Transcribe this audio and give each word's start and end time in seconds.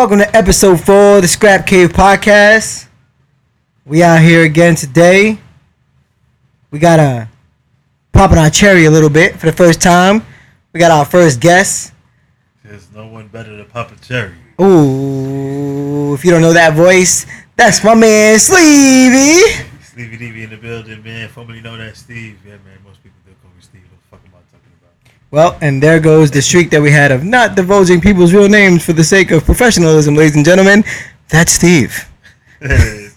Welcome 0.00 0.20
to 0.20 0.34
episode 0.34 0.80
four 0.80 1.16
of 1.16 1.22
the 1.22 1.28
Scrap 1.28 1.66
Cave 1.66 1.90
Podcast. 1.90 2.86
We 3.84 4.02
out 4.02 4.22
here 4.22 4.44
again 4.44 4.74
today. 4.74 5.38
We 6.70 6.78
got 6.78 6.98
a 6.98 7.28
popping 8.10 8.38
our 8.38 8.48
cherry 8.48 8.86
a 8.86 8.90
little 8.90 9.10
bit 9.10 9.38
for 9.38 9.44
the 9.44 9.52
first 9.52 9.82
time. 9.82 10.24
We 10.72 10.80
got 10.80 10.90
our 10.90 11.04
first 11.04 11.38
guest. 11.38 11.92
There's 12.64 12.90
no 12.92 13.08
one 13.08 13.28
better 13.28 13.54
than 13.54 13.66
Papa 13.66 13.94
Cherry. 14.00 14.32
Ooh, 14.58 16.14
if 16.14 16.24
you 16.24 16.30
don't 16.30 16.40
know 16.40 16.54
that 16.54 16.72
voice, 16.72 17.26
that's 17.54 17.84
my 17.84 17.94
man 17.94 18.38
Sleevy. 18.38 19.66
Stevie 19.82 20.16
DB 20.16 20.44
in 20.44 20.48
the 20.48 20.56
building, 20.56 21.04
man. 21.04 21.28
Formerly 21.28 21.60
known 21.60 21.82
as 21.82 21.98
Steve. 21.98 22.38
Yeah, 22.46 22.52
man. 22.52 22.78
Well, 25.30 25.56
and 25.60 25.80
there 25.82 26.00
goes 26.00 26.30
the 26.30 26.42
streak 26.42 26.70
that 26.70 26.82
we 26.82 26.90
had 26.90 27.12
of 27.12 27.22
not 27.24 27.54
divulging 27.54 28.00
people's 28.00 28.32
real 28.32 28.48
names 28.48 28.84
for 28.84 28.92
the 28.92 29.04
sake 29.04 29.30
of 29.30 29.44
professionalism, 29.44 30.16
ladies 30.16 30.34
and 30.34 30.44
gentlemen. 30.44 30.82
That's 31.28 31.52
Steve. 31.52 32.08
hey, 32.60 33.08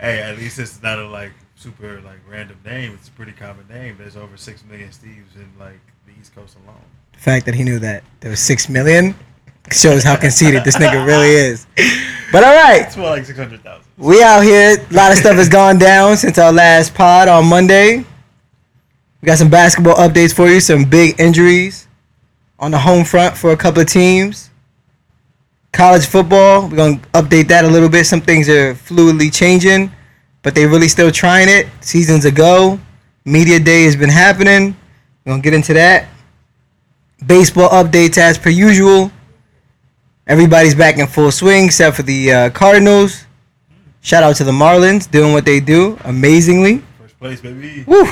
at 0.00 0.36
least 0.36 0.58
it's 0.58 0.82
not 0.82 0.98
a 0.98 1.06
like 1.06 1.32
super 1.54 2.00
like 2.00 2.18
random 2.28 2.58
name. 2.64 2.94
It's 2.98 3.08
a 3.08 3.12
pretty 3.12 3.32
common 3.32 3.66
name. 3.68 3.96
There's 3.98 4.16
over 4.16 4.36
six 4.36 4.64
million 4.64 4.88
Steves 4.88 5.36
in 5.36 5.48
like 5.58 5.78
the 6.06 6.12
East 6.20 6.34
Coast 6.34 6.56
alone. 6.64 6.80
The 7.12 7.18
fact 7.20 7.46
that 7.46 7.54
he 7.54 7.62
knew 7.62 7.78
that 7.78 8.02
there 8.20 8.30
was 8.30 8.40
six 8.40 8.68
million 8.68 9.14
shows 9.70 10.02
how 10.02 10.16
conceited 10.16 10.64
this 10.64 10.76
nigga 10.76 11.06
really 11.06 11.30
is. 11.30 11.66
But 12.32 12.42
all 12.42 12.54
right, 12.54 12.82
It's 12.82 12.96
more 12.96 13.10
like 13.10 13.24
six 13.24 13.38
hundred 13.38 13.62
thousand. 13.62 13.86
we 13.96 14.22
out 14.24 14.42
here. 14.42 14.76
A 14.90 14.92
lot 14.94 15.12
of 15.12 15.18
stuff 15.18 15.36
has 15.36 15.48
gone 15.48 15.78
down 15.78 16.16
since 16.16 16.36
our 16.36 16.52
last 16.52 16.94
pod 16.94 17.28
on 17.28 17.46
Monday. 17.46 18.04
We 19.24 19.28
got 19.28 19.38
some 19.38 19.48
basketball 19.48 19.94
updates 19.94 20.34
for 20.34 20.50
you. 20.50 20.60
Some 20.60 20.84
big 20.84 21.18
injuries 21.18 21.88
on 22.58 22.72
the 22.72 22.78
home 22.78 23.06
front 23.06 23.34
for 23.34 23.52
a 23.52 23.56
couple 23.56 23.80
of 23.80 23.88
teams. 23.88 24.50
College 25.72 26.04
football, 26.04 26.68
we're 26.68 26.76
gonna 26.76 26.98
update 27.14 27.48
that 27.48 27.64
a 27.64 27.68
little 27.68 27.88
bit. 27.88 28.04
Some 28.04 28.20
things 28.20 28.50
are 28.50 28.74
fluidly 28.74 29.32
changing, 29.32 29.90
but 30.42 30.54
they're 30.54 30.68
really 30.68 30.88
still 30.88 31.10
trying 31.10 31.48
it. 31.48 31.68
Seasons 31.80 32.26
ago, 32.26 32.78
media 33.24 33.58
day 33.58 33.84
has 33.84 33.96
been 33.96 34.10
happening. 34.10 34.76
We're 35.24 35.32
gonna 35.32 35.42
get 35.42 35.54
into 35.54 35.72
that. 35.72 36.06
Baseball 37.24 37.70
updates 37.70 38.18
as 38.18 38.36
per 38.36 38.50
usual. 38.50 39.10
Everybody's 40.26 40.74
back 40.74 40.98
in 40.98 41.06
full 41.06 41.30
swing 41.30 41.64
except 41.64 41.96
for 41.96 42.02
the 42.02 42.30
uh, 42.30 42.50
Cardinals. 42.50 43.24
Shout 44.02 44.22
out 44.22 44.36
to 44.36 44.44
the 44.44 44.52
Marlins 44.52 45.10
doing 45.10 45.32
what 45.32 45.46
they 45.46 45.60
do 45.60 45.98
amazingly. 46.04 46.82
First 46.98 47.18
place, 47.18 47.40
baby. 47.40 47.84
Woo! 47.86 48.06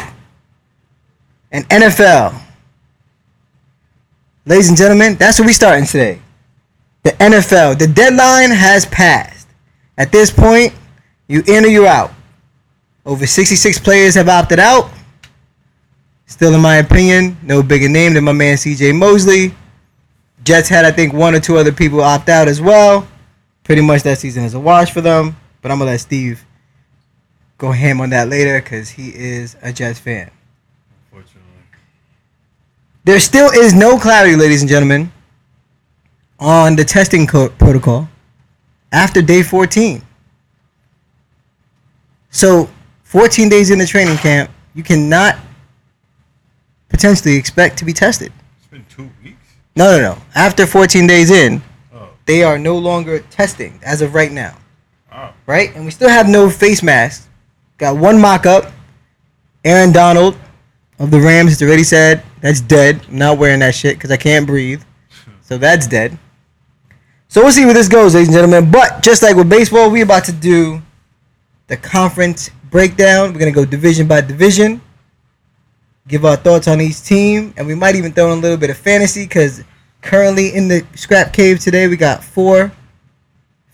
And 1.52 1.68
NFL. 1.68 2.40
Ladies 4.46 4.68
and 4.68 4.76
gentlemen, 4.76 5.14
that's 5.14 5.38
what 5.38 5.46
we 5.46 5.52
starting 5.52 5.86
today. 5.86 6.20
The 7.02 7.10
NFL. 7.10 7.78
The 7.78 7.86
deadline 7.86 8.50
has 8.50 8.86
passed. 8.86 9.46
At 9.98 10.10
this 10.10 10.30
point, 10.30 10.74
you 11.28 11.42
in 11.46 11.64
or 11.64 11.68
you 11.68 11.86
out. 11.86 12.12
Over 13.04 13.26
66 13.26 13.78
players 13.80 14.14
have 14.14 14.28
opted 14.28 14.58
out. 14.58 14.90
Still, 16.26 16.54
in 16.54 16.60
my 16.60 16.76
opinion, 16.76 17.36
no 17.42 17.62
bigger 17.62 17.88
name 17.88 18.14
than 18.14 18.24
my 18.24 18.32
man 18.32 18.56
CJ 18.56 18.98
Mosley. 18.98 19.54
Jets 20.44 20.68
had, 20.68 20.84
I 20.84 20.90
think, 20.90 21.12
one 21.12 21.34
or 21.34 21.40
two 21.40 21.58
other 21.58 21.72
people 21.72 22.00
opt 22.00 22.28
out 22.28 22.48
as 22.48 22.60
well. 22.60 23.06
Pretty 23.64 23.82
much 23.82 24.02
that 24.04 24.18
season 24.18 24.44
is 24.44 24.54
a 24.54 24.60
wash 24.60 24.90
for 24.90 25.02
them. 25.02 25.36
But 25.60 25.70
I'm 25.70 25.78
going 25.78 25.88
to 25.88 25.92
let 25.92 26.00
Steve 26.00 26.44
go 27.58 27.70
ham 27.70 28.00
on 28.00 28.10
that 28.10 28.28
later 28.28 28.60
because 28.60 28.90
he 28.90 29.14
is 29.14 29.56
a 29.62 29.72
Jets 29.72 30.00
fan. 30.00 30.30
There 33.04 33.18
still 33.20 33.50
is 33.50 33.74
no 33.74 33.98
clarity, 33.98 34.36
ladies 34.36 34.62
and 34.62 34.68
gentlemen, 34.68 35.10
on 36.38 36.76
the 36.76 36.84
testing 36.84 37.26
co- 37.26 37.48
protocol 37.50 38.08
after 38.92 39.20
day 39.22 39.42
14. 39.42 40.02
So, 42.30 42.68
14 43.04 43.48
days 43.48 43.70
in 43.70 43.78
the 43.78 43.86
training 43.86 44.16
camp, 44.18 44.50
you 44.74 44.82
cannot 44.82 45.36
potentially 46.88 47.36
expect 47.36 47.78
to 47.78 47.84
be 47.84 47.92
tested. 47.92 48.32
It's 48.58 48.66
been 48.68 48.84
two 48.88 49.10
weeks. 49.22 49.36
No, 49.76 49.96
no, 49.96 50.14
no. 50.14 50.22
After 50.34 50.66
14 50.66 51.06
days 51.06 51.30
in, 51.30 51.62
Oh. 51.94 52.08
they 52.26 52.42
are 52.42 52.58
no 52.58 52.76
longer 52.78 53.18
testing 53.30 53.78
as 53.84 54.00
of 54.00 54.14
right 54.14 54.32
now. 54.32 54.56
Oh. 55.14 55.30
right? 55.46 55.74
And 55.74 55.84
we 55.84 55.90
still 55.90 56.08
have 56.08 56.26
no 56.28 56.48
face 56.48 56.82
mask. 56.82 57.28
Got 57.76 57.96
one 57.98 58.18
mock 58.20 58.46
up. 58.46 58.72
Aaron 59.64 59.92
Donald 59.92 60.36
of 61.02 61.10
the 61.10 61.20
Rams 61.20 61.50
has 61.50 61.62
already 61.62 61.82
said 61.82 62.22
that's 62.40 62.60
dead. 62.60 63.04
I'm 63.08 63.18
not 63.18 63.36
wearing 63.38 63.60
that 63.60 63.74
shit 63.74 63.96
because 63.96 64.10
I 64.12 64.16
can't 64.16 64.46
breathe. 64.46 64.82
So 65.42 65.58
that's 65.58 65.86
dead. 65.86 66.16
So 67.26 67.42
we'll 67.42 67.50
see 67.50 67.64
where 67.64 67.74
this 67.74 67.88
goes, 67.88 68.14
ladies 68.14 68.28
and 68.28 68.36
gentlemen. 68.36 68.70
But 68.70 69.02
just 69.02 69.22
like 69.22 69.34
with 69.36 69.48
baseball, 69.50 69.90
we're 69.90 70.04
about 70.04 70.24
to 70.26 70.32
do 70.32 70.80
the 71.66 71.76
conference 71.76 72.50
breakdown. 72.70 73.32
We're 73.32 73.40
gonna 73.40 73.50
go 73.50 73.64
division 73.64 74.06
by 74.06 74.20
division, 74.20 74.80
give 76.06 76.24
our 76.24 76.36
thoughts 76.36 76.68
on 76.68 76.80
each 76.80 77.02
team, 77.02 77.52
and 77.56 77.66
we 77.66 77.74
might 77.74 77.96
even 77.96 78.12
throw 78.12 78.32
in 78.32 78.38
a 78.38 78.40
little 78.40 78.56
bit 78.56 78.70
of 78.70 78.76
fantasy 78.76 79.24
because 79.24 79.64
currently 80.02 80.54
in 80.54 80.68
the 80.68 80.86
scrap 80.94 81.32
cave 81.32 81.58
today 81.58 81.88
we 81.88 81.96
got 81.96 82.22
four 82.22 82.70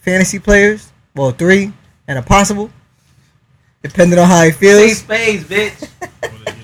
fantasy 0.00 0.38
players. 0.38 0.92
Well, 1.14 1.32
three 1.32 1.72
and 2.06 2.18
a 2.18 2.22
possible, 2.22 2.70
depending 3.82 4.18
on 4.18 4.28
how 4.28 4.44
he 4.44 4.52
Say 4.52 4.56
feels. 4.58 4.98
spades, 4.98 5.44
bitch. 5.44 6.54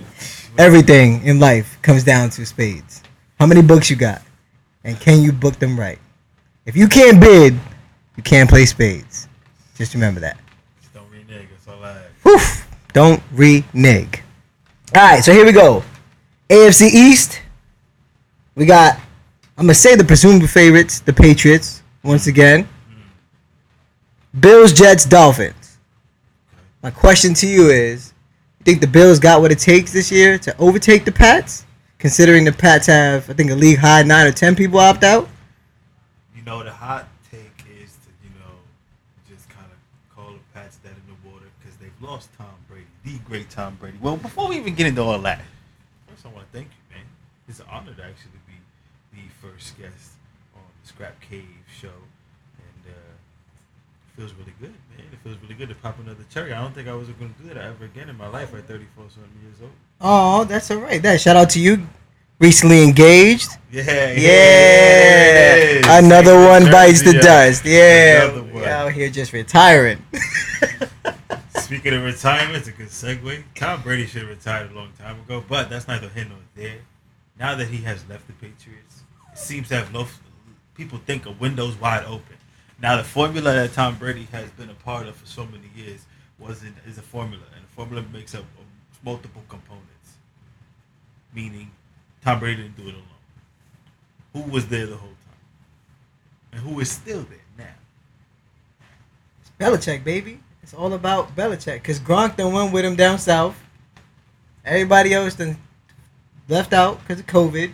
What 0.55 0.61
are 0.61 0.63
you- 0.63 0.67
Everything 0.69 1.23
in 1.25 1.41
life 1.41 1.79
comes 1.83 2.05
down 2.05 2.31
to 2.31 2.47
spades. 2.47 3.03
How 3.41 3.47
many 3.47 3.61
books 3.63 3.91
you 3.91 3.97
got, 3.97 4.23
and 4.85 4.99
can 5.01 5.21
you 5.23 5.33
book 5.33 5.59
them 5.59 5.79
right? 5.79 5.99
If 6.65 6.77
you 6.77 6.87
can't 6.89 7.21
bid, 7.21 7.55
you 8.17 8.23
can't 8.23 8.49
play 8.49 8.65
spades. 8.65 9.27
Just 9.77 9.95
remember 9.95 10.21
that. 10.21 10.37
Just 10.81 10.95
don't 10.95 11.11
renege. 11.11 11.49
That's 11.51 11.69
all 11.69 11.85
I 11.85 12.37
ask. 12.37 12.65
Don't 12.93 13.21
renege. 13.33 14.23
All 14.95 15.03
right, 15.03 15.25
so 15.25 15.33
here 15.33 15.45
we 15.45 15.51
go. 15.53 15.83
AFC 16.49 16.87
East. 16.87 17.41
We 18.55 18.65
got. 18.67 18.97
I'm 19.59 19.67
gonna 19.67 19.75
say 19.75 19.97
the 19.97 20.05
presumed 20.05 20.49
favorites, 20.49 21.01
the 21.01 21.13
Patriots, 21.13 21.83
once 22.05 22.29
again. 22.29 22.63
Mm-hmm. 22.65 24.41
Bills, 24.41 24.73
Jets, 24.73 25.05
Dolphins. 25.05 25.79
My 26.83 26.91
question 26.91 27.35
to 27.35 27.47
you 27.49 27.71
is: 27.71 28.13
think 28.65 28.81
the 28.81 28.87
Bills 28.87 29.19
got 29.19 29.41
what 29.41 29.53
it 29.53 29.59
takes 29.59 29.93
this 29.93 30.11
year 30.11 30.39
to 30.39 30.57
overtake 30.59 31.05
the 31.05 31.13
Pats? 31.13 31.67
Considering 31.99 32.45
the 32.45 32.53
Pats 32.53 32.87
have, 32.87 33.29
I 33.31 33.33
think, 33.33 33.51
a 33.51 33.55
league 33.55 33.79
high 33.79 34.03
nine 34.03 34.27
or 34.27 34.33
ten 34.33 34.55
people 34.55 34.79
opt 34.79 35.05
out. 35.05 35.29
You 36.37 36.43
know, 36.43 36.63
the 36.63 36.71
hot 36.71 37.09
take 37.31 37.65
is 37.81 37.93
to, 37.93 38.11
you 38.23 38.31
know, 38.41 38.55
just 39.29 39.49
kind 39.49 39.67
of 39.67 40.15
call 40.15 40.33
the 40.33 40.41
Pats 40.53 40.77
dead 40.79 40.93
in 40.93 41.15
the 41.15 41.31
water 41.31 41.47
because 41.61 41.77
they've 41.79 42.03
lost 42.03 42.29
Tom 42.37 42.55
Brady, 42.69 42.87
the 43.05 43.19
great 43.25 43.49
Tom 43.49 43.77
Brady. 43.81 43.99
Well, 44.01 44.17
before 44.17 44.49
we 44.49 44.57
even 44.57 44.75
get 44.75 44.87
into 44.87 45.03
all 45.03 45.19
that, 45.21 45.41
first 46.09 46.27
I 46.27 46.29
want 46.29 46.51
to 46.51 46.53
thank 46.57 46.69
you, 46.69 46.97
man. 46.97 47.07
It's 47.49 47.61
an 47.61 47.67
honor 47.71 47.95
to 47.95 48.03
actually 48.05 48.41
be 48.47 48.57
the 49.13 49.29
first 49.41 49.79
guest 49.79 50.13
on 50.55 50.63
the 50.83 50.89
Scrap 50.89 51.21
Cave 51.21 51.45
show. 51.81 51.89
And 52.59 52.93
uh, 52.93 53.13
it 54.11 54.17
feels 54.17 54.33
really 54.35 54.55
good, 54.61 54.75
man. 54.97 55.07
It 55.13 55.14
feels 55.25 55.37
really 55.43 55.55
good 55.55 55.71
to 55.71 55.75
pop 55.77 55.99
another 55.99 56.23
cherry. 56.31 56.53
I 56.53 56.61
don't 56.61 56.75
think 56.75 56.87
I 56.87 56.95
was 56.95 57.09
going 57.09 57.35
to 57.35 57.43
do 57.43 57.49
that 57.49 57.57
ever 57.57 57.87
again 57.87 58.09
in 58.11 58.17
my 58.17 58.29
life 58.29 58.55
at 58.55 58.69
34 58.69 59.05
something 59.09 59.31
years 59.43 59.57
old. 59.63 59.71
Oh, 60.01 60.45
that's 60.45 60.71
all 60.71 60.77
right. 60.79 61.03
That 61.03 61.21
shout 61.21 61.37
out 61.37 61.51
to 61.51 61.61
you. 61.61 61.87
Recently 62.39 62.83
engaged. 62.85 63.49
Yeah, 63.73 63.83
Yeah, 64.13 65.57
yeah. 65.81 65.99
another 65.99 66.37
one 66.47 66.71
bites 66.71 67.03
the 67.03 67.15
Yeah. 67.15 67.21
dust. 67.23 67.65
Yeah, 67.65 68.25
Another 68.25 68.43
we 68.43 68.51
one. 68.53 68.65
out 68.65 68.93
here 68.93 69.09
just 69.09 69.33
retiring. 69.33 70.05
Speaking 71.59 71.95
of 71.95 72.03
retirement, 72.03 72.57
it's 72.59 72.69
a 72.69 72.73
good 72.73 72.89
segue. 72.89 73.43
Tom 73.55 73.81
Brady 73.83 74.07
should 74.07 74.23
have 74.23 74.31
retired 74.31 74.71
a 74.73 74.75
long 74.75 74.91
time 74.99 75.19
ago, 75.21 75.43
but 75.49 75.71
that's 75.71 75.89
neither 75.89 76.09
here 76.11 76.27
nor 76.29 76.39
there. 76.55 76.79
Now 77.39 77.55
that 77.55 77.69
he 77.69 77.79
has 77.85 78.05
left 78.09 78.27
the 78.27 78.33
Patriots, 78.35 79.03
it 79.33 79.39
seems 79.39 79.69
to 79.69 79.77
have 79.77 79.95
left. 79.95 80.21
people 80.75 80.99
think 81.07 81.25
a 81.25 81.31
window's 81.31 81.77
wide 81.81 82.05
open. 82.05 82.34
Now 82.85 82.99
the 82.99 83.03
formula 83.03 83.55
that 83.55 83.73
Tom 83.73 83.97
Brady 83.97 84.29
has 84.31 84.51
been 84.51 84.69
a 84.69 84.75
part 84.75 85.07
of 85.07 85.17
for 85.17 85.25
so 85.25 85.47
many 85.47 85.71
years 85.75 86.05
wasn't 86.39 86.75
is 86.87 86.99
a 86.99 87.01
formula, 87.01 87.43
and 87.55 87.65
the 87.65 87.69
formula 87.69 88.05
makes 88.13 88.35
up 88.35 88.43
of 88.43 88.67
multiple 89.03 89.43
components. 89.49 90.19
Meaning, 91.35 91.71
Tom 92.23 92.41
Brady 92.41 92.61
didn't 92.61 92.77
do 92.77 92.89
it 92.89 92.93
alone. 92.93 93.07
Who 94.35 94.43
was 94.53 94.69
there 94.69 94.85
the 94.85 94.99
whole 94.99 95.09
time, 95.09 96.53
and 96.53 96.61
who 96.61 96.79
is 96.79 96.91
still 96.91 97.23
there 97.23 97.39
now? 97.57 97.75
It's 99.41 99.51
Belichick, 99.59 100.05
baby. 100.05 100.41
It's 100.63 100.75
all 100.75 100.93
about 100.93 101.35
Belichick. 101.35 101.83
Cause 101.83 101.99
Gronk 101.99 102.37
done 102.37 102.53
went 102.53 102.71
with 102.71 102.85
him 102.85 102.97
down 102.97 103.19
south. 103.19 103.59
Everybody 104.63 105.15
else 105.15 105.37
done 105.37 105.57
left 106.51 106.75
out 106.75 107.01
because 107.01 107.21
of 107.21 107.27
COVID, 107.29 107.73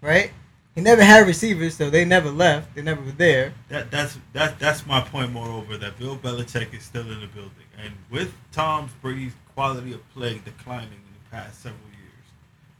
right? 0.00 0.32
He 0.78 0.84
never 0.84 1.02
had 1.02 1.26
receivers, 1.26 1.76
so 1.76 1.90
they 1.90 2.04
never 2.04 2.30
left. 2.30 2.76
They 2.76 2.82
never 2.82 3.02
were 3.02 3.10
there. 3.10 3.52
That 3.68 3.90
that's 3.90 4.16
that 4.32 4.60
that's 4.60 4.86
my 4.86 5.00
point. 5.00 5.32
Moreover, 5.32 5.76
that 5.76 5.98
Bill 5.98 6.16
Belichick 6.16 6.72
is 6.72 6.84
still 6.84 7.10
in 7.10 7.20
the 7.20 7.26
building, 7.26 7.66
and 7.82 7.94
with 8.12 8.32
Tom 8.52 8.88
Brady's 9.02 9.32
quality 9.56 9.92
of 9.92 10.08
play 10.10 10.40
declining 10.44 10.92
in 10.92 11.14
the 11.14 11.30
past 11.32 11.64
several 11.64 11.80
years, 11.90 12.26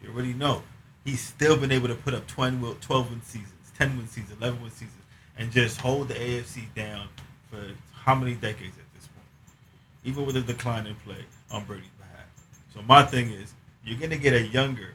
you 0.01 0.11
already 0.11 0.33
know 0.33 0.63
he's 1.05 1.21
still 1.21 1.57
been 1.57 1.73
able 1.73 1.89
to 1.89 1.97
put 1.97 2.15
up 2.15 2.25
20, 2.29 2.77
12 2.81 3.11
win 3.11 3.21
seasons, 3.23 3.73
ten 3.77 3.97
win 3.97 4.07
seasons, 4.07 4.41
eleven 4.41 4.63
win 4.63 4.71
seasons, 4.71 5.03
and 5.37 5.51
just 5.51 5.81
hold 5.81 6.07
the 6.07 6.15
AFC 6.15 6.73
down 6.77 7.09
for 7.51 7.61
how 7.93 8.15
many 8.15 8.35
decades 8.35 8.79
at 8.79 8.95
this 8.95 9.09
point, 9.09 9.27
even 10.05 10.25
with 10.25 10.37
a 10.37 10.43
decline 10.43 10.87
in 10.87 10.95
play 11.05 11.25
on 11.51 11.65
Brady's 11.65 11.89
behalf. 11.99 12.29
So 12.73 12.81
my 12.83 13.03
thing 13.03 13.33
is, 13.33 13.55
you're 13.85 13.99
gonna 13.99 14.19
get 14.19 14.35
a 14.35 14.47
younger, 14.47 14.95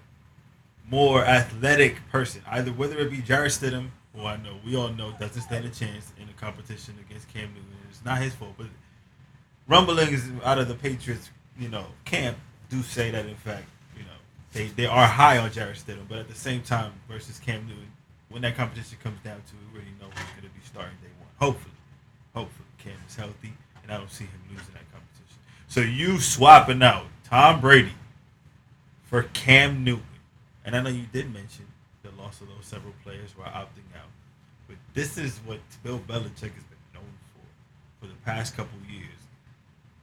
more 0.90 1.26
athletic 1.26 2.08
person, 2.12 2.42
either 2.48 2.72
whether 2.72 2.98
it 3.00 3.12
be 3.12 3.22
Jarrett 3.22 3.52
Stidham, 3.52 3.90
who 4.16 4.26
I 4.26 4.38
know 4.38 4.58
we 4.66 4.76
all 4.76 4.90
know 4.90 5.14
doesn't 5.20 5.42
stand 5.42 5.66
a 5.66 5.70
chance 5.70 6.12
in 6.22 6.30
a 6.30 6.34
competition 6.34 6.96
against 7.08 7.28
Cam 7.34 7.50
Newton. 7.50 7.66
It's 7.90 8.04
not 8.06 8.22
his 8.22 8.34
fault, 8.34 8.54
but 8.58 8.68
rumblings 9.68 10.30
out 10.44 10.60
of 10.60 10.68
the 10.68 10.76
Patriots, 10.76 11.32
you 11.60 11.70
know, 11.70 11.86
camp 12.06 12.38
do 12.70 12.82
say 12.82 13.12
that 13.12 13.26
in 13.26 13.36
fact, 13.36 13.66
you 13.96 14.04
know, 14.04 14.10
they, 14.52 14.68
they 14.68 14.86
are 14.86 15.08
high 15.08 15.38
on 15.38 15.52
Jarrett 15.52 15.78
Stidham, 15.78 16.08
but 16.08 16.20
at 16.20 16.28
the 16.28 16.36
same 16.36 16.62
time 16.62 16.92
versus 17.08 17.40
Cam 17.40 17.66
Newton, 17.68 17.92
when 18.30 18.42
that 18.42 18.56
competition 18.56 18.98
comes 19.04 19.20
down 19.24 19.36
to 19.36 19.54
it, 19.54 19.74
we 19.74 19.80
already 19.80 19.92
know 20.00 20.08
who's 20.08 20.44
to 20.44 20.50
be 20.50 20.66
starting 20.66 20.96
day 21.02 21.10
one. 21.20 21.30
Hopefully, 21.40 21.76
hopefully 22.34 22.68
Cam 22.80 22.94
is 23.08 23.16
healthy, 23.16 23.54
and 23.84 23.92
I 23.92 23.98
don't 23.98 24.12
see 24.12 24.26
him 24.26 24.42
losing 24.50 24.74
that 24.74 24.92
competition. 24.92 25.38
So 25.68 25.82
you 25.82 26.20
swapping 26.20 26.82
out 26.82 27.06
Tom 27.24 27.62
Brady 27.62 27.94
for 29.04 29.24
Cam 29.34 29.84
Newton, 29.84 30.04
and 30.66 30.76
I 30.76 30.82
know 30.82 30.90
you 30.90 31.06
did 31.12 31.34
mention 31.34 31.66
the 32.04 32.12
loss 32.22 32.42
of 32.42 32.48
those 32.48 32.66
several 32.66 32.94
players 33.04 33.32
who 33.36 33.42
are 33.44 33.52
opting 33.52 33.88
out, 33.96 34.10
but 34.68 34.78
this 34.94 35.18
is 35.18 35.40
what 35.46 35.60
Bill 35.84 36.00
Belichick 36.00 36.54
has 36.54 36.64
been 36.64 36.84
known 36.94 37.14
for 37.34 38.02
for 38.02 38.08
the 38.08 38.20
past 38.26 38.56
couple 38.56 38.78
years 38.90 39.10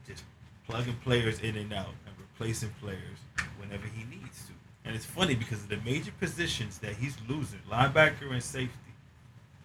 just 0.07 0.25
plugging 0.67 0.97
players 1.05 1.41
in 1.41 1.57
and 1.57 1.73
out 1.73 1.95
and 2.07 2.15
replacing 2.19 2.71
players 2.81 3.19
whenever 3.59 3.87
he 3.87 4.05
needs 4.05 4.47
to. 4.47 4.53
And 4.85 4.97
it's 4.97 5.05
funny 5.05 5.35
because 5.35 5.63
of 5.63 5.69
the 5.69 5.77
major 5.79 6.13
positions 6.19 6.79
that 6.79 6.95
he's 6.95 7.17
losing, 7.29 7.61
linebacker 7.71 8.33
and 8.33 8.43
safety, 8.43 8.77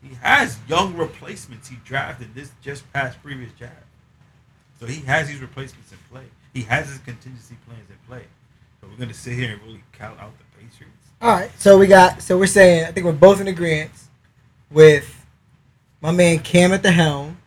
he 0.03 0.13
has 0.15 0.57
young 0.67 0.95
replacements 0.95 1.67
he 1.67 1.77
drafted 1.83 2.35
this 2.35 2.51
just 2.61 2.91
past 2.93 3.21
previous 3.23 3.51
draft. 3.53 3.73
So 4.79 4.85
he 4.85 5.01
has 5.01 5.27
these 5.27 5.39
replacements 5.39 5.91
in 5.91 5.97
play. 6.11 6.25
He 6.53 6.61
has 6.63 6.89
his 6.89 6.99
contingency 6.99 7.57
plans 7.65 7.89
in 7.89 7.95
play. 8.07 8.25
So 8.79 8.87
we're 8.87 8.97
gonna 8.97 9.13
sit 9.13 9.33
here 9.33 9.53
and 9.53 9.61
really 9.63 9.83
count 9.93 10.19
out 10.19 10.37
the 10.37 10.44
Patriots. 10.69 10.93
All 11.21 11.31
right, 11.31 11.49
so 11.59 11.77
we 11.77 11.87
got 11.87 12.21
so 12.21 12.37
we're 12.37 12.45
saying 12.47 12.85
I 12.85 12.91
think 12.91 13.05
we're 13.05 13.11
both 13.13 13.41
in 13.41 13.47
agreement 13.47 13.91
with 14.71 15.11
my 16.01 16.11
man 16.11 16.39
Cam 16.39 16.71
at 16.73 16.83
the 16.83 16.91
helm, 16.91 17.37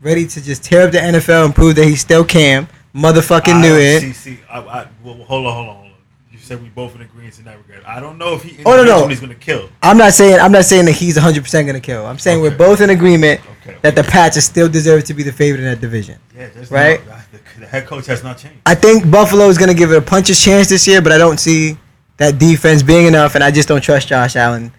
ready 0.00 0.26
to 0.26 0.42
just 0.42 0.64
tear 0.64 0.86
up 0.86 0.92
the 0.92 0.98
NFL 0.98 1.46
and 1.46 1.54
prove 1.54 1.76
that 1.76 1.84
he's 1.84 2.00
still 2.00 2.24
Cam. 2.24 2.68
Motherfucking 2.94 3.54
I 3.54 3.60
knew 3.62 3.76
it. 3.76 4.00
See, 4.00 4.12
see, 4.12 4.38
I, 4.50 4.58
I, 4.60 4.86
well, 5.04 5.14
hold 5.14 5.46
on, 5.46 5.54
hold 5.54 5.68
on, 5.68 5.74
hold 5.76 5.86
on. 5.86 5.92
You 6.32 6.38
said 6.38 6.62
we 6.62 6.68
both 6.70 6.94
in 6.94 7.02
agreement 7.02 7.38
in 7.38 7.44
that 7.44 7.58
regard. 7.58 7.84
I 7.84 8.00
don't 8.00 8.16
know 8.18 8.34
if 8.34 8.42
he 8.42 8.62
Oh, 8.64 8.76
no, 8.76 8.84
no. 8.84 9.06
he's 9.06 9.20
gonna 9.20 9.34
kill. 9.34 9.68
I'm 9.82 9.96
not 9.98 10.12
saying 10.14 10.40
I'm 10.40 10.52
not 10.52 10.64
saying 10.64 10.86
that 10.86 10.92
he's 10.92 11.16
100 11.16 11.42
percent 11.42 11.66
gonna 11.66 11.80
kill. 11.80 12.06
I'm 12.06 12.18
saying 12.18 12.40
we're 12.40 12.56
both 12.56 12.80
in 12.80 12.90
agreement 12.90 13.40
Okay. 13.62 13.76
that 13.82 13.94
the 13.94 14.02
Pats 14.02 14.42
still 14.44 14.68
deserve 14.68 15.04
to 15.04 15.14
be 15.14 15.22
the 15.22 15.32
favorite 15.32 15.60
in 15.60 15.66
that 15.66 15.80
division. 15.80 16.18
Yeah, 16.36 16.48
Right? 16.70 17.06
No, 17.06 17.16
the, 17.32 17.60
the 17.60 17.66
head 17.66 17.86
coach 17.86 18.06
has 18.06 18.22
not 18.24 18.38
changed. 18.38 18.58
I 18.66 18.74
think 18.74 19.08
Buffalo 19.10 19.48
is 19.48 19.58
gonna 19.58 19.74
give 19.74 19.92
it 19.92 19.96
a 19.98 20.02
puncher's 20.02 20.42
chance 20.42 20.68
this 20.68 20.86
year, 20.88 21.00
but 21.02 21.12
I 21.12 21.18
don't 21.18 21.38
see 21.38 21.76
that 22.18 22.38
defense 22.38 22.82
being 22.82 23.06
enough, 23.06 23.34
and 23.34 23.42
I 23.42 23.50
just 23.50 23.68
don't 23.68 23.80
trust 23.80 24.08
Josh 24.08 24.36
Allen 24.36 24.70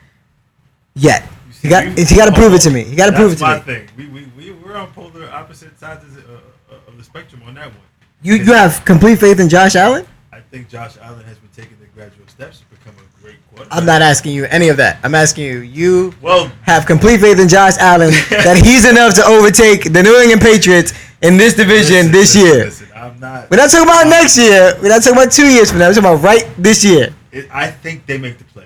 yet. 0.95 1.27
He 1.61 1.67
got 1.67 1.85
we- 1.85 2.05
he 2.05 2.15
got 2.15 2.25
to 2.27 2.31
prove 2.31 2.53
it 2.53 2.61
to 2.61 2.69
oh, 2.69 2.73
me. 2.73 2.83
He 2.83 2.95
got 2.95 3.07
to 3.07 3.15
prove 3.15 3.33
it 3.33 3.39
That's 3.39 3.65
my 3.67 3.73
to 3.73 3.79
me. 3.81 3.87
thing. 3.87 3.89
We, 3.97 4.21
we, 4.37 4.51
we, 4.51 4.51
we're 4.53 4.75
on 4.77 4.91
polar 4.91 5.29
opposite 5.31 5.77
sides 5.79 6.03
of 6.05 6.15
the, 6.15 6.21
uh, 6.21 6.75
of 6.87 6.97
the 6.97 7.03
spectrum 7.03 7.41
on 7.45 7.55
that 7.55 7.67
one. 7.67 7.75
You 8.21 8.35
you 8.35 8.53
have 8.53 8.83
complete 8.85 9.19
faith 9.19 9.39
in 9.39 9.49
Josh 9.49 9.75
Allen? 9.75 10.05
I 10.31 10.39
think 10.41 10.69
Josh 10.69 10.95
Allen 11.01 11.23
has 11.25 11.37
been 11.37 11.49
taking 11.55 11.77
the 11.79 11.87
gradual 11.87 12.25
steps 12.27 12.59
to 12.59 12.65
become 12.67 12.93
a 12.95 13.21
great 13.21 13.37
quarterback. 13.49 13.77
I'm 13.77 13.85
not 13.85 14.01
asking 14.01 14.33
you 14.33 14.45
any 14.45 14.69
of 14.69 14.77
that. 14.77 14.99
I'm 15.03 15.15
asking 15.15 15.45
you. 15.45 15.59
You 15.59 16.13
Well, 16.21 16.51
have 16.63 16.85
complete 16.85 17.19
faith 17.19 17.39
in 17.39 17.47
Josh 17.47 17.77
Allen 17.77 18.11
that 18.29 18.57
he's 18.57 18.85
enough 18.89 19.13
to 19.15 19.25
overtake 19.25 19.91
the 19.93 20.01
New 20.03 20.15
England 20.19 20.41
Patriots 20.41 20.93
in 21.21 21.37
this 21.37 21.53
division 21.53 22.07
listen, 22.07 22.11
this 22.11 22.35
listen, 22.35 22.41
year. 22.41 22.65
Listen, 22.65 22.87
I'm 22.95 23.19
not. 23.19 23.49
We're 23.51 23.57
not 23.57 23.69
talking 23.69 23.87
about 23.87 24.07
next 24.07 24.37
year. 24.37 24.77
We're 24.81 24.89
not 24.89 25.03
talking 25.03 25.17
about 25.21 25.31
two 25.31 25.47
years 25.47 25.69
from 25.69 25.79
now. 25.79 25.87
We're 25.89 25.95
talking 25.95 26.09
about 26.09 26.23
right 26.23 26.45
this 26.57 26.83
year. 26.83 27.13
It, 27.31 27.47
I 27.51 27.69
think 27.71 28.05
they 28.05 28.17
make 28.17 28.37
the 28.37 28.43
playoffs. 28.45 28.65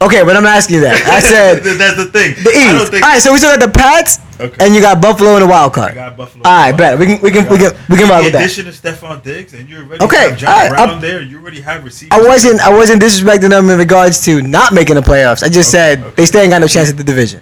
Okay, 0.00 0.24
but 0.24 0.36
I'm 0.36 0.46
asking 0.46 0.76
you 0.76 0.80
that. 0.82 0.96
I 1.06 1.20
said 1.20 1.62
that's 1.78 1.96
the 1.96 2.06
thing. 2.06 2.34
the 2.42 2.50
I 2.50 2.72
don't 2.72 2.82
East. 2.82 2.90
think. 2.92 3.04
All 3.04 3.10
right, 3.12 3.22
so 3.22 3.32
we 3.32 3.38
still 3.38 3.56
got 3.56 3.64
the 3.64 3.70
Pats, 3.72 4.18
Okay. 4.40 4.56
and 4.66 4.74
you 4.74 4.80
got 4.80 5.00
Buffalo 5.00 5.34
in 5.36 5.40
the 5.42 5.46
wild 5.46 5.70
I 5.72 5.74
card. 5.74 5.94
got 5.94 6.16
Buffalo. 6.16 6.42
All 6.44 6.50
right, 6.52 6.76
bet 6.76 6.98
we 6.98 7.06
can 7.06 7.20
we 7.22 7.30
can 7.30 7.48
we 7.48 7.56
can 7.56 7.70
we 7.88 7.96
can 7.96 8.08
rock 8.08 8.24
with 8.24 8.32
that. 8.32 8.40
addition 8.42 8.66
of 8.66 8.74
Stefon 8.74 9.22
Diggs, 9.22 9.54
and 9.54 9.68
you 9.68 9.78
already 9.78 10.04
Okay, 10.04 10.30
have 10.30 10.38
John 10.38 10.50
right, 10.50 10.68
Brown 10.70 10.88
I'm- 10.90 11.00
there. 11.00 11.22
You 11.22 11.38
already 11.38 11.60
have 11.60 11.84
receivers. 11.84 12.18
I 12.18 12.20
wasn't 12.26 12.60
I 12.60 12.70
wasn't 12.74 13.00
disrespecting 13.00 13.50
them 13.50 13.70
in 13.70 13.78
regards 13.78 14.24
to 14.24 14.42
not 14.42 14.72
making 14.74 14.96
the 14.96 15.02
playoffs. 15.02 15.44
I 15.44 15.48
just 15.48 15.72
Okay, 15.72 15.78
said 15.94 16.00
okay. 16.00 16.14
they 16.16 16.26
still 16.26 16.40
ain't 16.40 16.50
got 16.50 16.60
no 16.60 16.66
chance 16.66 16.90
at 16.90 16.96
the 16.96 17.04
division. 17.04 17.40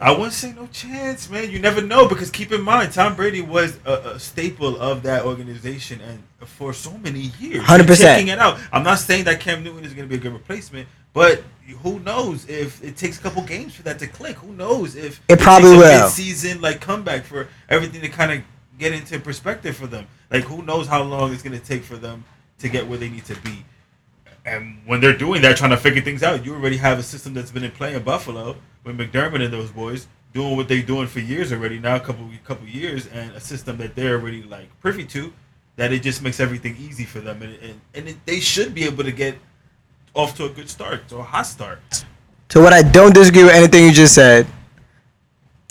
I 0.00 0.10
wouldn't 0.10 0.32
say 0.32 0.52
no 0.52 0.66
chance, 0.66 1.30
man. 1.30 1.50
You 1.50 1.60
never 1.60 1.80
know 1.80 2.08
because 2.08 2.30
keep 2.30 2.50
in 2.50 2.62
mind, 2.62 2.92
Tom 2.92 3.14
Brady 3.14 3.40
was 3.40 3.78
a, 3.86 3.92
a 4.14 4.18
staple 4.18 4.76
of 4.78 5.04
that 5.04 5.24
organization 5.24 6.00
and 6.00 6.22
for 6.48 6.72
so 6.72 6.98
many 6.98 7.32
years. 7.38 7.62
100%. 7.62 8.26
You're 8.26 8.34
it 8.34 8.38
out. 8.38 8.58
I'm 8.72 8.82
not 8.82 8.98
saying 8.98 9.24
that 9.24 9.40
Cam 9.40 9.62
Newton 9.62 9.84
is 9.84 9.94
going 9.94 10.08
to 10.08 10.10
be 10.10 10.16
a 10.16 10.18
good 10.18 10.32
replacement, 10.32 10.88
but 11.12 11.42
who 11.82 12.00
knows 12.00 12.48
if 12.48 12.82
it 12.82 12.96
takes 12.96 13.18
a 13.18 13.22
couple 13.22 13.42
games 13.42 13.74
for 13.74 13.82
that 13.84 14.00
to 14.00 14.08
click? 14.08 14.36
Who 14.36 14.52
knows 14.52 14.96
if 14.96 15.20
It 15.28 15.38
probably 15.38 15.74
a 15.74 15.78
will. 15.78 16.08
Season 16.08 16.60
like 16.60 16.80
comeback 16.80 17.24
for 17.24 17.48
everything 17.68 18.00
to 18.00 18.08
kind 18.08 18.32
of 18.32 18.40
get 18.78 18.92
into 18.92 19.20
perspective 19.20 19.76
for 19.76 19.86
them. 19.86 20.08
Like 20.30 20.42
who 20.42 20.62
knows 20.62 20.88
how 20.88 21.04
long 21.04 21.32
it's 21.32 21.42
going 21.42 21.58
to 21.58 21.64
take 21.64 21.84
for 21.84 21.96
them 21.96 22.24
to 22.58 22.68
get 22.68 22.86
where 22.86 22.98
they 22.98 23.08
need 23.08 23.24
to 23.26 23.36
be. 23.42 23.64
And 24.44 24.82
when 24.84 25.00
they're 25.00 25.16
doing 25.16 25.40
that, 25.42 25.56
trying 25.56 25.70
to 25.70 25.76
figure 25.76 26.02
things 26.02 26.22
out, 26.22 26.44
you 26.44 26.52
already 26.52 26.76
have 26.78 26.98
a 26.98 27.02
system 27.02 27.32
that's 27.32 27.50
been 27.50 27.64
in 27.64 27.70
play 27.70 27.94
in 27.94 28.02
Buffalo 28.02 28.56
with 28.84 28.98
McDermott 28.98 29.42
and 29.42 29.52
those 29.52 29.70
boys 29.70 30.06
doing 30.32 30.56
what 30.56 30.68
they're 30.68 30.82
doing 30.82 31.06
for 31.06 31.20
years 31.20 31.52
already. 31.52 31.78
Now 31.78 31.96
a 31.96 32.00
couple 32.00 32.28
couple 32.44 32.66
years, 32.66 33.06
and 33.06 33.32
a 33.32 33.40
system 33.40 33.78
that 33.78 33.94
they're 33.94 34.18
already 34.18 34.42
like 34.42 34.68
privy 34.80 35.04
to, 35.06 35.32
that 35.76 35.92
it 35.92 36.02
just 36.02 36.22
makes 36.22 36.40
everything 36.40 36.76
easy 36.78 37.04
for 37.04 37.20
them, 37.20 37.42
and 37.42 37.54
and, 37.62 37.80
and 37.94 38.08
it, 38.08 38.16
they 38.26 38.40
should 38.40 38.74
be 38.74 38.84
able 38.84 39.04
to 39.04 39.12
get 39.12 39.36
off 40.14 40.36
to 40.36 40.44
a 40.44 40.48
good 40.48 40.68
start, 40.68 41.08
to 41.08 41.16
a 41.16 41.22
hot 41.22 41.46
start. 41.46 42.04
So 42.50 42.62
what 42.62 42.72
I 42.72 42.82
don't 42.82 43.14
disagree 43.14 43.44
with 43.44 43.54
anything 43.54 43.84
you 43.84 43.92
just 43.92 44.14
said. 44.14 44.46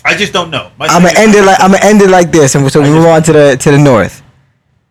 I 0.06 0.16
just 0.16 0.34
don't 0.34 0.50
know. 0.50 0.70
My 0.78 0.88
I'm 0.88 1.04
gonna 1.04 1.18
end 1.18 1.34
it 1.34 1.46
like 1.46 1.62
I'm 1.62 1.72
gonna 1.72 1.86
end 1.86 2.02
it 2.02 2.10
like 2.10 2.32
this, 2.32 2.56
and 2.56 2.70
so 2.72 2.82
we 2.82 2.90
move 2.90 3.06
on 3.06 3.22
to 3.24 3.34
the 3.34 3.58
to 3.58 3.72
the 3.72 3.78
north. 3.78 4.22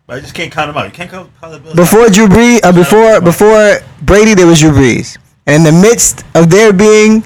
I 0.09 0.19
just 0.19 0.35
can't 0.35 0.51
count 0.51 0.67
them 0.69 0.77
out. 0.77 0.85
You 0.85 0.91
can't 0.91 1.09
count 1.09 1.31
count 1.39 1.53
the 1.53 1.59
Bills. 1.59 1.75
Before 1.75 2.09
Drew 2.09 2.27
Brees, 2.27 2.63
uh, 2.63 2.71
before 2.71 3.21
before 3.21 3.79
Brady, 4.01 4.33
there 4.33 4.47
was 4.47 4.59
Drew 4.59 4.71
Brees, 4.71 5.17
and 5.45 5.65
in 5.65 5.73
the 5.73 5.81
midst 5.81 6.23
of 6.35 6.49
there 6.49 6.73
being 6.73 7.23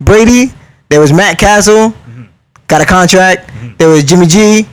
Brady, 0.00 0.52
there 0.88 1.00
was 1.00 1.12
Matt 1.12 1.38
Cassel, 1.38 1.94
got 2.66 2.80
a 2.80 2.86
contract. 2.86 3.50
There 3.78 3.88
was 3.88 4.04
Jimmy 4.04 4.26
G, 4.26 4.66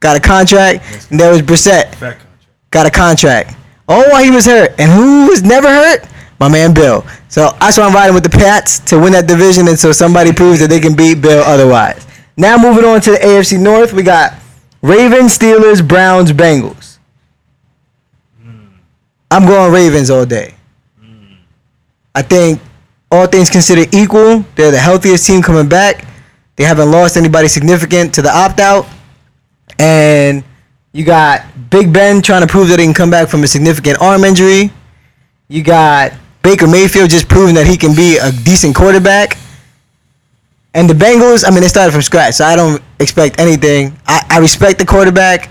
got 0.00 0.16
a 0.16 0.20
contract, 0.20 1.10
and 1.10 1.20
there 1.20 1.30
was 1.30 1.42
Brissett, 1.42 2.18
got 2.70 2.86
a 2.86 2.90
contract. 2.90 3.56
Oh, 3.88 4.08
while 4.10 4.22
he 4.24 4.30
was 4.30 4.46
hurt, 4.46 4.74
and 4.78 4.90
who 4.90 5.28
was 5.28 5.42
never 5.42 5.68
hurt? 5.68 6.06
My 6.40 6.48
man 6.48 6.74
Bill. 6.74 7.04
So 7.28 7.50
that's 7.60 7.78
why 7.78 7.84
I'm 7.84 7.94
riding 7.94 8.14
with 8.14 8.24
the 8.24 8.30
Pats 8.30 8.78
to 8.80 8.98
win 8.98 9.12
that 9.12 9.26
division 9.26 9.68
until 9.68 9.94
somebody 9.94 10.32
proves 10.32 10.60
that 10.60 10.68
they 10.68 10.80
can 10.80 10.96
beat 10.96 11.20
Bill 11.20 11.42
otherwise. 11.44 12.06
Now 12.36 12.56
moving 12.56 12.84
on 12.84 13.00
to 13.02 13.12
the 13.12 13.18
AFC 13.18 13.60
North, 13.60 13.92
we 13.92 14.02
got 14.02 14.34
Ravens, 14.80 15.36
Steelers, 15.38 15.86
Browns, 15.86 16.32
Bengals. 16.32 16.98
I'm 19.30 19.46
going 19.46 19.72
Ravens 19.72 20.10
all 20.10 20.26
day. 20.26 20.54
I 22.14 22.22
think 22.22 22.60
all 23.12 23.26
things 23.26 23.50
considered 23.50 23.94
equal, 23.94 24.44
they're 24.56 24.70
the 24.70 24.78
healthiest 24.78 25.26
team 25.26 25.42
coming 25.42 25.68
back. 25.68 26.06
They 26.56 26.64
haven't 26.64 26.90
lost 26.90 27.16
anybody 27.16 27.46
significant 27.46 28.14
to 28.14 28.22
the 28.22 28.34
opt 28.34 28.58
out. 28.58 28.86
And 29.78 30.42
you 30.92 31.04
got 31.04 31.44
Big 31.70 31.92
Ben 31.92 32.22
trying 32.22 32.40
to 32.40 32.46
prove 32.46 32.68
that 32.68 32.78
he 32.78 32.86
can 32.86 32.94
come 32.94 33.10
back 33.10 33.28
from 33.28 33.44
a 33.44 33.46
significant 33.46 34.00
arm 34.00 34.24
injury. 34.24 34.70
You 35.48 35.62
got 35.62 36.12
Baker 36.42 36.66
Mayfield 36.66 37.10
just 37.10 37.28
proving 37.28 37.54
that 37.54 37.66
he 37.66 37.76
can 37.76 37.94
be 37.94 38.16
a 38.16 38.32
decent 38.32 38.74
quarterback. 38.74 39.36
And 40.74 40.88
the 40.88 40.94
Bengals, 40.94 41.44
I 41.46 41.50
mean, 41.50 41.60
they 41.60 41.68
started 41.68 41.92
from 41.92 42.00
scratch, 42.00 42.34
so 42.34 42.46
I 42.46 42.56
don't 42.56 42.82
expect 42.98 43.38
anything. 43.38 43.96
I, 44.06 44.24
I 44.30 44.38
respect 44.38 44.78
the 44.78 44.86
quarterback, 44.86 45.50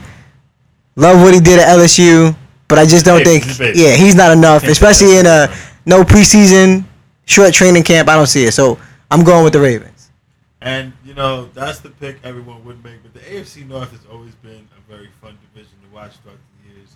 love 0.96 1.22
what 1.22 1.36
he 1.36 1.39
did 1.39 1.60
at 1.60 1.77
LSU, 1.77 2.36
but 2.68 2.80
I 2.80 2.86
just 2.88 3.06
don't 3.06 3.24
think, 3.24 3.44
yeah, 3.75 3.96
he's 3.96 4.15
not 4.15 4.32
enough, 4.32 4.63
especially 4.63 5.18
in 5.18 5.27
a 5.27 5.53
no 5.86 6.03
preseason, 6.03 6.86
short 7.31 7.53
training 7.53 7.83
camp. 7.83 8.09
I 8.09 8.15
don't 8.15 8.27
see 8.27 8.43
it, 8.43 8.51
so 8.51 8.77
I'm 9.09 9.23
going 9.23 9.43
with 9.43 9.53
the 9.53 9.61
Ravens. 9.61 10.11
And 10.59 10.93
you 11.03 11.15
know 11.15 11.45
that's 11.53 11.79
the 11.79 11.89
pick 11.89 12.17
everyone 12.23 12.63
would 12.65 12.83
make. 12.83 13.01
But 13.01 13.13
the 13.13 13.21
AFC 13.21 13.67
North 13.67 13.91
has 13.91 14.05
always 14.11 14.35
been 14.35 14.67
a 14.77 14.91
very 14.91 15.09
fun 15.21 15.38
division 15.53 15.73
to 15.83 15.95
watch 15.95 16.17
throughout 16.17 16.38
the 16.38 16.75
years. 16.75 16.89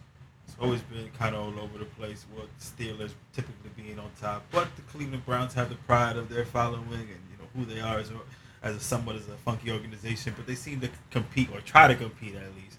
It's 0.45 0.55
always 0.59 0.81
been 0.81 1.09
kind 1.17 1.35
of 1.35 1.41
all 1.41 1.63
over 1.63 1.79
the 1.79 1.85
place. 1.85 2.25
With 2.35 2.49
Steelers 2.59 3.11
typically 3.33 3.71
being 3.75 3.97
on 3.97 4.11
top, 4.21 4.43
but 4.51 4.67
the 4.75 4.83
Cleveland 4.83 5.25
Browns 5.25 5.53
have 5.53 5.69
the 5.69 5.75
pride 5.87 6.17
of 6.17 6.29
their 6.29 6.45
following 6.45 6.83
and 6.91 7.21
you 7.31 7.37
know 7.39 7.47
who 7.55 7.65
they 7.65 7.79
are 7.79 7.97
as 7.97 8.11
a, 8.11 8.19
as 8.61 8.75
a 8.75 8.79
somewhat 8.79 9.15
as 9.15 9.27
a 9.29 9.37
funky 9.37 9.71
organization. 9.71 10.33
But 10.35 10.45
they 10.45 10.55
seem 10.55 10.81
to 10.81 10.89
compete 11.09 11.49
or 11.51 11.61
try 11.61 11.87
to 11.87 11.95
compete 11.95 12.35
at 12.35 12.53
least 12.55 12.77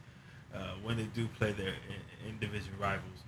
uh, 0.55 0.75
when 0.85 0.99
they 0.99 1.05
do 1.15 1.27
play 1.39 1.53
their 1.53 1.69
in, 1.69 2.29
in 2.29 2.39
division 2.39 2.73
rivals. 2.79 3.25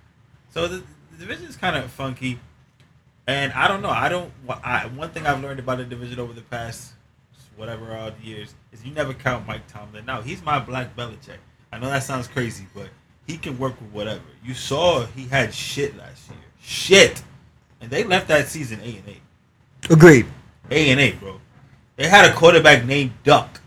So 0.51 0.67
the, 0.67 0.83
the 1.11 1.17
division 1.17 1.47
is 1.47 1.57
kind 1.57 1.75
of 1.75 1.91
funky. 1.91 2.39
And 3.29 3.53
I 3.53 3.67
don't 3.67 3.83
know. 3.83 3.91
I 3.91 4.09
don't. 4.09 4.31
I, 4.63 4.87
one 4.87 5.11
thing 5.11 5.27
I've 5.27 5.39
learned 5.39 5.59
about 5.59 5.77
the 5.77 5.85
division 5.85 6.19
over 6.19 6.33
the 6.33 6.41
past 6.41 6.93
whatever 7.55 7.95
odd 7.95 8.19
years 8.23 8.55
is 8.71 8.83
you 8.83 8.91
never 8.91 9.13
count 9.13 9.45
Mike 9.45 9.67
Tomlin. 9.67 10.03
Now 10.03 10.23
he's 10.23 10.41
my 10.41 10.57
black 10.57 10.95
Belichick. 10.95 11.37
I 11.71 11.77
know 11.77 11.91
that 11.91 12.01
sounds 12.01 12.27
crazy, 12.27 12.65
but 12.73 12.87
he 13.27 13.37
can 13.37 13.59
work 13.59 13.79
with 13.79 13.91
whatever. 13.91 14.23
You 14.43 14.55
saw 14.55 15.05
he 15.05 15.27
had 15.27 15.53
shit 15.53 15.95
last 15.95 16.27
year, 16.27 16.39
shit, 16.59 17.21
and 17.79 17.91
they 17.91 18.03
left 18.03 18.29
that 18.29 18.47
season 18.47 18.79
A 18.81 18.97
and 18.97 19.03
A. 19.07 19.93
Agreed. 19.93 20.25
A 20.71 20.89
and 20.89 20.99
A, 20.99 21.11
bro. 21.11 21.39
They 21.97 22.07
had 22.07 22.27
a 22.27 22.33
quarterback 22.33 22.83
named 22.83 23.11
Duck, 23.23 23.61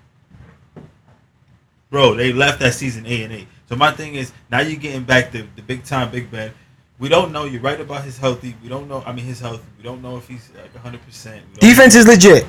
bro. 1.88 2.14
They 2.14 2.33
left 2.33 2.59
that 2.59 2.75
season 2.75 3.07
A 3.07 3.23
and 3.23 3.33
A. 3.33 3.47
So 3.69 3.76
my 3.76 3.92
thing 3.92 4.16
is 4.16 4.33
now 4.50 4.59
you're 4.59 4.81
getting 4.81 5.04
back 5.04 5.31
the 5.31 5.47
the 5.54 5.62
big 5.62 5.85
time 5.85 6.11
Big 6.11 6.33
Ben. 6.33 6.52
We 6.99 7.09
don't 7.09 7.33
know. 7.33 7.45
You're 7.45 7.61
right 7.61 7.81
about 7.81 8.05
his 8.05 8.19
healthy. 8.19 8.55
We 8.63 8.69
don't 8.69 8.89
know. 8.89 9.03
I 9.05 9.13
mean, 9.13 9.25
his 9.25 9.41
health. 9.41 9.63
We 9.77 9.83
don't 9.83 10.03
know 10.03 10.17
if 10.17 10.29
he's 10.29 10.51
like 10.55 10.73
100. 10.75 11.05
percent 11.05 11.55
Defense 11.55 11.95
is 11.95 12.07
legit. 12.07 12.47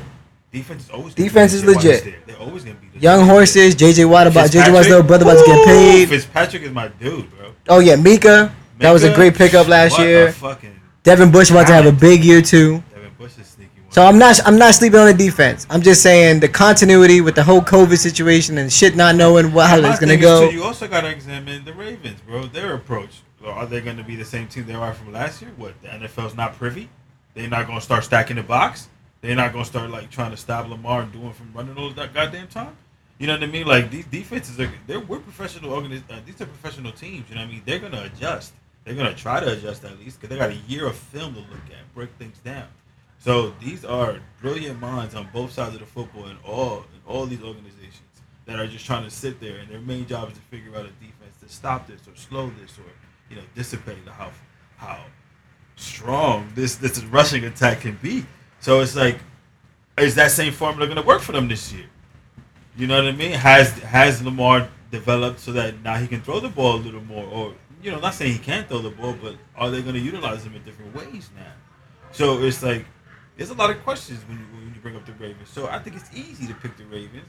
Defense 0.51 0.83
is 0.83 0.89
always. 0.91 1.15
Defense 1.15 1.53
is 1.53 1.65
legit 1.65 1.75
while 1.75 1.93
he's 1.93 2.05
legit. 2.05 2.25
there. 2.27 2.35
They're 2.35 2.45
always 2.47 2.63
gonna 2.63 2.75
be 2.75 2.87
legit. 2.87 3.01
Young 3.01 3.25
horses. 3.25 3.75
JJ 3.75 4.07
Watt 4.09 4.27
about 4.27 4.51
JJ 4.51 4.71
Watt's 4.73 4.87
little 4.87 5.03
brother 5.03 5.25
about 5.25 5.39
to 5.39 5.45
get 5.45 5.65
paid. 5.65 6.09
Fitzpatrick 6.09 6.61
is 6.63 6.71
my 6.71 6.87
dude, 6.89 7.29
bro. 7.31 7.53
Oh 7.69 7.79
yeah, 7.79 7.95
Minkah. 7.95 8.51
That 8.79 8.91
was 8.91 9.03
a 9.03 9.13
great 9.15 9.35
pickup 9.35 9.67
last 9.67 9.93
what 9.93 10.01
year. 10.07 10.31
fucking 10.31 10.79
Devin 11.03 11.31
Bush 11.31 11.49
about 11.51 11.67
to 11.67 11.73
have 11.73 11.85
a 11.85 11.91
big 11.91 12.23
year 12.23 12.41
too. 12.41 12.83
Devin 12.93 13.11
Bush 13.17 13.37
is 13.37 13.47
sneaky 13.47 13.81
one. 13.81 13.91
So 13.91 14.05
I'm 14.05 14.17
not 14.17 14.39
I'm 14.45 14.57
not 14.57 14.73
sleeping 14.75 14.99
on 14.99 15.07
the 15.07 15.13
defense. 15.13 15.65
I'm 15.69 15.81
just 15.81 16.01
saying 16.03 16.39
the 16.39 16.49
continuity 16.49 17.21
with 17.21 17.35
the 17.35 17.43
whole 17.43 17.61
COVID 17.61 17.97
situation 17.97 18.57
and 18.57 18.71
shit 18.71 18.95
not 18.95 19.15
knowing 19.15 19.53
what 19.53 19.69
how 19.69 19.77
it's 19.77 19.99
gonna 19.99 20.17
go. 20.17 20.49
too, 20.49 20.55
you 20.55 20.63
also 20.63 20.87
got 20.87 21.01
to 21.01 21.09
examine 21.09 21.65
the 21.65 21.73
Ravens, 21.73 22.19
bro. 22.21 22.45
Their 22.45 22.75
approach. 22.75 23.21
Are 23.45 23.65
they 23.65 23.81
going 23.81 23.97
to 23.97 24.03
be 24.03 24.15
the 24.15 24.25
same 24.25 24.47
team 24.47 24.65
they 24.65 24.73
are 24.73 24.93
from 24.93 25.11
last 25.11 25.41
year? 25.41 25.51
What 25.57 25.81
the 25.81 25.89
NFL's 25.89 26.35
not 26.35 26.55
privy? 26.55 26.89
They're 27.33 27.49
not 27.49 27.67
going 27.67 27.79
to 27.79 27.83
start 27.83 28.03
stacking 28.03 28.37
the 28.37 28.43
box. 28.43 28.87
They're 29.21 29.35
not 29.35 29.53
going 29.53 29.63
to 29.63 29.69
start 29.69 29.89
like 29.89 30.09
trying 30.09 30.31
to 30.31 30.37
stop 30.37 30.67
Lamar 30.67 31.01
and 31.01 31.11
doing 31.11 31.33
from 31.33 31.51
running 31.53 31.77
all 31.77 31.89
that 31.91 32.13
goddamn 32.13 32.47
time. 32.47 32.75
You 33.17 33.27
know 33.27 33.33
what 33.33 33.43
I 33.43 33.47
mean? 33.47 33.65
Like 33.65 33.89
these 33.89 34.05
defenses 34.05 34.59
are 34.59 34.71
they're 34.87 34.99
we're 34.99 35.19
professional 35.19 35.71
organiz- 35.71 36.03
uh, 36.09 36.19
These 36.25 36.41
are 36.41 36.45
professional 36.45 36.91
teams. 36.91 37.29
You 37.29 37.35
know 37.35 37.41
what 37.41 37.47
I 37.47 37.51
mean? 37.51 37.61
They're 37.65 37.79
going 37.79 37.93
to 37.93 38.03
adjust. 38.03 38.53
They're 38.83 38.95
going 38.95 39.13
to 39.13 39.19
try 39.19 39.39
to 39.39 39.53
adjust 39.53 39.85
at 39.85 39.97
least 39.99 40.19
because 40.19 40.29
they 40.29 40.37
got 40.37 40.49
a 40.49 40.59
year 40.67 40.87
of 40.87 40.95
film 40.95 41.33
to 41.35 41.39
look 41.39 41.65
at, 41.69 41.93
break 41.95 42.09
things 42.19 42.37
down. 42.39 42.67
So 43.19 43.53
these 43.61 43.85
are 43.85 44.19
brilliant 44.41 44.81
minds 44.81 45.15
on 45.15 45.29
both 45.31 45.53
sides 45.53 45.73
of 45.75 45.79
the 45.79 45.85
football 45.85 46.25
and 46.25 46.37
all 46.43 46.79
in 46.79 47.01
all 47.07 47.25
these 47.25 47.41
organizations 47.41 48.01
that 48.45 48.59
are 48.59 48.67
just 48.67 48.85
trying 48.85 49.05
to 49.05 49.09
sit 49.09 49.39
there 49.39 49.57
and 49.57 49.69
their 49.69 49.79
main 49.79 50.05
job 50.05 50.29
is 50.29 50.35
to 50.35 50.41
figure 50.41 50.71
out 50.71 50.85
a 50.85 50.89
defense 50.99 51.37
to 51.41 51.47
stop 51.47 51.87
this 51.87 52.01
or 52.07 52.15
slow 52.15 52.51
this 52.59 52.77
or 52.77 52.83
you 53.33 53.41
know 53.41 53.47
dissipate 53.55 53.97
how 54.07 54.31
how 54.77 55.03
strong 55.75 56.51
this 56.55 56.75
this 56.75 57.03
rushing 57.05 57.45
attack 57.45 57.81
can 57.81 57.97
be. 58.01 58.25
So 58.59 58.81
it's 58.81 58.95
like, 58.95 59.17
is 59.97 60.15
that 60.15 60.31
same 60.31 60.53
formula 60.53 60.85
going 60.85 61.01
to 61.01 61.07
work 61.07 61.21
for 61.21 61.31
them 61.31 61.47
this 61.47 61.73
year? 61.73 61.85
You 62.77 62.87
know 62.87 62.95
what 62.95 63.13
I 63.13 63.17
mean? 63.17 63.31
Has 63.31 63.71
has 63.79 64.21
Lamar 64.21 64.69
developed 64.91 65.39
so 65.39 65.51
that 65.53 65.81
now 65.83 65.95
he 65.95 66.07
can 66.07 66.21
throw 66.21 66.39
the 66.39 66.49
ball 66.49 66.75
a 66.75 66.81
little 66.87 67.03
more, 67.03 67.25
or 67.25 67.53
you 67.81 67.91
know, 67.91 67.99
not 67.99 68.13
saying 68.13 68.33
he 68.33 68.39
can't 68.39 68.67
throw 68.67 68.79
the 68.79 68.91
ball, 68.91 69.15
but 69.21 69.35
are 69.55 69.69
they 69.69 69.81
going 69.81 69.95
to 69.95 70.01
utilize 70.01 70.43
him 70.45 70.55
in 70.55 70.63
different 70.63 70.95
ways 70.95 71.29
now? 71.35 71.53
So 72.11 72.43
it's 72.43 72.61
like 72.61 72.85
there's 73.35 73.49
a 73.49 73.55
lot 73.55 73.71
of 73.71 73.83
questions 73.83 74.19
when 74.27 74.37
you, 74.37 74.45
when 74.53 74.73
you 74.73 74.81
bring 74.81 74.95
up 74.95 75.05
the 75.05 75.13
Ravens. 75.13 75.49
So 75.49 75.67
I 75.67 75.79
think 75.79 75.95
it's 75.95 76.13
easy 76.15 76.45
to 76.47 76.53
pick 76.53 76.77
the 76.77 76.85
Ravens, 76.85 77.27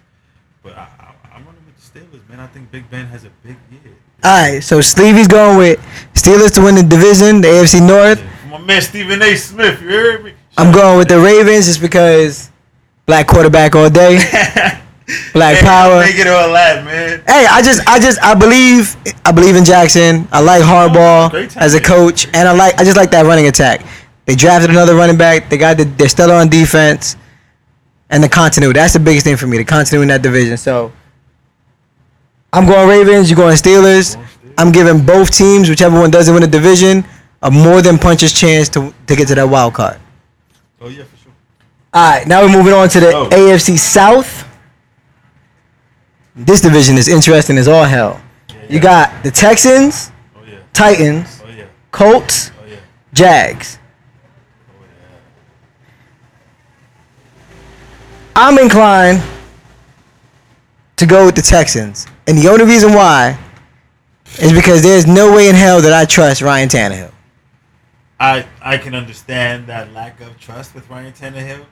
but 0.64 0.72
I, 0.78 0.88
I, 0.98 1.36
I'm 1.36 1.44
running 1.44 1.60
with 1.66 1.76
the 1.76 2.00
Steelers, 2.00 2.26
man. 2.28 2.40
I 2.40 2.46
think 2.48 2.70
Big 2.72 2.90
Ben 2.90 3.06
has 3.06 3.24
a 3.24 3.30
big 3.44 3.56
year. 3.70 3.94
All 4.24 4.32
right, 4.52 4.60
so 4.62 4.80
Stevie's 4.80 5.28
going 5.28 5.58
with 5.58 5.78
Steelers 6.14 6.54
to 6.54 6.62
win 6.62 6.74
the 6.74 6.82
division, 6.82 7.42
the 7.42 7.48
AFC 7.48 7.86
North. 7.86 8.24
My 8.48 8.58
man 8.58 8.80
Stephen 8.80 9.20
A. 9.20 9.36
Smith, 9.36 9.82
you 9.82 9.88
heard 9.88 10.24
me? 10.24 10.32
I'm 10.56 10.72
going 10.72 10.96
with 10.98 11.08
the 11.08 11.20
Ravens 11.20 11.66
just 11.66 11.82
because 11.82 12.50
black 13.04 13.26
quarterback 13.26 13.74
all 13.76 13.90
day, 13.90 14.16
black 15.34 15.56
Hey, 15.56 15.62
power. 15.62 16.00
Make 16.00 16.16
it 16.16 16.26
all 16.28 16.50
that, 16.54 16.82
man. 16.84 17.22
Hey, 17.26 17.46
I 17.50 17.60
just, 17.60 17.86
I 17.86 18.00
just, 18.00 18.22
I 18.22 18.34
believe, 18.34 18.96
I 19.26 19.32
believe 19.32 19.56
in 19.56 19.64
Jackson. 19.64 20.26
I 20.32 20.40
like 20.40 20.62
Harbaugh 20.62 21.54
as 21.56 21.74
a 21.74 21.80
coach, 21.80 22.26
and 22.32 22.48
I 22.48 22.52
like, 22.52 22.80
I 22.80 22.84
just 22.84 22.96
like 22.96 23.10
that 23.10 23.26
running 23.26 23.48
attack. 23.48 23.84
They 24.24 24.34
drafted 24.34 24.70
another 24.70 24.94
running 24.94 25.18
back. 25.18 25.50
They 25.50 25.58
got 25.58 25.76
the, 25.76 25.84
they're 25.84 26.08
still 26.08 26.32
on 26.32 26.48
defense, 26.48 27.16
and 28.14 28.22
the 28.22 28.28
continuity. 28.28 28.78
That's 28.78 28.92
the 28.94 29.00
biggest 29.00 29.24
thing 29.26 29.36
for 29.36 29.46
me, 29.46 29.58
the 29.58 29.64
continuity 29.64 30.02
in 30.04 30.08
that 30.08 30.22
division. 30.22 30.56
So, 30.56 30.92
I'm 32.52 32.64
going 32.66 32.88
Ravens. 32.88 33.28
You're 33.28 33.36
going 33.36 33.56
Steelers. 33.56 34.16
I'm 34.56 34.70
giving 34.70 35.04
both 35.04 35.30
teams, 35.32 35.68
whichever 35.68 35.98
one 35.98 36.10
doesn't 36.10 36.32
win 36.32 36.42
the 36.42 36.48
division, 36.48 37.04
a 37.42 37.50
more 37.50 37.82
than 37.82 37.98
puncher's 37.98 38.32
chance 38.32 38.68
to 38.70 38.94
to 39.08 39.16
get 39.16 39.26
to 39.28 39.34
that 39.34 39.48
wild 39.48 39.74
card. 39.74 39.98
Oh 40.80 40.88
yeah, 40.88 41.02
for 41.02 41.16
sure. 41.16 41.32
All 41.92 42.10
right, 42.12 42.26
now 42.26 42.42
we're 42.42 42.52
moving 42.52 42.72
on 42.72 42.88
to 42.90 43.00
the 43.00 43.12
Oh. 43.16 43.28
AFC 43.30 43.76
South. 43.76 44.46
This 46.36 46.60
division 46.60 46.96
is 46.96 47.08
interesting 47.08 47.58
as 47.58 47.66
all 47.68 47.84
hell. 47.84 48.20
Yeah, 48.48 48.56
You 48.68 48.80
got 48.80 49.22
the 49.24 49.30
Texans, 49.32 50.12
Oh 50.36 50.40
yeah. 50.46 50.58
Titans, 50.72 51.42
Oh 51.44 51.48
yeah. 51.50 51.64
Colts, 51.90 52.50
Oh 52.60 52.64
yeah. 52.68 52.76
Jags. 53.12 53.78
Oh 54.70 54.84
yeah. 54.84 55.18
I'm 58.36 58.58
inclined 58.58 59.22
to 60.96 61.06
go 61.06 61.26
with 61.26 61.34
the 61.36 61.42
Texans. 61.42 62.06
And 62.26 62.36
the 62.38 62.48
only 62.48 62.64
reason 62.64 62.92
why 62.92 63.38
is 64.40 64.52
because 64.52 64.82
there's 64.82 65.06
no 65.06 65.34
way 65.34 65.48
in 65.48 65.54
hell 65.54 65.80
that 65.80 65.92
I 65.92 66.04
trust 66.04 66.42
Ryan 66.42 66.68
Tannehill. 66.68 67.12
I 68.18 68.46
I 68.62 68.78
can 68.78 68.94
understand 68.94 69.66
that 69.66 69.92
lack 69.92 70.20
of 70.20 70.38
trust 70.38 70.74
with 70.74 70.88
Ryan 70.88 71.12
Tannehill, 71.12 71.66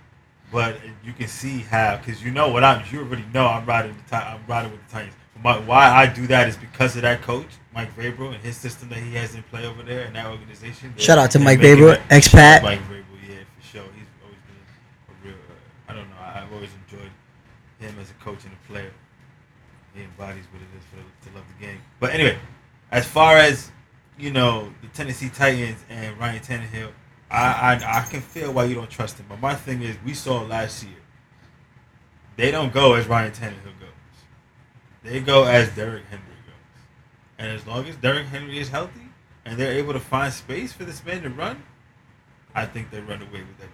but 0.51 0.77
you 1.05 1.13
can 1.13 1.29
see 1.29 1.61
how 1.61 1.97
because 1.97 2.23
you 2.23 2.31
know 2.31 2.49
what 2.49 2.65
I'm. 2.65 2.85
You 2.91 3.01
already 3.01 3.25
know 3.33 3.47
I'm 3.47 3.65
riding 3.65 3.97
the 4.11 4.17
I'm 4.17 4.41
riding 4.47 4.73
with 4.73 4.85
the 4.87 4.93
Titans. 4.93 5.15
My, 5.43 5.59
why 5.59 5.89
I 5.89 6.07
do 6.07 6.27
that 6.29 6.49
is 6.49 6.57
because 6.57 6.95
of 6.97 7.03
that 7.03 7.23
coach 7.23 7.47
Mike 7.75 7.97
Vrabel 7.97 8.35
and 8.35 8.43
his 8.43 8.57
system 8.57 8.89
that 8.91 8.99
he 8.99 9.15
has 9.15 9.35
in 9.35 9.43
play 9.45 9.65
over 9.67 9.83
there 9.83 10.05
and 10.05 10.15
that 10.15 10.27
organization. 10.27 10.95
Shout 10.99 11.19
out 11.19 11.31
to 11.33 11.39
Mike 11.39 11.59
Vrabel, 11.61 11.97
expat. 12.09 12.63
Mike 12.63 12.81
Vrabel, 12.81 13.05
yeah, 13.29 13.37
for 13.59 13.67
sure. 13.67 13.83
He's 13.95 14.07
always 14.23 14.39
been 14.47 14.57
a 15.09 15.27
real. 15.27 15.35
Uh, 15.35 15.91
I 15.93 15.95
don't 15.95 16.09
know. 16.11 16.17
I- 16.21 16.43
I've 16.43 16.53
always 16.53 16.71
enjoyed 16.91 17.11
him 17.83 17.97
as 18.01 18.11
a 18.11 18.15
coach 18.15 18.45
and 18.45 18.53
a 18.53 18.73
player. 18.73 18.93
He 19.95 20.03
embodies 20.03 20.45
what 20.51 20.63
it 20.63 20.69
is 20.79 20.85
for 20.91 21.29
to 21.29 21.37
love 21.37 21.45
the 21.59 21.67
game. 21.67 21.79
But 22.01 22.15
anyway, 22.15 22.39
as 22.91 23.07
far 23.07 23.37
as 23.37 23.71
you 24.19 24.31
know, 24.31 24.73
the 24.81 24.89
Tennessee 24.89 25.29
Titans 25.29 25.85
and 25.91 26.19
Ryan 26.19 26.41
Tannehill, 26.41 26.93
I, 27.31 27.75
I 27.83 28.01
I 28.01 28.03
can 28.03 28.21
feel 28.21 28.53
why 28.53 28.65
you 28.65 28.75
don't 28.75 28.91
trust 28.91 29.19
him. 29.19 29.27
But 29.29 29.41
my 29.41 29.55
thing 29.55 29.83
is, 29.83 29.97
we 30.05 30.15
saw 30.15 30.43
last 30.43 30.83
year. 30.83 30.97
They 32.37 32.51
don't 32.51 32.73
go 32.73 32.95
as 32.95 33.07
Ryan 33.07 33.33
Tannehill 33.33 33.79
goes. 33.81 33.89
They 35.03 35.21
go 35.21 35.45
as 35.45 35.69
Derrick 35.75 36.05
Henry 36.09 36.25
goes. 36.47 36.85
And 37.39 37.53
as 37.53 37.67
long 37.67 37.87
as 37.87 37.97
Derrick 37.97 38.27
Henry 38.27 38.59
is 38.59 38.69
healthy 38.69 39.09
and 39.45 39.59
they're 39.59 39.73
able 39.73 39.93
to 39.93 40.01
find 40.01 40.33
space 40.33 40.73
for 40.73 40.85
this 40.85 41.05
man 41.05 41.23
to 41.23 41.29
run, 41.29 41.63
I 42.55 42.65
think 42.67 42.91
they 42.91 43.01
run 43.01 43.21
away 43.21 43.41
with 43.41 43.59
that. 43.59 43.69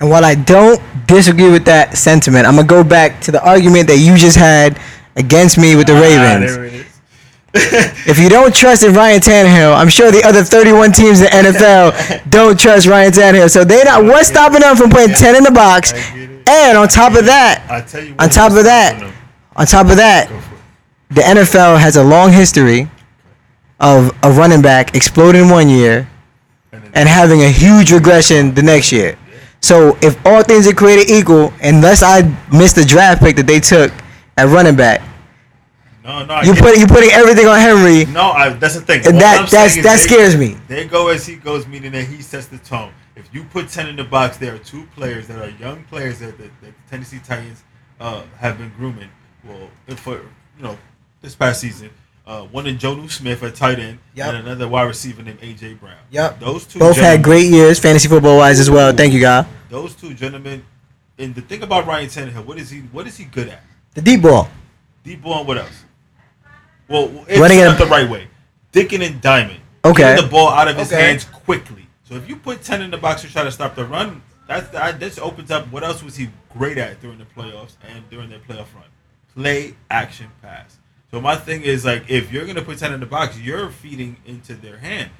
And 0.00 0.10
while 0.10 0.24
I 0.24 0.34
don't 0.36 0.80
disagree 1.06 1.50
with 1.50 1.64
that 1.64 1.96
sentiment, 1.98 2.46
I'm 2.46 2.54
going 2.54 2.66
to 2.68 2.74
go 2.74 2.84
back 2.84 3.20
to 3.22 3.32
the 3.32 3.42
argument 3.44 3.88
that 3.88 3.98
you 3.98 4.16
just 4.16 4.36
had 4.36 4.78
against 5.16 5.58
me 5.58 5.74
with 5.74 5.86
the 5.88 5.96
Ah, 5.96 6.00
Ravens. 6.00 6.86
If 8.06 8.18
you 8.18 8.28
don't 8.28 8.54
trust 8.54 8.82
in 8.84 8.92
Ryan 8.94 9.20
Tannehill, 9.20 9.74
I'm 9.76 9.88
sure 9.88 10.12
the 10.12 10.22
other 10.22 10.44
31 10.44 10.92
teams 10.92 11.20
in 11.20 11.24
the 11.24 11.30
NFL 11.50 12.30
don't 12.30 12.58
trust 12.58 12.86
Ryan 12.86 13.10
Tannehill. 13.12 13.50
So 13.50 13.64
they're 13.64 13.84
not. 13.84 14.04
What's 14.04 14.28
stopping 14.28 14.60
them 14.60 14.76
from 14.76 14.90
putting 14.90 15.14
10 15.14 15.34
in 15.36 15.42
the 15.42 15.50
box? 15.50 15.92
I 15.92 15.96
get 15.96 16.30
it. 16.30 16.48
And 16.48 16.78
on 16.78 16.88
top 16.88 17.14
of 17.16 17.24
that, 17.26 17.66
I 17.68 17.80
tell 17.80 18.02
you 18.04 18.14
on 18.18 18.28
top 18.30 18.52
of 18.52 18.64
that, 18.64 19.12
on 19.56 19.66
top 19.66 19.88
of 19.90 19.96
that, 19.96 20.28
Go 20.28 20.40
for 20.40 20.54
it. 20.54 21.14
the 21.14 21.20
NFL 21.22 21.78
has 21.80 21.96
a 21.96 22.04
long 22.04 22.32
history 22.32 22.88
of 23.80 24.16
a 24.22 24.30
running 24.30 24.62
back 24.62 24.94
exploding 24.94 25.48
one 25.50 25.68
year 25.68 26.08
and 26.94 27.08
having 27.08 27.42
a 27.42 27.50
huge 27.50 27.92
regression 27.92 28.54
the 28.54 28.62
next 28.62 28.92
year. 28.92 29.18
So 29.60 29.96
if 30.02 30.24
all 30.26 30.42
things 30.42 30.66
are 30.66 30.72
created 30.74 31.10
equal, 31.10 31.52
unless 31.62 32.02
I 32.02 32.22
missed 32.52 32.76
the 32.76 32.84
draft 32.84 33.22
pick 33.22 33.36
that 33.36 33.46
they 33.46 33.60
took 33.60 33.92
at 34.36 34.44
running 34.48 34.76
back, 34.76 35.02
no, 36.04 36.24
no, 36.24 36.40
you 36.40 36.54
put 36.54 36.78
you 36.78 36.86
putting 36.86 37.10
everything 37.10 37.46
on 37.46 37.58
Henry. 37.58 38.06
No, 38.12 38.30
I, 38.30 38.50
that's 38.50 38.74
the 38.74 38.80
thing. 38.80 39.00
And 39.06 39.14
All 39.16 39.20
that- 39.20 39.50
that's- 39.50 39.76
that 39.76 39.82
they- 39.82 39.96
scares 39.98 40.36
me. 40.36 40.56
They 40.66 40.86
go 40.86 41.08
as 41.08 41.26
he 41.26 41.36
goes, 41.36 41.66
meaning 41.66 41.92
that 41.92 42.04
he 42.04 42.22
sets 42.22 42.46
the 42.46 42.56
tone. 42.58 42.92
If 43.14 43.28
you 43.34 43.44
put 43.44 43.68
ten 43.68 43.88
in 43.88 43.96
the 43.96 44.04
box, 44.04 44.36
there 44.38 44.54
are 44.54 44.58
two 44.58 44.84
players 44.94 45.26
that 45.26 45.38
are 45.38 45.50
young 45.50 45.84
players 45.84 46.20
that, 46.20 46.38
that, 46.38 46.50
that 46.62 46.72
the 46.72 46.90
Tennessee 46.90 47.20
Titans 47.22 47.62
uh, 48.00 48.22
have 48.38 48.56
been 48.56 48.72
grooming. 48.78 49.10
Well, 49.44 49.68
for 49.96 50.14
you 50.56 50.62
know 50.62 50.78
this 51.20 51.34
past 51.34 51.60
season, 51.60 51.90
uh, 52.28 52.42
one 52.42 52.66
in 52.66 52.76
Jonnu 52.76 53.10
Smith 53.10 53.42
at 53.42 53.54
tight 53.56 53.78
end, 53.78 53.98
Yep. 54.14 54.28
and 54.28 54.46
another 54.46 54.68
wide 54.68 54.84
receiver 54.84 55.22
named 55.22 55.40
AJ 55.40 55.80
Brown. 55.80 55.96
Yep. 56.10 56.38
those 56.40 56.66
two 56.66 56.78
Both 56.78 56.98
had 56.98 57.22
great 57.24 57.46
years, 57.50 57.78
fantasy 57.80 58.06
football 58.08 58.36
wise 58.36 58.60
as 58.60 58.70
well. 58.70 58.92
Thank 58.92 59.12
you, 59.14 59.20
guy. 59.20 59.46
Those 59.70 59.94
two 59.96 60.14
gentlemen. 60.14 60.62
And 61.18 61.34
the 61.34 61.40
thing 61.40 61.62
about 61.64 61.86
Ryan 61.86 62.08
Tannehill, 62.08 62.44
what 62.46 62.58
is 62.58 62.70
he? 62.70 62.80
What 62.92 63.06
is 63.08 63.16
he 63.16 63.24
good 63.24 63.48
at? 63.48 63.62
The 63.94 64.02
deep 64.02 64.22
ball. 64.22 64.48
Deep 65.02 65.20
ball 65.22 65.38
and 65.40 65.48
what 65.48 65.58
else? 65.58 65.84
Well, 66.86 67.24
it's 67.26 67.40
Running 67.40 67.58
it- 67.58 67.64
not 67.64 67.78
the 67.78 67.86
right 67.86 68.08
way. 68.08 68.28
Dicking 68.72 69.04
and 69.04 69.20
Diamond. 69.20 69.60
Okay. 69.84 70.02
Getting 70.02 70.24
the 70.26 70.30
ball 70.30 70.48
out 70.50 70.68
of 70.68 70.76
his 70.76 70.92
Okay. 70.92 71.02
hands 71.02 71.24
quickly. 71.24 71.88
So 72.04 72.14
if 72.14 72.28
you 72.28 72.36
put 72.36 72.62
10 72.62 72.82
in 72.82 72.90
the 72.90 72.98
box 72.98 73.22
to 73.22 73.32
try 73.32 73.42
to 73.44 73.50
stop 73.50 73.74
the 73.74 73.84
run, 73.84 74.22
That's 74.46 74.68
that 74.70 74.98
this 74.98 75.18
opens 75.18 75.50
up. 75.50 75.70
What 75.70 75.84
else 75.84 76.02
was 76.02 76.16
he 76.16 76.30
great 76.56 76.78
at 76.78 77.02
during 77.02 77.18
the 77.18 77.26
playoffs 77.26 77.72
and 77.86 78.08
during 78.08 78.30
their 78.30 78.38
playoff 78.38 78.72
run? 78.74 78.84
Play 79.34 79.74
action 79.90 80.28
pass. 80.40 80.77
So 81.10 81.20
my 81.20 81.36
thing 81.36 81.62
is 81.62 81.84
like, 81.84 82.08
if 82.08 82.32
you're 82.32 82.46
gonna 82.46 82.62
put 82.62 82.78
ten 82.78 82.92
in 82.92 83.00
the 83.00 83.06
box, 83.06 83.38
you're 83.38 83.70
feeding 83.70 84.16
into 84.26 84.54
their 84.54 84.78
hand. 84.78 85.10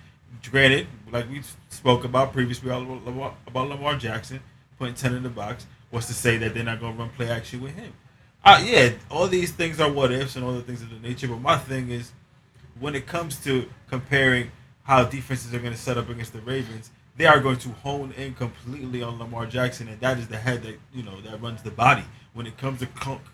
Granted, 0.50 0.87
like 1.11 1.28
we 1.30 1.42
spoke 1.68 2.04
about 2.04 2.33
previously 2.33 2.71
about 2.71 3.68
Lamar, 3.68 3.97
Jackson 3.97 4.40
putting 4.78 4.95
ten 4.95 5.14
in 5.14 5.23
the 5.23 5.28
box, 5.28 5.66
was 5.90 6.07
to 6.07 6.12
say 6.12 6.37
that 6.37 6.54
they're 6.54 6.64
not 6.64 6.80
gonna 6.80 6.97
run 6.97 7.11
play 7.11 7.30
action 7.30 7.61
with 7.61 7.75
him. 7.75 7.92
Uh, 8.45 8.62
yeah, 8.64 8.90
all 9.11 9.26
these 9.26 9.50
things 9.50 9.80
are 9.80 9.90
what 9.90 10.12
ifs 10.12 10.37
and 10.37 10.45
all 10.45 10.52
the 10.52 10.62
things 10.62 10.83
of 10.83 10.90
the 10.90 10.99
nature. 11.07 11.28
But 11.28 11.40
my 11.40 11.57
thing 11.57 11.90
is, 11.90 12.12
when 12.78 12.95
it 12.95 13.07
comes 13.07 13.37
to 13.45 13.68
comparing 13.88 14.50
how 14.85 15.04
defenses 15.04 15.52
are 15.52 15.59
going 15.59 15.73
to 15.73 15.78
set 15.78 15.99
up 15.99 16.09
against 16.09 16.33
the 16.33 16.40
Ravens, 16.40 16.90
they 17.16 17.26
are 17.26 17.40
going 17.40 17.59
to 17.59 17.68
hone 17.71 18.12
in 18.16 18.35
completely 18.35 19.02
on 19.02 19.18
Lamar 19.18 19.45
Jackson, 19.45 19.88
and 19.88 20.00
that 20.00 20.18
is 20.18 20.28
the 20.28 20.37
head 20.37 20.62
that 20.62 20.78
you 20.95 21.02
know 21.02 21.21
that 21.23 21.42
runs 21.42 21.62
the 21.62 21.71
body. 21.71 22.04
When 22.33 22.47
it 22.47 22.57
comes 22.57 22.78
to 22.80 22.87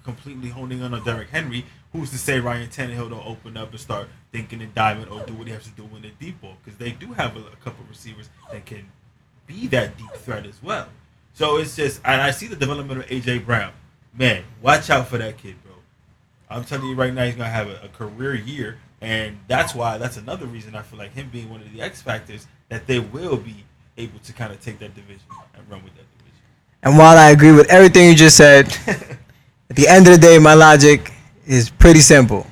completely 0.02 0.48
honing 0.48 0.80
in 0.80 0.94
on 0.94 1.04
Derrick 1.04 1.28
Henry, 1.28 1.66
who's 1.94 2.10
to 2.10 2.18
say 2.18 2.40
Ryan 2.40 2.68
Tannehill 2.68 3.08
don't 3.08 3.24
open 3.24 3.56
up 3.56 3.70
and 3.70 3.80
start 3.80 4.08
thinking 4.32 4.60
and 4.60 4.74
diving 4.74 5.08
or 5.08 5.24
do 5.24 5.32
what 5.34 5.46
he 5.46 5.52
has 5.52 5.62
to 5.64 5.70
do 5.70 5.88
in 5.94 6.02
the 6.02 6.10
deep 6.18 6.40
ball? 6.40 6.56
Because 6.62 6.76
they 6.76 6.90
do 6.90 7.12
have 7.12 7.36
a, 7.36 7.40
a 7.40 7.56
couple 7.62 7.84
receivers 7.88 8.28
that 8.50 8.66
can 8.66 8.84
be 9.46 9.68
that 9.68 9.96
deep 9.96 10.10
threat 10.14 10.44
as 10.44 10.60
well. 10.60 10.88
So 11.34 11.56
it's 11.56 11.76
just, 11.76 12.00
and 12.04 12.20
I 12.20 12.32
see 12.32 12.48
the 12.48 12.56
development 12.56 13.00
of 13.00 13.06
AJ 13.06 13.46
Brown. 13.46 13.72
Man, 14.12 14.42
watch 14.60 14.90
out 14.90 15.06
for 15.06 15.18
that 15.18 15.38
kid, 15.38 15.54
bro. 15.64 15.74
I'm 16.50 16.64
telling 16.64 16.88
you 16.88 16.96
right 16.96 17.14
now, 17.14 17.26
he's 17.26 17.36
gonna 17.36 17.48
have 17.48 17.68
a, 17.68 17.80
a 17.84 17.88
career 17.88 18.34
year, 18.34 18.78
and 19.00 19.38
that's 19.46 19.74
why. 19.74 19.98
That's 19.98 20.16
another 20.16 20.46
reason 20.46 20.74
I 20.74 20.82
feel 20.82 20.98
like 20.98 21.12
him 21.12 21.28
being 21.32 21.48
one 21.48 21.60
of 21.60 21.72
the 21.72 21.80
X 21.80 22.02
factors 22.02 22.46
that 22.68 22.86
they 22.86 22.98
will 22.98 23.36
be 23.36 23.64
able 23.96 24.18
to 24.20 24.32
kind 24.32 24.52
of 24.52 24.60
take 24.60 24.80
that 24.80 24.94
division 24.94 25.26
and 25.54 25.68
run 25.68 25.82
with 25.82 25.94
that 25.94 26.06
division. 26.18 26.42
And 26.82 26.98
while 26.98 27.16
I 27.16 27.30
agree 27.30 27.52
with 27.52 27.68
everything 27.70 28.08
you 28.08 28.14
just 28.14 28.36
said, 28.36 28.66
at 28.86 29.76
the 29.76 29.88
end 29.88 30.06
of 30.06 30.14
the 30.14 30.18
day, 30.18 30.38
my 30.38 30.54
logic 30.54 31.13
is 31.46 31.70
pretty 31.70 32.00
simple. 32.00 32.46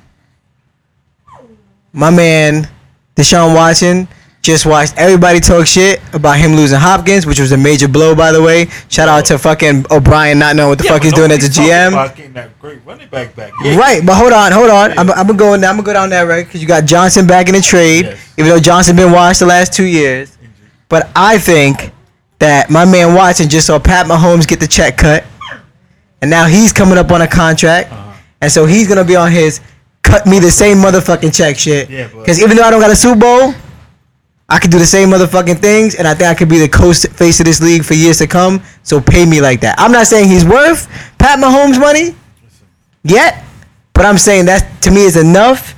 My 1.93 2.11
man, 2.11 2.69
Deshaun 3.17 3.55
Watson, 3.55 4.09
just 4.41 4.67
watched 4.67 4.95
everybody 4.97 5.39
talk 5.39 5.67
shit 5.67 6.01
about 6.15 6.37
him 6.39 6.55
losing 6.55 6.79
Hopkins, 6.81 7.27
which 7.27 7.39
was 7.39 7.53
a 7.53 7.57
major 7.57 7.87
blow, 7.87 8.15
by 8.15 8.33
the 8.33 8.43
way. 8.43 8.67
Shout 8.89 9.09
out 9.09 9.25
to 9.27 9.39
fucking 9.39 9.85
O'Brien 9.91 10.39
not 10.39 10.57
knowing 10.57 10.71
what 10.71 10.79
the 10.79 10.85
Yeah, 10.85 10.93
fuck 10.93 11.03
he's 11.05 11.13
doing 11.13 11.31
as 11.31 11.45
a 11.45 11.49
GM. 11.61 12.17
Getting 12.17 12.33
that 12.33 12.59
great 12.59 12.81
running 12.85 13.09
back 13.09 13.37
back. 13.37 13.53
Yeah. 13.63 13.77
Right, 13.77 14.05
but 14.05 14.17
hold 14.17 14.33
on, 14.33 14.51
hold 14.51 14.71
on. 14.71 14.99
I'm, 14.99 15.11
I'm 15.13 15.27
gonna 15.29 15.35
go. 15.35 15.55
I'm 15.55 15.61
gonna 15.61 15.83
go 15.83 15.93
down 15.93 16.11
that 16.11 16.23
right 16.23 16.45
because 16.45 16.61
you 16.61 16.67
got 16.67 16.87
Johnson 16.87 17.27
back 17.27 17.49
in 17.49 17.55
the 17.55 17.61
trade, 17.61 18.07
Yes. 18.07 18.33
even 18.37 18.49
though 18.51 18.59
Johnson 18.59 18.97
been 18.97 19.13
washed 19.13 19.39
the 19.41 19.47
last 19.47 19.73
two 19.73 19.85
years. 19.87 20.37
But 20.89 21.09
I 21.15 21.39
think 21.39 21.93
that 22.41 22.69
my 22.69 22.85
man 22.85 23.15
Watson 23.15 23.49
just 23.49 23.69
saw 23.69 23.79
Pat 23.79 24.07
Mahomes 24.07 24.49
get 24.49 24.59
the 24.59 24.67
check 24.67 24.97
cut, 24.97 25.23
and 26.21 26.29
now 26.31 26.47
he's 26.47 26.73
coming 26.73 26.99
up 26.99 27.13
on 27.13 27.23
a 27.23 27.29
contract, 27.29 27.93
Uh-huh. 27.93 28.02
And 28.43 28.51
so 28.53 28.67
he's 28.67 28.87
gonna 28.89 29.05
be 29.05 29.17
on 29.17 29.33
his 29.33 29.61
cut 30.03 30.27
me 30.27 30.39
the 30.39 30.51
same 30.51 30.77
motherfucking 30.79 31.35
check 31.35 31.57
shit. 31.59 31.89
Yeah, 31.89 32.09
Because 32.09 32.43
even 32.43 32.57
though 32.57 32.65
I 32.65 32.71
don't 32.71 32.81
got 32.81 32.91
a 32.91 32.97
Super 32.97 33.19
Bowl, 33.21 33.55
I 34.49 34.59
can 34.59 34.69
do 34.71 34.79
the 34.79 34.85
same 34.87 35.09
motherfucking 35.11 35.61
things, 35.61 35.95
and 35.95 36.07
I 36.07 36.13
think 36.15 36.29
I 36.29 36.35
could 36.35 36.49
be 36.49 36.59
the 36.59 36.69
coast 36.69 37.09
face 37.13 37.41
of 37.41 37.47
this 37.47 37.63
league 37.63 37.85
for 37.85 37.95
years 37.95 38.19
to 38.19 38.27
come. 38.27 38.61
So 38.83 39.01
pay 39.01 39.25
me 39.25 39.41
like 39.41 39.61
that. 39.63 39.77
I'm 39.79 39.93
not 39.93 40.07
saying 40.09 40.29
he's 40.29 40.45
worth 40.45 40.89
Pat 41.19 41.39
Mahomes 41.39 41.79
money 41.81 42.15
yet, 43.05 43.45
but 43.95 44.05
I'm 44.05 44.19
saying 44.19 44.45
that 44.47 44.83
to 44.83 44.91
me 44.91 45.05
is 45.05 45.17
enough 45.17 45.75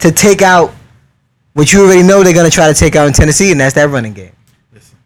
to 0.00 0.12
take 0.12 0.42
out 0.42 0.72
what 1.54 1.72
you 1.72 1.82
already 1.84 2.02
know 2.02 2.22
they're 2.22 2.34
gonna 2.34 2.50
try 2.50 2.68
to 2.68 2.74
take 2.78 2.94
out 2.94 3.06
in 3.08 3.14
Tennessee, 3.14 3.50
and 3.50 3.58
that's 3.60 3.74
that 3.74 3.88
running 3.88 4.12
game. 4.12 4.32
listen. 4.74 4.98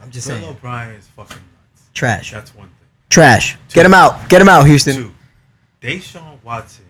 I'm 0.00 0.10
just 0.10 0.26
Bill 0.26 0.38
saying, 0.38 0.48
O'Brien 0.50 0.94
is 0.94 1.06
fucking 1.08 1.36
nuts. 1.36 1.90
trash, 1.92 2.32
That's 2.32 2.54
one 2.54 2.68
thing. 2.68 2.74
trash. 3.10 3.58
Get 3.74 3.84
him 3.84 3.92
out, 3.94 4.28
get 4.30 4.40
him 4.40 4.48
out, 4.48 4.66
Houston. 4.66 4.94
Two, 4.96 5.12
Deshaun 5.86 6.42
Watson. 6.42 6.84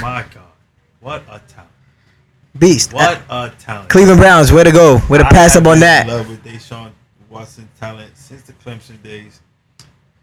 My 0.00 0.22
God, 0.22 0.42
what 0.98 1.22
a 1.30 1.40
talent! 1.46 1.70
Beast. 2.58 2.92
What 2.92 3.22
a 3.30 3.52
talent! 3.60 3.90
Cleveland 3.90 4.18
Browns, 4.18 4.50
where 4.50 4.64
to 4.64 4.72
go? 4.72 4.98
Where 4.98 5.20
to 5.20 5.24
pass 5.26 5.54
up 5.54 5.68
on 5.68 5.78
that? 5.78 6.08
Love 6.08 6.28
with 6.28 6.42
Deshaun 6.42 6.90
Watson 7.30 7.68
talent 7.78 8.10
since 8.16 8.42
the 8.42 8.52
Clemson 8.54 9.00
days, 9.04 9.40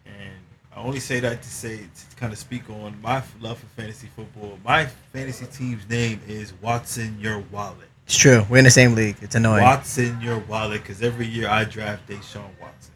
and 0.05 0.33
I 0.75 0.81
only 0.81 0.99
say 0.99 1.21
that 1.21 1.41
to 1.41 1.49
say 1.49 1.77
to 1.77 2.15
kind 2.17 2.33
of 2.33 2.37
speak 2.37 2.69
on 2.69 2.99
my 3.01 3.23
love 3.39 3.59
for 3.59 3.67
fantasy 3.81 4.09
football. 4.13 4.59
My 4.65 4.87
fantasy 5.13 5.45
team's 5.45 5.87
name 5.89 6.19
is 6.27 6.51
Watson 6.61 7.17
Your 7.17 7.39
Wallet. 7.49 7.87
It's 8.07 8.17
true. 8.17 8.45
We're 8.49 8.57
in 8.57 8.65
the 8.65 8.71
same 8.71 8.93
league. 8.93 9.15
It's 9.21 9.35
annoying. 9.35 9.63
Watson 9.63 10.19
Your 10.19 10.39
Wallet, 10.39 10.81
because 10.81 11.01
every 11.01 11.27
year 11.27 11.47
I 11.47 11.63
draft 11.63 12.09
Deshaun 12.09 12.49
Watson. 12.59 12.91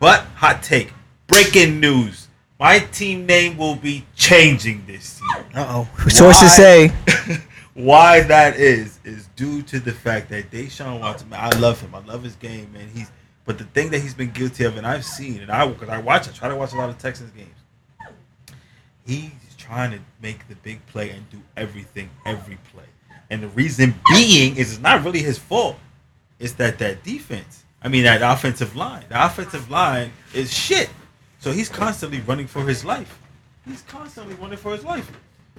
But 0.00 0.22
hot 0.34 0.64
take, 0.64 0.92
breaking 1.28 1.78
news: 1.78 2.27
my 2.58 2.80
team 2.80 3.26
name 3.26 3.56
will 3.56 3.76
be 3.76 4.04
changing 4.16 4.84
this 4.86 5.20
year. 5.34 5.46
Uh 5.54 5.86
oh. 5.86 6.08
Sources 6.08 6.54
say 6.54 6.92
Why 7.78 8.22
that 8.22 8.56
is 8.56 8.98
is 9.04 9.28
due 9.36 9.62
to 9.62 9.78
the 9.78 9.92
fact 9.92 10.30
that 10.30 10.50
Deshaun 10.50 10.98
Watson, 10.98 11.28
man, 11.28 11.38
I 11.40 11.56
love 11.60 11.80
him. 11.80 11.94
I 11.94 12.00
love 12.00 12.24
his 12.24 12.34
game, 12.34 12.72
man. 12.72 12.88
He's 12.92 13.08
but 13.44 13.56
the 13.56 13.64
thing 13.64 13.90
that 13.90 14.00
he's 14.00 14.14
been 14.14 14.32
guilty 14.32 14.64
of, 14.64 14.76
and 14.76 14.84
I've 14.84 15.04
seen, 15.04 15.40
and 15.40 15.48
I 15.48 15.64
because 15.68 15.88
I 15.88 16.00
watch, 16.00 16.28
I 16.28 16.32
try 16.32 16.48
to 16.48 16.56
watch 16.56 16.72
a 16.72 16.76
lot 16.76 16.90
of 16.90 16.98
Texans 16.98 17.30
games. 17.30 17.54
He's 19.06 19.30
trying 19.56 19.92
to 19.92 20.00
make 20.20 20.48
the 20.48 20.56
big 20.56 20.84
play 20.86 21.10
and 21.10 21.30
do 21.30 21.40
everything 21.56 22.10
every 22.26 22.58
play, 22.72 22.84
and 23.30 23.44
the 23.44 23.48
reason 23.48 23.94
being 24.10 24.56
is 24.56 24.72
it's 24.72 24.82
not 24.82 25.04
really 25.04 25.20
his 25.20 25.38
fault. 25.38 25.76
It's 26.40 26.54
that 26.54 26.80
that 26.80 27.04
defense. 27.04 27.64
I 27.80 27.86
mean 27.86 28.02
that 28.02 28.22
offensive 28.22 28.74
line. 28.74 29.04
The 29.08 29.24
offensive 29.24 29.70
line 29.70 30.10
is 30.34 30.52
shit. 30.52 30.90
So 31.38 31.52
he's 31.52 31.68
constantly 31.68 32.20
running 32.20 32.46
for 32.46 32.62
his 32.62 32.84
life. 32.84 33.18
He's 33.64 33.82
constantly 33.82 34.34
running 34.36 34.58
for 34.58 34.72
his 34.72 34.84
life, 34.84 35.10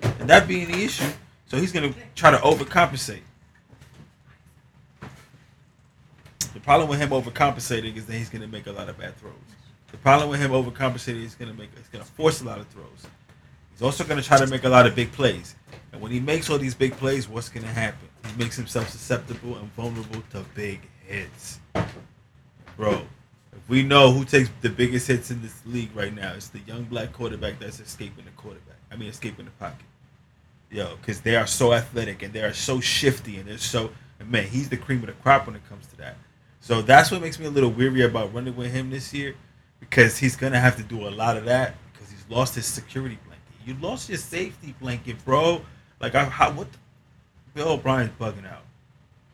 and 0.02 0.30
that 0.30 0.48
being 0.48 0.72
the 0.72 0.84
issue. 0.84 1.10
So 1.48 1.58
he's 1.58 1.72
gonna 1.72 1.94
try 2.16 2.32
to 2.32 2.38
overcompensate. 2.38 3.22
The 6.54 6.60
problem 6.60 6.90
with 6.90 7.00
him 7.00 7.10
overcompensating 7.10 7.96
is 7.96 8.06
that 8.08 8.14
he's 8.14 8.30
gonna 8.30 8.48
make 8.48 8.68
a 8.68 8.72
lot 8.72 8.90
of 8.90 8.98
bad 8.98 9.16
throws. 9.18 9.34
The 9.92 9.98
problem 9.98 10.30
with 10.30 10.40
him 10.40 10.52
overcompensating 10.52 11.24
is 11.24 11.36
gonna 11.36 11.54
make 11.54 11.70
he's 11.78 11.88
gonna 11.88 12.04
force 12.04 12.42
a 12.42 12.46
lot 12.46 12.60
of 12.60 12.68
throws. 12.68 13.08
He's 13.72 13.82
also 13.82 14.04
gonna 14.04 14.22
try 14.22 14.38
to 14.38 14.48
make 14.48 14.64
a 14.64 14.70
lot 14.70 14.86
of 14.86 14.96
big 14.96 15.12
plays. 15.12 15.56
And 15.92 16.02
when 16.02 16.12
he 16.12 16.20
makes 16.20 16.50
all 16.50 16.58
these 16.58 16.76
big 16.76 16.94
plays, 16.98 17.30
what's 17.30 17.50
gonna 17.50 17.68
happen? 17.68 18.10
He 18.28 18.38
makes 18.38 18.56
himself 18.56 18.90
susceptible 18.90 19.56
and 19.58 19.72
vulnerable 19.74 20.22
to 20.32 20.44
big 20.54 20.82
hits. 21.08 21.60
Bro, 22.76 23.04
we 23.70 23.84
know 23.84 24.12
who 24.12 24.26
takes 24.26 24.50
the 24.62 24.70
biggest 24.70 25.08
hits 25.08 25.32
in 25.32 25.42
this 25.42 25.62
league 25.66 25.96
right 25.96 26.14
now, 26.14 26.34
it's 26.34 26.48
the 26.48 26.60
young 26.60 26.84
black 26.84 27.14
quarterback 27.14 27.60
that's 27.60 27.80
escaping 27.80 28.26
the 28.26 28.32
quarterback. 28.32 28.78
I 28.92 28.96
mean 28.96 29.10
escaping 29.10 29.46
the 29.46 29.52
pocket. 29.52 29.86
Yo, 30.72 30.96
because 30.98 31.22
they 31.22 31.36
are 31.36 31.48
so 31.48 31.74
athletic 31.74 32.24
and 32.24 32.34
they 32.34 32.42
are 32.42 32.54
so 32.54 32.80
shifty 32.80 33.38
and 33.38 33.48
they're 33.48 33.58
so 33.58 33.92
and 34.20 34.30
man, 34.30 34.48
he's 34.48 34.70
the 34.70 34.78
cream 34.78 35.00
of 35.00 35.06
the 35.06 35.14
crop 35.14 35.48
when 35.48 35.56
it 35.56 35.68
comes 35.70 35.86
to 35.88 35.98
that. 35.98 36.18
So 36.60 36.82
that's 36.82 37.12
what 37.12 37.22
makes 37.22 37.40
me 37.40 37.46
a 37.46 37.50
little 37.50 37.70
weary 37.70 38.02
about 38.02 38.34
running 38.34 38.56
with 38.56 38.72
him 38.72 38.90
this 38.90 39.14
year, 39.14 39.36
because 39.80 40.18
he's 40.18 40.36
gonna 40.36 40.60
have 40.60 40.76
to 40.78 40.84
do 40.84 41.08
a 41.08 41.10
lot 41.10 41.38
of 41.38 41.46
that 41.46 41.76
because 41.94 42.10
he's 42.12 42.26
lost 42.30 42.56
his 42.56 42.66
security 42.66 43.18
blanket. 43.26 43.46
You 43.66 43.76
lost 43.88 44.10
your 44.10 44.18
safety 44.18 44.76
blanket, 44.82 45.24
bro. 45.24 45.62
Like 46.02 46.16
I, 46.16 46.26
how, 46.26 46.52
what? 46.52 46.72
The, 46.72 46.78
Bill 47.54 47.70
O'Brien's 47.70 48.12
bugging 48.20 48.50
out. 48.50 48.64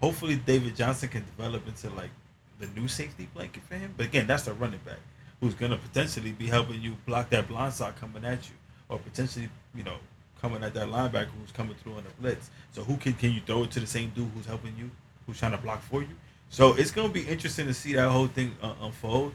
Hopefully, 0.02 0.36
David 0.36 0.76
Johnson 0.76 1.10
can 1.10 1.24
develop 1.26 1.68
into 1.68 1.90
like 1.92 2.10
the 2.60 2.68
new 2.80 2.88
safety 2.88 3.28
blanket 3.34 3.64
for 3.64 3.76
him. 3.76 3.94
But 3.98 4.08
again, 4.08 4.28
that's 4.28 4.44
the 4.44 4.54
running 4.54 4.80
back 4.86 5.00
who's 5.42 5.54
gonna 5.54 5.78
potentially 5.78 6.32
be 6.32 6.48
helping 6.48 6.82
you 6.82 6.96
block 7.06 7.30
that 7.30 7.48
blind 7.48 7.74
side 7.74 7.96
coming 7.98 8.26
at 8.26 8.48
you, 8.48 8.56
or 8.90 8.98
potentially, 9.00 9.50
you 9.74 9.84
know, 9.84 9.98
coming 10.42 10.64
at 10.64 10.74
that 10.74 10.88
linebacker 10.88 11.30
who's 11.40 11.52
coming 11.52 11.76
through 11.76 11.94
on 11.94 12.04
the 12.04 12.22
blitz. 12.22 12.50
So 12.72 12.84
who 12.84 12.98
can 12.98 13.14
can 13.14 13.32
you 13.32 13.42
throw 13.46 13.64
it 13.64 13.72
to 13.72 13.80
the 13.80 13.88
same 13.88 14.12
dude 14.16 14.30
who's 14.36 14.46
helping 14.46 14.76
you, 14.78 14.90
who's 15.26 15.40
trying 15.40 15.52
to 15.52 15.58
block 15.58 15.82
for 15.82 16.02
you? 16.02 16.16
So 16.50 16.74
it's 16.76 16.92
gonna 16.92 17.10
be 17.10 17.22
interesting 17.28 17.68
to 17.68 17.74
see 17.74 17.94
that 17.94 18.10
whole 18.10 18.28
thing 18.28 18.56
uh, 18.62 18.74
unfold. 18.82 19.34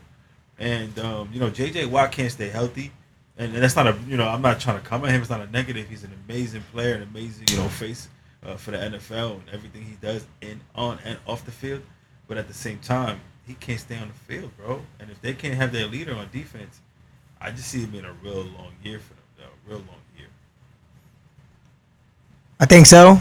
And 0.58 0.98
um, 0.98 1.30
you 1.32 1.40
know, 1.40 1.50
JJ 1.50 1.86
Watt 1.86 2.12
can't 2.12 2.30
stay 2.30 2.48
healthy, 2.48 2.92
and, 3.38 3.54
and 3.54 3.62
that's 3.62 3.76
not 3.76 3.86
a 3.86 3.96
you 4.06 4.16
know 4.16 4.28
I'm 4.28 4.42
not 4.42 4.60
trying 4.60 4.80
to 4.80 4.86
come 4.86 5.04
at 5.04 5.10
him. 5.10 5.20
It's 5.20 5.30
not 5.30 5.40
a 5.40 5.50
negative. 5.50 5.88
He's 5.88 6.04
an 6.04 6.12
amazing 6.28 6.62
player, 6.72 6.94
an 6.94 7.02
amazing 7.02 7.46
you 7.50 7.56
know 7.56 7.68
face 7.68 8.08
uh, 8.44 8.56
for 8.56 8.70
the 8.70 8.78
NFL 8.78 9.34
and 9.34 9.48
everything 9.52 9.82
he 9.82 9.96
does 10.00 10.26
in 10.40 10.60
on 10.74 10.98
and 11.04 11.18
off 11.26 11.44
the 11.44 11.50
field. 11.50 11.82
But 12.30 12.38
at 12.38 12.46
the 12.46 12.54
same 12.54 12.78
time, 12.78 13.20
he 13.44 13.54
can't 13.54 13.80
stay 13.80 13.96
on 13.98 14.06
the 14.06 14.14
field, 14.14 14.52
bro. 14.56 14.82
And 15.00 15.10
if 15.10 15.20
they 15.20 15.34
can't 15.34 15.54
have 15.54 15.72
their 15.72 15.88
leader 15.88 16.14
on 16.14 16.28
defense, 16.32 16.78
I 17.40 17.50
just 17.50 17.66
see 17.66 17.82
it 17.82 17.90
being 17.90 18.04
a 18.04 18.12
real 18.22 18.44
long 18.44 18.70
year 18.84 19.00
for 19.00 19.14
them. 19.14 19.24
though, 19.36 19.42
A 19.46 19.68
real 19.68 19.78
long 19.78 19.98
year. 20.16 20.28
I 22.60 22.66
think 22.66 22.86
so. 22.86 23.20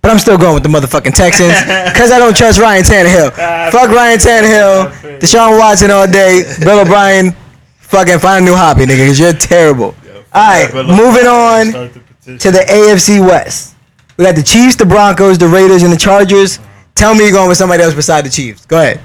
But 0.00 0.12
I'm 0.12 0.20
still 0.20 0.38
going 0.38 0.54
with 0.54 0.62
the 0.62 0.68
motherfucking 0.68 1.12
Texans 1.16 1.60
because 1.92 2.12
I 2.12 2.20
don't 2.20 2.36
trust 2.36 2.60
Ryan 2.60 2.84
Tannehill. 2.84 3.32
Ah, 3.36 3.70
Fuck 3.72 3.90
Ryan 3.90 4.18
Tannehill, 4.20 5.18
Deshaun 5.18 5.58
Watson 5.58 5.90
all 5.90 6.06
day, 6.06 6.44
Bill 6.60 6.78
O'Brien. 6.82 7.32
Fucking 7.78 8.20
find 8.20 8.44
a 8.44 8.48
new 8.48 8.54
hobby, 8.54 8.84
nigga, 8.84 8.98
because 8.98 9.18
you're 9.18 9.32
terrible. 9.32 9.92
Yo, 10.06 10.22
All 10.32 10.50
right, 10.52 10.72
moving 10.72 11.26
on 11.26 11.90
to 12.38 12.50
the 12.52 12.64
AFC 12.68 13.18
West. 13.20 13.74
We 14.16 14.24
got 14.24 14.36
the 14.36 14.42
Chiefs, 14.44 14.76
the 14.76 14.86
Broncos, 14.86 15.36
the 15.36 15.48
Raiders, 15.48 15.82
and 15.82 15.92
the 15.92 15.96
Chargers. 15.96 16.60
Tell 17.04 17.14
me 17.14 17.24
you're 17.24 17.32
going 17.32 17.50
with 17.50 17.58
somebody 17.58 17.82
else 17.82 17.92
beside 17.92 18.24
the 18.24 18.30
Chiefs. 18.30 18.64
Go 18.64 18.78
ahead. 18.78 18.98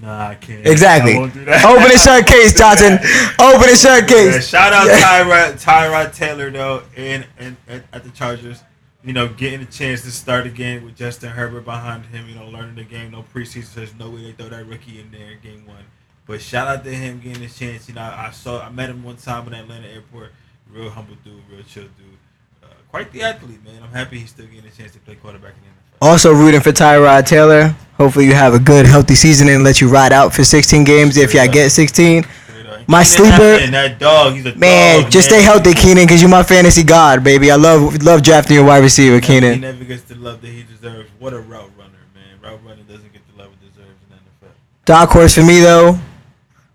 Nah, 0.00 0.28
I 0.28 0.34
can't. 0.34 0.66
Exactly. 0.66 1.12
I 1.12 1.18
won't 1.18 1.34
do 1.34 1.44
that. 1.44 1.62
Open 1.66 1.82
the 1.82 1.98
shirt 1.98 2.26
case, 2.26 2.54
Johnson. 2.54 2.94
Open 3.38 3.68
the 3.68 3.76
shirt 3.76 4.10
Yeah, 4.10 4.40
shout 4.40 4.72
out. 4.72 4.88
Tyrod, 4.88 5.62
Tyrod 5.62 6.16
Taylor 6.16 6.50
though, 6.50 6.84
and, 6.96 7.26
and, 7.38 7.58
and 7.68 7.84
at 7.92 8.04
the 8.04 8.08
Chargers. 8.12 8.62
You 9.04 9.12
know, 9.12 9.28
getting 9.28 9.60
a 9.60 9.66
chance 9.66 10.00
to 10.04 10.10
start 10.10 10.46
a 10.46 10.48
game 10.48 10.86
with 10.86 10.96
Justin 10.96 11.28
Herbert 11.28 11.66
behind 11.66 12.06
him. 12.06 12.30
You 12.30 12.34
know, 12.34 12.46
learning 12.46 12.76
the 12.76 12.84
game. 12.84 13.10
No 13.10 13.26
preseason. 13.34 13.64
So 13.64 13.80
there's 13.80 13.94
no 13.94 14.08
way 14.08 14.22
they 14.22 14.32
throw 14.32 14.48
that 14.48 14.66
rookie 14.66 14.98
in 14.98 15.10
there 15.10 15.32
in 15.32 15.40
game 15.40 15.66
one. 15.66 15.84
But 16.26 16.40
shout 16.40 16.66
out 16.66 16.82
to 16.84 16.94
him 16.94 17.20
getting 17.20 17.42
his 17.42 17.58
chance. 17.58 17.90
You 17.90 17.94
know, 17.94 18.00
I 18.00 18.30
saw 18.30 18.62
I 18.62 18.70
met 18.70 18.88
him 18.88 19.04
one 19.04 19.16
time 19.16 19.46
in 19.48 19.52
Atlanta 19.52 19.86
airport. 19.86 20.32
Real 20.70 20.88
humble 20.88 21.16
dude, 21.22 21.42
real 21.50 21.62
chill 21.64 21.82
dude. 21.82 22.16
Uh, 22.62 22.68
quite 22.88 23.12
the 23.12 23.20
athlete, 23.20 23.62
man. 23.62 23.82
I'm 23.82 23.92
happy 23.92 24.18
he's 24.20 24.30
still 24.30 24.46
getting 24.46 24.64
a 24.64 24.70
chance 24.72 24.92
to 24.92 24.98
play 25.00 25.16
quarterback 25.16 25.56
in 25.58 25.64
the. 25.64 25.81
Also 26.02 26.32
rooting 26.32 26.60
for 26.60 26.72
Tyrod 26.72 27.26
Taylor. 27.26 27.74
Hopefully 27.96 28.26
you 28.26 28.34
have 28.34 28.54
a 28.54 28.58
good, 28.58 28.86
healthy 28.86 29.14
season 29.14 29.48
and 29.48 29.62
let 29.62 29.80
you 29.80 29.88
ride 29.88 30.12
out 30.12 30.34
for 30.34 30.42
16 30.42 30.82
games 30.84 31.16
if 31.16 31.32
y'all 31.34 31.46
get 31.46 31.70
16. 31.70 32.24
My 32.88 33.04
sleeper- 33.04 33.30
Allen, 33.40 33.70
that 33.70 34.00
dog, 34.00 34.34
he's 34.34 34.44
a 34.44 34.56
Man, 34.56 35.02
dog, 35.02 35.10
just 35.12 35.30
man. 35.30 35.38
stay 35.38 35.44
healthy, 35.44 35.72
Keenan, 35.72 36.04
because 36.04 36.20
you're 36.20 36.28
my 36.28 36.42
fantasy 36.42 36.82
god, 36.82 37.22
baby. 37.22 37.48
I 37.52 37.54
love 37.54 38.02
love 38.02 38.22
drafting 38.22 38.56
your 38.56 38.64
wide 38.64 38.82
receiver, 38.82 39.20
Keenan. 39.20 39.54
He 39.54 39.60
never 39.60 39.84
gets 39.84 40.02
the 40.02 40.16
love 40.16 40.40
that 40.40 40.48
he 40.48 40.64
deserves. 40.64 41.08
What 41.20 41.32
a 41.32 41.38
route 41.38 41.70
runner, 41.78 42.00
man. 42.12 42.40
Route 42.42 42.58
runner 42.66 42.82
doesn't 42.88 43.12
get 43.12 43.22
the 43.32 43.40
love 43.40 43.52
it 43.52 43.60
deserves 43.72 43.94
in 44.02 44.16
the 44.16 44.46
NFL. 44.46 44.50
Dark 44.84 45.10
horse 45.10 45.32
for 45.36 45.44
me 45.44 45.60
though. 45.60 45.96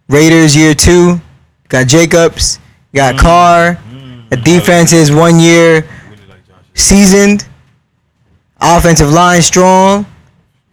Raiders 0.08 0.56
year 0.56 0.74
two. 0.74 1.20
Got 1.68 1.88
Jacobs. 1.88 2.60
Got 2.96 3.16
Mm. 3.16 3.20
Carr. 3.20 3.78
Mm. 3.94 4.30
The 4.30 4.38
defense 4.38 4.94
is 4.94 5.12
one 5.12 5.42
year 5.42 5.74
Really 5.74 5.86
like 6.30 6.48
Josh. 6.48 6.56
seasoned. 6.74 7.46
Offensive 8.62 9.12
line 9.12 9.42
strong. 9.42 10.06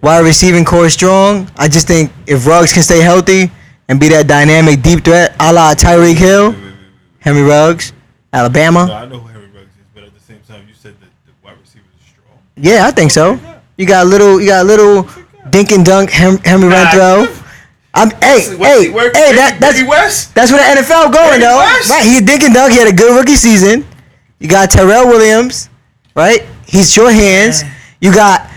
Wide 0.01 0.20
receiving 0.25 0.64
core 0.64 0.90
strong. 0.90 1.51
I 1.57 1.68
just 1.68 1.87
think 1.87 2.12
if 2.27 2.47
Ruggs 2.47 2.73
can 2.73 2.83
stay 2.83 3.01
healthy 3.01 3.51
and 3.88 3.99
be 3.99 4.09
that 4.09 4.27
dynamic 4.27 4.83
deep 4.83 5.03
threat, 5.05 5.35
a 5.40 5.53
la 5.53 5.75
Tyreek 5.75 6.16
Hill, 6.16 6.51
Wait, 6.51 6.57
wait, 6.57 6.62
wait, 6.64 6.73
wait. 6.73 6.79
Henry 7.20 7.42
Ruggs, 7.42 7.92
No, 8.33 8.40
Alabama. 8.40 8.81
I 8.92 9.07
know 9.07 9.18
who 9.18 9.29
Henry 9.29 9.49
Ruggs 9.49 9.73
is, 9.81 9.87
but 9.94 10.05
at 10.05 10.12
the 10.14 10.20
same 10.20 10.40
time, 10.47 10.66
you 10.68 10.75
said 10.75 10.94
that 11.01 11.09
the 11.25 11.33
wide 11.42 11.57
receivers 11.61 11.88
are 12.01 12.07
strong. 12.07 12.38
Yeah, 12.57 12.87
I 12.87 12.90
think 12.90 13.11
so. 13.12 13.38
You 13.79 13.87
got 13.87 14.05
a 14.05 14.09
little, 14.09 14.40
you 14.40 14.49
got 14.49 14.62
a 14.64 14.68
little 14.68 15.09
dink 15.51 15.73
and 15.73 15.85
dunk 15.85 16.11
Henry 16.11 16.38
Nah, 16.68 16.85
Renfrow. 16.85 17.40
I'm, 17.94 18.11
hey, 18.20 18.55
What's 18.57 18.75
hey, 18.75 18.85
he 18.85 18.90
work- 18.90 19.14
hey, 19.16 19.35
that, 19.37 19.59
that's 19.61 19.77
Reggie 19.79 19.88
West? 19.88 20.35
That's 20.35 20.51
where 20.53 20.61
the 20.75 20.81
NFL 20.83 21.12
going 21.12 21.12
Barry 21.12 21.40
though. 21.40 21.59
West? 21.59 21.88
Right, 21.90 22.05
he 22.05 22.20
dink 22.20 22.42
and 22.42 22.53
dunk. 22.53 22.73
He 22.73 22.79
had 22.79 22.88
a 22.88 22.92
good 22.97 23.16
rookie 23.16 23.37
season. 23.37 23.87
You 24.38 24.49
got 24.49 24.70
Tyrell 24.70 25.07
Williams, 25.07 25.70
right? 26.14 26.44
He's 26.66 26.96
your 26.96 27.11
hands. 27.11 27.62
You 28.00 28.12
got 28.12 28.50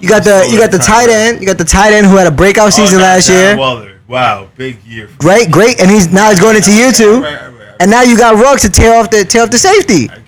you 0.00 0.08
got 0.08 0.24
the 0.24 0.46
you 0.50 0.58
got 0.58 0.70
the 0.70 0.78
tight 0.78 1.08
end. 1.08 1.40
You 1.40 1.46
got 1.46 1.58
the 1.58 1.64
tight 1.64 1.92
end 1.92 2.06
who 2.06 2.16
had 2.16 2.26
a 2.26 2.30
breakout 2.30 2.68
oh, 2.68 2.70
season 2.70 2.98
Oh, 2.98 3.02
last 3.02 3.28
Darren 3.28 3.50
year. 3.50 3.56
Waller. 3.56 4.00
Wow, 4.06 4.48
big 4.56 4.82
year. 4.84 5.08
Great, 5.18 5.50
great, 5.50 5.80
and 5.80 5.90
he's 5.90 6.12
now 6.12 6.28
he's 6.30 6.40
going 6.40 6.56
into 6.56 6.72
year 6.72 6.92
two. 6.92 7.22
Right, 7.22 7.32
right, 7.40 7.42
right, 7.48 7.58
right. 7.58 7.76
And 7.80 7.90
now 7.90 8.02
you 8.02 8.16
got 8.18 8.34
Ruggs 8.42 8.62
to 8.62 8.68
tear 8.70 8.94
off 9.00 9.10
the 9.10 9.24
tear 9.24 9.42
off 9.44 9.50
the 9.50 9.58
safety. 9.58 10.10
I- 10.10 10.18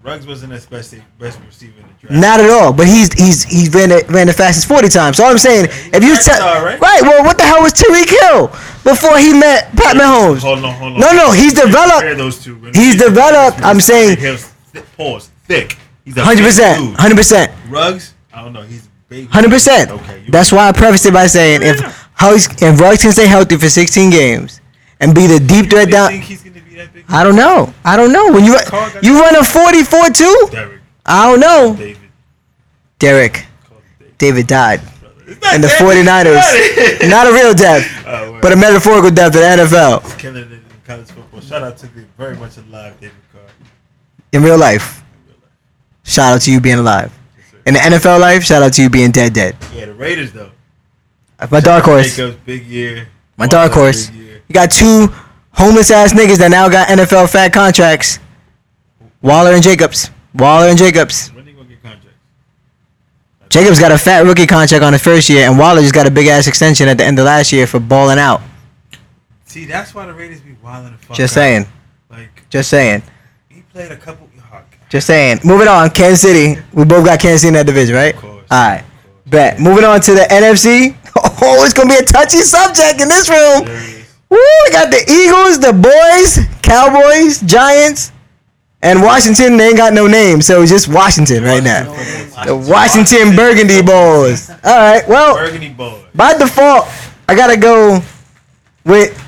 Ruggs 0.00 0.26
wasn't 0.26 0.52
his 0.52 0.64
best 0.64 0.94
best 1.18 1.38
receiver 1.46 1.74
in 1.80 1.86
the 1.86 1.92
draft. 2.06 2.22
Not 2.22 2.40
at 2.40 2.48
all. 2.48 2.72
But 2.72 2.86
he's 2.86 3.12
he's 3.12 3.42
he's 3.44 3.74
ran 3.74 3.90
the, 3.90 4.02
ran 4.08 4.28
the 4.28 4.32
fastest 4.32 4.66
forty 4.66 4.88
times. 4.88 5.18
So 5.18 5.24
I'm 5.26 5.36
saying 5.36 5.66
if 5.66 6.02
you 6.02 6.14
That's 6.14 6.24
te- 6.24 6.40
all 6.40 6.64
right. 6.64 6.80
right, 6.80 7.02
well, 7.02 7.22
what 7.24 7.36
the 7.36 7.44
hell 7.44 7.60
was 7.60 7.74
Tyreek 7.74 8.08
Hill 8.08 8.46
before 8.84 9.18
he 9.18 9.34
met 9.34 9.70
Pat 9.76 9.96
Mahomes? 9.96 10.40
Hold 10.40 10.64
on, 10.64 10.72
hold 10.74 10.94
on. 10.94 11.00
No, 11.00 11.12
no, 11.12 11.32
he's 11.32 11.52
developed- 11.52 12.16
those 12.16 12.42
two. 12.42 12.56
man. 12.56 12.72
he's 12.72 12.96
developed, 12.96 13.60
I'm 13.62 13.80
saying- 13.80 14.16
Hill's 14.16 14.44
thick, 14.72 14.86
pause, 14.96 15.28
thick. 15.44 15.76
He's 16.08 16.16
a 16.16 16.24
Hundred 16.24 16.36
big 16.42 16.46
percent, 16.46 16.96
hundred 16.98 17.16
percent. 17.16 17.52
Ruggs, 17.68 18.14
I 18.32 18.42
don't 18.42 18.54
know. 18.54 18.62
He's 18.62 18.88
big. 19.10 19.28
Hundred 19.28 19.50
percent. 19.50 19.90
Okay. 19.90 20.24
That's 20.30 20.50
why 20.50 20.68
I 20.68 20.72
prefaced 20.72 21.04
it 21.04 21.12
by 21.12 21.26
saying 21.26 21.60
Yeah. 21.60 21.68
if 21.72 22.08
Huggs 22.14 22.48
if 22.62 22.80
Ruggs 22.80 23.02
can 23.02 23.12
stay 23.12 23.26
healthy 23.26 23.56
for 23.58 23.68
16 23.68 24.08
games 24.08 24.60
and 25.00 25.14
be 25.14 25.26
the 25.26 25.38
deep 25.38 25.64
You 25.66 25.70
threat 25.70 25.90
down, 25.90 26.08
think 26.08 26.24
he's 26.24 26.42
gonna 26.42 26.60
be 26.60 26.76
that 26.76 26.94
big? 26.94 27.04
I 27.10 27.22
don't 27.24 27.36
know. 27.36 27.74
I 27.84 27.96
don't 27.98 28.10
know. 28.12 28.32
When 28.32 28.42
you 28.44 28.56
Carr 28.64 28.90
you 29.02 29.20
run 29.20 29.36
a 29.36 29.44
44 29.44 30.08
too, 30.10 30.48
Derek, 30.50 30.80
I 31.04 31.30
don't 31.30 31.40
know. 31.40 31.74
David, 31.76 31.98
Derek, 32.98 33.32
David. 33.34 34.18
David 34.18 34.46
died 34.46 34.80
brother. 34.80 35.14
It's 35.26 35.42
not 35.42 35.54
in 35.56 35.60
the 35.60 35.68
David, 35.68 36.06
49ers. 36.06 37.00
not- 37.02 37.08
Not 37.10 37.26
a 37.26 37.32
real 37.34 37.52
death, 37.54 37.84
oh, 38.06 38.32
word. 38.32 38.40
but 38.42 38.52
a 38.52 38.56
metaphorical 38.56 39.10
death 39.10 39.34
in 39.36 39.42
the 39.42 39.64
NFL 39.64 40.18
killing 40.18 40.42
it 40.44 40.52
in 40.52 40.62
college 40.86 41.06
football. 41.08 41.40
Shout 41.42 41.62
out 41.62 41.76
to 41.78 41.86
the 41.86 42.04
very 42.16 42.34
much 42.36 42.56
alive 42.56 42.98
David 42.98 43.14
Carr. 43.32 43.42
in 44.32 44.42
real 44.42 44.56
life. 44.58 45.02
Shout 46.08 46.34
out 46.34 46.40
to 46.42 46.50
you 46.52 46.58
being 46.60 46.78
alive. 46.78 47.12
In 47.66 47.74
the 47.74 47.80
NFL 47.80 48.18
life, 48.18 48.42
shout 48.42 48.62
out 48.62 48.72
to 48.72 48.82
you 48.82 48.88
being 48.88 49.10
dead, 49.10 49.34
dead. 49.34 49.54
Yeah, 49.74 49.84
the 49.86 49.94
Raiders 49.94 50.32
though. 50.32 50.50
My 51.50 51.60
dark 51.60 51.84
horse. 51.84 52.16
Jacobs, 52.16 52.38
big 52.46 52.64
year. 52.66 53.08
My 53.36 53.46
dark 53.46 53.72
horse. 53.72 54.10
You 54.10 54.40
got 54.54 54.70
two 54.70 55.08
homeless 55.52 55.90
ass 55.90 56.14
niggas 56.14 56.38
that 56.38 56.50
now 56.50 56.68
got 56.70 56.88
NFL 56.88 57.30
fat 57.30 57.52
contracts. 57.52 58.18
Waller 59.20 59.52
and 59.52 59.62
Jacobs. 59.62 60.10
Waller 60.34 60.68
and 60.68 60.78
Jacobs. 60.78 61.30
When 61.34 61.44
they 61.44 61.52
gonna 61.52 61.68
get 61.68 61.82
contracts? 61.82 62.16
Jacobs 63.50 63.78
got 63.78 63.92
a 63.92 63.98
fat 63.98 64.20
rookie 64.24 64.46
contract 64.46 64.82
on 64.82 64.94
his 64.94 65.02
first 65.02 65.28
year, 65.28 65.46
and 65.48 65.58
Waller 65.58 65.82
just 65.82 65.94
got 65.94 66.06
a 66.06 66.10
big 66.10 66.26
ass 66.28 66.46
extension 66.46 66.88
at 66.88 66.96
the 66.96 67.04
end 67.04 67.18
of 67.18 67.26
last 67.26 67.52
year 67.52 67.66
for 67.66 67.78
balling 67.80 68.18
out. 68.18 68.40
See, 69.44 69.66
that's 69.66 69.94
why 69.94 70.06
the 70.06 70.14
Raiders 70.14 70.40
be 70.40 70.56
wilding 70.62 70.92
the 70.92 70.98
fuck 70.98 71.16
Just 71.16 71.32
out. 71.32 71.40
saying. 71.40 71.66
Like 72.10 72.48
Just 72.48 72.70
saying. 72.70 73.02
he 73.50 73.60
played 73.72 73.92
a 73.92 73.96
couple. 73.96 74.27
Just 74.88 75.06
saying. 75.06 75.40
Moving 75.44 75.68
on. 75.68 75.90
Kansas 75.90 76.20
City. 76.20 76.60
We 76.72 76.84
both 76.84 77.04
got 77.04 77.20
Kansas 77.20 77.42
City 77.42 77.48
in 77.48 77.54
that 77.54 77.66
division, 77.66 77.94
right? 77.94 78.14
Of 78.14 78.20
course. 78.20 78.46
All 78.50 78.68
right. 78.68 78.84
Bet. 79.26 79.60
Moving 79.60 79.84
on 79.84 80.00
to 80.02 80.14
the 80.14 80.22
NFC. 80.30 80.94
Oh, 81.40 81.64
it's 81.64 81.72
gonna 81.74 81.88
be 81.88 81.96
a 81.96 82.02
touchy 82.04 82.38
subject 82.38 83.00
in 83.00 83.08
this 83.08 83.28
room. 83.28 83.64
Woo! 84.28 84.38
We 84.64 84.70
got 84.70 84.90
the 84.90 85.02
Eagles, 85.10 85.58
the 85.58 85.72
boys, 85.72 86.38
Cowboys, 86.62 87.40
Giants, 87.40 88.12
and 88.82 89.02
Washington. 89.02 89.56
They 89.56 89.68
ain't 89.68 89.76
got 89.76 89.92
no 89.92 90.06
name, 90.06 90.42
so 90.42 90.62
it's 90.62 90.70
just 90.70 90.86
Washington 90.88 91.42
right 91.42 91.62
now. 91.62 91.84
The 92.44 92.56
Washington 92.56 93.34
Burgundy 93.34 93.82
Boys. 93.82 94.50
All 94.50 94.56
right. 94.64 95.08
Well, 95.08 95.34
Burgundy 95.36 95.70
boy. 95.70 96.02
by 96.14 96.36
default, 96.36 96.86
I 97.28 97.34
gotta 97.34 97.56
go 97.56 98.00
with. 98.84 99.18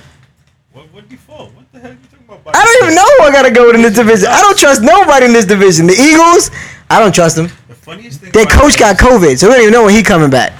What 0.72 0.92
what 0.92 1.08
default? 1.08 1.52
What 1.54 1.72
the 1.72 1.80
hell 1.80 1.90
are 1.90 1.94
you 1.94 1.98
talking 2.10 2.26
about? 2.28 2.39
I 2.54 2.64
don't 2.64 2.84
even 2.84 2.94
know 2.94 3.06
who 3.18 3.22
I 3.24 3.30
gotta 3.32 3.50
go 3.50 3.66
with 3.66 3.76
in 3.76 3.82
this 3.82 3.94
division. 3.94 4.28
I 4.28 4.40
don't 4.40 4.58
trust 4.58 4.82
nobody 4.82 5.26
in 5.26 5.32
this 5.32 5.44
division. 5.44 5.86
The 5.86 5.94
Eagles, 5.94 6.50
I 6.88 7.00
don't 7.00 7.14
trust 7.14 7.36
them. 7.36 7.46
The 7.68 7.74
funniest 7.74 8.20
thing. 8.20 8.32
Their 8.32 8.46
coach 8.46 8.78
got 8.78 8.96
COVID, 8.98 9.38
so 9.38 9.48
we 9.48 9.54
don't 9.54 9.62
even 9.62 9.72
know 9.72 9.84
when 9.84 9.94
he 9.94 10.02
coming 10.02 10.30
back. 10.30 10.52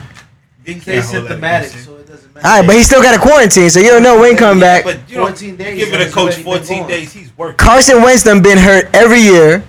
He 0.64 0.74
He's 0.74 0.84
can't 0.84 1.04
hold 1.04 1.24
that 1.26 1.38
asymptomatic, 1.38 1.68
against 1.68 1.84
so 1.84 1.96
it 1.96 2.06
doesn't 2.06 2.34
matter. 2.34 2.46
All 2.46 2.58
right, 2.58 2.66
but 2.66 2.76
he 2.76 2.82
still 2.82 3.02
got 3.02 3.14
a 3.14 3.20
quarantine, 3.20 3.70
so 3.70 3.80
you 3.80 3.88
don't 3.88 4.02
know 4.02 4.18
when 4.20 4.32
he 4.32 4.36
coming 4.36 4.60
back. 4.60 4.84
But 4.84 5.00
you 5.08 5.16
know, 5.16 5.26
14 5.26 5.56
days, 5.56 5.84
Give 5.84 5.92
it 5.94 6.08
a 6.08 6.10
coach 6.10 6.36
14 6.36 6.86
days. 6.86 7.12
He's 7.12 7.36
working. 7.36 7.56
Carson 7.56 8.02
Wentz 8.02 8.24
done 8.24 8.42
been 8.42 8.58
hurt 8.58 8.88
every 8.94 9.20
year, 9.20 9.64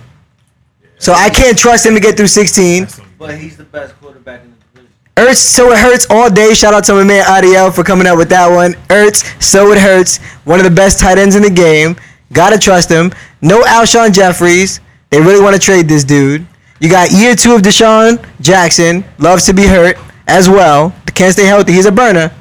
so 0.98 1.12
I 1.12 1.30
can't 1.30 1.58
trust 1.58 1.84
him 1.86 1.94
to 1.94 2.00
get 2.00 2.16
through 2.16 2.28
16. 2.28 2.86
But 3.18 3.38
he's 3.38 3.56
the 3.56 3.64
best 3.64 3.98
quarterback 4.00 4.42
in 4.42 4.50
the 4.50 4.80
division. 4.80 4.92
Ertz, 5.16 5.36
so 5.36 5.72
it 5.72 5.78
hurts 5.78 6.06
all 6.10 6.30
day. 6.30 6.54
Shout 6.54 6.74
out 6.74 6.84
to 6.84 6.94
my 6.94 7.04
man 7.04 7.24
Adiel 7.24 7.74
for 7.74 7.82
coming 7.84 8.06
up 8.06 8.16
with 8.18 8.28
that 8.30 8.48
one. 8.48 8.74
Ertz, 8.88 9.24
so 9.42 9.72
it 9.72 9.78
hurts. 9.78 10.18
One 10.44 10.58
of 10.58 10.64
the 10.64 10.70
best 10.70 11.00
tight 11.00 11.18
ends 11.18 11.34
in 11.34 11.42
the 11.42 11.50
game. 11.50 11.96
Gotta 12.32 12.58
trust 12.58 12.90
him. 12.90 13.12
No 13.40 13.62
Alshon 13.62 14.12
Jeffries. 14.12 14.80
They 15.10 15.20
really 15.20 15.42
want 15.42 15.54
to 15.54 15.60
trade 15.60 15.88
this 15.88 16.04
dude. 16.04 16.46
You 16.80 16.90
got 16.90 17.12
year 17.12 17.34
two 17.34 17.54
of 17.54 17.62
DeSean 17.62 18.24
Jackson. 18.40 19.04
Loves 19.18 19.46
to 19.46 19.52
be 19.52 19.66
hurt 19.66 19.96
as 20.26 20.48
well. 20.48 20.94
Can't 21.14 21.32
stay 21.32 21.44
healthy. 21.44 21.72
He's 21.72 21.86
a 21.86 21.92
burner, 21.92 22.32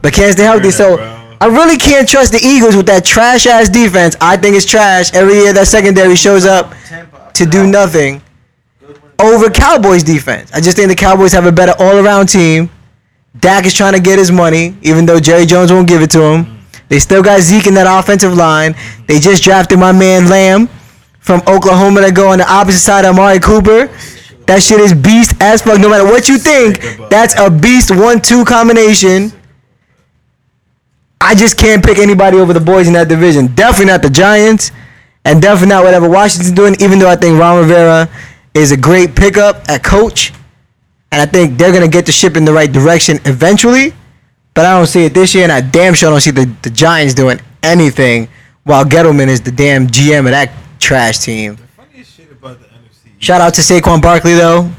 but 0.00 0.12
can't 0.12 0.32
stay 0.32 0.44
healthy. 0.44 0.70
So. 0.70 1.12
I 1.38 1.48
really 1.48 1.76
can't 1.76 2.08
trust 2.08 2.32
the 2.32 2.40
Eagles 2.42 2.76
with 2.76 2.86
that 2.86 3.04
trash 3.04 3.46
ass 3.46 3.68
defense. 3.68 4.16
I 4.22 4.38
think 4.38 4.56
it's 4.56 4.64
trash. 4.64 5.12
Every 5.12 5.34
year 5.34 5.52
that 5.52 5.66
secondary 5.66 6.16
shows 6.16 6.46
up 6.46 6.72
to 7.34 7.44
do 7.44 7.66
nothing 7.66 8.22
over 9.18 9.50
Cowboys 9.50 10.02
defense. 10.02 10.50
I 10.54 10.60
just 10.60 10.78
think 10.78 10.88
the 10.88 10.96
Cowboys 10.96 11.32
have 11.32 11.44
a 11.44 11.52
better 11.52 11.74
all 11.78 11.98
around 11.98 12.28
team. 12.28 12.70
Dak 13.38 13.66
is 13.66 13.74
trying 13.74 13.92
to 13.92 14.00
get 14.00 14.18
his 14.18 14.32
money, 14.32 14.76
even 14.80 15.04
though 15.04 15.20
Jerry 15.20 15.44
Jones 15.44 15.70
won't 15.70 15.86
give 15.86 16.00
it 16.00 16.10
to 16.12 16.22
him. 16.22 16.55
They 16.88 16.98
still 16.98 17.22
got 17.22 17.40
Zeke 17.40 17.66
in 17.66 17.74
that 17.74 17.86
offensive 17.88 18.34
line. 18.34 18.74
They 19.06 19.18
just 19.18 19.42
drafted 19.42 19.78
my 19.78 19.92
man 19.92 20.28
Lamb 20.28 20.68
from 21.20 21.42
Oklahoma 21.48 22.02
to 22.02 22.12
go 22.12 22.30
on 22.30 22.38
the 22.38 22.50
opposite 22.50 22.80
side 22.80 23.04
of 23.04 23.14
Amari 23.14 23.40
Cooper. 23.40 23.88
That 24.46 24.62
shit 24.62 24.78
is 24.78 24.94
beast 24.94 25.34
as 25.40 25.62
fuck. 25.62 25.80
No 25.80 25.88
matter 25.88 26.04
what 26.04 26.28
you 26.28 26.38
think, 26.38 26.80
that's 27.10 27.36
a 27.38 27.50
beast 27.50 27.90
one-two 27.90 28.44
combination. 28.44 29.32
I 31.20 31.34
just 31.34 31.58
can't 31.58 31.84
pick 31.84 31.98
anybody 31.98 32.38
over 32.38 32.52
the 32.52 32.60
boys 32.60 32.86
in 32.86 32.92
that 32.92 33.08
division. 33.08 33.48
Definitely 33.48 33.86
not 33.86 34.02
the 34.02 34.10
Giants, 34.10 34.70
and 35.24 35.42
definitely 35.42 35.70
not 35.70 35.82
whatever 35.82 36.08
Washington's 36.08 36.52
doing. 36.52 36.76
Even 36.78 37.00
though 37.00 37.08
I 37.08 37.16
think 37.16 37.40
Ron 37.40 37.58
Rivera 37.58 38.08
is 38.54 38.70
a 38.70 38.76
great 38.76 39.16
pickup 39.16 39.68
at 39.68 39.82
coach, 39.82 40.32
and 41.10 41.20
I 41.20 41.26
think 41.26 41.58
they're 41.58 41.72
gonna 41.72 41.88
get 41.88 42.06
the 42.06 42.12
ship 42.12 42.36
in 42.36 42.44
the 42.44 42.52
right 42.52 42.70
direction 42.70 43.18
eventually. 43.24 43.92
But 44.56 44.64
I 44.64 44.78
don't 44.78 44.86
see 44.86 45.04
it 45.04 45.12
this 45.12 45.34
year, 45.34 45.42
and 45.42 45.52
I 45.52 45.60
damn 45.60 45.92
sure 45.92 46.10
don't 46.10 46.22
see 46.22 46.30
the, 46.30 46.46
the 46.62 46.70
Giants 46.70 47.12
doing 47.12 47.38
anything 47.62 48.26
while 48.64 48.86
Gettleman 48.86 49.28
is 49.28 49.42
the 49.42 49.52
damn 49.52 49.86
GM 49.86 50.20
of 50.20 50.30
that 50.30 50.50
trash 50.78 51.18
team. 51.18 51.56
The 51.56 51.62
funniest 51.66 52.16
shit 52.16 52.32
about 52.32 52.58
the 52.60 52.64
NFC. 52.64 53.10
Shout 53.18 53.42
out 53.42 53.52
to 53.56 53.60
Saquon 53.60 54.00
Barkley 54.00 54.32
though. 54.32 54.70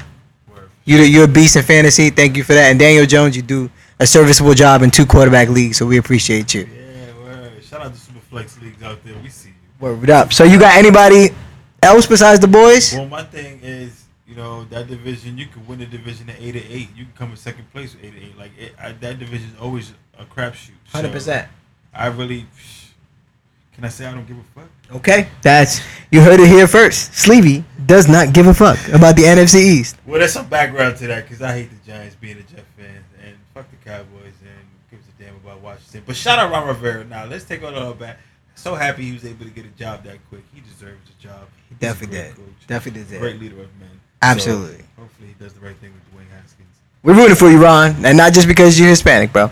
You 0.84 0.98
you're 1.04 1.26
a 1.26 1.28
beast 1.28 1.58
in 1.58 1.63
fantasy. 1.63 2.10
Thank 2.10 2.38
you 2.38 2.44
for 2.44 2.56
that. 2.56 2.72
And 2.72 2.80
Daniel 2.80 3.06
Jones, 3.06 3.36
you 3.36 3.44
do 3.44 3.70
a 4.00 4.08
serviceable 4.08 4.56
job 4.56 4.82
in 4.82 4.90
two 4.90 5.06
quarterback 5.06 5.48
leagues. 5.48 5.78
So 5.78 5.86
we 5.86 5.98
appreciate 5.98 6.56
you. 6.56 6.62
Yeah, 6.62 7.13
word. 7.24 7.63
Shout 7.63 7.82
out 7.82 7.94
to 7.94 8.00
Superflex 8.00 8.60
leagues 8.60 8.82
out 8.82 9.04
there. 9.06 9.13
We 9.22 9.30
see 9.30 9.50
you. 9.50 9.56
Word 9.80 10.10
up. 10.10 10.34
So 10.34 10.44
you 10.44 10.60
got 10.60 10.76
anybody 10.76 11.30
else 11.84 12.08
besides 12.08 12.40
the 12.40 12.48
boys? 12.48 12.96
Well, 12.96 13.06
my 13.06 13.26
thing 13.26 13.60
is, 13.62 14.07
know, 14.38 14.63
that 14.65 14.88
division, 14.88 15.38
you 15.38 15.47
could 15.47 15.67
win 15.67 15.80
the 15.80 15.86
division 15.86 16.30
at 16.30 16.38
eight 16.39 16.54
to 16.54 16.71
eight. 16.71 16.89
You 16.95 17.06
can 17.06 17.13
come 17.15 17.32
in 17.32 17.36
second 17.36 17.69
place 17.71 17.93
with 17.93 18.06
eight 18.06 18.13
to 18.13 18.23
eight. 18.23 18.38
Like 18.38 18.52
it, 18.58 18.73
I, 18.80 18.93
that 18.93 19.19
division 19.19 19.50
is 19.50 19.60
always 19.60 19.93
a 20.17 20.23
crapshoot. 20.23 20.71
So 20.93 21.10
percent. 21.10 21.50
I 21.93 22.08
really, 22.08 22.45
can 23.73 23.84
I 23.84 23.89
say 23.89 24.06
I 24.06 24.13
don't 24.13 24.28
give 24.28 24.38
a 24.38 24.43
fuck? 24.56 24.69
Okay, 24.95 25.28
that's 25.41 25.82
you 26.12 26.21
heard 26.21 26.39
it 26.39 26.47
here 26.47 26.67
first. 26.67 27.12
Sleevy 27.12 27.63
does 27.86 28.08
not 28.08 28.34
give 28.34 28.47
a 28.47 28.54
fuck 28.54 28.78
about 28.89 29.15
the 29.15 29.23
NFC 29.23 29.56
East. 29.56 29.97
Well, 30.06 30.19
there's 30.19 30.34
some 30.34 30.47
background 30.47 30.97
to 30.97 31.08
that 31.08 31.23
because 31.23 31.41
I 31.41 31.52
hate 31.54 31.69
the 31.69 31.91
Giants 31.91 32.15
being 32.15 32.38
a 32.38 32.43
Jet 32.43 32.63
fan 32.78 33.04
and 33.23 33.36
fuck 33.54 33.69
the 33.69 33.78
Cowboys 33.78 34.34
and 34.41 34.67
gives 34.89 35.06
a 35.08 35.23
damn 35.23 35.36
about 35.36 35.62
Washington. 35.62 36.04
But 36.06 36.15
shout 36.15 36.39
out 36.39 36.52
Ron 36.52 36.67
Rivera. 36.67 37.04
Now 37.04 37.26
let's 37.26 37.43
take 37.43 37.63
all 37.63 37.71
that 37.71 38.00
back. 38.00 38.17
So 38.56 38.73
happy 38.73 39.04
he 39.04 39.13
was 39.13 39.23
able 39.23 39.45
to 39.45 39.52
get 39.52 39.65
a 39.65 39.69
job 39.69 40.04
that 40.06 40.17
quick. 40.30 40.43
He 40.54 40.62
deserves 40.62 41.10
a 41.10 41.21
job. 41.21 41.47
He 41.69 41.76
definitely 41.76 42.17
did. 42.17 42.36
coach. 42.36 42.45
Definitely 42.65 43.04
did. 43.04 43.19
Great 43.19 43.39
leader 43.39 43.62
of 43.62 43.69
men. 43.80 44.02
Absolutely. 44.21 44.77
So, 44.77 44.84
hopefully 45.01 45.27
he 45.30 45.34
does 45.43 45.53
the 45.53 45.60
right 45.60 45.75
thing 45.77 45.91
with 45.93 46.03
Dwayne 46.13 46.30
Haskins. 46.32 46.67
We're 47.03 47.15
rooting 47.15 47.36
for 47.36 47.49
you, 47.49 47.62
Ron, 47.62 48.06
and 48.06 48.17
not 48.17 48.34
just 48.34 48.47
because 48.47 48.80
you're 48.80 48.89
Hispanic, 48.89 49.32
bro. 49.32 49.43
All 49.43 49.51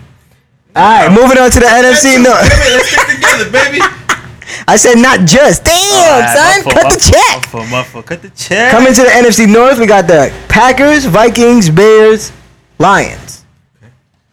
right, 0.76 1.08
moving 1.08 1.38
on 1.38 1.50
to 1.50 1.60
the 1.60 1.66
NFC 1.66 2.22
North. 2.22 2.42
Let's 2.42 2.88
stick 2.90 3.14
together, 3.16 3.50
baby. 3.50 3.78
I 4.68 4.76
said 4.76 4.96
not 4.96 5.20
just. 5.26 5.64
Damn, 5.64 6.62
son, 6.62 6.72
cut 6.72 6.92
the 6.92 7.00
check. 7.00 7.42
Muffle, 7.52 7.66
muffle, 7.66 8.02
cut 8.02 8.22
the 8.22 8.30
check. 8.30 8.70
Coming 8.72 8.92
to 8.94 9.02
the 9.02 9.08
NFC 9.08 9.50
North, 9.50 9.78
we 9.78 9.86
got 9.86 10.06
the 10.06 10.32
Packers, 10.48 11.04
Vikings, 11.04 11.70
Bears, 11.70 12.32
Lions. 12.78 13.44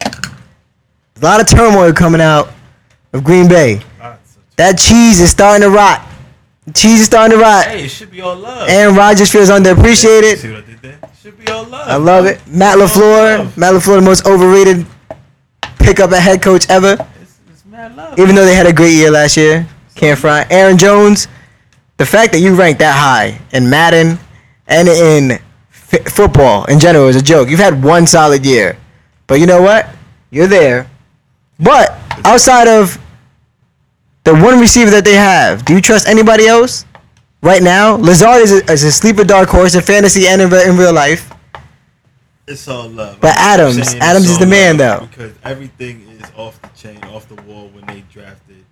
A 0.05 0.11
lot 1.21 1.39
of 1.39 1.47
turmoil 1.47 1.93
coming 1.93 2.19
out 2.19 2.49
of 3.13 3.23
Green 3.23 3.47
Bay. 3.47 3.81
That 4.57 4.77
cheese 4.77 5.19
is 5.21 5.31
starting 5.31 5.61
to 5.61 5.69
rot. 5.69 6.05
Cheese 6.73 7.01
is 7.01 7.05
starting 7.07 7.37
to 7.37 7.43
rot. 7.43 7.65
Hey, 7.65 7.85
it 7.85 7.89
should 7.89 8.09
be 8.11 8.21
all 8.21 8.35
love. 8.35 8.69
Aaron 8.69 8.95
Rodgers 8.95 9.31
feels 9.31 9.49
underappreciated. 9.49 10.37
See 10.37 10.49
what 10.51 10.63
I 10.63 10.67
did 10.67 10.81
there? 10.81 10.99
It 11.03 11.09
should 11.21 11.37
be 11.37 11.47
all 11.51 11.65
love. 11.65 11.87
I 11.87 11.95
love 11.97 12.25
it. 12.25 12.39
Matt 12.47 12.77
LaFleur. 12.77 13.57
Matt 13.57 13.73
LaFleur, 13.73 13.95
the 13.97 14.01
most 14.01 14.25
overrated 14.25 14.85
pickup 15.79 16.11
at 16.13 16.21
head 16.21 16.41
coach 16.41 16.69
ever. 16.69 16.95
It's, 17.21 17.39
it's 17.51 17.65
mad 17.65 17.95
love. 17.97 18.17
Even 18.17 18.33
though 18.35 18.45
they 18.45 18.55
had 18.55 18.65
a 18.65 18.71
great 18.73 18.93
year 18.93 19.11
last 19.11 19.35
year. 19.35 19.67
Can't 19.95 20.17
front. 20.17 20.49
Aaron 20.51 20.77
Jones, 20.77 21.27
the 21.97 22.05
fact 22.05 22.31
that 22.31 22.39
you 22.39 22.55
ranked 22.55 22.79
that 22.79 22.97
high 22.97 23.39
in 23.51 23.69
Madden 23.69 24.17
and 24.67 24.87
in 24.87 25.31
f- 25.31 26.07
football 26.11 26.63
in 26.65 26.79
general 26.79 27.07
is 27.09 27.15
a 27.17 27.21
joke. 27.21 27.49
You've 27.49 27.59
had 27.59 27.83
one 27.83 28.07
solid 28.07 28.45
year. 28.45 28.77
But 29.27 29.39
you 29.39 29.45
know 29.45 29.61
what? 29.61 29.89
You're 30.31 30.47
there. 30.47 30.89
But 31.59 31.91
outside 32.25 32.67
of 32.67 32.97
the 34.23 34.33
one 34.33 34.59
receiver 34.59 34.89
that 34.91 35.03
they 35.03 35.13
have, 35.15 35.65
do 35.65 35.73
you 35.73 35.81
trust 35.81 36.07
anybody 36.07 36.47
else? 36.47 36.85
Right 37.41 37.61
now, 37.61 37.95
Lazard 37.95 38.41
is 38.41 38.51
a, 38.61 38.71
is 38.71 38.83
a 38.83 38.91
sleeper 38.91 39.23
dark 39.25 39.49
horse 39.49 39.75
in 39.75 39.81
fantasy 39.81 40.27
and 40.27 40.41
in, 40.41 40.53
in 40.53 40.77
real 40.77 40.93
life. 40.93 41.29
It's 42.47 42.67
all 42.67 42.89
love. 42.89 43.19
But 43.19 43.35
Adams- 43.37 43.95
Adams 43.95 44.29
is 44.29 44.39
the 44.39 44.45
man, 44.45 44.77
though. 44.77 45.07
Because 45.09 45.33
everything 45.43 46.07
is 46.09 46.21
off 46.37 46.61
the 46.61 46.69
chain, 46.69 47.03
off 47.05 47.27
the 47.27 47.41
wall 47.43 47.69
when 47.73 47.85
they 47.85 48.01
drafted 48.11 48.63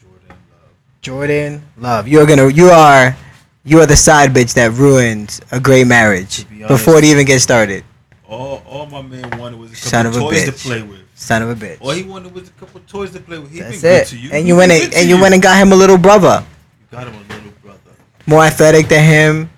Jordan 0.00 0.28
Love. 0.28 0.70
Jordan 1.02 1.62
Love, 1.76 2.08
you're 2.08 2.26
gonna, 2.26 2.48
you 2.48 2.66
are, 2.70 3.16
you 3.64 3.80
are 3.80 3.86
the 3.86 3.96
side 3.96 4.30
bitch 4.30 4.54
that 4.54 4.72
ruins 4.72 5.40
a 5.52 5.60
great 5.60 5.86
marriage 5.86 6.48
be 6.48 6.64
before 6.66 6.98
it 6.98 7.04
even 7.04 7.24
gets 7.26 7.42
started. 7.44 7.84
All, 8.28 8.62
all 8.66 8.86
my 8.86 9.02
man 9.02 9.38
wanted 9.38 9.58
was 9.58 9.70
a 9.70 9.74
couple 9.74 9.90
Son 9.90 10.06
of 10.06 10.16
a 10.16 10.18
toys 10.20 10.44
to 10.46 10.52
play 10.52 10.82
with. 10.82 11.00
Son 11.18 11.40
of 11.42 11.48
a 11.48 11.54
bitch. 11.54 11.78
All 11.80 11.90
he 11.92 12.02
wanted 12.02 12.34
was 12.34 12.48
a 12.48 12.52
couple 12.52 12.78
toys 12.86 13.10
to 13.12 13.20
play 13.20 13.38
with. 13.38 13.50
He 13.50 13.60
That's 13.60 13.80
been 13.80 13.80
good 13.80 14.02
it. 14.02 14.06
to 14.08 14.18
you. 14.18 14.30
And 14.32 14.46
you 14.46 14.54
went 14.54 14.70
and, 14.70 14.92
and 14.94 15.08
you 15.08 15.18
went 15.18 15.32
and 15.32 15.42
got 15.42 15.56
him 15.56 15.72
a 15.72 15.74
little 15.74 15.96
brother, 15.96 16.44
You 16.92 16.98
got 16.98 17.06
him 17.08 17.14
a 17.14 17.32
little 17.34 17.52
brother. 17.62 17.78
more 18.26 18.42
athletic 18.44 18.88
than 18.88 19.02
him. 19.02 19.50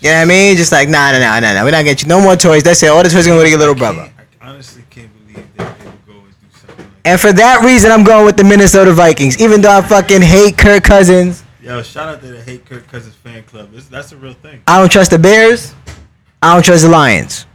You 0.00 0.10
know 0.10 0.16
what 0.16 0.22
I 0.22 0.24
mean? 0.24 0.56
Just 0.56 0.72
like 0.72 0.88
nah, 0.88 1.12
nah, 1.12 1.18
nah, 1.20 1.38
nah, 1.40 1.54
nah. 1.54 1.64
We're 1.64 1.70
not 1.70 1.84
getting 1.84 2.08
you 2.10 2.14
no 2.14 2.20
more 2.20 2.34
toys. 2.36 2.64
That's 2.64 2.82
it. 2.82 2.88
All 2.88 3.02
the 3.02 3.08
toys 3.08 3.26
gonna 3.26 3.38
go 3.38 3.44
to 3.44 3.48
your 3.48 3.58
little 3.60 3.76
I 3.76 3.78
brother. 3.78 4.12
I 4.40 4.48
honestly 4.48 4.82
can't 4.90 5.08
believe 5.24 5.46
that 5.56 5.78
they 5.78 5.84
would 5.86 6.06
go 6.06 6.12
and 6.14 6.24
do 6.40 6.58
something 6.58 6.84
like 6.84 6.94
And 7.04 7.20
for 7.20 7.32
that 7.32 7.62
reason, 7.64 7.92
I'm 7.92 8.02
going 8.02 8.24
with 8.26 8.36
the 8.36 8.44
Minnesota 8.44 8.92
Vikings. 8.92 9.40
Even 9.40 9.60
though 9.60 9.70
I 9.70 9.82
fucking 9.82 10.20
hate 10.20 10.58
Kirk 10.58 10.82
Cousins. 10.82 11.44
Yo, 11.62 11.80
shout 11.82 12.08
out 12.08 12.20
to 12.22 12.26
the 12.26 12.42
Hate 12.42 12.66
Kirk 12.66 12.86
Cousins 12.88 13.14
fan 13.14 13.44
club. 13.44 13.70
It's, 13.72 13.86
that's 13.88 14.10
a 14.12 14.16
real 14.16 14.34
thing. 14.34 14.62
I 14.66 14.78
don't 14.80 14.90
trust 14.92 15.12
the 15.12 15.18
Bears. 15.18 15.74
I 16.42 16.52
don't 16.52 16.62
trust 16.64 16.82
the 16.82 16.90
Lions. 16.90 17.46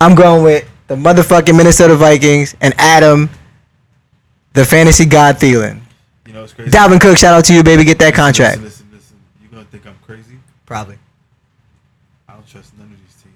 I'm 0.00 0.14
going 0.16 0.42
with 0.42 0.68
the 0.88 0.96
motherfucking 0.96 1.56
Minnesota 1.56 1.94
Vikings 1.94 2.56
and 2.60 2.74
Adam, 2.78 3.30
the 4.54 4.64
fantasy 4.64 5.04
god 5.04 5.36
Thielen. 5.36 5.80
You 6.26 6.32
know, 6.32 6.44
it's 6.44 6.52
crazy. 6.52 6.70
Dalvin 6.70 7.00
Cook, 7.00 7.16
shout 7.16 7.34
out 7.34 7.44
to 7.46 7.54
you, 7.54 7.62
baby. 7.62 7.84
Get 7.84 7.98
that 8.00 8.14
contract. 8.14 8.60
Listen, 8.60 8.86
listen, 8.90 8.90
listen. 8.92 9.16
You're 9.40 9.50
going 9.50 9.64
to 9.64 9.70
think 9.70 9.86
I'm 9.86 9.98
crazy? 10.04 10.38
Probably. 10.66 10.98
I 12.28 12.34
don't 12.34 12.46
trust 12.46 12.76
none 12.76 12.86
of 12.86 12.98
these 12.98 13.22
teams. 13.22 13.34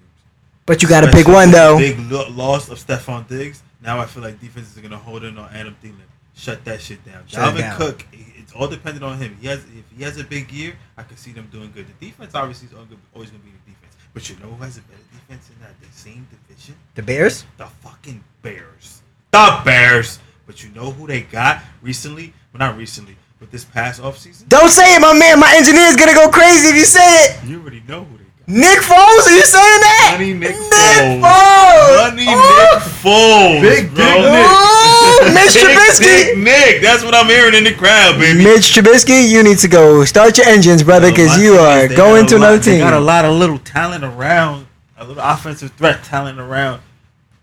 But 0.66 0.82
you 0.82 0.88
got 0.88 1.02
to 1.02 1.10
pick 1.10 1.28
one 1.28 1.50
though. 1.50 1.78
Big 1.78 1.98
lo- 2.10 2.28
loss 2.30 2.68
of 2.68 2.78
Stefon 2.78 3.28
Diggs. 3.28 3.62
Now 3.82 3.98
I 3.98 4.06
feel 4.06 4.22
like 4.22 4.40
defenses 4.40 4.78
are 4.78 4.80
gonna 4.80 4.96
hold 4.96 5.24
in 5.24 5.36
on 5.36 5.50
Adam 5.52 5.76
Thielen. 5.82 5.96
Shut 6.34 6.64
that 6.64 6.80
shit 6.80 7.04
down. 7.04 7.26
Shut 7.26 7.54
Dalvin 7.54 7.58
down. 7.58 7.76
Cook. 7.76 8.06
It's 8.12 8.52
all 8.52 8.68
dependent 8.68 9.04
on 9.04 9.18
him. 9.18 9.36
He 9.40 9.48
has 9.48 9.58
if 9.64 9.84
he 9.96 10.04
has 10.04 10.18
a 10.18 10.24
big 10.24 10.52
year, 10.52 10.74
I 10.96 11.02
can 11.02 11.16
see 11.16 11.32
them 11.32 11.48
doing 11.50 11.72
good. 11.72 11.86
The 11.88 12.06
defense 12.06 12.34
obviously 12.34 12.68
is 12.68 12.74
always 12.74 12.90
always 13.12 13.30
gonna 13.30 13.42
be 13.42 13.50
the 13.50 13.70
defense. 13.72 13.81
But 14.14 14.28
you 14.28 14.36
know 14.36 14.50
who 14.50 14.62
has 14.62 14.76
a 14.76 14.82
better 14.82 15.02
defense 15.12 15.48
in 15.48 15.60
that 15.62 15.80
the 15.80 15.86
same 15.96 16.26
division? 16.30 16.74
The 16.94 17.02
Bears? 17.02 17.44
The 17.56 17.66
fucking 17.66 18.22
Bears. 18.42 19.02
The 19.30 19.60
Bears. 19.64 20.18
But 20.46 20.62
you 20.62 20.70
know 20.70 20.90
who 20.90 21.06
they 21.06 21.22
got 21.22 21.62
recently? 21.80 22.34
Well, 22.52 22.58
not 22.58 22.76
recently, 22.76 23.16
but 23.40 23.50
this 23.50 23.64
past 23.64 24.02
offseason? 24.02 24.48
Don't 24.48 24.68
say 24.68 24.94
it, 24.96 25.00
my 25.00 25.16
man. 25.18 25.40
My 25.40 25.54
engineer's 25.56 25.96
gonna 25.96 26.14
go 26.14 26.28
crazy 26.28 26.68
if 26.68 26.76
you 26.76 26.84
say 26.84 27.00
it. 27.24 27.44
You 27.44 27.60
already 27.60 27.82
know 27.88 28.04
who 28.04 28.18
they 28.18 28.21
got. 28.21 28.21
Nick 28.46 28.80
Foles, 28.80 29.26
are 29.26 29.36
you 29.36 29.44
saying 29.46 29.80
that? 29.80 30.08
Money 30.18 30.34
Nick 30.34 30.50
Nick 30.50 30.56
Foles. 30.56 31.22
Foles. 31.22 32.10
Money 32.10 32.22
Ooh. 32.22 32.26
Nick 32.26 32.74
oh. 32.74 32.98
Foles. 33.02 33.60
Big 33.62 33.94
bro. 33.94 34.04
dick 34.04 34.50
Ooh, 34.50 35.34
Mitch 35.34 35.54
Big 35.54 35.62
Trubisky. 35.62 36.00
Dick 36.02 36.38
Nick. 36.38 36.82
That's 36.82 37.04
what 37.04 37.14
I'm 37.14 37.26
hearing 37.26 37.54
in 37.54 37.64
the 37.64 37.72
crowd, 37.74 38.18
baby. 38.18 38.42
Mitch 38.42 38.74
Trubisky, 38.74 39.28
you 39.30 39.42
need 39.42 39.58
to 39.58 39.68
go 39.68 40.04
start 40.04 40.36
your 40.38 40.46
engines, 40.46 40.82
brother, 40.82 41.10
because 41.10 41.38
you 41.38 41.54
are 41.54 41.86
going 41.88 42.26
to 42.26 42.36
a 42.36 42.38
lot- 42.38 42.46
another 42.48 42.58
They 42.58 42.70
team. 42.72 42.80
got 42.80 42.94
a 42.94 43.00
lot 43.00 43.24
of 43.24 43.34
little 43.36 43.58
talent 43.58 44.02
around, 44.04 44.66
a 44.98 45.04
little 45.04 45.22
offensive 45.22 45.72
threat 45.72 46.02
talent 46.02 46.40
around. 46.40 46.82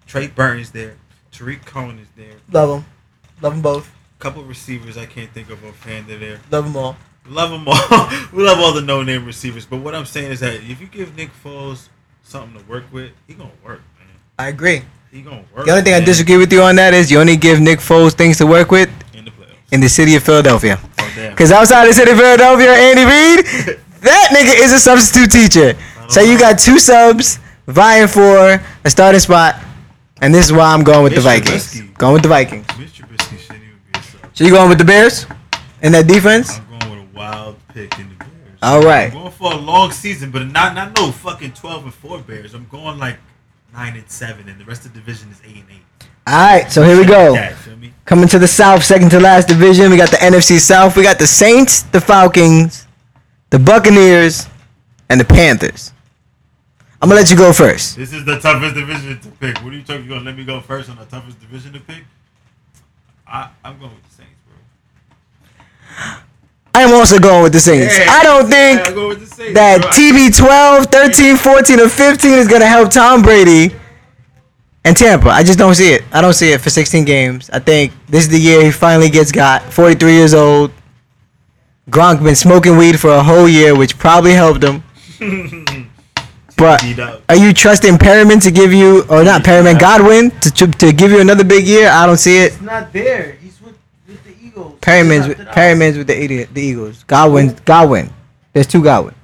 Trey 0.05 0.27
Burns 0.27 0.71
there. 0.71 0.95
Tarik 1.31 1.65
Cohen 1.65 1.99
is 1.99 2.07
there. 2.17 2.35
Love 2.51 2.69
them. 2.69 2.85
Love 3.41 3.53
them 3.53 3.61
both. 3.61 3.91
couple 4.19 4.43
receivers 4.43 4.97
I 4.97 5.05
can't 5.05 5.31
think 5.31 5.49
of 5.49 5.63
offhand 5.63 6.09
are 6.11 6.17
there. 6.17 6.39
Love 6.51 6.65
them 6.65 6.75
all. 6.75 6.97
Love 7.29 7.51
them 7.51 7.67
all. 7.67 8.09
we 8.33 8.43
love 8.43 8.59
all 8.59 8.73
the 8.73 8.81
no-name 8.81 9.25
receivers. 9.25 9.65
But 9.65 9.77
what 9.77 9.95
I'm 9.95 10.05
saying 10.05 10.31
is 10.31 10.39
that 10.39 10.55
if 10.55 10.81
you 10.81 10.87
give 10.87 11.15
Nick 11.15 11.29
Foles 11.43 11.89
something 12.23 12.59
to 12.59 12.67
work 12.67 12.85
with, 12.91 13.11
he 13.27 13.33
gonna 13.33 13.51
work, 13.63 13.81
man. 13.97 14.07
I 14.37 14.47
agree. 14.49 14.81
He 15.11 15.21
gonna 15.21 15.43
work. 15.55 15.65
The 15.65 15.71
only 15.71 15.83
thing 15.83 15.93
I 15.93 15.99
disagree 15.99 16.37
with 16.37 16.51
you 16.51 16.61
on 16.61 16.75
that 16.77 16.93
is 16.93 17.11
you 17.11 17.19
only 17.19 17.37
give 17.37 17.59
Nick 17.59 17.79
Foles 17.79 18.13
things 18.13 18.37
to 18.37 18.47
work 18.47 18.71
with 18.71 18.89
in 19.13 19.25
the 19.25 19.31
playoffs. 19.31 19.71
in 19.71 19.81
the 19.81 19.89
city 19.89 20.15
of 20.15 20.23
Philadelphia. 20.23 20.79
Oh. 20.99 21.29
Because 21.29 21.51
outside 21.51 21.87
the 21.87 21.93
city 21.93 22.11
of 22.11 22.17
Philadelphia, 22.17 22.71
Andy 22.71 23.03
Reid, 23.03 23.45
that 24.01 24.29
nigga 24.31 24.63
is 24.63 24.73
a 24.73 24.79
substitute 24.79 25.31
teacher. 25.31 25.77
So 26.09 26.21
you 26.21 26.39
got 26.39 26.57
two 26.57 26.79
subs 26.79 27.39
vying 27.67 28.07
for 28.07 28.59
a 28.83 28.89
starting 28.89 29.19
spot, 29.19 29.55
and 30.21 30.33
this 30.33 30.45
is 30.45 30.53
why 30.53 30.73
I'm 30.73 30.83
going 30.83 31.03
with 31.03 31.15
the 31.15 31.21
Vikings. 31.21 31.81
Going 31.97 32.13
with 32.13 32.23
the 32.23 32.29
Vikings. 32.29 32.65
Mitch 32.79 32.93
Trubisky 32.93 33.37
shouldn't 33.37 33.61
be 33.61 33.99
a 33.99 34.01
sub. 34.01 34.21
So 34.33 34.43
you 34.43 34.51
going 34.51 34.69
with 34.69 34.79
the 34.79 34.85
Bears 34.85 35.27
and 35.81 35.93
that 35.93 36.07
defense? 36.07 36.59
I'm 36.59 36.79
going 36.79 36.91
with 36.91 37.13
a 37.13 37.17
wild 37.17 37.55
pick 37.69 37.97
in 37.99 38.09
the 38.09 38.15
Bears. 38.15 38.59
All 38.61 38.81
right. 38.81 39.11
I'm 39.11 39.17
going 39.17 39.31
for 39.31 39.53
a 39.53 39.57
long 39.57 39.91
season, 39.91 40.31
but 40.31 40.45
not 40.47 40.75
not 40.75 40.95
no 40.95 41.11
fucking 41.11 41.53
twelve 41.53 41.83
and 41.83 41.93
four 41.93 42.19
Bears. 42.19 42.53
I'm 42.53 42.67
going 42.67 42.97
like 42.97 43.17
nine 43.73 43.95
and 43.95 44.09
seven, 44.09 44.49
and 44.49 44.59
the 44.59 44.65
rest 44.65 44.85
of 44.85 44.93
the 44.93 44.99
division 44.99 45.29
is 45.31 45.41
eight 45.45 45.57
and 45.57 45.65
eight. 45.71 46.07
All 46.27 46.35
right, 46.35 46.71
so 46.71 46.83
here 46.83 46.95
we 46.95 47.01
like 47.01 47.07
go. 47.09 47.33
that. 47.33 47.55
Coming 48.05 48.27
to 48.29 48.37
the 48.37 48.47
South, 48.47 48.83
second 48.83 49.09
to 49.11 49.19
last 49.19 49.47
division, 49.47 49.89
we 49.89 49.97
got 49.97 50.11
the 50.11 50.17
NFC 50.17 50.59
South. 50.59 50.95
We 50.95 51.03
got 51.03 51.17
the 51.17 51.25
Saints, 51.25 51.83
the 51.83 51.99
Falcons, 51.99 52.85
the 53.49 53.57
Buccaneers, 53.57 54.47
and 55.09 55.19
the 55.19 55.25
Panthers. 55.25 55.91
I'm 57.01 57.07
gonna 57.07 57.21
let 57.21 57.31
you 57.31 57.37
go 57.37 57.53
first. 57.53 57.95
This 57.95 58.13
is 58.13 58.25
the 58.25 58.39
toughest 58.39 58.75
division 58.75 59.19
to 59.21 59.29
pick. 59.29 59.57
What 59.63 59.73
are 59.73 59.77
you 59.77 59.83
talking? 59.83 60.03
You 60.03 60.09
gonna 60.09 60.25
let 60.25 60.37
me 60.37 60.43
go 60.43 60.59
first 60.59 60.89
on 60.89 60.97
the 60.97 61.05
toughest 61.05 61.39
division 61.39 61.73
to 61.73 61.79
pick? 61.79 62.03
I 63.25 63.49
I'm 63.63 63.79
going 63.79 63.91
with 63.95 64.03
the 64.09 64.15
Saints, 64.15 64.33
bro. 64.45 66.19
I 66.73 66.83
am 66.83 66.93
also 66.93 67.19
going 67.19 67.43
with 67.43 67.53
the 67.53 67.59
Saints. 67.59 67.97
Yeah, 67.97 68.05
I 68.09 68.23
don't 68.23 68.47
think 68.49 68.79
I'll 68.81 68.93
go 68.93 69.07
with 69.09 69.21
the 69.21 69.25
Saints, 69.25 69.53
that 69.53 69.81
bro. 69.81 69.89
TB 69.91 70.37
12, 70.37 70.85
13, 70.85 71.35
14, 71.37 71.79
or 71.79 71.89
15 71.89 72.31
is 72.31 72.47
going 72.47 72.61
to 72.61 72.67
help 72.67 72.91
Tom 72.91 73.21
Brady 73.21 73.75
and 74.85 74.95
Tampa. 74.95 75.29
I 75.29 75.43
just 75.43 75.59
don't 75.59 75.75
see 75.75 75.93
it. 75.93 76.03
I 76.11 76.21
don't 76.21 76.33
see 76.33 76.51
it 76.51 76.61
for 76.61 76.69
16 76.69 77.05
games. 77.05 77.49
I 77.49 77.59
think 77.59 77.93
this 78.07 78.23
is 78.23 78.29
the 78.29 78.39
year 78.39 78.63
he 78.63 78.71
finally 78.71 79.09
gets 79.09 79.31
got. 79.31 79.63
43 79.63 80.11
years 80.13 80.33
old. 80.33 80.71
Gronk 81.89 82.23
been 82.23 82.35
smoking 82.35 82.77
weed 82.77 82.99
for 82.99 83.09
a 83.09 83.23
whole 83.23 83.49
year, 83.49 83.75
which 83.75 83.97
probably 83.97 84.33
helped 84.33 84.63
him. 84.63 84.83
But 86.59 86.83
are 87.29 87.37
you 87.37 87.53
trusting 87.53 87.97
Perriman 87.99 88.43
to 88.43 88.51
give 88.51 88.73
you, 88.73 89.05
or 89.09 89.23
not 89.23 89.43
Perriman, 89.43 89.79
Godwin 89.79 90.29
to, 90.41 90.51
to 90.51 90.67
to 90.67 90.91
give 90.91 91.09
you 91.09 91.21
another 91.21 91.45
big 91.45 91.65
year? 91.65 91.87
I 91.89 92.05
don't 92.05 92.17
see 92.17 92.39
it. 92.43 92.51
It's 92.51 92.61
not 92.61 92.91
there. 92.91 93.37
He's 94.85 95.27
with, 95.27 95.27
with 95.27 95.37
the 95.37 95.43
Eagles. 95.43 95.55
Perriman's 95.55 95.97
with, 95.97 96.07
the 96.07 96.23
idiot, 96.23 96.49
the 96.53 96.61
Eagles. 96.61 97.03
Godwin, 97.03 97.57
Godwin. 97.65 98.09
There's 98.53 98.67
two 98.67 98.83
Godwins. 98.83 99.15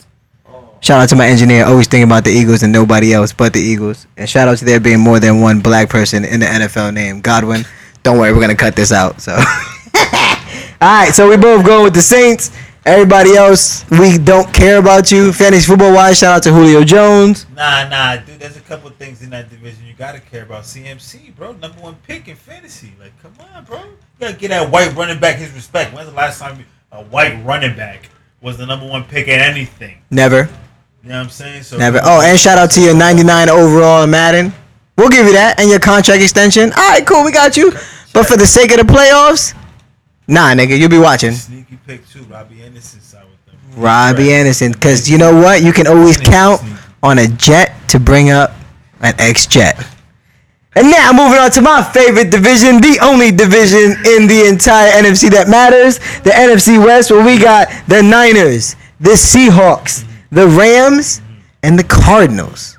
Shout 0.81 1.01
out 1.01 1.09
to 1.09 1.15
my 1.15 1.25
engineer, 1.25 1.65
always 1.65 1.87
thinking 1.87 2.07
about 2.07 2.25
the 2.25 2.29
Eagles 2.29 2.61
and 2.61 2.71
nobody 2.71 3.11
else 3.13 3.33
but 3.33 3.53
the 3.53 3.59
Eagles. 3.59 4.05
And 4.17 4.29
shout 4.29 4.47
out 4.47 4.59
to 4.59 4.65
there 4.65 4.79
being 4.79 4.99
more 4.99 5.19
than 5.19 5.41
one 5.41 5.59
black 5.59 5.89
person 5.89 6.23
in 6.23 6.39
the 6.39 6.45
NFL 6.45 6.93
name, 6.93 7.21
Godwin. 7.21 7.65
Don't 8.03 8.19
worry, 8.19 8.31
we're 8.33 8.41
gonna 8.41 8.55
cut 8.55 8.75
this 8.75 8.91
out. 8.91 9.19
So, 9.19 9.31
all 9.35 9.41
right. 10.81 11.11
So 11.11 11.27
we 11.27 11.37
both 11.37 11.65
going 11.65 11.83
with 11.83 11.95
the 11.95 12.01
Saints. 12.01 12.51
Everybody 12.86 13.36
else, 13.36 13.84
we 13.89 14.19
don't 14.19 14.54
care 14.54 14.78
about 14.78 15.12
you. 15.12 15.34
Fantasy 15.34 15.65
football 15.65 15.91
wise, 15.91 16.19
shout 16.19 16.36
out 16.36 16.43
to 16.43 16.52
Julio 16.54 16.84
Jones. 16.84 17.48
Nah, 17.56 17.89
nah, 17.89 18.17
dude. 18.17 18.39
There's 18.39 18.58
a 18.58 18.62
couple 18.62 18.91
things 18.91 19.24
in 19.24 19.32
that 19.32 19.50
division 19.50 19.88
you 19.88 19.95
gotta 19.95 20.19
care 20.19 20.43
about. 20.43 20.65
CMC, 20.65 21.36
bro, 21.36 21.54
number 21.54 21.82
one 21.82 21.95
pick 22.08 22.28
in 22.28 22.36
fantasy. 22.36 22.93
Like, 23.00 23.19
come 23.24 23.34
on, 23.56 23.63
bro. 23.63 23.80
You 23.80 23.88
gotta 24.19 24.34
get 24.34 24.50
that 24.50 24.69
white 24.69 24.93
running 24.95 25.19
back 25.19 25.38
his 25.38 25.52
respect. 25.54 25.95
When's 25.95 26.10
the 26.10 26.15
last 26.15 26.39
time 26.39 26.63
a 26.91 27.04
white 27.06 27.43
running 27.43 27.76
back 27.76 28.08
was 28.39 28.60
the 28.60 28.67
number 28.67 28.88
one 28.88 29.04
pick 29.06 29.28
at 29.30 29.41
anything? 29.41 29.98
Never, 30.12 30.48
You 31.02 31.10
know 31.10 31.15
what 31.15 31.24
I'm 31.24 31.30
saying? 31.30 31.63
So 31.63 31.80
never. 31.80 32.00
Oh, 32.04 32.21
and 32.21 32.39
shout 32.39 32.60
out 32.60 32.69
to 32.71 32.82
your 32.82 32.95
99 32.95 33.50
overall 33.50 34.04
in 34.04 34.12
Madden. 34.12 34.54
We'll 34.95 35.10
give 35.10 35.26
you 35.26 35.34
that 35.34 35.60
and 35.60 35.71
your 35.71 35.80
contract 35.80 36.21
extension. 36.21 36.71
All 36.74 36.89
right, 36.91 37.06
cool, 37.06 37.24
we 37.24 37.32
got 37.32 37.58
you. 37.58 37.71
But 38.13 38.28
for 38.28 38.38
the 38.38 38.45
sake 38.45 38.69
of 38.71 38.78
the 38.78 38.93
playoffs, 38.93 39.56
nah, 40.27 40.53
nigga, 40.53 40.77
you'll 40.77 40.89
be 40.89 40.97
watching. 40.99 41.31
sneaky 41.31 41.77
pick 41.85 42.07
too. 42.09 42.23
Robbie 42.23 42.63
Anderson 42.63 43.01
side 43.01 43.25
with 43.25 43.45
them. 43.45 43.81
Robbie 43.81 44.33
Anderson, 44.33 44.71
because 44.71 45.09
you 45.09 45.17
know 45.17 45.33
what? 45.33 45.63
You 45.63 45.73
can 45.73 45.88
always 45.88 46.17
count 46.17 46.61
on 47.03 47.19
a 47.19 47.27
jet 47.27 47.75
to 47.89 47.99
bring 47.99 48.29
up 48.29 48.51
an 49.01 49.13
ex 49.19 49.45
jet. 49.45 49.85
And 50.77 50.91
now 50.91 51.11
moving 51.13 51.39
on 51.39 51.51
to 51.51 51.61
my 51.61 51.81
favorite 51.81 52.29
division, 52.29 52.81
the 52.81 52.99
only 53.01 53.31
division 53.31 53.91
in 54.05 54.27
the 54.27 54.45
entire 54.49 54.91
NFC 54.91 55.29
that 55.31 55.47
matters, 55.47 55.99
the 56.23 56.31
NFC 56.31 56.83
West, 56.83 57.11
where 57.11 57.25
we 57.25 57.39
got 57.39 57.69
the 57.88 58.03
Niners, 58.03 58.75
the 58.99 59.11
Seahawks, 59.11 60.03
the 60.31 60.47
Rams, 60.47 61.21
and 61.63 61.79
the 61.79 61.83
Cardinals. 61.83 62.74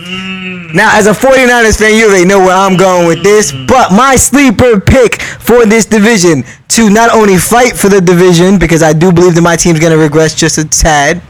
Mm. 0.00 0.74
Now, 0.74 0.96
as 0.96 1.06
a 1.06 1.12
49ers 1.12 1.78
fan, 1.78 1.96
you 1.96 2.08
already 2.08 2.24
know 2.24 2.38
where 2.38 2.56
I'm 2.56 2.76
going 2.76 3.06
with 3.06 3.22
this. 3.22 3.52
But 3.52 3.92
my 3.92 4.16
sleeper 4.16 4.80
pick 4.80 5.20
for 5.20 5.66
this 5.66 5.84
division 5.84 6.44
to 6.68 6.88
not 6.88 7.10
only 7.12 7.36
fight 7.36 7.76
for 7.76 7.88
the 7.88 8.00
division, 8.00 8.58
because 8.58 8.82
I 8.82 8.92
do 8.92 9.12
believe 9.12 9.34
that 9.34 9.42
my 9.42 9.56
team's 9.56 9.80
going 9.80 9.92
to 9.92 9.98
regress 9.98 10.34
just 10.34 10.58
a 10.58 10.64
tad, 10.64 11.20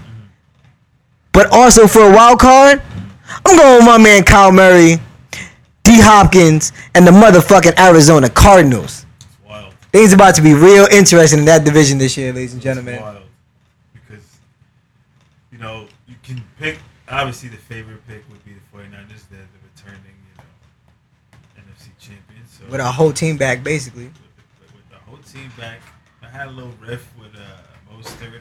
but 1.32 1.52
also 1.52 1.86
for 1.86 2.02
a 2.02 2.12
wild 2.12 2.38
card, 2.38 2.82
I'm 3.46 3.56
going 3.56 3.76
with 3.78 3.86
my 3.86 3.98
man 3.98 4.22
Kyler 4.22 4.54
Murray, 4.54 4.96
D. 5.82 6.00
Hopkins, 6.00 6.72
and 6.94 7.06
the 7.06 7.10
motherfucking 7.10 7.78
Arizona 7.78 8.28
Cardinals. 8.28 9.06
Wild. 9.48 9.72
Things 9.92 10.12
about 10.12 10.34
to 10.36 10.42
be 10.42 10.54
real 10.54 10.86
interesting 10.86 11.40
in 11.40 11.44
that 11.46 11.64
division 11.64 11.98
this 11.98 12.16
year, 12.16 12.32
ladies 12.32 12.52
and 12.52 12.62
gentlemen. 12.62 13.00
wild. 13.00 13.22
Because, 13.94 14.38
you 15.52 15.58
know, 15.58 15.86
you 16.06 16.16
can 16.22 16.42
pick, 16.58 16.78
obviously, 17.08 17.48
the 17.48 17.56
favorite 17.56 18.06
pick 18.06 18.28
would 18.30 18.44
be 18.44 18.52
the 18.52 18.76
49ers. 18.76 19.28
They're 19.30 19.40
the 19.40 19.60
returning, 19.72 20.02
you 20.04 20.36
know, 20.36 21.62
NFC 21.62 21.88
champions. 21.98 22.50
So 22.50 22.59
With 22.70 22.80
our 22.80 22.92
whole 22.92 23.12
team 23.12 23.36
back, 23.36 23.62
basically. 23.64 24.04
with 24.04 24.14
the, 24.14 24.76
with 24.76 24.88
the 24.90 24.96
whole 24.96 25.18
team 25.18 25.50
back. 25.58 25.80
I 26.22 26.28
had 26.28 26.48
a 26.48 26.50
little 26.50 26.72
riff 26.80 27.10
with 27.18 27.34
uh, 27.34 27.92
Mostert. 27.92 28.40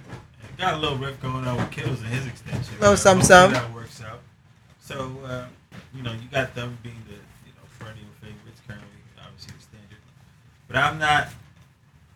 Got 0.57 0.73
a 0.73 0.77
little 0.77 0.97
riff 0.97 1.19
going 1.21 1.47
on 1.47 1.55
with 1.57 1.71
Kills 1.71 1.99
and 2.01 2.09
his 2.09 2.27
extension. 2.27 2.73
Little 2.79 2.93
Uh, 2.93 2.95
something, 2.97 3.25
something. 3.25 3.59
That 3.61 3.73
works 3.73 4.01
out. 4.03 4.19
So, 4.81 5.17
uh, 5.25 5.45
you 5.95 6.03
know, 6.03 6.11
you 6.11 6.27
got 6.31 6.53
them 6.53 6.77
being 6.83 7.01
the 7.07 7.13
you 7.15 7.53
know 7.55 7.63
perennial 7.79 8.11
favorites 8.21 8.59
currently, 8.67 8.99
obviously 9.23 9.53
the 9.57 9.63
standard. 9.63 10.01
But 10.67 10.75
I'm 10.77 10.99
not 10.99 11.29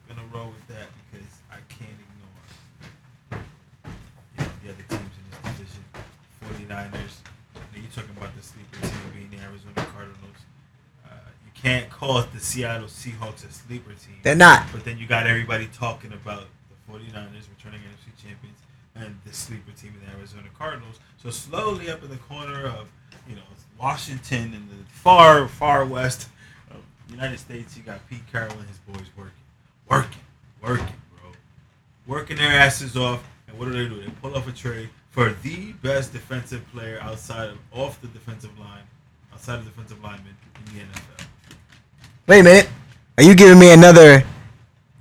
gonna 0.10 0.28
roll 0.34 0.47
with 0.52 0.67
that 0.76 0.89
because 1.10 1.30
I 1.49 1.58
can't 1.69 1.95
ignore 1.95 3.41
you 4.38 4.43
know, 4.43 4.52
the 4.62 4.69
other 4.76 4.86
teams 4.89 5.15
in 5.17 5.23
this 5.32 5.39
division. 5.56 5.84
49ers. 6.67 7.23
Now 7.56 7.62
you're 7.80 7.95
talking 7.95 8.15
about 8.17 8.36
the 8.36 8.43
sleeper 8.43 8.76
team 8.82 8.91
being 9.15 9.30
the 9.32 9.39
Arizona 9.47 9.88
Cardinals. 9.95 10.39
Uh, 11.06 11.15
you 11.45 11.52
can't 11.63 11.89
call 11.89 12.19
it 12.19 12.32
the 12.34 12.39
Seattle 12.39 12.88
Seahawks 12.88 13.47
a 13.47 13.52
sleeper 13.52 13.93
team. 13.93 14.17
They're 14.21 14.36
not. 14.36 14.67
But 14.73 14.84
then 14.84 14.97
you 14.97 15.08
got 15.08 15.26
everybody 15.26 15.69
talking 15.73 16.12
about 16.12 16.43
the 16.69 16.93
49ers 16.93 17.47
returning 17.56 17.80
NFC 17.80 18.21
champions 18.21 18.58
and 18.95 19.17
the 19.26 19.34
sleeper 19.34 19.71
team 19.71 19.93
in 19.99 20.06
the 20.06 20.17
Arizona 20.17 20.49
Cardinals. 20.58 20.99
So 21.17 21.30
slowly 21.30 21.89
up 21.89 22.04
in 22.04 22.10
the 22.10 22.17
corner 22.17 22.65
of, 22.65 22.91
you 23.28 23.36
know, 23.36 23.41
Washington 23.80 24.54
and 24.54 24.69
the 24.69 24.89
far, 24.89 25.47
far 25.47 25.86
west 25.86 26.28
of 26.69 26.78
the 27.08 27.13
United 27.13 27.39
States, 27.39 27.78
you 27.78 27.84
got 27.84 28.08
Pete 28.10 28.30
Carroll 28.30 28.58
and 28.58 28.67
his 28.67 28.78
boys 28.80 29.08
working. 29.17 29.32
Working. 29.89 30.21
Working, 30.62 30.95
bro. 31.21 31.32
Working 32.08 32.38
their 32.38 32.52
asses 32.52 32.97
off. 32.97 33.23
And 33.47 33.58
what 33.58 33.65
do 33.65 33.71
they 33.71 33.88
do? 33.88 34.02
They 34.02 34.12
pull 34.21 34.36
off 34.36 34.47
a 34.47 34.52
trade 34.52 34.89
for 35.12 35.34
the 35.43 35.71
best 35.82 36.12
defensive 36.12 36.65
player 36.73 36.99
outside 37.02 37.52
of 37.52 37.58
off 37.71 38.02
the 38.02 38.08
defensive 38.08 38.58
line, 38.60 38.84
outside 39.32 39.60
of 39.60 39.65
the 39.65 39.71
defensive 39.71 40.04
lineman 40.04 40.36
in 40.67 40.78
the 40.78 40.82
NFL. 40.82 41.23
Wait 42.28 42.40
a 42.40 42.44
minute. 42.44 42.70
Are 43.18 43.24
you 43.24 43.36
giving 43.36 43.60
me 43.60 43.72
another 43.74 44.24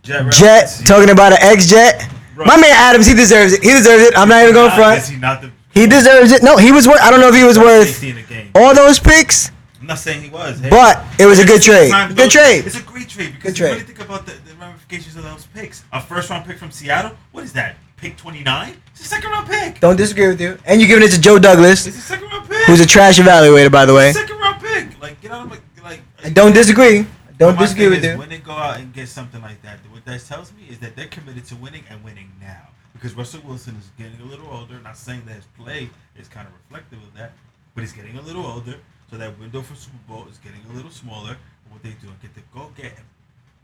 Jet, 0.03 0.33
jet 0.33 0.83
talking 0.87 1.11
about 1.11 1.33
an 1.33 1.39
ex 1.41 1.67
jet? 1.67 2.09
My 2.37 2.57
man 2.57 2.71
Adams, 2.73 3.07
he 3.07 3.15
deserves 3.15 3.53
it. 3.53 3.63
He 3.63 3.71
deserves 3.71 4.03
it. 4.05 4.19
I'm 4.19 4.29
not 4.29 4.43
even 4.43 4.55
going 4.55 4.73
front. 4.73 4.99
Is 4.99 5.09
he 5.09 5.17
not 5.17 5.41
the 5.41 5.51
He 5.73 5.87
deserves 5.87 6.33
it. 6.33 6.43
No, 6.43 6.57
he 6.57 6.73
was 6.73 6.89
worth. 6.89 7.01
I 7.01 7.11
don't 7.11 7.21
know 7.21 7.29
if 7.29 7.35
he 7.35 7.45
was 7.45 7.59
worth 7.59 7.87
safety 7.89 8.11
in 8.11 8.17
the 8.17 8.23
game? 8.23 8.51
all 8.55 8.75
those 8.75 8.99
picks, 8.99 9.51
I'm 9.81 9.87
not 9.87 9.99
saying 9.99 10.23
he 10.23 10.31
was, 10.31 10.59
hey. 10.61 10.69
but 10.71 11.05
it 11.19 11.27
was 11.27 11.39
a 11.39 11.45
good 11.47 11.63
trade. 11.63 11.93
Good 12.09 12.17
those- 12.17 12.33
trade. 12.33 12.67
It's 12.67 12.79
a 12.79 12.83
great 12.83 13.09
trade 13.09 13.35
because 13.35 13.53
Good 13.53 13.59
you 13.59 13.65
trade. 13.67 13.73
really 13.75 13.85
think 13.85 14.01
about 14.01 14.27
the, 14.27 14.33
the 14.45 14.55
ramifications 14.61 15.15
of 15.17 15.23
those 15.23 15.47
picks. 15.55 15.85
A 15.93 16.01
first 16.01 16.29
round 16.31 16.45
pick 16.45 16.59
from 16.59 16.71
Seattle. 16.73 17.13
What 17.31 17.45
is 17.45 17.53
that? 17.53 17.77
Pick 17.97 18.17
29? 18.17 18.77
It's 18.91 19.03
a 19.03 19.05
second 19.05 19.31
round 19.31 19.47
pick. 19.47 19.79
Don't 19.79 19.95
disagree 19.97 20.27
with 20.27 20.41
you. 20.41 20.59
And 20.67 20.81
you're 20.81 20.89
giving 20.89 21.05
it 21.05 21.13
to 21.13 21.21
Joe 21.21 21.39
Douglas, 21.39 21.87
It's 21.87 21.97
a 21.97 22.01
second 22.01 22.29
round 22.29 22.49
pick. 22.49 22.65
who's 22.65 22.81
a 22.81 22.87
trash 22.87 23.21
evaluator, 23.21 23.71
by 23.71 23.87
the 23.87 23.95
way. 23.95 24.09
It's 24.11 24.19
a 24.19 24.23
second 24.23 24.39
round 24.41 24.61
pick. 24.61 25.01
Like 25.01 25.21
get 25.21 25.31
out 25.31 25.45
of 25.45 25.51
my 25.51 25.59
like. 25.85 26.01
I 26.25 26.31
don't 26.31 26.53
disagree. 26.53 27.07
Don't 27.43 27.59
disagree 27.59 27.89
with 27.89 28.05
you. 28.05 28.17
When 28.17 28.29
they 28.29 28.39
go 28.39 28.53
out 28.53 28.79
and 28.79 28.93
get 28.93 29.09
something 29.09 29.43
like 29.43 29.61
that, 29.63 29.79
what 29.91 30.05
that 30.05 30.21
tells 30.21 30.53
me 30.53 30.63
is 30.71 30.79
that 30.79 30.95
they're 30.95 31.09
committed 31.09 31.45
to 31.47 31.57
winning 31.57 31.83
and 31.91 31.99
winning 32.05 32.31
now. 32.41 32.69
Because 32.93 33.15
Russell 33.15 33.43
Wilson 33.45 33.75
is 33.75 33.91
getting 33.99 34.21
a 34.21 34.31
little 34.31 34.47
older. 34.47 34.79
Not 34.79 34.97
saying 34.97 35.23
that 35.27 35.35
his 35.35 35.47
play 35.59 35.91
is 36.17 36.29
kind 36.29 36.47
of 36.47 36.55
reflective 36.55 37.03
of 37.03 37.13
that, 37.15 37.33
but 37.75 37.81
he's 37.81 37.93
getting 37.93 38.17
a 38.17 38.23
little 38.23 38.47
older. 38.47 38.77
So 39.11 39.19
that 39.19 39.37
window 39.41 39.61
for 39.61 39.75
Super 39.75 39.99
Bowl 40.07 40.27
is 40.31 40.39
getting 40.39 40.61
a 40.71 40.73
little 40.73 40.93
smaller. 40.93 41.35
And 41.35 41.69
what 41.71 41.83
they 41.83 41.91
do 41.99 42.15
get 42.23 42.33
to 42.37 42.43
go 42.55 42.71
get 42.77 42.95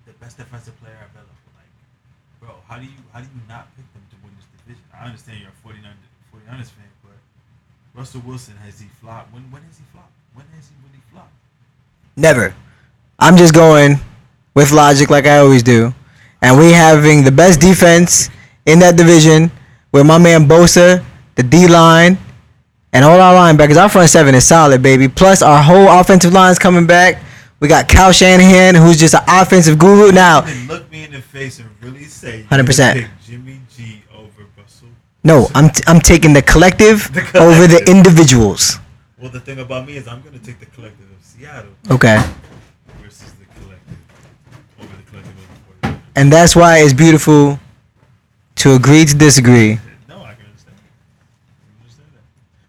the 0.07 0.13
best 0.15 0.39
defensive 0.39 0.75
player 0.83 0.99
available. 0.99 1.39
Like, 1.55 1.71
bro, 2.41 2.59
how 2.67 2.79
do 2.79 2.85
you 2.85 2.99
how 3.13 3.21
do 3.21 3.27
you 3.31 3.43
not 3.47 3.71
pick 3.77 3.87
them 3.95 4.03
to 4.11 4.17
win 4.25 4.35
this 4.35 4.51
division? 4.59 4.83
I 4.91 5.07
understand 5.07 5.39
you're 5.39 5.55
a 5.55 5.63
49 5.63 5.87
49ers 6.35 6.75
fan, 6.75 6.91
but 7.05 7.15
Russell 7.95 8.23
Wilson 8.27 8.57
has 8.67 8.81
he 8.81 8.89
flopped? 9.01 9.33
When 9.33 9.47
when 9.55 9.63
has 9.71 9.79
he 9.79 9.85
flopped? 9.93 10.19
When 10.35 10.47
has 10.57 10.67
he 10.67 10.75
really 10.83 11.03
flopped? 11.13 11.31
Never. 12.17 12.57
I'm 13.19 13.37
just 13.37 13.53
going 13.53 13.97
with 14.55 14.71
logic 14.73 15.11
like 15.11 15.27
I 15.27 15.39
always 15.39 15.63
do. 15.63 15.93
And 16.41 16.57
we 16.59 16.71
having 16.73 17.25
the 17.25 17.33
best 17.33 17.61
defense 17.61 18.31
in 18.65 18.79
that 18.79 18.97
division 18.97 19.51
with 19.91 20.07
my 20.07 20.19
man 20.19 20.47
Bosa, 20.47 21.05
the 21.35 21.43
D 21.43 21.67
line, 21.67 22.17
and 22.93 23.05
all 23.05 23.21
our 23.21 23.35
linebackers. 23.35 23.77
Our 23.81 23.89
front 23.89 24.09
seven 24.09 24.35
is 24.37 24.47
solid, 24.47 24.83
baby. 24.83 25.09
Plus 25.09 25.43
our 25.43 25.61
whole 25.63 25.89
offensive 25.89 26.33
line 26.33 26.53
is 26.53 26.59
coming 26.61 26.87
back. 26.87 27.21
We 27.61 27.67
got 27.67 27.89
Kyle 27.89 28.13
Shanahan, 28.13 28.77
who's 28.77 28.97
just 28.99 29.15
an 29.15 29.23
offensive 29.27 29.79
guru 29.81 30.13
now. 30.13 30.47
Look 30.69 30.89
me 30.93 31.03
in 31.05 31.11
the 31.11 31.21
face 31.21 31.59
and 31.59 31.69
really 31.83 32.05
say, 32.05 32.47
100%. 32.49 33.09
Jimmy 33.27 33.61
G 33.77 34.01
over 34.17 34.47
Russell. 34.57 34.89
No, 35.25 35.49
I'm 35.57 35.71
t- 35.71 35.83
I'm 35.89 35.99
taking 35.99 36.33
the 36.35 36.43
collective, 36.43 37.13
The 37.13 37.37
over 37.41 37.67
the 37.67 37.85
individuals. 37.91 38.79
Well, 39.21 39.33
the 39.33 39.41
thing 39.41 39.59
about 39.59 39.87
me 39.89 39.97
is 39.97 40.07
I'm 40.07 40.23
going 40.23 40.39
to 40.39 40.45
take 40.45 40.61
the 40.61 40.67
collective 40.67 41.11
of 41.11 41.17
Seattle 41.21 41.73
Okay. 41.91 42.23
And 46.19 46.33
that's 46.33 46.57
why 46.57 46.79
it's 46.79 46.93
beautiful 46.93 47.59
to 48.57 48.73
agree 48.75 49.05
to 49.05 49.15
disagree. 49.17 49.79
No, 50.09 50.17
I 50.25 50.35
can 50.35 50.47
understand. 50.47 50.75
I 50.79 51.83
understand 51.83 52.09
that. 52.15 52.23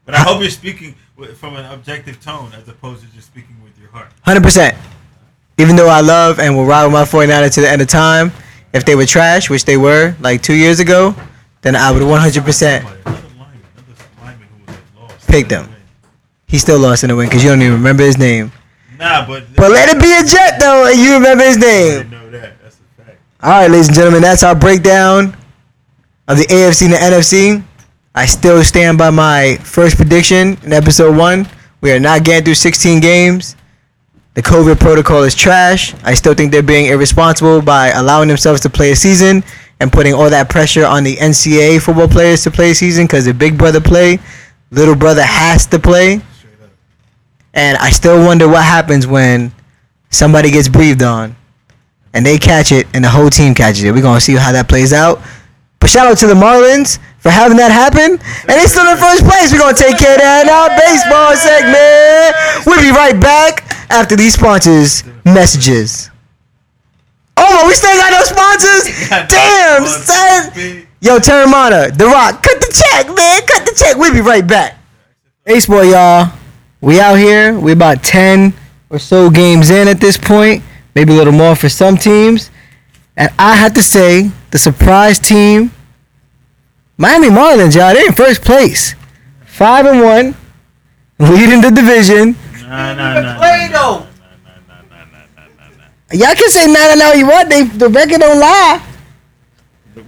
But 0.06 0.16
I 0.16 0.20
hope 0.20 0.42
you're 0.42 0.52
speaking 0.52 0.94
from 1.36 1.56
an 1.56 1.66
objective 1.66 2.22
tone 2.24 2.52
as 2.56 2.68
opposed 2.68 3.02
to 3.04 3.08
just 3.16 3.28
speaking 3.28 3.56
with 3.64 3.74
your 3.80 3.90
heart. 3.90 4.12
Hundred 4.22 4.44
percent. 4.44 4.76
Even 5.58 5.76
though 5.76 5.90
I 5.90 6.02
love 6.02 6.40
and 6.40 6.56
will 6.56 6.66
ride 6.66 6.86
with 6.86 6.94
my 6.94 7.04
49ers 7.04 7.54
to 7.56 7.62
the 7.62 7.70
end 7.70 7.82
of 7.82 7.88
time, 7.88 8.32
if 8.72 8.86
they 8.86 8.96
were 8.96 9.06
trash, 9.06 9.50
which 9.50 9.66
they 9.66 9.78
were 9.78 10.16
like 10.22 10.42
two 10.44 10.54
years 10.54 10.80
ago, 10.80 11.16
then 11.62 11.76
I 11.76 11.92
would 11.92 12.04
100 12.04 12.44
percent 12.46 12.86
Somebody, 12.86 13.02
Another 13.06 13.28
lineman, 13.40 13.62
another 13.76 14.06
lineman 14.22 14.48
who 14.48 14.60
was 14.60 14.68
like 14.68 15.10
lost. 15.10 15.28
Pick 15.28 15.48
them. 15.50 15.68
he 16.48 16.58
still 16.60 16.80
lost 16.80 17.04
in 17.04 17.10
the 17.10 17.16
win 17.16 17.28
because 17.28 17.44
you 17.44 17.50
don't 17.50 17.62
even 17.62 17.74
remember 17.74 18.04
his 18.04 18.18
name. 18.18 18.52
Nah, 19.00 19.26
but 19.26 19.44
But 19.56 19.72
let 19.72 19.90
it 19.90 20.00
be 20.02 20.12
a 20.14 20.24
Jet 20.24 20.60
though, 20.60 20.86
and 20.90 21.00
you 21.00 21.14
remember 21.16 21.44
his 21.44 21.58
name. 21.58 21.98
didn't 22.10 22.12
know 22.12 22.30
that. 22.32 22.62
That's 22.62 22.78
a 22.78 23.04
fact. 23.04 23.18
All 23.42 23.52
right, 23.52 23.72
ladies 23.72 23.88
and 23.88 23.96
gentlemen, 23.96 24.22
that's 24.22 24.44
our 24.44 24.54
breakdown 24.54 25.34
of 26.28 26.38
the 26.38 26.44
AFC 26.48 26.84
and 26.84 26.94
the 26.94 26.98
NFC. 26.98 27.64
I 28.14 28.26
still 28.26 28.62
stand 28.66 28.98
by 28.98 29.12
my 29.12 29.56
first 29.64 29.96
prediction 29.96 30.58
in 30.62 30.74
episode 30.74 31.16
one. 31.16 31.48
We 31.80 31.94
are 31.94 32.02
not 32.02 32.26
getting 32.26 32.44
through 32.44 32.56
16 32.56 33.00
games. 33.00 33.56
The 34.34 34.42
COVID 34.42 34.82
protocol 34.82 35.24
is 35.24 35.36
trash. 35.36 35.96
I 36.04 36.16
still 36.16 36.34
think 36.34 36.52
they're 36.52 36.62
being 36.62 36.88
irresponsible 36.88 37.62
by 37.62 37.92
allowing 37.92 38.28
themselves 38.28 38.60
to 38.64 38.70
play 38.70 38.92
a 38.92 38.96
season 38.98 39.42
and 39.80 39.90
putting 39.90 40.14
all 40.14 40.30
that 40.30 40.50
pressure 40.50 40.86
on 40.86 41.06
the 41.06 41.16
NCAA 41.16 41.82
football 41.82 42.10
players 42.10 42.44
to 42.44 42.52
play 42.52 42.72
a 42.72 42.76
season 42.76 43.06
because 43.06 43.26
if 43.26 43.38
big 43.38 43.58
brother 43.58 43.80
play, 43.80 44.20
little 44.70 44.98
brother 44.98 45.24
has 45.24 45.66
to 45.68 45.80
play. 45.80 46.20
And 47.54 47.78
I 47.78 47.92
still 47.92 48.22
wonder 48.26 48.50
what 48.50 48.66
happens 48.66 49.08
when 49.08 49.54
somebody 50.10 50.52
gets 50.52 50.68
breathed 50.68 51.04
on 51.04 51.38
and 52.14 52.26
they 52.26 52.38
catch 52.38 52.72
it 52.72 52.88
and 52.94 53.04
the 53.04 53.10
whole 53.10 53.30
team 53.30 53.54
catches 53.54 53.84
it. 53.84 53.92
We're 53.92 54.02
to 54.02 54.22
see 54.22 54.36
how 54.36 54.52
that 54.52 54.68
plays 54.68 54.94
out. 54.94 55.22
But 55.80 55.90
shout 55.90 56.08
out 56.08 56.18
to 56.20 56.28
the 56.28 56.34
Marlins 56.34 57.00
for 57.20 57.30
having 57.30 57.58
that 57.58 57.72
happen. 57.72 58.20
And 58.20 58.56
they 58.60 58.66
still 58.68 58.84
in 58.92 58.98
first 58.98 59.24
place. 59.24 59.52
We're 59.52 59.64
to 59.76 59.84
take 59.84 59.98
care 59.98 60.16
of 60.16 60.22
that 60.22 60.44
in 60.44 60.52
our 60.52 60.70
baseball 60.76 61.32
segment. 61.40 62.36
We'll 62.68 62.84
be 62.84 62.92
right 62.92 63.16
back 63.16 63.64
after 63.90 64.16
these 64.16 64.34
sponsors' 64.36 65.04
messages. 65.24 66.10
Oh, 67.38 67.68
we 67.68 67.74
still 67.74 67.96
got 67.96 68.12
no 68.12 68.24
sponsors? 68.28 68.84
Damn, 69.32 69.88
son. 69.88 70.88
Yo, 71.00 71.18
Teremana, 71.18 71.96
The 71.96 72.06
Rock, 72.06 72.44
cut 72.44 72.60
the 72.60 72.84
check, 72.92 73.08
man. 73.16 73.42
Cut 73.48 73.66
the 73.66 73.74
check. 73.78 73.96
We'll 73.96 74.14
be 74.14 74.20
right 74.20 74.46
back. 74.46 74.78
Ace 75.46 75.66
boy, 75.66 75.84
y'all. 75.84 76.34
We 76.82 77.00
out 77.00 77.16
here. 77.16 77.58
We 77.58 77.72
about 77.72 78.04
10 78.04 78.54
or 78.90 79.00
so 79.00 79.30
games 79.30 79.70
in 79.70 79.88
at 79.88 80.02
this 80.02 80.18
point. 80.18 80.64
Maybe 81.00 81.14
a 81.14 81.16
little 81.16 81.32
more 81.32 81.56
for 81.56 81.70
some 81.70 81.96
teams. 81.96 82.52
And 83.16 83.32
I 83.40 83.56
have 83.56 83.74
to 83.76 83.82
say, 83.82 84.32
the 84.52 84.58
surprise 84.58 85.18
team, 85.18 85.72
Miami 86.98 87.30
Marlins, 87.30 87.74
y'all, 87.74 87.94
they're 87.94 88.06
in 88.06 88.12
first 88.12 88.42
place. 88.42 88.96
Five 89.46 89.86
and 89.86 90.02
one, 90.02 90.36
leading 91.18 91.62
the 91.62 91.72
division. 91.72 92.36
Nah, 92.68 92.96
nah, 92.96 93.22
nah, 93.22 93.38
play, 93.38 93.70
nah, 93.72 93.78
though. 93.78 94.00
Nah, 94.00 94.08
nah, 94.68 94.68
nah, 94.68 94.84
nah, 94.90 95.06
nah, 95.38 95.46
nah, 95.56 95.70
nah, 95.78 96.18
Y'all 96.20 96.36
can 96.36 96.50
say 96.50 96.68
nine 96.68 96.92
and 96.92 97.02
all 97.02 97.16
you 97.16 97.28
want. 97.28 97.50
They 97.50 97.64
the 97.64 97.88
record 97.88 98.20
don't 98.20 98.38
lie. 98.38 98.84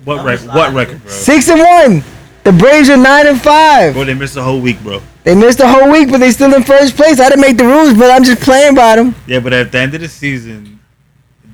What 0.04 0.26
record? 0.26 0.48
What 0.50 0.74
record, 0.74 1.02
bro? 1.02 1.10
Six 1.10 1.48
and 1.48 1.62
one. 1.62 2.04
The 2.44 2.52
Braves 2.52 2.90
are 2.90 2.98
nine 2.98 3.28
and 3.28 3.42
five. 3.42 3.94
Bro, 3.94 4.04
they 4.04 4.14
missed 4.14 4.36
the 4.36 4.44
whole 4.44 4.60
week, 4.60 4.84
bro. 4.84 5.02
They 5.24 5.36
missed 5.36 5.60
the 5.60 5.70
whole 5.70 5.90
week, 5.90 6.12
but 6.12 6.18
they 6.18 6.32
still 6.32 6.54
in 6.54 6.64
first 6.64 6.98
place. 6.98 7.22
I 7.22 7.30
didn't 7.30 7.40
make 7.40 7.56
the 7.56 7.66
rules, 7.66 7.94
but 7.94 8.12
I'm 8.12 8.26
just 8.26 8.42
playing 8.42 8.76
by 8.76 8.98
them. 8.98 9.16
Yeah, 9.26 9.40
but 9.40 9.54
at 9.54 9.72
the 9.72 9.80
end 9.80 9.94
of 9.94 10.02
the 10.02 10.10
season, 10.10 10.81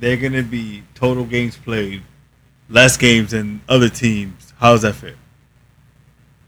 they're 0.00 0.16
gonna 0.16 0.42
be 0.42 0.82
total 0.94 1.24
games 1.24 1.56
played, 1.56 2.02
less 2.68 2.96
games 2.96 3.30
than 3.32 3.60
other 3.68 3.88
teams. 3.88 4.52
How's 4.58 4.82
that 4.82 4.94
fair? 4.94 5.14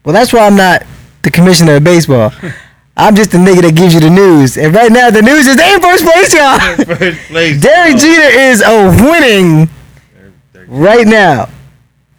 Well, 0.03 0.13
that's 0.13 0.33
why 0.33 0.45
I'm 0.47 0.55
not 0.55 0.83
the 1.21 1.31
commissioner 1.31 1.75
of 1.75 1.83
baseball. 1.83 2.33
I'm 2.97 3.15
just 3.15 3.31
the 3.31 3.37
nigga 3.37 3.61
that 3.61 3.75
gives 3.75 3.93
you 3.93 3.99
the 4.01 4.09
news. 4.09 4.57
And 4.57 4.73
right 4.75 4.91
now, 4.91 5.09
the 5.09 5.21
news 5.21 5.47
is 5.47 5.55
they 5.55 5.73
in 5.73 5.79
first 5.81 6.03
place, 6.03 6.33
y'all. 6.33 6.59
First 6.85 7.19
place. 7.29 7.61
Derek. 7.67 7.97
Jeter 7.97 8.37
is 8.39 8.61
a 8.61 8.85
winning 9.01 9.69
They're- 10.13 10.33
they're- 10.53 10.65
right 10.67 11.07
now. 11.07 11.49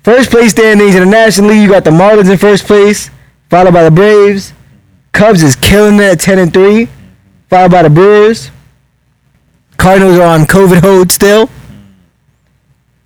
First 0.03 0.30
place 0.30 0.51
standings 0.53 0.95
in 0.95 1.01
the 1.05 1.11
National 1.11 1.51
League. 1.51 1.62
You 1.62 1.68
got 1.68 1.85
the 1.85 1.91
Marlins 1.91 2.30
in 2.30 2.39
first 2.39 2.64
place, 2.66 3.11
followed 3.51 3.72
by 3.74 3.85
the 3.85 3.91
Braves. 3.91 4.53
Cubs 5.12 5.43
is 5.43 5.55
killing 5.55 5.97
it 5.97 6.03
at 6.05 6.18
10 6.20 6.39
and 6.39 6.53
3, 6.53 6.89
followed 7.51 7.70
by 7.70 7.83
the 7.83 7.91
Brewers. 7.91 8.51
Cardinals 9.83 10.16
are 10.16 10.39
on 10.39 10.43
COVID 10.43 10.80
hold 10.80 11.11
still. 11.11 11.51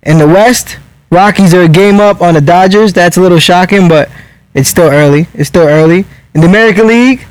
In 0.03 0.19
the 0.19 0.27
West, 0.27 0.77
Rockies 1.09 1.51
are 1.55 1.63
a 1.63 1.67
game 1.67 1.99
up 1.99 2.21
on 2.21 2.35
the 2.35 2.39
Dodgers. 2.39 2.93
That's 2.93 3.17
a 3.17 3.21
little 3.21 3.39
shocking, 3.39 3.87
but 3.87 4.11
it's 4.53 4.69
still 4.69 4.87
early. 4.87 5.27
It's 5.33 5.49
still 5.49 5.67
early. 5.67 6.05
In 6.35 6.41
the 6.41 6.47
American 6.47 6.85
League, 6.85 7.25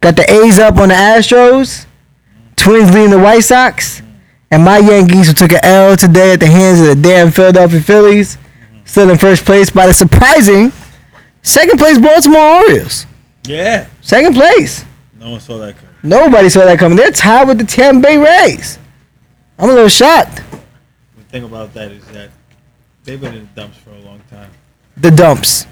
got 0.00 0.16
the 0.16 0.24
A's 0.32 0.58
up 0.58 0.78
on 0.78 0.88
the 0.88 0.94
Astros. 0.94 1.84
Twins 2.56 2.90
leading 2.94 3.10
the 3.10 3.18
White 3.18 3.40
Sox. 3.40 4.00
And 4.50 4.64
my 4.64 4.78
Yankees, 4.78 5.26
who 5.28 5.34
took 5.34 5.52
an 5.52 5.60
L 5.62 5.94
today 5.94 6.32
at 6.32 6.40
the 6.40 6.46
hands 6.46 6.80
of 6.80 6.86
the 6.86 6.96
damn 6.96 7.30
Philadelphia 7.30 7.82
Phillies, 7.82 8.38
still 8.86 9.10
in 9.10 9.18
first 9.18 9.44
place 9.44 9.68
by 9.68 9.86
the 9.86 9.92
surprising 9.92 10.72
second 11.42 11.78
place 11.78 11.98
Baltimore 11.98 12.40
Orioles. 12.40 13.04
Yeah. 13.44 13.88
Second 14.00 14.32
place. 14.32 14.86
No 15.20 15.32
one 15.32 15.40
saw 15.40 15.58
that 15.58 15.76
coming. 15.76 15.85
Nobody 16.06 16.48
saw 16.48 16.64
that 16.64 16.78
coming. 16.78 16.96
They're 16.96 17.10
tied 17.10 17.48
with 17.48 17.58
the 17.58 17.64
Tampa 17.64 18.00
Bay 18.00 18.16
Rays. 18.16 18.78
I'm 19.58 19.68
a 19.68 19.72
little 19.72 19.88
shocked. 19.88 20.36
The 21.16 21.24
thing 21.30 21.42
about 21.44 21.74
that 21.74 21.90
is 21.90 22.04
that 22.08 22.30
they've 23.04 23.20
been 23.20 23.34
in 23.34 23.40
the 23.54 23.60
dumps 23.60 23.76
for 23.78 23.90
a 23.90 23.98
long 24.00 24.20
time, 24.30 24.50
The 24.96 25.10
dumps. 25.10 25.66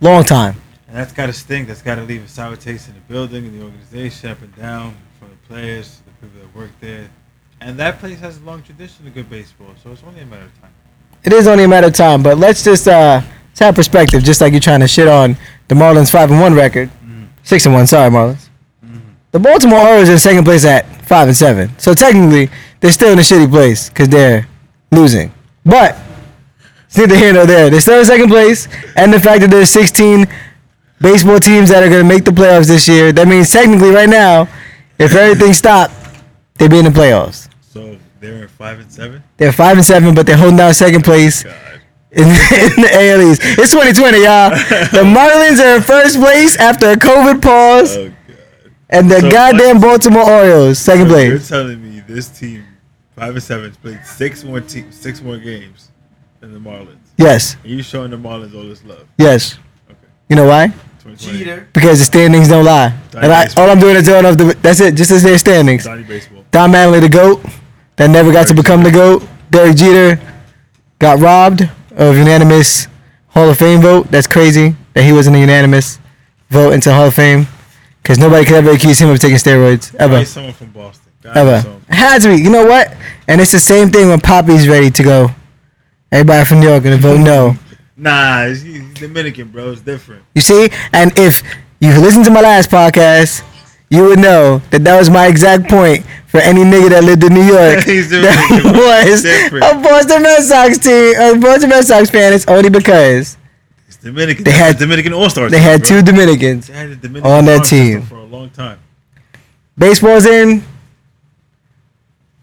Long 0.00 0.24
time. 0.24 0.56
and 0.88 0.96
that's 0.96 1.12
got 1.12 1.26
to 1.26 1.32
sting. 1.32 1.66
That's 1.66 1.80
got 1.82 1.94
to 1.94 2.02
leave 2.02 2.24
a 2.24 2.28
sour 2.28 2.56
taste 2.56 2.88
in 2.88 2.94
the 2.94 3.00
building, 3.02 3.46
in 3.46 3.58
the 3.58 3.64
organization, 3.64 4.30
up 4.30 4.42
and 4.42 4.54
down, 4.56 4.96
from 5.18 5.28
the 5.30 5.36
players, 5.48 6.02
the 6.04 6.26
people 6.26 6.40
that 6.40 6.56
work 6.56 6.70
there. 6.80 7.08
And 7.60 7.78
that 7.78 7.98
place 8.00 8.18
has 8.20 8.38
a 8.38 8.40
long 8.42 8.62
tradition 8.62 9.06
of 9.06 9.14
good 9.14 9.30
baseball, 9.30 9.68
so 9.82 9.92
it's 9.92 10.02
only 10.06 10.20
a 10.22 10.26
matter 10.26 10.44
of 10.44 10.60
time. 10.60 10.72
It 11.24 11.32
is 11.32 11.46
only 11.46 11.64
a 11.64 11.68
matter 11.68 11.86
of 11.86 11.94
time, 11.94 12.22
but 12.22 12.36
let's 12.38 12.64
just 12.64 12.88
uh 12.88 13.20
have 13.58 13.74
perspective, 13.74 14.22
just 14.24 14.40
like 14.40 14.52
you're 14.52 14.60
trying 14.60 14.80
to 14.80 14.88
shit 14.88 15.08
on 15.08 15.36
the 15.68 15.74
Marlins 15.74 16.10
five 16.10 16.30
and 16.30 16.40
one 16.40 16.52
record. 16.54 16.90
Six 17.42 17.64
and 17.64 17.74
one, 17.74 17.86
sorry 17.86 18.10
Marlins. 18.10 18.45
The 19.36 19.40
Baltimore 19.40 19.80
Orioles 19.80 20.08
in 20.08 20.16
second 20.18 20.44
place 20.44 20.64
at 20.64 20.86
five 21.04 21.28
and 21.28 21.36
seven. 21.36 21.78
So 21.78 21.92
technically 21.92 22.48
they're 22.80 22.90
still 22.90 23.12
in 23.12 23.18
a 23.18 23.20
shitty 23.20 23.50
place 23.50 23.90
because 23.90 24.08
they're 24.08 24.48
losing. 24.90 25.30
But 25.62 25.94
it's 26.86 26.96
neither 26.96 27.16
here 27.18 27.34
nor 27.34 27.44
there. 27.44 27.68
They're 27.68 27.82
still 27.82 27.98
in 27.98 28.06
second 28.06 28.28
place, 28.28 28.66
and 28.96 29.12
the 29.12 29.20
fact 29.20 29.42
that 29.42 29.50
there's 29.50 29.68
16 29.68 30.26
baseball 31.02 31.38
teams 31.38 31.68
that 31.68 31.82
are 31.82 31.90
gonna 31.90 32.02
make 32.02 32.24
the 32.24 32.30
playoffs 32.30 32.66
this 32.66 32.88
year, 32.88 33.12
that 33.12 33.28
means 33.28 33.52
technically 33.52 33.90
right 33.90 34.08
now, 34.08 34.48
if 34.98 35.14
everything 35.14 35.52
stopped, 35.52 35.92
they'd 36.54 36.70
be 36.70 36.78
in 36.78 36.86
the 36.86 36.90
playoffs. 36.90 37.50
So 37.60 37.98
they're 38.20 38.44
in 38.44 38.48
five 38.48 38.80
and 38.80 38.90
seven. 38.90 39.22
They're 39.36 39.52
five 39.52 39.76
and 39.76 39.84
seven, 39.84 40.14
but 40.14 40.24
they're 40.24 40.38
holding 40.38 40.56
down 40.56 40.72
second 40.72 41.02
oh 41.02 41.10
place 41.12 41.42
God. 41.42 41.54
in, 42.12 42.22
in 42.24 42.80
the 42.80 42.88
AL 42.90 43.20
East. 43.20 43.42
It's 43.44 43.72
2020, 43.72 44.16
y'all. 44.24 44.48
The 44.48 45.04
Marlins 45.04 45.62
are 45.62 45.76
in 45.76 45.82
first 45.82 46.18
place 46.18 46.56
after 46.56 46.92
a 46.92 46.96
COVID 46.96 47.42
pause, 47.42 47.98
Oh. 47.98 48.12
And 48.88 49.10
the 49.10 49.20
So, 49.20 49.30
goddamn 49.30 49.80
Baltimore 49.80 50.22
Orioles 50.30 50.78
second 50.78 51.08
So 51.10 51.18
You're 51.18 51.38
telling 51.40 51.82
me 51.82 52.00
this 52.06 52.28
team, 52.28 52.64
five 53.16 53.34
and 53.34 53.42
seven, 53.42 53.72
played 53.82 54.00
six 54.04 54.44
more 54.44 54.60
te- 54.60 54.90
six 54.90 55.20
more 55.20 55.38
games 55.38 55.90
than 56.40 56.52
the 56.52 56.60
Marlins. 56.60 56.98
Yes, 57.18 57.56
And 57.64 57.72
you 57.72 57.82
showing 57.82 58.10
the 58.10 58.16
Marlins 58.16 58.54
all 58.54 58.62
this 58.68 58.84
love. 58.84 59.06
yes. 59.18 59.58
Okay. 59.90 59.98
You 60.28 60.36
know 60.36 60.46
why? 60.46 60.68
2020. 61.02 61.38
Cheater. 61.38 61.68
Because 61.72 61.98
the 61.98 62.04
standings 62.04 62.48
don't 62.48 62.64
lie. 62.64 62.92
And 63.16 63.32
I, 63.32 63.46
all 63.56 63.70
I'm 63.70 63.78
doing 63.78 63.96
is 63.96 64.04
telling 64.04 64.26
off 64.26 64.36
the. 64.36 64.56
That's 64.60 64.80
it. 64.80 64.94
Just 64.94 65.10
as 65.10 65.22
their 65.22 65.38
standings. 65.38 65.84
Donnie 65.84 66.02
baseball. 66.04 66.44
Don 66.52 66.70
Mattingly, 66.72 67.00
the 67.00 67.08
goat, 67.08 67.44
that 67.96 68.10
never 68.10 68.32
got 68.32 68.46
to 68.48 68.54
Derek 68.54 68.64
become 68.64 68.82
the 68.82 68.90
goat. 68.90 69.22
Derek 69.50 69.76
Jeter 69.76 70.20
got 70.98 71.18
robbed 71.20 71.62
of 71.96 72.16
unanimous 72.16 72.88
Hall 73.28 73.48
of 73.50 73.56
Fame 73.56 73.80
vote. 73.80 74.10
That's 74.10 74.26
crazy 74.26 74.74
that 74.94 75.02
he 75.04 75.12
wasn't 75.12 75.36
a 75.36 75.38
unanimous 75.40 75.98
vote 76.50 76.72
into 76.72 76.92
Hall 76.92 77.06
of 77.06 77.14
Fame, 77.14 77.46
because 78.06 78.20
nobody 78.20 78.44
could 78.44 78.54
ever 78.54 78.70
accuse 78.70 79.00
him 79.00 79.10
of 79.10 79.18
taking 79.18 79.36
steroids 79.36 79.92
ever, 79.96 80.24
someone 80.24 80.52
from 80.52 80.70
Boston. 80.70 81.10
God, 81.22 81.36
ever. 81.36 81.80
Had 81.88 82.22
to 82.22 82.28
be. 82.28 82.40
You 82.40 82.50
know 82.50 82.64
what? 82.64 82.94
And 83.26 83.40
it's 83.40 83.50
the 83.50 83.58
same 83.58 83.90
thing 83.90 84.06
when 84.08 84.20
Papi's 84.20 84.68
ready 84.68 84.92
to 84.92 85.02
go. 85.02 85.30
Everybody 86.12 86.44
from 86.44 86.60
New 86.60 86.68
York 86.68 86.84
gonna 86.84 86.98
vote 86.98 87.18
no. 87.18 87.56
Nah, 87.96 88.46
he's, 88.46 88.62
Dominican, 88.94 89.48
bro. 89.48 89.72
It's 89.72 89.80
different. 89.80 90.22
You 90.36 90.40
see? 90.40 90.68
And 90.92 91.18
if 91.18 91.42
you 91.80 91.98
listened 91.98 92.26
to 92.26 92.30
my 92.30 92.42
last 92.42 92.70
podcast, 92.70 93.42
you 93.90 94.04
would 94.04 94.20
know 94.20 94.58
that 94.70 94.84
that 94.84 94.96
was 94.96 95.10
my 95.10 95.26
exact 95.26 95.68
point 95.68 96.06
for 96.28 96.38
any 96.38 96.60
nigga 96.60 96.90
that 96.90 97.02
lived 97.02 97.24
in 97.24 97.34
New 97.34 97.42
York. 97.42 97.82
He's 97.84 98.08
that 98.10 99.10
was 99.10 99.22
Different. 99.22 99.64
a 99.64 99.82
Boston 99.82 100.22
Red 100.22 100.42
Sox 100.44 100.78
team, 100.78 101.14
a 101.18 101.40
Boston 101.40 101.70
Red 101.70 101.84
Sox 101.84 102.08
fan. 102.08 102.32
It's 102.32 102.46
only 102.46 102.70
because 102.70 103.36
Dominican. 104.06 104.44
They 104.44 104.52
had- 104.52 104.78
Dominican 104.78 105.12
All 105.12 105.28
Stars. 105.28 105.50
they 105.50 105.58
had 105.60 105.84
two 105.84 106.00
Dominicans. 106.00 106.68
Had 106.68 107.00
Dominican 107.00 107.30
on 107.30 107.44
that 107.46 107.64
team. 107.64 108.02
for 108.02 108.16
a 108.16 108.24
long 108.24 108.50
time. 108.50 108.78
Baseball's 109.76 110.26
in. 110.26 110.62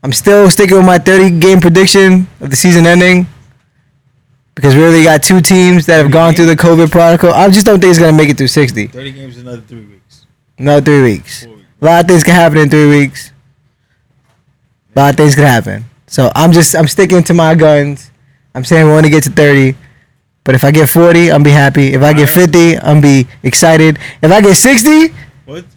I'm 0.03 0.11
still 0.11 0.49
sticking 0.49 0.75
with 0.75 0.85
my 0.85 0.97
30 0.99 1.39
game 1.39 1.61
prediction 1.61 2.27
of 2.41 2.49
the 2.49 2.55
season 2.57 2.85
ending. 2.85 3.27
Because 4.55 4.75
we 4.75 4.83
really 4.83 5.03
got 5.03 5.23
two 5.23 5.41
teams 5.41 5.85
that 5.87 5.97
have 5.97 6.11
gone 6.11 6.33
through 6.35 6.45
the 6.45 6.55
COVID 6.55 6.91
protocol. 6.91 7.33
I 7.33 7.49
just 7.49 7.65
don't 7.65 7.79
think 7.79 7.89
it's 7.91 7.99
gonna 7.99 8.15
make 8.15 8.29
it 8.29 8.37
through 8.37 8.49
60. 8.49 8.87
Thirty 8.87 9.11
games 9.11 9.37
in 9.37 9.47
another 9.47 9.63
three 9.67 9.85
weeks. 9.85 10.25
Another 10.59 10.81
three 10.81 11.01
weeks. 11.01 11.45
Weeks. 11.47 11.61
A 11.81 11.85
lot 11.85 12.01
of 12.03 12.07
things 12.07 12.23
can 12.23 12.35
happen 12.35 12.57
in 12.59 12.69
three 12.69 12.87
weeks. 12.87 13.31
A 14.95 14.99
lot 14.99 15.09
of 15.11 15.15
things 15.17 15.33
can 15.33 15.45
happen. 15.45 15.85
So 16.05 16.31
I'm 16.35 16.51
just 16.51 16.75
I'm 16.75 16.87
sticking 16.87 17.23
to 17.23 17.33
my 17.33 17.55
guns. 17.55 18.11
I'm 18.53 18.63
saying 18.63 18.85
we 18.85 18.91
want 18.91 19.05
to 19.05 19.09
get 19.09 19.23
to 19.23 19.31
30. 19.31 19.75
But 20.43 20.55
if 20.55 20.63
I 20.63 20.71
get 20.71 20.89
40, 20.89 21.31
I'm 21.31 21.41
be 21.43 21.51
happy. 21.51 21.93
If 21.93 22.01
I 22.01 22.11
get 22.13 22.29
50, 22.29 22.77
I'm 22.79 22.99
be 23.01 23.27
excited. 23.43 23.97
If 24.21 24.31
I 24.31 24.41
get 24.41 24.55
60, 24.55 24.89
if 24.89 25.13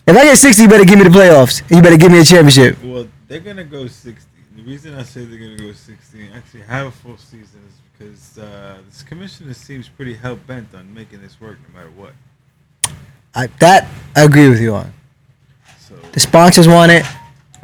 I 0.09 0.13
get 0.25 0.37
60, 0.39 0.63
you 0.63 0.69
better 0.69 0.85
give 0.85 0.99
me 0.99 1.05
the 1.05 1.11
playoffs. 1.11 1.63
You 1.71 1.81
better 1.83 1.97
give 1.97 2.11
me 2.11 2.21
a 2.21 2.25
championship. 2.25 2.77
Well, 2.83 3.07
they're 3.29 3.41
gonna 3.41 3.65
go 3.65 3.87
sixty. 3.89 4.31
The 4.57 4.63
reason 4.63 4.95
I 4.95 5.03
say 5.03 5.25
they're 5.25 5.39
gonna 5.39 5.57
go 5.59 5.73
sixty, 5.73 6.27
and 6.27 6.35
actually 6.35 6.63
have 6.63 6.87
a 6.87 6.91
full 6.93 7.17
season, 7.17 7.61
is 7.69 7.75
because 7.99 8.39
uh, 8.39 8.79
this 8.89 9.03
commissioner 9.03 9.53
seems 9.55 9.89
pretty 9.89 10.15
hell 10.15 10.37
bent 10.37 10.73
on 10.75 10.93
making 10.95 11.21
this 11.23 11.41
work 11.41 11.59
no 11.69 11.79
matter 11.79 11.91
what. 11.97 12.13
I, 13.35 13.49
that 13.59 13.89
I 14.15 14.23
agree 14.23 14.49
with 14.49 14.61
you 14.61 14.75
on. 14.75 14.93
So 15.81 15.95
The 16.13 16.21
sponsors 16.21 16.69
want 16.69 16.93
it. 16.93 17.05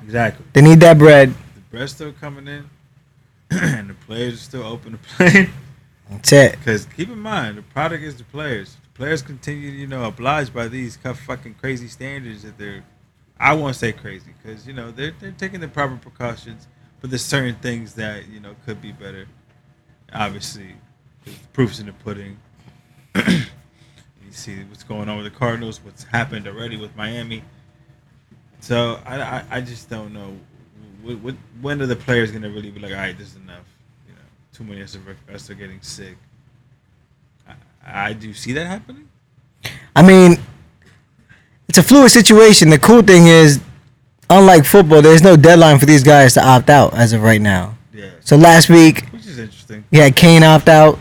exactly, 0.03 0.45
They 0.53 0.61
need 0.63 0.81
that 0.81 0.99
bread. 0.99 1.31
the 1.55 1.61
bread's 1.71 1.93
still 1.93 2.13
coming 2.13 2.49
in, 2.49 2.69
and 3.51 3.91
the 3.91 3.95
players 3.95 4.35
are 4.35 4.37
still 4.39 4.63
open 4.65 4.93
to 4.93 4.99
play. 4.99 5.49
That's. 6.21 6.57
Because 6.59 6.87
keep 6.87 7.09
in 7.11 7.19
mind, 7.19 7.59
the 7.59 7.63
product 7.63 8.03
is 8.03 8.17
the 8.17 8.25
players. 8.25 8.77
The 8.83 8.91
players 8.99 9.23
continue, 9.23 9.71
you 9.71 9.87
know, 9.87 10.05
obliged 10.05 10.55
by 10.55 10.69
these 10.69 10.97
fucking 10.97 11.55
crazy 11.55 11.89
standards 11.89 12.43
that 12.43 12.59
they're. 12.59 12.85
I 13.39 13.55
won't 13.55 13.77
say 13.77 13.93
crazy 13.93 14.33
because 14.43 14.67
you 14.67 14.73
know 14.73 14.91
they're 14.91 15.15
they're 15.21 15.33
taking 15.33 15.61
the 15.61 15.69
proper 15.69 15.97
precautions, 15.97 16.69
but 17.01 17.11
there's 17.11 17.25
certain 17.25 17.57
things 17.57 17.95
that 17.95 18.29
you 18.29 18.41
know 18.41 18.55
could 18.67 18.81
be 18.81 18.93
better. 18.93 19.27
Obviously, 20.13 20.77
the 21.25 21.33
proof's 21.53 21.81
in 21.81 21.87
the 21.87 21.93
pudding. 21.93 22.39
you 23.17 23.43
see 24.31 24.63
what's 24.65 24.85
going 24.85 25.09
on 25.09 25.17
with 25.17 25.25
the 25.33 25.39
Cardinals, 25.39 25.83
what's 25.85 26.05
happened 26.05 26.47
already 26.47 26.77
with 26.77 26.95
Miami. 26.97 27.43
So 28.61 29.01
I, 29.05 29.21
I, 29.21 29.45
I 29.51 29.61
just 29.61 29.91
don't 29.91 30.13
know. 30.13 30.37
What, 31.03 31.19
what, 31.21 31.35
when 31.61 31.83
are 31.83 31.87
the 31.87 31.97
players 31.97 32.31
gonna 32.31 32.51
really 32.51 32.71
be 32.71 32.81
like, 32.81 32.93
all 32.93 32.99
right, 32.99 33.17
this 33.19 33.29
is 33.31 33.37
enough? 33.37 33.65
Too 34.63 34.69
many 34.69 34.83
are, 34.83 35.55
getting 35.55 35.81
sick. 35.83 36.17
I, 37.49 37.55
I 37.85 38.13
do 38.13 38.33
see 38.33 38.53
that 38.53 38.67
happening. 38.67 39.09
I 39.97 40.03
mean, 40.03 40.37
it's 41.69 41.79
a 41.79 41.83
fluid 41.83 42.13
situation. 42.13 42.71
The 42.71 42.79
cool 42.79 43.03
thing 43.03 43.27
is, 43.27 43.61
unlike 44.31 44.65
football, 44.65 45.03
there's 45.03 45.23
no 45.23 45.37
deadline 45.37 45.81
for 45.81 45.87
these 45.87 46.05
guys 46.05 46.35
to 46.35 46.47
opt 46.47 46.71
out 46.71 46.95
as 46.95 47.13
of 47.13 47.23
right 47.23 47.41
now. 47.41 47.77
Yeah, 47.93 48.11
So 48.21 48.37
last 48.37 48.69
week, 48.71 49.09
which 49.11 49.27
is 49.27 49.39
interesting. 49.41 49.85
had 49.93 50.15
Cain 50.15 50.45
opt 50.45 50.69
out, 50.69 50.97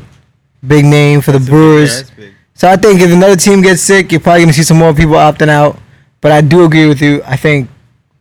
big 0.66 0.84
name 0.86 1.22
for 1.22 1.32
the 1.32 1.38
That's 1.38 1.46
big- 1.46 1.54
yeah, 1.54 1.60
Brewers. 1.60 1.98
that's 1.98 2.10
big. 2.12 2.34
So 2.56 2.68
I 2.68 2.78
think 2.78 3.00
if 3.00 3.12
another 3.12 3.36
team 3.36 3.62
gets 3.62 3.82
sick, 3.84 4.12
you're 4.12 4.22
probably 4.22 4.42
gonna 4.42 4.54
see 4.54 4.64
some 4.64 4.78
more 4.78 4.94
people 4.94 5.14
opting 5.16 5.50
out. 5.50 5.78
But 6.20 6.32
I 6.32 6.42
do 6.42 6.64
agree 6.66 6.88
with 6.88 7.02
you. 7.02 7.22
I 7.26 7.36
think 7.38 7.70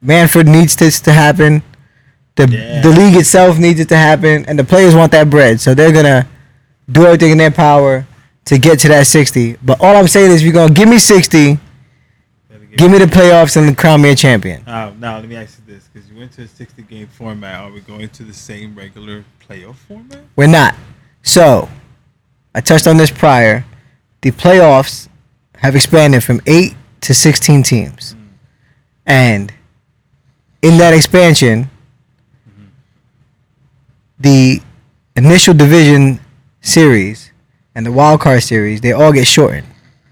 Manfred 0.02 0.46
needs 0.48 0.76
this 0.76 1.00
to 1.00 1.12
happen. 1.12 1.62
The 2.46 2.56
Yeah. 2.56 2.80
the 2.80 2.88
league 2.90 3.16
itself 3.16 3.58
needs 3.58 3.80
it 3.80 3.88
to 3.90 3.96
happen, 3.96 4.44
and 4.46 4.58
the 4.58 4.64
players 4.64 4.94
want 4.94 5.12
that 5.12 5.28
bread, 5.28 5.60
so 5.60 5.74
they're 5.74 5.92
gonna 5.92 6.26
do 6.90 7.04
everything 7.04 7.32
in 7.32 7.38
their 7.38 7.50
power 7.50 8.06
to 8.46 8.58
get 8.58 8.78
to 8.80 8.88
that 8.88 9.06
60. 9.06 9.56
But 9.62 9.80
all 9.80 9.94
I'm 9.96 10.08
saying 10.08 10.30
is, 10.30 10.36
if 10.40 10.42
you're 10.44 10.52
gonna 10.52 10.72
give 10.72 10.88
me 10.88 10.98
60, 10.98 11.58
Gotta 12.50 12.64
give 12.76 12.90
me 12.90 12.98
the 12.98 13.04
playoffs 13.06 13.56
and 13.56 13.76
crown 13.76 14.00
me 14.00 14.10
a 14.10 14.16
champion. 14.16 14.62
Uh, 14.66 14.92
now 14.98 15.16
let 15.16 15.28
me 15.28 15.36
ask 15.36 15.58
you 15.58 15.74
this: 15.74 15.84
because 15.92 16.08
you 16.10 16.18
went 16.18 16.32
to 16.32 16.42
a 16.42 16.48
60 16.48 16.82
game 16.82 17.08
format, 17.08 17.60
are 17.60 17.70
we 17.72 17.80
going 17.80 18.08
to 18.08 18.22
the 18.22 18.32
same 18.32 18.74
regular 18.74 19.24
playoff 19.46 19.76
format? 19.86 20.20
We're 20.36 20.46
not. 20.46 20.74
So, 21.22 21.68
I 22.54 22.60
touched 22.62 22.86
on 22.86 22.96
this 22.96 23.10
prior. 23.10 23.64
The 24.22 24.30
playoffs 24.30 25.08
have 25.56 25.76
expanded 25.76 26.24
from 26.24 26.40
8 26.46 26.74
to 27.02 27.12
16 27.14 27.62
teams. 27.62 28.14
And 29.06 29.52
in 30.62 30.78
that 30.78 30.92
expansion, 30.94 31.70
the 34.20 34.60
initial 35.16 35.54
division 35.54 36.20
series 36.60 37.32
and 37.74 37.84
the 37.86 37.92
wild 37.92 38.20
card 38.20 38.42
series, 38.42 38.80
they 38.80 38.92
all 38.92 39.12
get 39.12 39.26
shortened. 39.26 39.66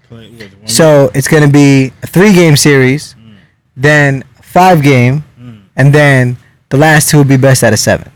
Play, 0.07 0.31
what, 0.31 0.51
one 0.53 0.67
So, 0.67 1.11
it's 1.13 1.27
going 1.27 1.43
to 1.43 1.49
be 1.51 1.87
a 2.03 2.07
3-game 2.07 2.55
series, 2.55 3.13
Mm. 3.15 3.35
then 3.77 4.23
5-game, 4.41 5.23
Mm. 5.39 5.61
and 5.75 5.93
then 5.93 6.37
the 6.69 6.77
last 6.77 7.09
two 7.09 7.17
will 7.17 7.23
be 7.25 7.37
best 7.37 7.63
out 7.63 7.73
of 7.73 7.79
7. 7.79 8.11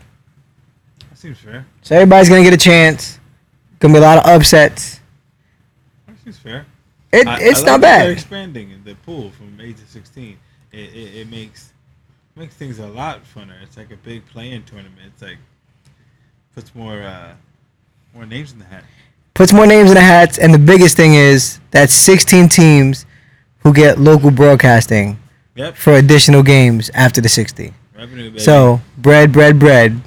That 1.09 1.17
seems 1.17 1.37
fair. 1.37 1.65
So 1.83 1.95
everybody's 1.95 2.29
gonna 2.29 2.43
get 2.43 2.53
a 2.53 2.57
chance. 2.57 3.19
Gonna 3.79 3.93
be 3.93 3.97
a 3.99 4.01
lot 4.01 4.17
of 4.19 4.25
upsets. 4.25 4.99
That 6.07 6.15
seems 6.23 6.37
fair. 6.37 6.65
It, 7.11 7.27
I- 7.27 7.39
it's 7.39 7.59
I 7.59 7.61
like 7.61 7.65
not 7.67 7.81
that 7.81 7.97
They're 7.99 8.07
bad. 8.07 8.11
expanding 8.11 8.81
the 8.83 8.95
pool 8.95 9.31
from 9.31 9.59
eight 9.61 9.77
to 9.77 9.85
16. 9.85 10.37
It, 10.71 10.79
it, 10.79 11.15
it 11.21 11.29
makes 11.29 11.71
makes 12.35 12.55
things 12.55 12.79
a 12.79 12.87
lot 12.87 13.21
funner. 13.25 13.53
It's 13.61 13.77
like 13.77 13.91
a 13.91 13.97
big 13.97 14.25
play-in 14.25 14.63
tournament. 14.63 14.97
It's 15.13 15.21
like 15.21 15.37
puts 16.55 16.73
more 16.75 17.01
uh, 17.01 17.33
more 18.13 18.25
names 18.25 18.51
in 18.51 18.59
the 18.59 18.65
hat. 18.65 18.83
Puts 19.33 19.51
more 19.53 19.65
names 19.65 19.89
in 19.89 19.95
the 19.95 20.01
hats, 20.01 20.37
and 20.37 20.53
the 20.53 20.59
biggest 20.59 20.95
thing 20.95 21.15
is 21.15 21.59
that 21.71 21.89
16 21.89 22.49
teams 22.49 23.05
who 23.59 23.73
get 23.73 23.97
local 23.99 24.29
broadcasting 24.31 25.17
Yep. 25.55 25.75
for 25.75 25.93
additional 25.93 26.41
games 26.43 26.89
after 26.95 27.21
the 27.21 27.29
60. 27.29 27.73
Revenue. 27.95 28.37
So 28.39 28.81
bread, 28.97 29.31
bread, 29.31 29.59
bread. 29.59 30.01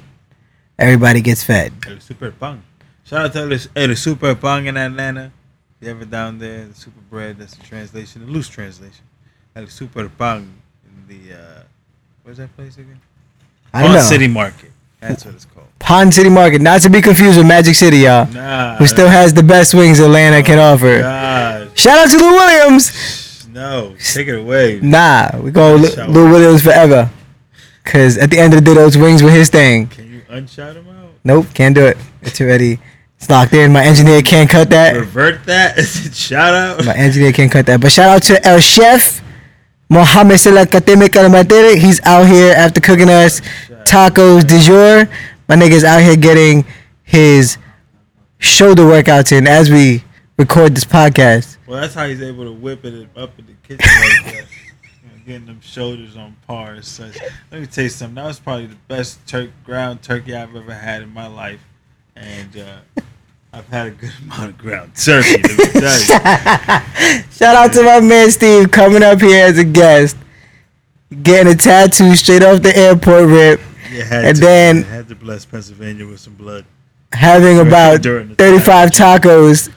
Everybody 0.77 1.21
gets 1.21 1.43
fed. 1.43 1.73
El 1.87 1.99
Super 1.99 2.31
Pan. 2.31 2.63
Shout 3.05 3.25
out 3.25 3.33
to 3.33 3.39
El, 3.75 3.89
El 3.89 3.95
Super 3.95 4.35
Pan 4.35 4.67
in 4.67 4.77
Atlanta. 4.77 5.31
If 5.79 5.87
you 5.87 5.91
ever 5.93 6.05
down 6.05 6.37
there, 6.39 6.65
the 6.65 6.73
Super 6.73 6.99
Bread, 7.09 7.37
that's 7.39 7.55
the 7.55 7.63
translation, 7.63 8.25
the 8.25 8.31
loose 8.31 8.49
translation. 8.49 9.03
El 9.55 9.67
Super 9.67 10.09
Pan 10.09 10.53
in 10.85 11.07
the, 11.07 11.33
uh, 11.35 11.63
where's 12.23 12.37
that 12.37 12.53
place 12.55 12.75
again? 12.77 12.99
I 13.73 13.81
don't 13.81 13.91
Pond 13.91 13.99
know. 13.99 14.09
City 14.09 14.27
Market. 14.27 14.71
That's 14.99 15.25
what 15.25 15.35
it's 15.35 15.45
called. 15.45 15.67
Ponce 15.79 16.15
City 16.15 16.29
Market, 16.29 16.61
not 16.61 16.81
to 16.81 16.89
be 16.89 17.01
confused 17.01 17.37
with 17.37 17.47
Magic 17.47 17.75
City, 17.75 17.99
y'all. 17.99 18.27
Nah. 18.31 18.75
Who 18.77 18.87
still 18.87 19.07
has 19.07 19.33
the 19.33 19.43
best 19.43 19.73
wings 19.73 19.99
Atlanta 19.99 20.41
can 20.43 20.57
oh, 20.57 20.73
offer. 20.73 20.99
God. 20.99 21.77
Shout 21.77 21.99
out 21.99 22.09
to 22.09 22.17
Lou 22.17 22.31
Williams. 22.31 23.47
No. 23.49 23.95
Take 24.13 24.27
it 24.27 24.39
away. 24.39 24.79
Nah, 24.81 25.31
we 25.39 25.51
go 25.51 25.75
Lou. 25.75 26.29
Williams 26.29 26.63
forever. 26.63 27.09
Cause 27.83 28.17
at 28.17 28.29
the 28.29 28.37
end 28.37 28.53
of 28.53 28.59
the 28.59 28.65
day, 28.65 28.73
those 28.73 28.97
wings 28.97 29.23
were 29.23 29.29
his 29.29 29.49
thing. 29.49 29.87
Can 29.87 30.11
you 30.11 30.21
unshout 30.29 30.75
him 30.75 30.89
out? 30.89 31.11
Nope, 31.23 31.47
can't 31.53 31.73
do 31.73 31.85
it. 31.85 31.97
It's 32.21 32.41
already 32.41 32.79
it's 33.17 33.29
locked 33.29 33.53
in. 33.53 33.71
My 33.71 33.85
engineer 33.85 34.21
can't 34.21 34.49
cut 34.49 34.69
that. 34.71 34.95
Revert 34.95 35.45
that. 35.45 35.79
Shout 36.13 36.53
out. 36.53 36.85
My 36.85 36.95
engineer 36.95 37.31
can't 37.31 37.51
cut 37.51 37.65
that. 37.67 37.79
But 37.79 37.91
shout 37.91 38.09
out 38.09 38.23
to 38.23 38.45
El 38.45 38.59
Chef, 38.59 39.21
Mohamed 39.89 40.37
Selakateme 40.37 41.07
Kalamatere. 41.07 41.77
He's 41.77 42.01
out 42.03 42.27
here 42.27 42.53
after 42.53 42.81
cooking 42.81 43.09
us 43.09 43.41
tacos 43.87 44.45
du 44.45 44.59
jour. 44.59 45.09
My 45.47 45.55
nigga's 45.55 45.83
out 45.83 46.01
here 46.01 46.17
getting 46.17 46.65
his 47.03 47.57
shoulder 48.37 48.83
workouts 48.83 49.31
in 49.31 49.47
as 49.47 49.69
we 49.69 50.03
record 50.37 50.75
this 50.75 50.83
podcast. 50.83 51.57
Well, 51.65 51.81
that's 51.81 51.93
how 51.93 52.07
he's 52.07 52.21
able 52.21 52.43
to 52.43 52.51
whip 52.51 52.83
it 52.85 53.07
up 53.15 53.37
in 53.39 53.45
the 53.45 53.53
kitchen 53.63 53.89
like 54.01 54.33
that. 54.33 54.45
You 55.03 55.09
know, 55.09 55.23
getting 55.25 55.45
them 55.45 55.61
shoulders 55.61 56.17
on 56.17 56.35
par 56.47 56.73
and 56.73 56.83
such. 56.83 57.17
Let 57.51 57.61
me 57.61 57.67
tell 57.67 57.85
you 57.85 57.89
something. 57.89 58.15
That 58.15 58.25
was 58.25 58.39
probably 58.39 58.67
the 58.67 58.75
best 58.87 59.25
turk 59.25 59.51
ground 59.63 60.01
turkey 60.01 60.35
I've 60.35 60.55
ever 60.55 60.73
had 60.73 61.01
in 61.01 61.13
my 61.13 61.27
life, 61.27 61.61
and 62.15 62.57
uh, 62.57 63.01
I've 63.53 63.67
had 63.67 63.87
a 63.87 63.91
good 63.91 64.11
amount 64.23 64.49
of 64.49 64.57
ground 64.57 64.95
turkey. 64.95 65.41
Let 65.41 65.57
me 65.57 65.81
tell 65.81 65.99
you. 65.99 67.23
Shout 67.31 67.55
out 67.55 67.73
to 67.73 67.83
my 67.83 68.01
man 68.01 68.31
Steve 68.31 68.69
coming 68.71 69.03
up 69.03 69.21
here 69.21 69.45
as 69.45 69.57
a 69.57 69.63
guest, 69.63 70.17
getting 71.23 71.53
a 71.53 71.55
tattoo 71.55 72.15
straight 72.15 72.43
off 72.43 72.61
the 72.61 72.75
airport 72.75 73.27
rip, 73.29 73.61
And 74.01 74.35
to, 74.35 74.41
then- 74.41 74.83
had 74.83 75.07
to 75.09 75.15
bless 75.15 75.45
Pennsylvania 75.45 76.05
with 76.05 76.19
some 76.19 76.35
blood. 76.35 76.65
having 77.13 77.59
about 77.59 78.03
the 78.03 78.35
35 78.37 78.89
tacos 78.91 79.69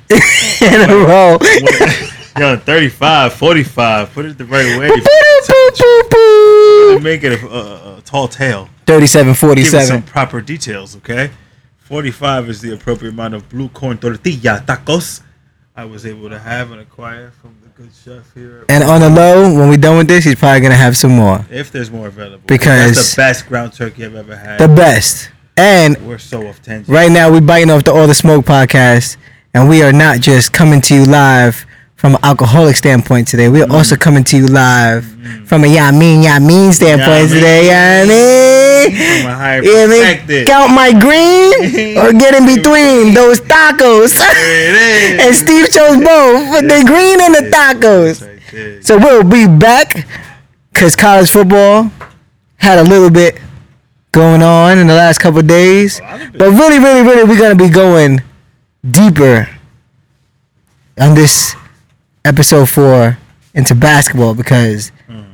in 0.63 0.91
a 0.91 0.95
row. 0.95 1.39
Yo, 2.39 2.57
35, 2.57 3.33
45. 3.33 4.13
Put 4.13 4.27
it 4.27 4.39
the 4.39 4.45
right 4.45 4.79
way. 4.79 4.89
Make 7.03 7.25
it 7.25 7.43
a, 7.43 7.47
a, 7.47 7.99
a 7.99 8.03
tall 8.03 8.29
tale. 8.29 8.69
37 8.87 9.35
Give 9.55 9.75
it 9.75 9.87
some 9.87 10.03
proper 10.03 10.41
details, 10.41 10.97
okay? 10.97 11.31
45 11.79 12.49
is 12.51 12.61
the 12.61 12.75
appropriate 12.75 13.13
amount 13.13 13.35
of 13.35 13.49
blue 13.49 13.69
corn 13.69 13.99
tortilla 13.99 14.63
tacos 14.67 15.23
I 15.77 15.85
was 15.85 16.05
able 16.07 16.29
to 16.29 16.39
have 16.39 16.71
and 16.73 16.81
acquire 16.81 17.31
from 17.31 17.57
good 17.81 17.91
chef 18.05 18.35
here. 18.35 18.65
And 18.69 18.85
on 18.85 19.01
the 19.01 19.09
low, 19.09 19.43
when 19.55 19.69
we're 19.71 19.77
done 19.79 19.97
with 19.97 20.09
this, 20.09 20.25
he's 20.25 20.35
probably 20.35 20.61
going 20.61 20.71
to 20.73 20.77
have 20.77 20.97
some 20.97 21.13
more. 21.13 21.45
if 21.51 21.73
there's 21.73 21.91
more 21.91 22.09
available. 22.09 22.43
Because- 22.47 22.97
that's 22.97 23.15
the 23.15 23.17
best 23.17 23.47
ground 23.49 23.73
turkey 23.73 24.05
I've 24.05 24.15
ever 24.15 24.37
had. 24.37 24.59
The 24.61 24.69
best. 24.69 25.31
And 25.57 25.97
We're 26.07 26.19
so 26.19 26.47
off 26.47 26.63
tangent. 26.63 26.89
right 26.89 27.11
now, 27.11 27.31
we're 27.31 27.41
biting 27.41 27.71
off 27.71 27.85
the 27.85 27.93
All 27.93 28.07
the 28.07 28.15
Smoke 28.15 28.45
podcast. 28.45 29.17
And 29.55 29.69
we 29.69 29.83
are 29.83 29.93
not 29.93 30.21
just 30.21 30.53
coming 30.53 30.81
to 30.83 30.95
you 30.95 31.05
live 31.07 31.67
from 32.01 32.15
an 32.15 32.21
alcoholic 32.23 32.77
standpoint 32.77 33.29
today. 33.29 33.51
We 33.51 33.61
are 33.61 33.67
mm. 33.67 33.75
also 33.75 33.95
coming 33.95 34.25
to 34.25 34.37
you 34.39 34.47
live 34.47 35.05
mm. 35.05 35.47
from 35.47 35.65
a 35.65 35.67
ya 35.67 35.93
mean, 35.93 36.25
mean 36.47 36.73
standpoint 36.73 37.29
today. 37.29 37.69
Ya 37.69 38.09
mean. 38.09 38.97
From 38.97 39.31
a 39.31 39.35
higher 39.37 39.63
Yeah, 39.63 39.85
perspective. 39.85 40.47
count 40.47 40.73
my 40.73 40.93
green 40.97 41.99
or 41.99 42.15
get 42.15 42.33
in 42.33 42.47
between 42.47 43.13
those 43.21 43.43
tacos. 43.43 44.17
There 44.17 44.33
it 44.33 45.21
is. 45.21 45.21
and 45.27 45.37
Steve 45.37 45.69
chose 45.69 46.03
both, 46.03 46.49
but 46.49 46.63
the 46.73 46.83
green 46.89 47.21
and 47.21 47.35
the 47.35 47.53
tacos. 47.53 48.25
So 48.83 48.97
we'll 48.97 49.23
be 49.23 49.47
back 49.47 50.07
because 50.73 50.97
college 50.97 51.31
football 51.31 51.93
had 52.57 52.79
a 52.79 52.83
little 52.83 53.11
bit 53.11 53.39
going 54.11 54.43
on 54.43 54.79
in 54.79 54.87
the 54.87 54.95
last 54.95 55.19
couple 55.19 55.43
days. 55.43 56.01
A 56.01 56.03
lot 56.03 56.15
of 56.15 56.35
it. 56.35 56.39
But 56.39 56.51
really, 56.53 56.79
really, 56.79 57.03
really, 57.03 57.25
we're 57.25 57.39
going 57.39 57.59
to 57.59 57.63
be 57.63 57.69
going 57.69 58.23
deeper 58.91 59.51
on 60.99 61.15
this 61.15 61.55
episode 62.25 62.69
four 62.69 63.19
into 63.55 63.75
basketball 63.75 64.35
because 64.35 64.93
Mm. 65.09 65.25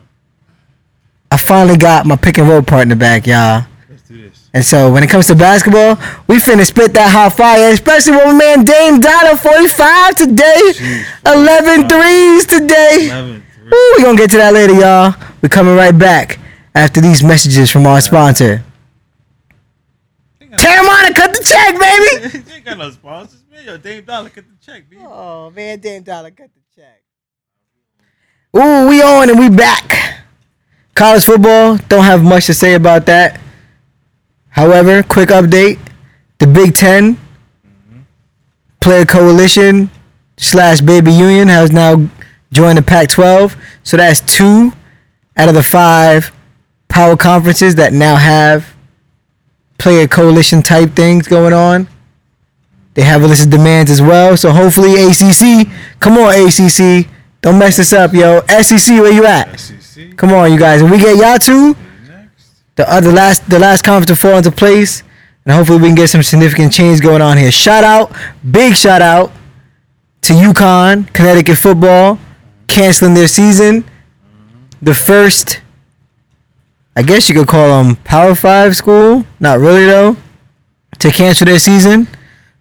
I 1.31 1.37
finally 1.37 1.77
got 1.77 2.07
my 2.07 2.17
pick 2.17 2.39
and 2.39 2.49
roll 2.49 2.63
partner 2.63 2.95
back, 2.97 3.27
y'all. 3.27 3.67
Let's 3.91 4.03
do 4.03 4.23
this. 4.23 4.49
And 4.55 4.65
so 4.65 4.91
when 4.93 5.03
it 5.03 5.11
comes 5.11 5.27
to 5.27 5.35
basketball, 5.35 5.97
we 6.29 6.37
finna 6.37 6.65
spit 6.65 6.95
that 6.95 7.11
hot 7.11 7.37
fire, 7.37 7.71
especially 7.73 8.13
with 8.13 8.27
my 8.27 8.33
man 8.33 8.65
Dame 8.65 9.01
Dollar 9.01 9.37
45 9.37 10.15
today. 10.17 10.63
Jeez, 10.73 11.05
11 11.27 11.89
threes 11.89 12.47
today. 12.47 13.09
11 13.11 13.43
three. 13.55 13.71
Woo, 13.71 13.93
we 13.97 14.03
gonna 14.05 14.17
get 14.17 14.31
to 14.31 14.37
that 14.39 14.55
later, 14.55 14.75
y'all. 14.75 15.15
we 15.43 15.49
coming 15.49 15.75
right 15.77 15.97
back 15.99 16.39
after 16.75 17.01
these 17.01 17.23
messages 17.23 17.71
from 17.71 17.87
our 17.87 18.01
sponsor. 18.01 18.63
Teremana, 20.41 21.15
cut 21.15 21.35
the 21.35 21.43
check, 21.45 21.75
baby! 21.79 22.39
you 22.49 22.55
ain't 22.55 22.65
got 22.65 22.79
no 22.79 22.91
sponsors, 22.91 23.43
man. 23.51 23.65
Yo, 23.67 23.77
Dame 23.77 24.05
Dollar, 24.05 24.31
get 24.31 24.45
the 24.49 24.65
check, 24.65 24.89
baby. 24.89 25.03
Oh 25.05 25.51
man, 25.51 25.79
Dame 25.81 26.03
Dollar 26.03 26.31
cut 26.31 26.49
the 26.55 26.61
check. 26.61 26.66
Ooh, 28.57 28.89
we 28.89 29.03
on 29.03 29.29
and 29.29 29.39
we 29.39 29.51
back. 29.51 30.23
College 30.95 31.27
football, 31.27 31.77
don't 31.89 32.05
have 32.05 32.25
much 32.25 32.47
to 32.47 32.55
say 32.55 32.73
about 32.73 33.05
that. 33.05 33.39
However, 34.49 35.03
quick 35.03 35.29
update: 35.29 35.79
the 36.39 36.47
Big 36.47 36.75
10 36.75 37.19
player 38.81 39.05
coalition 39.05 39.91
slash 40.39 40.81
baby 40.81 41.13
union 41.13 41.49
has 41.49 41.71
now 41.71 42.09
joined 42.51 42.79
the 42.79 42.83
Pac-12. 42.83 43.57
So 43.83 43.99
that's 43.99 44.21
two 44.21 44.73
out 45.37 45.51
of 45.51 45.55
the 45.55 45.63
five 45.63 46.33
power 46.89 47.15
conferences 47.15 47.75
that 47.75 47.93
now 47.93 48.17
have 48.17 48.75
player 49.77 50.09
coalition 50.09 50.63
type 50.63 50.93
things 50.93 51.29
going 51.29 51.53
on. 51.53 51.89
They 52.95 53.03
have 53.03 53.23
a 53.23 53.27
list 53.27 53.45
of 53.45 53.51
demands 53.51 53.91
as 53.91 54.01
well. 54.01 54.35
So 54.39 54.51
hopefully 54.51 54.95
ACC, 54.95 55.69
come 56.01 56.17
on 56.17 56.33
ACC, 56.33 57.07
don't 57.47 57.61
mess 57.61 57.77
this 57.77 57.93
up, 57.93 58.13
yo. 58.13 58.41
SEC, 58.61 59.01
where 59.01 59.13
you 59.13 59.25
at? 59.25 59.61
SEC. 59.61 60.17
Come 60.17 60.33
on, 60.33 60.53
you 60.53 60.59
guys. 60.59 60.83
If 60.83 60.91
we 60.91 60.99
get 60.99 61.17
y'all 61.17 61.39
two, 61.39 61.77
the 62.75 62.93
other 62.93 63.13
last 63.13 63.49
the 63.49 63.61
last 63.61 63.85
conference 63.85 64.07
to 64.07 64.17
fall 64.17 64.37
into 64.37 64.51
place, 64.51 65.05
and 65.45 65.55
hopefully 65.55 65.81
we 65.81 65.87
can 65.87 65.95
get 65.95 66.09
some 66.09 66.25
significant 66.25 66.73
change 66.73 67.01
going 67.01 67.23
on 67.23 67.37
here. 67.39 67.53
Shout 67.53 67.85
out, 67.85 68.11
big 68.51 68.75
shout 68.75 69.01
out 69.01 69.31
to 70.23 70.33
UConn, 70.33 71.13
Connecticut 71.13 71.57
football, 71.57 72.19
canceling 72.67 73.15
their 73.15 73.29
season. 73.29 73.85
The 74.83 74.93
first, 74.95 75.61
I 76.97 77.03
guess 77.03 77.29
you 77.29 77.37
could 77.37 77.47
call 77.47 77.81
them 77.81 77.95
Power 77.95 78.35
Five 78.35 78.77
school, 78.77 79.25
not 79.39 79.61
really 79.61 79.87
though, 79.87 80.17
to 80.99 81.13
cancel 81.13 81.45
their 81.45 81.61
season 81.61 82.09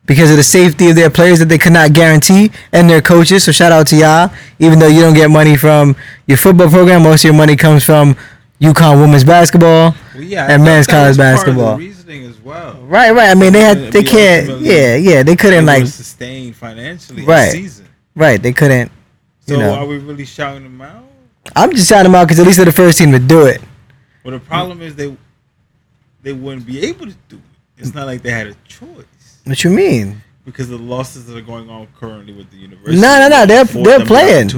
because 0.05 0.29
of 0.31 0.37
the 0.37 0.43
safety 0.43 0.89
of 0.89 0.95
their 0.95 1.09
players 1.09 1.39
that 1.39 1.45
they 1.49 1.57
could 1.57 1.73
not 1.73 1.93
guarantee 1.93 2.51
and 2.71 2.89
their 2.89 3.01
coaches. 3.01 3.43
So 3.43 3.51
shout 3.51 3.71
out 3.71 3.87
to 3.87 3.95
y'all. 3.95 4.31
Even 4.59 4.79
though 4.79 4.87
you 4.87 5.01
don't 5.01 5.13
get 5.15 5.29
money 5.29 5.55
from 5.57 5.95
your 6.27 6.37
football 6.37 6.69
program, 6.69 7.03
most 7.03 7.21
of 7.21 7.29
your 7.29 7.33
money 7.33 7.55
comes 7.55 7.83
from 7.83 8.15
UConn 8.61 9.01
women's 9.01 9.23
basketball. 9.23 9.95
Well, 10.13 10.23
yeah, 10.23 10.47
And 10.49 10.63
men's 10.63 10.87
college 10.87 11.09
was 11.09 11.17
part 11.17 11.29
of 11.29 11.35
basketball. 11.35 11.77
The 11.77 11.85
reasoning 11.87 12.23
as 12.25 12.39
well. 12.39 12.75
Right, 12.83 13.11
right. 13.11 13.29
I 13.29 13.33
mean, 13.35 13.51
they 13.53 13.61
had, 13.61 13.91
they 13.91 14.03
can't. 14.03 14.61
Yeah, 14.61 14.95
yeah. 14.95 15.23
They 15.23 15.35
couldn't 15.35 15.65
They 15.65 15.73
like. 15.73 15.83
were 15.83 15.87
sustained 15.89 16.55
financially 16.55 17.25
Right. 17.25 17.51
season. 17.51 17.85
Right, 18.15 18.41
they 18.41 18.53
couldn't. 18.53 18.91
So 19.47 19.53
You 19.53 19.59
know. 19.59 19.73
are 19.75 19.85
we 19.85 19.97
really 19.97 20.25
shouting 20.25 20.63
them 20.63 20.81
out? 20.81 21.03
I'm 21.55 21.71
just 21.75 21.89
shouting 21.89 22.11
them 22.11 22.15
out 22.15 22.25
because 22.25 22.39
at 22.39 22.45
least 22.45 22.57
they're 22.57 22.65
the 22.65 22.71
first 22.71 22.97
team 22.97 23.11
to 23.11 23.19
do 23.19 23.45
it. 23.45 23.61
Well, 24.23 24.31
the 24.33 24.39
problem 24.39 24.81
is 24.81 24.95
they 24.95 25.15
they 26.23 26.33
wouldn't 26.33 26.65
be 26.65 26.83
able 26.87 27.05
to 27.05 27.13
do 27.29 27.35
it. 27.35 27.41
It's 27.77 27.93
not 27.93 28.07
like 28.07 28.23
they 28.23 28.31
had 28.31 28.47
a 28.47 28.55
choice 28.67 29.05
What 29.45 29.63
you 29.63 29.69
mean? 29.69 30.21
because 30.43 30.69
the 30.69 30.77
losses 30.77 31.25
that 31.25 31.35
are 31.35 31.41
going 31.41 31.69
on 31.71 31.87
currently 31.99 32.31
with 32.31 32.51
the 32.51 32.57
university. 32.57 33.01
No, 33.01 33.17
no, 33.19 33.29
no, 33.29 33.45
they're- 33.47 33.63
they're 33.83 34.05
playing. 34.05 34.49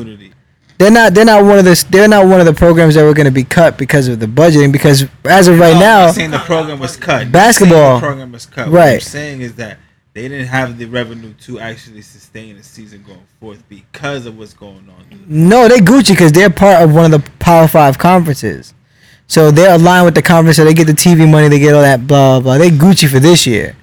They're 0.78 0.92
not. 0.92 1.14
They're 1.16 1.26
not 1.26 1.44
one 1.44 1.58
of 1.58 1.66
the. 1.66 1.86
They're 1.90 2.08
not 2.08 2.28
one 2.28 2.40
of 2.40 2.46
the 2.46 2.54
programs 2.54 2.94
that 2.96 3.04
were 3.04 3.14
going 3.16 3.26
to 3.26 3.32
be 3.32 3.44
cut 3.44 3.80
because 3.80 4.08
of 4.08 4.20
the 4.20 4.28
budgeting. 4.28 4.72
Because 4.72 5.08
as 5.26 5.48
of 5.48 5.58
right 5.58 5.70
No, 5.72 5.76
I'm 5.76 5.80
now, 5.80 6.06
not 6.06 6.16
saying 6.16 6.30
the 6.32 6.38
program 6.40 6.80
was 6.80 6.96
cut. 6.98 7.32
Basketball. 7.32 7.96
the 7.96 8.00
program 8.06 8.32
was 8.32 8.46
cut. 8.46 8.68
Right. 8.68 8.72
What 8.86 8.94
I'm 8.96 9.00
saying 9.00 9.42
is 9.42 9.56
that 9.56 9.80
they 10.14 10.28
didn't 10.28 10.46
have 10.48 10.78
the 10.78 10.86
revenue 10.86 11.34
to 11.46 11.60
actually 11.60 12.02
sustain 12.04 12.58
a 12.58 12.64
season 12.64 13.04
going 13.08 13.26
forth 13.40 13.64
because 13.70 14.26
of 14.28 14.38
what's 14.38 14.54
going 14.54 14.88
on. 14.90 15.24
no, 15.28 15.68
they 15.68 15.78
Gucci 15.78 16.10
because 16.10 16.32
they're 16.32 16.50
part 16.52 16.84
of 16.84 16.94
one 16.94 17.06
of 17.06 17.12
the 17.24 17.32
Power 17.40 17.68
Five 17.68 17.98
conferences. 17.98 18.76
So 19.26 19.50
they're 19.50 19.74
aligned 19.76 20.06
with 20.06 20.16
the 20.16 20.22
conference, 20.22 20.58
so 20.58 20.64
they 20.66 20.74
get 20.76 20.86
the 20.86 20.94
TV 20.94 21.28
money, 21.28 21.48
they 21.48 21.60
get 21.60 21.74
all 21.74 21.82
that 21.82 22.06
blah 22.06 22.40
blah. 22.40 22.58
They 22.60 22.70
Gucci 22.70 23.10
for 23.10 23.20
this 23.20 23.48
year. 23.48 23.76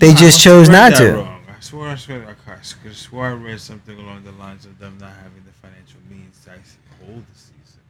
They 0.00 0.10
I 0.10 0.14
just 0.14 0.36
must 0.36 0.40
chose 0.42 0.68
not 0.68 0.96
to. 0.96 1.12
Wrong. 1.12 1.42
I 1.48 1.60
swear, 1.60 1.88
I 1.90 1.94
swear, 1.96 2.36
I 2.48 2.52
I 2.52 2.92
swear 2.92 3.30
I 3.30 3.32
read 3.34 3.60
something 3.60 3.96
along 3.98 4.24
the 4.24 4.32
lines 4.32 4.64
of 4.64 4.78
them 4.78 4.96
not 4.98 5.12
having 5.12 5.42
the 5.44 5.52
financial 5.60 6.00
means 6.10 6.42
to 6.44 6.50
actually 6.52 7.06
hold 7.06 7.22
the 7.32 7.38
season. 7.38 7.80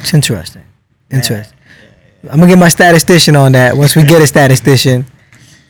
It's 0.00 0.14
interesting. 0.14 0.64
Interesting. 1.10 1.58
Yeah, 1.58 1.90
yeah, 2.24 2.32
I'm 2.32 2.38
gonna 2.40 2.50
get 2.50 2.58
my 2.58 2.68
statistician 2.70 3.36
on 3.36 3.52
that 3.52 3.76
once 3.76 3.94
we 3.94 4.02
get 4.02 4.22
a 4.22 4.26
statistician, 4.26 5.04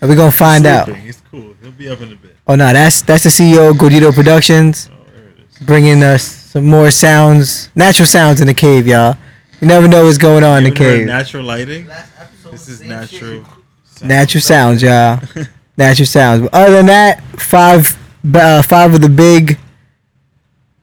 and 0.00 0.08
we're 0.08 0.16
gonna 0.16 0.30
find 0.32 0.66
out. 0.66 0.88
It's 0.88 1.20
cool. 1.30 1.54
He'll 1.60 1.72
be 1.72 1.88
up 1.88 2.00
in 2.00 2.12
a 2.12 2.16
bit. 2.16 2.36
Oh 2.46 2.54
no, 2.54 2.72
that's 2.72 3.02
that's 3.02 3.24
the 3.24 3.30
CEO 3.30 3.70
of 3.70 3.76
Gordito 3.76 4.14
Productions, 4.14 4.88
Oh, 4.92 4.96
there 5.12 5.24
it 5.24 5.44
is. 5.60 5.66
bringing 5.66 6.02
us 6.04 6.22
some 6.22 6.64
more 6.66 6.92
sounds, 6.92 7.70
natural 7.74 8.06
sounds 8.06 8.40
in 8.40 8.46
the 8.46 8.54
cave, 8.54 8.86
y'all. 8.86 9.16
You 9.60 9.66
never 9.66 9.88
know 9.88 10.04
what's 10.04 10.18
going 10.18 10.44
on 10.44 10.64
in 10.64 10.64
the 10.64 10.70
You 10.70 10.74
ever 10.76 10.84
heard 10.84 10.98
cave. 11.00 11.06
Natural 11.06 11.42
lighting. 11.44 11.86
Last 11.88 12.12
This 12.52 12.68
is 12.68 12.82
natural. 12.82 13.42
shit. 13.42 13.63
Natural. 14.02 14.40
sound. 14.40 14.80
Natural 14.80 15.20
sounds, 15.20 15.36
y'all. 15.36 15.46
Natural 15.76 16.06
sounds. 16.06 16.42
But 16.42 16.54
other 16.54 16.72
than 16.72 16.86
that, 16.86 17.20
five 17.38 17.98
uh, 18.34 18.62
five 18.62 18.94
of 18.94 19.00
the 19.00 19.08
big 19.08 19.58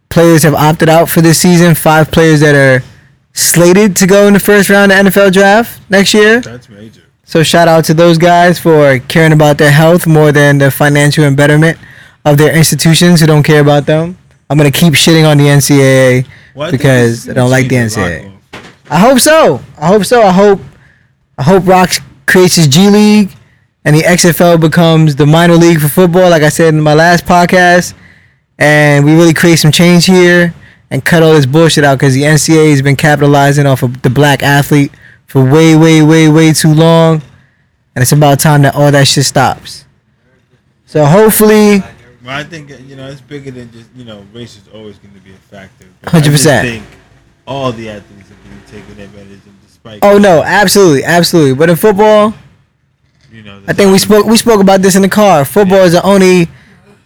players 0.09 0.43
have 0.43 0.53
opted 0.53 0.89
out 0.89 1.09
for 1.09 1.21
this 1.21 1.39
season. 1.39 1.75
Five 1.75 2.11
players 2.11 2.41
that 2.41 2.55
are 2.55 2.83
slated 3.33 3.95
to 3.97 4.07
go 4.07 4.27
in 4.27 4.33
the 4.33 4.39
first 4.39 4.69
round 4.69 4.91
of 4.91 5.03
the 5.05 5.09
NFL 5.09 5.31
draft 5.31 5.81
next 5.89 6.13
year. 6.13 6.41
That's 6.41 6.69
major. 6.69 7.01
So 7.23 7.43
shout 7.43 7.69
out 7.69 7.85
to 7.85 7.93
those 7.93 8.17
guys 8.17 8.59
for 8.59 8.99
caring 9.07 9.31
about 9.31 9.57
their 9.57 9.71
health 9.71 10.05
more 10.05 10.33
than 10.33 10.57
the 10.57 10.69
financial 10.69 11.23
embetterment 11.23 11.79
of 12.25 12.37
their 12.37 12.53
institutions 12.53 13.21
who 13.21 13.27
don't 13.27 13.43
care 13.43 13.61
about 13.61 13.85
them. 13.85 14.17
I'm 14.49 14.57
gonna 14.57 14.69
keep 14.69 14.93
shitting 14.93 15.25
on 15.25 15.37
the 15.37 15.45
NCAA. 15.45 16.27
Well, 16.53 16.67
I 16.67 16.71
Because 16.71 17.23
this 17.23 17.31
I 17.31 17.33
don't 17.33 17.49
like 17.49 17.69
the 17.69 17.75
NCAA. 17.75 18.37
I 18.89 18.99
hope 18.99 19.19
so. 19.19 19.61
I 19.77 19.87
hope 19.87 20.03
so. 20.03 20.21
I 20.21 20.31
hope 20.33 20.59
I 21.37 21.43
hope 21.43 21.65
Rocks 21.65 22.01
creates 22.31 22.55
his 22.55 22.67
G 22.67 22.89
League 22.89 23.31
and 23.83 23.95
the 23.95 24.01
XFL 24.01 24.59
becomes 24.59 25.15
the 25.15 25.25
minor 25.25 25.55
league 25.55 25.79
for 25.79 25.87
football, 25.87 26.29
like 26.29 26.43
I 26.43 26.49
said 26.49 26.73
in 26.73 26.81
my 26.81 26.93
last 26.93 27.25
podcast. 27.25 27.93
And 28.57 29.03
we 29.03 29.13
really 29.15 29.33
create 29.33 29.57
some 29.57 29.71
change 29.71 30.05
here 30.05 30.53
and 30.91 31.03
cut 31.03 31.23
all 31.23 31.33
this 31.33 31.45
bullshit 31.45 31.83
out 31.83 31.95
because 31.97 32.13
the 32.13 32.23
NCAA 32.23 32.71
has 32.71 32.81
been 32.81 32.95
capitalizing 32.95 33.65
off 33.65 33.81
of 33.83 34.01
the 34.01 34.09
black 34.09 34.43
athlete 34.43 34.91
for 35.25 35.43
way, 35.43 35.75
way, 35.75 36.01
way, 36.01 36.29
way 36.29 36.53
too 36.53 36.73
long. 36.73 37.21
And 37.95 38.01
it's 38.01 38.11
about 38.11 38.39
time 38.39 38.61
that 38.61 38.75
all 38.75 38.91
that 38.91 39.07
shit 39.07 39.25
stops. 39.25 39.85
So 40.85 41.05
hopefully, 41.05 41.79
Well, 42.23 42.37
I 42.37 42.43
think 42.43 42.69
you 42.87 42.95
know 42.95 43.07
it's 43.07 43.21
bigger 43.21 43.51
than 43.51 43.71
just 43.71 43.89
you 43.95 44.05
know 44.05 44.25
race 44.33 44.57
is 44.57 44.67
always 44.73 44.97
going 44.99 45.13
to 45.15 45.21
be 45.21 45.31
a 45.31 45.37
factor. 45.37 45.85
100%. 46.03 46.23
just 46.23 46.43
think 46.43 46.85
all 47.47 47.71
the 47.71 47.89
athletes 47.89 48.29
are 48.29 48.35
being 48.47 48.61
taken 48.67 49.01
advantage 49.01 49.39
of, 49.39 49.60
despite. 49.83 50.03
oh 50.03 50.17
no, 50.17 50.43
absolutely, 50.43 51.03
absolutely. 51.03 51.55
But 51.55 51.69
in 51.69 51.75
football, 51.75 52.33
You 53.31 53.43
know, 53.43 53.61
I 53.67 53.73
think 53.73 53.91
we 53.91 53.97
spoke 53.97 54.25
we 54.25 54.37
spoke 54.37 54.61
about 54.61 54.81
this 54.81 54.95
in 54.95 55.01
the 55.01 55.09
car. 55.09 55.45
Football 55.45 55.79
is 55.83 55.93
the 55.93 56.03
only 56.03 56.47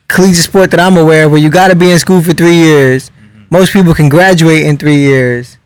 collegiate 0.07 0.43
sport 0.43 0.71
that 0.71 0.79
I'm 0.79 0.97
aware 0.97 1.25
of 1.25 1.31
where 1.31 1.41
you 1.41 1.49
got 1.49 1.69
to 1.69 1.75
be 1.75 1.91
in 1.91 1.99
school 1.99 2.21
for 2.21 2.33
three 2.33 2.55
years. 2.55 3.09
Mm-hmm. 3.09 3.43
Most 3.51 3.73
people 3.73 3.93
can 3.93 4.09
graduate 4.09 4.65
in 4.65 4.77
three 4.77 4.97
years, 4.97 5.57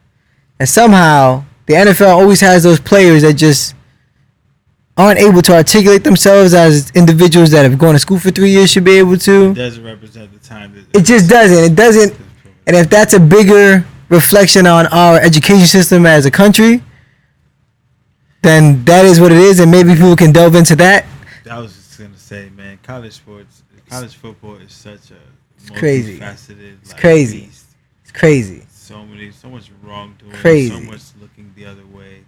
and 0.60 0.68
somehow 0.68 1.44
the 1.66 1.74
NFL 1.76 2.18
always 2.18 2.42
has 2.42 2.64
those 2.64 2.80
players 2.80 3.22
that 3.22 3.34
just 3.34 3.76
aren't 4.98 5.20
able 5.20 5.42
to 5.42 5.54
articulate 5.56 6.04
themselves 6.04 6.54
as 6.54 6.92
individuals 6.92 7.52
that 7.52 7.64
have 7.64 7.78
gone 7.78 7.94
to 7.94 8.00
school 8.00 8.20
for 8.20 8.32
three 8.32 8.50
years 8.50 8.70
should 8.70 8.84
be 8.84 8.98
able 8.98 9.18
to. 9.18 9.52
It 9.52 9.54
doesn't 9.54 9.84
represent 9.84 10.34
the 10.34 10.40
time 10.40 10.76
that 10.76 11.00
It 11.00 11.06
just 11.06 11.30
doesn't. 11.30 11.72
It 11.72 11.76
doesn't. 11.76 12.20
And 12.68 12.76
if 12.76 12.90
that's 12.90 13.14
a 13.14 13.20
bigger 13.20 13.86
reflection 14.10 14.68
on 14.68 14.88
our 14.88 15.18
education 15.18 15.66
system 15.66 16.06
as 16.06 16.26
a 16.26 16.32
country, 16.32 16.84
then 18.42 18.84
that 18.86 19.06
is 19.06 19.20
what 19.20 19.32
it 19.32 19.38
is, 19.38 19.60
and 19.60 19.70
maybe 19.72 19.94
people 19.94 20.16
can 20.16 20.32
delve 20.32 20.56
into 20.56 20.76
that. 20.78 21.06
I 21.50 21.60
was 21.60 21.74
just 21.76 21.98
gonna 22.00 22.18
say, 22.18 22.50
man, 22.56 22.80
college 22.84 23.14
sports, 23.14 23.64
college 23.90 24.16
football 24.16 24.56
is 24.56 24.72
such 24.74 25.12
a 25.12 25.16
it's 25.58 25.70
crazy. 25.72 26.20
multifaceted, 26.20 26.78
It's 26.82 26.92
like, 26.92 27.02
crazy. 27.02 27.42
beast. 27.46 27.66
It's 28.04 28.12
crazy. 28.12 28.64
So 28.72 29.06
many, 29.06 29.32
so 29.32 29.50
much 29.50 29.70
wrongdoing, 29.84 30.32
Crazy. 30.32 30.70
so 30.70 30.80
much 30.80 31.02
looking 31.22 31.52
the 31.56 31.66
other 31.66 31.86
way 31.94 32.24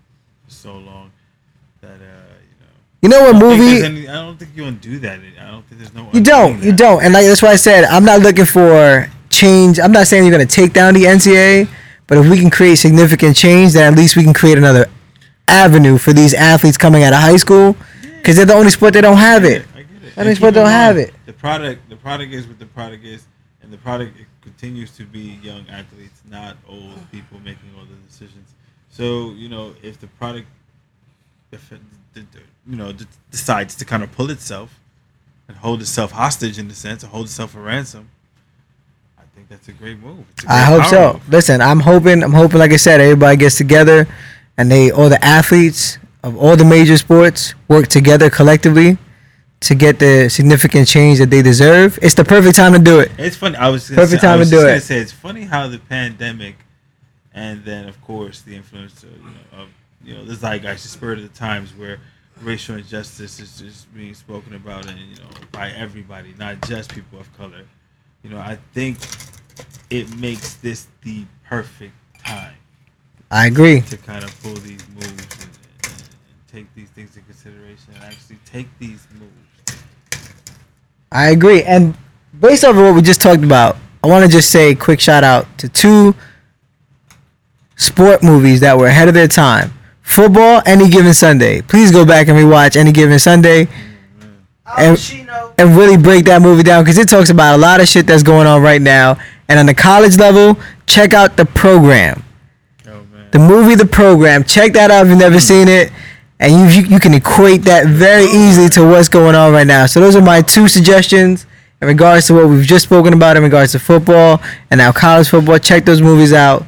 for 0.46 0.52
so 0.52 0.74
long 0.78 1.12
that 1.82 1.94
uh, 1.94 1.96
you 2.00 2.00
know. 2.60 2.68
You 3.02 3.10
know 3.10 3.22
what 3.32 3.36
movie? 3.36 3.84
any- 3.84 4.08
I 4.08 4.14
don't 4.14 4.38
think 4.38 4.52
you 4.56 4.66
to 4.66 4.72
do 4.72 5.00
that. 5.00 5.20
I 5.42 5.50
don't 5.52 5.66
think 5.68 5.82
there's 5.82 5.94
no. 5.94 6.08
You 6.14 6.22
don't. 6.22 6.62
You 6.62 6.72
don't. 6.72 7.04
And 7.04 7.14
like 7.14 7.26
that's 7.26 7.42
why 7.42 7.50
I 7.50 7.56
said 7.56 7.84
I'm 7.86 8.06
not 8.06 8.22
looking 8.22 8.46
for 8.46 9.08
change. 9.30 9.80
I'm 9.80 9.92
not 9.92 10.06
saying 10.08 10.24
you're 10.26 10.32
gonna 10.32 10.46
take 10.46 10.74
down 10.74 10.94
the 10.94 11.06
NCAA, 11.06 11.68
but 12.06 12.18
if 12.20 12.30
we 12.30 12.38
can 12.40 12.50
create 12.52 12.76
significant 12.76 13.36
change, 13.36 13.74
then 13.74 13.92
at 13.94 13.98
least 13.98 14.16
we 14.16 14.24
can 14.24 14.34
create 14.34 14.58
another 14.60 14.86
avenue 15.52 15.98
for 15.98 16.14
these 16.14 16.34
athletes 16.34 16.78
coming 16.78 17.04
out 17.04 17.14
of 17.14 17.20
high 17.20 17.36
school, 17.38 17.76
because 18.02 18.36
they're 18.38 18.46
the 18.46 18.54
only 18.54 18.70
sport 18.72 18.94
they 18.94 19.02
don't 19.02 19.18
have 19.18 19.44
it. 19.44 19.66
I 19.76 19.82
get 19.84 20.04
it. 20.04 20.14
And 20.18 20.28
means 20.28 20.40
what 20.42 20.54
don't 20.54 20.68
have 20.70 20.98
it. 20.98 21.14
The 21.26 21.34
product, 21.34 21.90
the 21.90 21.96
product 21.98 22.34
is 22.34 22.48
what 22.48 22.60
the 22.60 22.66
product 22.66 23.04
is, 23.04 23.26
and 23.62 23.72
the 23.72 23.78
product 23.78 24.18
continues 24.42 24.96
to 24.98 25.06
be 25.06 25.40
young 25.44 25.66
athletes, 25.70 26.22
not 26.30 26.58
old 26.68 27.00
people 27.12 27.40
making 27.40 27.70
all 27.78 27.86
the 27.86 27.96
decisions. 28.08 28.54
So 28.90 29.32
you 29.32 29.50
know, 29.50 29.76
if 29.84 30.00
the 30.00 30.08
product, 30.08 30.48
if 31.52 31.72
it- 31.72 31.82
you 32.68 32.76
know, 32.76 32.94
decides 33.32 33.74
to 33.76 33.86
kind 33.86 34.04
of 34.04 34.12
pull 34.12 34.30
itself 34.32 34.78
and 35.48 35.56
hold 35.58 35.80
itself 35.82 36.12
hostage 36.12 36.60
in 36.60 36.68
the 36.68 36.74
sense, 36.76 37.04
or 37.06 37.08
hold 37.08 37.26
itself 37.26 37.56
a 37.56 37.60
ransom. 37.60 38.10
I 39.18 39.24
think 39.34 39.48
that's 39.48 39.70
a 39.70 39.72
great 39.72 39.98
move. 40.04 40.26
A 40.46 40.52
I 40.52 40.66
great 40.68 40.82
hope 40.82 40.90
so. 40.90 41.14
move. 41.14 41.30
Listen, 41.30 41.62
I'm 41.62 41.80
hoping. 41.80 42.22
I'm 42.22 42.34
hoping. 42.34 42.60
Like 42.60 42.74
I 42.74 42.76
said, 42.76 43.00
everybody 43.00 43.38
gets 43.38 43.56
together, 43.58 44.10
and 44.58 44.72
they 44.72 44.92
all 44.92 45.10
the 45.10 45.24
athletes 45.24 45.98
of 46.24 46.38
all 46.38 46.56
the 46.56 46.66
major 46.66 46.98
sports 46.98 47.56
work 47.68 47.88
together 47.88 48.30
collectively 48.30 48.98
to 49.62 49.76
get 49.76 50.00
the 50.00 50.28
significant 50.30 50.88
change 50.88 51.20
that 51.20 51.30
they 51.30 51.42
deserve. 51.42 51.98
It's 52.02 52.16
the 52.16 52.26
perfect 52.26 52.56
time 52.56 52.74
to 52.74 52.80
do 52.80 53.00
it. 53.00 53.12
It's 53.18 53.36
funny. 53.36 53.56
I 53.56 53.70
was 53.70 53.90
gonna 53.90 54.02
Perfect 54.02 54.22
say, 54.22 54.28
time 54.28 54.40
to 54.44 54.50
do 54.50 54.68
it. 54.68 54.82
Say 54.82 54.98
it's 55.00 55.12
funny 55.12 55.44
how 55.44 55.68
the 55.68 55.80
pandemic, 55.80 56.56
and 57.34 57.64
then 57.64 57.88
of 57.88 58.02
course 58.02 58.42
the 58.42 58.56
influence 58.56 59.04
of 59.04 59.12
you 59.12 59.24
know 59.24 59.64
of 59.64 59.70
you 60.04 60.14
know 60.16 60.26
the 60.26 60.36
zeitgeist, 60.36 60.84
the 60.84 60.90
spirit 60.90 61.20
of 61.20 61.32
the 61.32 61.38
times, 61.38 61.76
where 61.76 62.00
racial 62.42 62.76
injustice 62.76 63.40
is 63.40 63.60
just 63.60 63.94
being 63.94 64.16
spoken 64.16 64.56
about 64.56 64.88
and 64.88 65.00
you 65.00 65.16
know 65.16 65.30
by 65.52 65.70
everybody, 65.72 66.34
not 66.40 66.62
just 66.68 66.94
people 66.94 67.20
of 67.20 67.32
color. 67.38 67.64
You 68.24 68.32
know, 68.32 68.40
I 68.40 68.58
think 68.74 68.98
it 69.90 70.16
makes 70.18 70.56
this 70.56 70.88
the 71.04 71.26
perfect 71.48 71.94
time 72.24 72.56
I 73.32 73.48
agree. 73.48 73.82
to 73.82 73.98
kind 73.98 74.24
of 74.24 74.44
pull 74.44 74.54
these 74.56 74.86
moves 74.90 75.08
and, 75.10 75.50
and, 75.84 75.94
and 75.94 76.48
take 76.52 76.74
these 76.76 76.90
things 76.90 77.16
into 77.16 77.26
consideration 77.28 77.94
and 77.96 78.04
actually 78.04 78.38
take 78.46 78.68
these 78.78 79.08
moves. 79.18 79.78
I 81.12 81.30
agree. 81.30 81.64
And 81.64 81.96
based 82.40 82.64
off 82.64 82.72
of 82.76 82.82
what 82.82 82.94
we 82.96 83.02
just 83.02 83.22
talked 83.22 83.44
about, 83.44 83.78
I 84.04 84.08
want 84.08 84.26
to 84.26 84.32
just 84.32 84.52
say 84.52 84.72
a 84.72 84.76
quick 84.76 85.00
shout 85.00 85.24
out 85.24 85.46
to 85.60 85.70
two 85.70 86.14
sport 87.76 88.22
movies 88.24 88.60
that 88.62 88.78
were 88.78 88.88
ahead 88.88 89.08
of 89.08 89.14
their 89.14 89.28
time. 89.28 89.72
Football, 90.02 90.62
Any 90.66 90.90
Given 90.90 91.14
Sunday. 91.14 91.62
Please 91.62 91.92
go 91.92 92.06
back 92.06 92.28
and 92.28 92.38
rewatch 92.38 92.76
Any 92.76 92.92
Given 92.92 93.18
Sunday 93.20 93.66
mm, 93.66 93.72
And- 94.78 95.54
and 95.58 95.78
really 95.78 95.96
break 95.98 96.26
that 96.26 96.42
movie 96.42 96.64
down 96.64 96.84
because 96.84 96.98
it 96.98 97.08
talks 97.08 97.30
about 97.30 97.56
a 97.56 97.58
lot 97.58 97.80
of 97.82 97.88
shit 97.88 98.08
that's 98.08 98.24
going 98.24 98.48
on 98.48 98.62
right 98.62 98.82
now. 98.82 99.18
And 99.48 99.60
on 99.60 99.66
the 99.66 99.74
college 99.76 100.18
level, 100.18 100.58
check 100.88 101.14
out 101.14 101.38
the 101.38 101.46
program. 101.46 102.24
The 103.32 103.40
movie, 103.40 103.76
the 103.76 103.86
program. 103.86 104.44
Check 104.44 104.74
that 104.74 104.92
out 104.92 105.06
if 105.06 105.10
you've 105.10 105.20
never 105.20 105.40
seen 105.40 105.68
it. 105.68 105.92
And 106.40 106.52
you, 106.74 106.82
you 106.82 106.88
you 106.96 107.00
can 107.00 107.14
equate 107.14 107.62
that 107.64 107.86
very 107.88 108.26
easily 108.26 108.68
to 108.70 108.84
what's 108.88 109.08
going 109.10 109.36
on 109.36 109.54
right 109.54 109.68
now. 109.68 109.86
So 109.86 110.00
those 110.00 110.16
are 110.16 110.22
my 110.22 110.42
two 110.42 110.68
suggestions 110.68 111.46
in 111.82 111.88
regards 111.88 112.28
to 112.28 112.34
what 112.34 112.48
we've 112.50 112.66
just 112.66 112.86
spoken 112.86 113.14
about 113.14 113.38
in 113.38 113.44
regards 113.44 113.74
to 113.74 113.80
football 113.80 114.42
and 114.72 114.80
now 114.80 114.92
college 114.92 115.30
football. 115.30 115.60
Check 115.60 115.86
those 115.86 116.02
movies 116.02 116.34
out. 116.34 116.66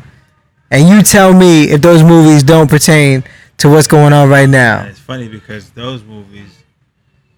And 0.69 0.87
you 0.87 1.01
tell 1.01 1.33
me 1.33 1.69
if 1.71 1.81
those 1.81 2.03
movies 2.03 2.43
don't 2.43 2.69
pertain 2.69 3.23
to 3.57 3.69
what's 3.69 3.87
going 3.87 4.13
on 4.13 4.29
right 4.29 4.43
And 4.43 4.51
now. 4.51 4.85
it's 4.85 4.99
funny 4.99 5.27
because 5.27 5.69
those 5.71 6.03
movies, 6.03 6.63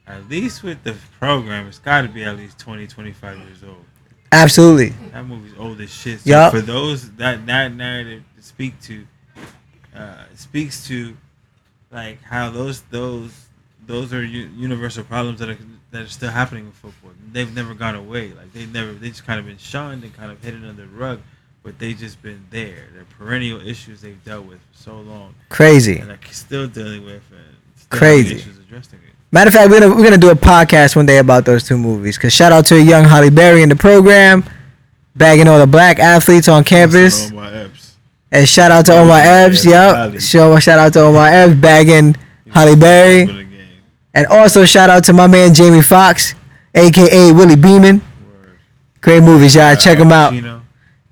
at 0.08 0.28
least 0.30 0.64
with 0.64 0.84
the 0.84 0.96
program, 1.20 1.68
it's 1.68 1.80
got 1.80 2.02
to 2.02 2.08
be 2.10 2.24
at 2.24 2.36
least 2.38 2.60
20, 2.60 2.86
25 2.88 3.38
years 3.40 3.64
old. 3.64 3.84
Absolutely. 4.32 4.90
That 5.14 5.26
movie's 5.26 5.54
old 5.58 5.80
as 5.82 5.94
shit. 5.94 6.20
So 6.22 6.30
Yup. 6.30 6.52
for 6.52 6.62
those 6.62 7.12
that 7.14 7.46
that 7.46 7.74
narrative 7.74 8.24
to 8.36 8.44
speak 8.44 8.80
to, 8.84 9.06
uh, 9.96 10.24
speaks 10.36 10.88
to 10.88 11.16
like 11.92 12.22
how 12.24 12.50
those 12.50 12.82
those 12.92 13.32
those 13.88 14.14
are 14.14 14.24
u- 14.24 14.50
universal 14.56 15.04
problems 15.04 15.40
that 15.40 15.50
are 15.50 15.58
that 15.92 16.02
are 16.02 16.08
still 16.08 16.32
happening 16.32 16.66
in 16.66 16.72
football. 16.72 17.12
They've 17.32 17.54
never 17.54 17.74
gone 17.74 17.96
away. 17.96 18.34
Like 18.34 18.52
they 18.54 18.66
never 18.66 18.94
they 18.94 19.10
just 19.10 19.26
kind 19.26 19.40
of 19.40 19.46
been 19.46 19.58
shunned 19.58 20.04
and 20.04 20.14
kind 20.16 20.32
of 20.32 20.44
hidden 20.44 20.66
under 20.66 20.82
the 20.84 20.88
rug, 20.90 21.20
but 21.64 21.78
they 21.80 21.94
just 21.94 22.22
been 22.22 22.46
there. 22.50 22.88
They're 22.94 23.06
perennial 23.18 23.66
issues 23.66 24.02
they've 24.02 24.24
dealt 24.26 24.46
with 24.46 24.60
for 24.72 24.78
so 24.78 25.00
long 25.00 25.36
Crazy. 25.50 26.00
and 26.00 26.10
like 26.10 26.26
still 26.32 26.68
dealing 26.68 27.06
with 27.06 27.24
and 27.32 27.56
still 27.76 28.00
Crazy. 28.00 28.36
issues 28.36 28.58
addressing 28.58 29.00
it. 29.00 29.14
Matter 29.32 29.50
of 29.50 29.54
fact, 29.54 29.70
we're 29.70 29.80
gonna 29.82 29.96
we're 29.96 30.04
gonna 30.04 30.18
do 30.18 30.30
a 30.32 30.36
podcast 30.36 30.96
one 30.96 31.06
day 31.06 31.18
about 31.18 31.46
those 31.46 31.64
two 31.64 31.78
movies. 31.78 32.18
Cause 32.18 32.34
shout 32.34 32.52
out 32.52 32.66
to 32.68 32.76
a 32.76 32.82
young 32.82 33.04
Halle 33.06 33.30
Berry 33.30 33.64
in 33.64 33.70
the 33.70 33.76
program, 33.76 34.44
bagging 35.16 35.48
all 35.48 35.60
the 35.60 35.68
black 35.68 36.00
athletes 36.00 36.48
on 36.48 36.64
campus, 36.64 37.30
All 37.32 37.38
my 37.38 37.50
apps. 37.50 37.75
And 38.36 38.48
shout 38.48 38.72
out 38.72 38.86
to 38.88 38.94
Omar 38.98 39.20
Epps. 39.20 39.66
Yeah, 39.66 40.08
Yep. 40.08 40.22
Show 40.22 40.60
shout 40.60 40.78
out 40.80 40.94
to 40.94 41.02
Omar 41.02 41.28
Epps 41.28 41.54
bagging 41.56 42.16
Halle 42.52 42.76
Berry, 42.76 43.26
For 43.28 43.34
the 43.34 43.44
game. 43.44 43.68
and 44.14 44.28
also 44.28 44.66
shout 44.66 44.90
out 44.90 45.04
to 45.06 45.14
my 45.14 45.28
man 45.28 45.54
Jamie 45.54 45.82
Foxx, 45.82 46.36
aka 46.74 47.32
Willie 47.32 47.56
Beamen. 47.56 48.02
Great 49.02 49.24
movies, 49.24 49.56
y'all. 49.56 49.76
Check 49.76 49.98
them 50.00 50.12
out. 50.12 50.34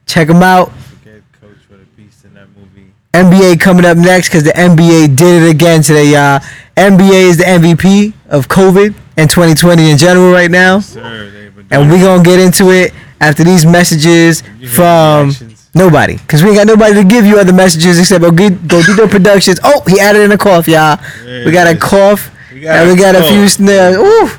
Check 0.06 0.28
them 0.28 0.44
out. 0.44 0.72
forget 0.74 1.22
Coach 1.40 1.58
for 1.70 1.78
the 1.78 1.86
Beast 1.96 2.26
in 2.26 2.34
that 2.34 2.48
movie. 2.58 2.92
NBA 3.14 3.60
coming 3.60 3.86
up 3.86 3.98
next 3.98 4.30
because 4.30 4.44
the 4.44 4.52
NBA 4.52 5.16
did 5.16 5.44
it 5.44 5.50
again 5.50 5.82
today, 5.82 6.08
y'all. 6.12 6.40
NBA 6.76 7.30
is 7.30 7.38
the 7.38 7.44
MVP 7.46 8.14
of 8.30 8.48
COVID 8.50 8.94
and 9.18 9.30
2020 9.30 9.92
in 9.92 9.98
general 9.98 10.32
right 10.32 10.50
now. 10.52 10.80
Sir, 10.80 11.30
And 11.72 11.90
we 11.92 11.98
it. 11.98 12.02
gonna 12.02 12.24
get 12.24 12.40
into 12.40 12.72
it 12.72 12.94
after 13.28 13.44
these 13.44 13.66
messages 13.66 14.44
from 14.74 15.32
nobody, 15.74 16.18
cause 16.28 16.44
we 16.44 16.50
ain't 16.50 16.58
got 16.58 16.68
nobody 16.68 16.94
to 16.96 17.04
give 17.04 17.26
you 17.26 17.40
other 17.40 17.54
messages 17.54 18.00
except 18.00 18.22
go 18.22 18.32
get 18.32 18.54
go 18.68 19.08
productions. 19.08 19.60
Oh, 19.64 19.82
he 19.88 20.00
added 20.00 20.22
in 20.24 20.32
a 20.32 20.38
cough, 20.38 20.68
y'all. 20.68 20.98
We 21.46 21.52
got 21.52 21.68
a 21.68 21.76
cough, 21.78 22.32
We 22.54 22.68
and 22.68 22.90
we 22.92 22.96
got 22.98 23.16
a 23.16 23.24
few 23.24 23.42
cough. 23.44 23.50
snares. 23.52 23.96
Ooh, 23.98 24.30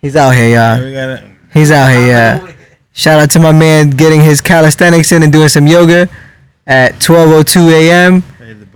he's 0.00 0.16
out 0.16 0.34
here, 0.34 0.48
y'all. 0.56 0.92
got 0.92 1.08
a, 1.24 1.30
He's 1.54 1.70
out 1.70 1.90
here, 1.90 2.06
yeah. 2.06 2.52
Shout 2.92 3.20
out 3.20 3.30
to 3.32 3.38
my 3.38 3.52
man 3.52 3.90
getting 3.90 4.20
his 4.20 4.40
calisthenics 4.40 5.12
in 5.12 5.22
and 5.22 5.32
doing 5.32 5.48
some 5.48 5.66
yoga 5.66 6.08
at 6.66 6.94
12:02 7.00 7.70
a.m. 7.80 8.22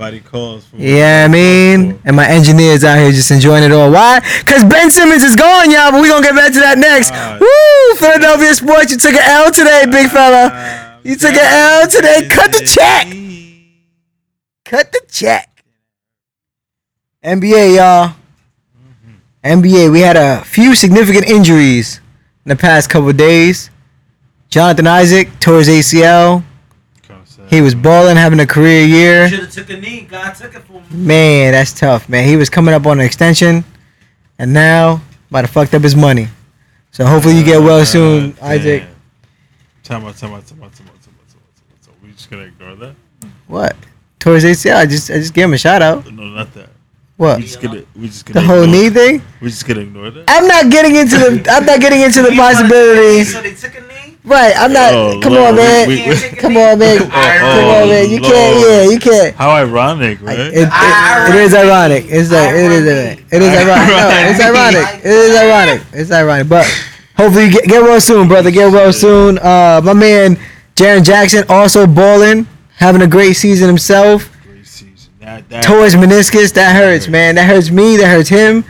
hey, 0.03 0.11
the 0.11 0.21
body 0.21 0.21
calls. 0.21 0.67
For 0.67 0.77
Yeah, 0.77 1.25
I 1.25 1.33
mean, 1.33 2.01
and 2.05 2.17
my 2.17 2.27
engineers 2.29 2.85
out 2.85 2.99
here 2.99 3.11
just 3.13 3.31
enjoying 3.31 3.65
it 3.65 3.73
all. 3.73 3.91
Why? 3.91 4.21
Cause 4.47 4.65
Ben 4.65 4.91
Simmons 4.91 5.23
is 5.23 5.37
gone, 5.37 5.71
y'all. 5.71 5.91
But 5.91 6.03
we 6.03 6.09
gonna 6.09 6.23
get 6.23 6.35
back 6.35 6.53
to 6.53 6.61
that 6.61 6.79
next. 6.79 7.11
Ah, 7.13 7.39
Woo! 7.41 7.97
Philadelphia 7.97 8.55
sports, 8.55 8.91
you 8.93 8.99
took 8.99 9.13
an 9.15 9.23
L 9.25 9.51
today, 9.51 9.85
big 9.91 10.11
fella. 10.11 10.51
Ah, 10.53 10.99
You 11.05 11.17
took 11.17 11.35
an 11.35 11.83
L 11.83 11.89
today. 11.89 12.29
Cut 12.29 12.53
the 12.53 12.65
check. 12.65 13.07
Cut 14.65 14.93
the 14.93 15.03
check. 15.11 15.49
NBA, 17.25 17.77
y'all. 17.77 18.15
NBA, 19.45 19.91
we 19.91 20.01
had 20.01 20.17
a 20.17 20.43
few 20.45 20.75
significant 20.75 21.27
injuries 21.29 22.01
in 22.45 22.49
the 22.51 22.57
past 22.57 22.89
couple 22.91 23.13
days. 23.13 23.71
Jonathan 24.51 24.87
Isaac 24.87 25.29
tore 25.41 25.59
his 25.59 25.69
ACL. 25.69 26.45
He 27.53 27.61
was 27.61 27.75
balling, 27.75 28.17
having 28.17 28.41
a 28.41 28.47
career 28.47 28.83
year. 28.83 29.29
Should 29.29 29.41
have 29.41 29.51
took 29.51 29.69
a 29.69 29.77
knee. 29.77 30.07
God 30.11 30.33
took 30.35 30.55
it 30.55 30.63
for 30.63 30.73
me. 30.73 30.83
Man, 30.91 31.53
that's 31.53 31.79
tough, 31.79 32.09
man. 32.09 32.27
He 32.27 32.35
was 32.37 32.49
coming 32.49 32.73
up 32.73 32.87
on 32.87 32.99
an 32.99 33.05
extension, 33.05 33.63
and 34.39 34.55
now 34.55 35.03
might 35.29 35.43
have 35.43 35.51
fucked 35.51 35.75
up 35.75 35.83
his 35.83 35.95
money. 35.95 36.29
So 36.93 37.05
hopefully 37.05 37.37
you 37.37 37.45
get 37.45 37.61
well 37.61 37.81
uh, 37.81 37.85
soon, 37.85 38.35
Isaac. 38.41 38.85
Time 39.83 40.03
out, 40.07 40.17
time 40.17 40.33
out, 40.33 40.47
time 40.47 40.63
out, 40.63 40.73
time 40.73 40.73
out, 40.73 40.73
time 40.73 40.89
out, 40.89 41.03
time 41.03 41.15
out, 41.15 41.29
time 41.29 41.67
out. 41.75 41.85
So 41.85 41.91
we 42.03 42.13
just 42.13 42.31
gonna 42.31 42.45
ignore 42.45 42.75
that? 42.77 42.95
What? 43.49 43.77
Tore 44.19 44.37
his 44.37 44.45
ACL. 44.45 44.77
I 44.77 44.87
just 44.87 45.11
I 45.11 45.15
just 45.19 45.35
gave 45.35 45.45
him 45.45 45.53
a 45.53 45.59
shout 45.59 45.83
out. 45.83 46.11
No, 46.11 46.23
not 46.25 46.55
that. 46.55 46.71
What? 47.19 47.37
We 47.37 47.43
just 47.43 47.61
gonna, 47.61 47.83
we 47.95 48.07
just 48.07 48.25
gonna 48.25 48.41
The 48.41 48.47
whole 48.47 48.63
ignore- 48.63 48.81
knee 48.81 48.89
thing? 48.89 49.23
We 49.43 49.51
just 49.51 49.67
gonna 49.67 49.81
ignore 49.81 50.11
that. 50.11 50.25
I'm 50.27 50.47
not 50.49 50.71
getting 50.71 50.97
into 50.97 51.19
the 51.19 51.51
I'm 51.53 51.67
not 51.67 51.81
getting 51.81 52.01
into 52.01 52.23
the 52.23 52.33
You 52.33 52.39
wanna 52.41 52.55
take 52.55 52.65
a 52.65 52.69
knee, 52.69 52.71
possibility. 52.71 53.25
So 53.25 53.43
they 53.43 53.55
took 53.55 53.75
a 53.77 53.81
knee. 53.83 53.92
Right, 54.25 54.55
I'm 54.57 54.73
not. 54.73 54.95
Oh, 54.95 55.21
come 55.21 55.33
Lord, 55.33 55.49
on, 55.51 55.57
man. 55.57 55.89
we- 55.89 56.07
we- 56.09 56.37
come 56.37 56.57
on, 56.57 56.79
man. 56.79 56.99
Oh, 57.03 57.09
come 57.09 57.83
on, 57.83 57.89
man. 57.89 58.09
You 58.09 58.21
Lord. 58.21 58.33
can't. 58.33 58.61
Yeah, 58.61 58.93
you 58.93 58.99
can't. 59.01 59.35
How 59.35 59.51
ironic, 59.51 60.23
right? 60.23 60.39
It, 60.39 60.55
it, 60.55 60.69
it 60.69 61.35
is 61.35 61.55
ironic. 61.55 62.05
It's 62.09 62.31
like 62.31 62.51
it 62.51 62.71
is. 62.71 62.87
Ironic. 62.87 63.25
It 63.33 63.43
is 63.43 63.51
ironic. 63.51 63.89
No, 63.89 64.31
it's 64.31 64.41
ironic. 64.41 65.01
It 65.05 65.11
is 65.11 65.37
ironic. 65.37 65.83
It's 65.93 66.11
ironic. 66.13 66.49
But 66.49 66.67
hopefully 67.17 67.47
you 67.47 67.51
get, 67.53 67.65
get 67.65 67.83
well 67.83 68.01
soon, 68.01 68.29
brother. 68.29 68.53
Get 68.53 68.71
well 68.73 68.93
soon. 68.93 69.39
Uh, 69.39 69.81
my 69.83 69.93
man 69.93 70.37
Jaren 70.77 71.03
Jackson 71.05 71.45
also 71.49 71.87
balling, 71.89 72.47
having 72.77 73.03
a 73.03 73.09
great 73.09 73.33
season 73.35 73.67
himself. 73.67 74.31
Great 74.45 74.65
season. 74.67 75.13
That, 75.21 75.49
that, 75.49 75.65
Tore 75.65 75.83
his 75.85 75.97
meniscus. 75.97 76.53
That 76.55 76.77
hurts, 76.77 77.09
man. 77.09 77.35
That 77.35 77.47
hurts 77.49 77.71
me. 77.71 77.97
That 77.97 78.07
hurts 78.09 78.29
him. 78.29 78.65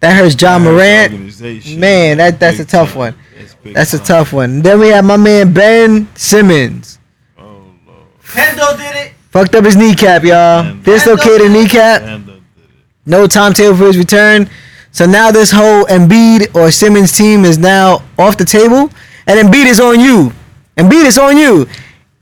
That 0.00 0.14
hurts 0.16 0.34
John 0.34 0.62
that 0.64 0.70
Morant. 0.70 1.78
Man, 1.78 2.18
that- 2.18 2.38
that's 2.38 2.58
big 2.58 2.66
a 2.66 2.70
tough 2.70 2.90
time. 2.90 2.98
one. 2.98 3.14
It's 3.58 3.64
big 3.64 3.74
That's 3.74 3.94
a 3.94 3.98
time. 3.98 4.06
tough 4.06 4.32
one. 4.32 4.62
Then 4.62 4.80
we 4.80 4.88
have 4.88 5.04
my 5.04 5.16
man 5.16 5.52
Ben 5.52 6.08
Simmons. 6.16 6.98
Oh 7.38 7.42
lord. 7.86 7.98
Pendo 8.22 8.76
did 8.76 8.96
it. 8.96 9.12
Fucked 9.30 9.54
up 9.54 9.64
his 9.64 9.76
kneecap, 9.76 10.22
y'all. 10.24 10.62
Man. 10.64 10.82
Dislocated 10.82 11.50
kneecap. 11.52 12.02
And 12.02 12.24
the, 12.26 12.32
the, 12.32 12.40
No 13.06 13.26
timetable 13.26 13.76
for 13.76 13.86
his 13.86 13.98
return. 13.98 14.48
So 14.90 15.04
now 15.06 15.30
this 15.30 15.50
whole 15.50 15.84
Embiid 15.84 16.54
or 16.54 16.70
Simmons 16.70 17.12
team 17.12 17.44
is 17.44 17.58
now 17.58 18.02
off 18.18 18.36
the 18.38 18.44
table, 18.44 18.90
and 19.26 19.38
Embiid 19.48 19.66
is 19.66 19.80
on 19.80 20.00
you. 20.00 20.32
Embiid 20.76 21.04
is 21.04 21.18
on 21.18 21.36
you. 21.36 21.68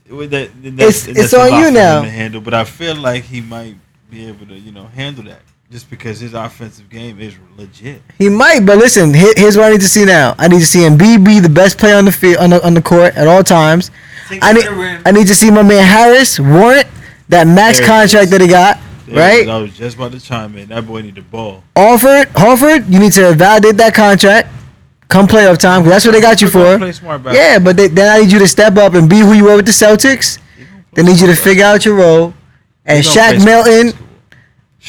With 0.09 0.31
that, 0.31 0.49
It's- 0.63 1.05
that's, 1.05 1.07
it's 1.07 1.33
a 1.33 1.39
on 1.41 1.49
lot 1.51 1.57
you 1.59 1.63
for 1.63 1.67
him 1.69 1.73
now. 1.75 2.01
To 2.01 2.09
handle, 2.09 2.41
but 2.41 2.53
I 2.53 2.63
feel 2.65 2.95
like 2.95 3.23
he 3.23 3.41
might 3.41 3.75
be 4.09 4.27
able 4.27 4.45
to, 4.47 4.53
you 4.55 4.71
know, 4.71 4.85
handle 4.87 5.23
that 5.25 5.41
just 5.69 5.89
because 5.89 6.19
his 6.19 6.33
offensive 6.33 6.89
game 6.89 7.19
is 7.19 7.35
legit. 7.57 8.01
He 8.17 8.29
might, 8.29 8.65
but 8.65 8.77
listen. 8.77 9.13
Here's 9.13 9.57
what 9.57 9.65
I 9.65 9.71
need 9.71 9.81
to 9.81 9.89
see 9.89 10.05
now. 10.05 10.35
I 10.37 10.47
need 10.47 10.59
to 10.59 10.65
see 10.65 10.79
Embiid 10.79 11.25
be 11.25 11.39
the 11.39 11.49
best 11.49 11.77
player 11.77 11.95
on 11.95 12.05
the 12.05 12.11
field 12.11 12.37
on 12.37 12.51
the, 12.51 12.65
on 12.65 12.73
the 12.73 12.81
court 12.81 13.15
at 13.15 13.27
all 13.27 13.43
times. 13.43 13.91
Take 14.29 14.43
I 14.43 14.53
need 14.53 14.63
to. 14.63 15.01
I 15.05 15.11
need 15.11 15.27
to 15.27 15.35
see 15.35 15.51
my 15.51 15.63
man 15.63 15.85
Harris 15.85 16.39
warrant 16.39 16.87
that 17.29 17.47
max 17.47 17.77
There 17.79 17.87
contract 17.87 18.25
is. 18.25 18.29
that 18.31 18.41
he 18.41 18.47
got. 18.47 18.79
There 19.07 19.15
right? 19.17 19.47
I 19.47 19.57
was 19.57 19.75
just 19.77 19.95
about 19.95 20.11
to 20.13 20.19
chime 20.19 20.57
in. 20.57 20.69
That 20.69 20.85
boy 20.85 21.01
need 21.01 21.15
the 21.15 21.21
ball. 21.21 21.63
Alford, 21.75 22.27
Horford, 22.29 22.91
you 22.91 22.99
need 22.99 23.13
to 23.13 23.33
validate 23.33 23.77
that 23.77 23.93
contract. 23.93 24.49
Come 25.07 25.27
playoff 25.27 25.57
time, 25.57 25.83
'cause 25.83 25.91
that's 25.91 26.05
what 26.05 26.11
they 26.11 26.19
got 26.21 26.41
you 26.41 26.49
for. 26.49 26.77
Play 26.77 26.91
smart 26.91 27.23
basketball. 27.23 27.33
Yeah, 27.51 27.59
but 27.59 27.77
they, 27.77 27.87
then 27.87 28.13
I 28.13 28.19
need 28.19 28.31
you 28.31 28.39
to 28.39 28.47
step 28.47 28.75
up 28.75 28.93
and 28.93 29.09
be 29.09 29.19
who 29.19 29.31
you 29.31 29.45
were 29.45 29.55
with 29.55 29.65
the 29.65 29.71
Celtics. 29.71 30.39
They 30.93 31.03
need 31.03 31.19
you 31.21 31.27
to 31.27 31.35
figure 31.35 31.63
out 31.63 31.85
your 31.85 31.95
role. 31.95 32.33
And 32.85 32.97
He 33.05 33.15
gonna 33.15 33.37
Shake 33.37 33.45
Milton, 33.45 33.93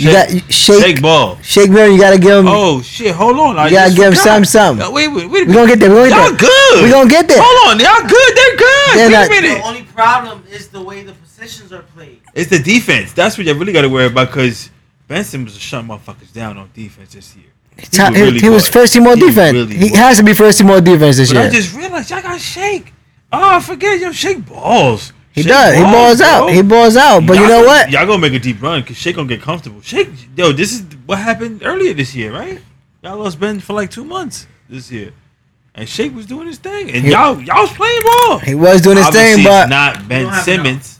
basketball. 0.05 0.07
you 0.07 0.13
got 0.13 0.31
Shake, 0.31 0.53
shake, 0.53 0.83
shake 0.83 1.03
ball. 1.03 1.39
Shake 1.43 1.71
Milton, 1.71 1.93
you 1.95 2.01
gotta 2.01 2.19
give 2.19 2.39
him. 2.39 2.47
Oh 2.49 2.81
shit! 2.83 3.15
Hold 3.15 3.39
on. 3.39 3.59
I 3.59 3.67
You 3.67 3.71
gotta 3.73 3.87
just 3.91 3.97
give 3.97 4.05
him 4.07 4.13
forgot. 4.13 4.25
something, 4.25 4.45
something. 4.45 4.87
Uh, 4.87 4.91
Wait, 4.91 5.09
wait, 5.09 5.31
wait. 5.31 5.43
a 5.45 5.47
We 5.47 5.53
gonna 5.55 5.67
get 5.69 5.81
there. 5.81 5.91
We 5.91 5.97
gonna 5.97 6.11
Y'all 6.11 6.31
get 6.31 6.39
there. 6.41 6.49
good. 6.49 6.83
We 6.85 6.91
gonna 6.91 7.11
get 7.11 7.29
there. 7.29 7.39
Hold 7.41 7.73
on. 7.73 7.81
Y'all 7.81 8.09
good. 8.09 8.37
They're 8.37 8.57
good. 8.57 8.97
They're 8.97 9.07
Wait 9.09 9.13
not- 9.13 9.27
a 9.27 9.31
minute. 9.31 9.59
The 9.59 9.65
only 9.69 9.83
problem 9.83 10.45
is 10.51 10.69
the 10.69 10.81
way 10.83 11.03
the 11.03 11.13
positions 11.13 11.73
are 11.73 11.83
played. 11.83 12.21
It's 12.35 12.51
the 12.51 12.59
defense. 12.59 13.13
That's 13.13 13.37
what 13.39 13.47
you 13.47 13.55
really 13.55 13.73
got 13.73 13.83
to 13.83 13.89
worry 13.89 14.07
about 14.07 14.29
because 14.29 14.71
Benson 15.09 15.31
Simmons 15.31 15.55
was 15.55 15.63
shutting 15.63 15.89
motherfuckers 15.89 16.33
down 16.33 16.57
on 16.59 16.71
defense 16.75 17.13
this 17.15 17.35
year. 17.37 17.47
He, 17.77 17.87
was 18.01 18.11
really 18.11 18.41
he 18.41 18.49
was 18.49 18.69
first 18.69 18.93
team 18.93 19.07
all 19.07 19.15
He 19.15 19.21
defense. 19.21 19.53
really 19.55 19.77
he 19.77 19.91
was. 19.91 19.97
has 19.99 20.17
to 20.19 20.25
be 20.25 20.35
first 20.35 20.59
team 20.59 20.69
all 20.71 20.81
defense 20.81 21.17
this 21.17 21.33
But 21.33 21.47
I 21.47 21.51
just 21.51 21.75
realized 21.77 22.11
y'all 22.11 22.21
got 22.23 22.41
Shake. 22.41 22.93
Oh, 23.33 23.57
I 23.57 23.61
forget 23.61 24.01
yo 24.01 24.11
Shake 24.13 24.45
balls. 24.47 25.13
He 25.39 25.43
Shake 25.45 25.53
does. 25.53 25.75
He 25.77 25.83
balls 25.83 26.21
out. 26.21 26.45
bro. 26.47 26.53
He 26.55 26.63
balls 26.63 26.97
out. 26.97 27.27
But 27.27 27.35
you 27.35 27.41
Y'all 27.41 27.49
know 27.49 27.57
gonna- 27.65 27.67
what? 27.67 27.91
Y'all 27.91 28.07
gonna 28.07 28.19
make 28.19 28.35
a 28.35 28.39
deep 28.39 28.61
run 28.63 28.81
because 28.83 28.97
Shake 28.97 29.17
gonna 29.17 29.29
get 29.29 29.43
comfortable. 29.43 29.81
Shake, 29.83 30.09
yo, 30.37 30.53
this 30.53 30.73
is 30.73 30.83
what 31.07 31.19
happened 31.19 31.63
earlier 31.65 31.95
this 31.95 32.15
year, 32.15 32.33
right? 32.33 32.61
Y'all 33.03 33.19
lost 33.19 33.39
Ben 33.41 33.61
for 33.61 33.73
like 33.75 33.91
two 33.91 34.05
months 34.05 34.47
this 34.69 34.91
year, 34.91 35.13
and 35.75 35.89
Shake 35.89 36.15
was 36.15 36.27
doing 36.27 36.47
his 36.47 36.59
thing, 36.59 36.91
and 36.91 37.05
He- 37.05 37.13
y'all 37.13 37.41
y'all 37.41 37.63
was 37.63 37.71
playing 37.73 38.01
ball. 38.03 38.39
He 38.39 38.55
was 38.55 38.81
doing 38.81 38.97
his 38.97 39.07
Obviously, 39.07 39.43
thing, 39.43 39.45
but 39.45 39.69
not 39.69 40.09
Ben 40.09 40.33
Simmons. 40.43 40.99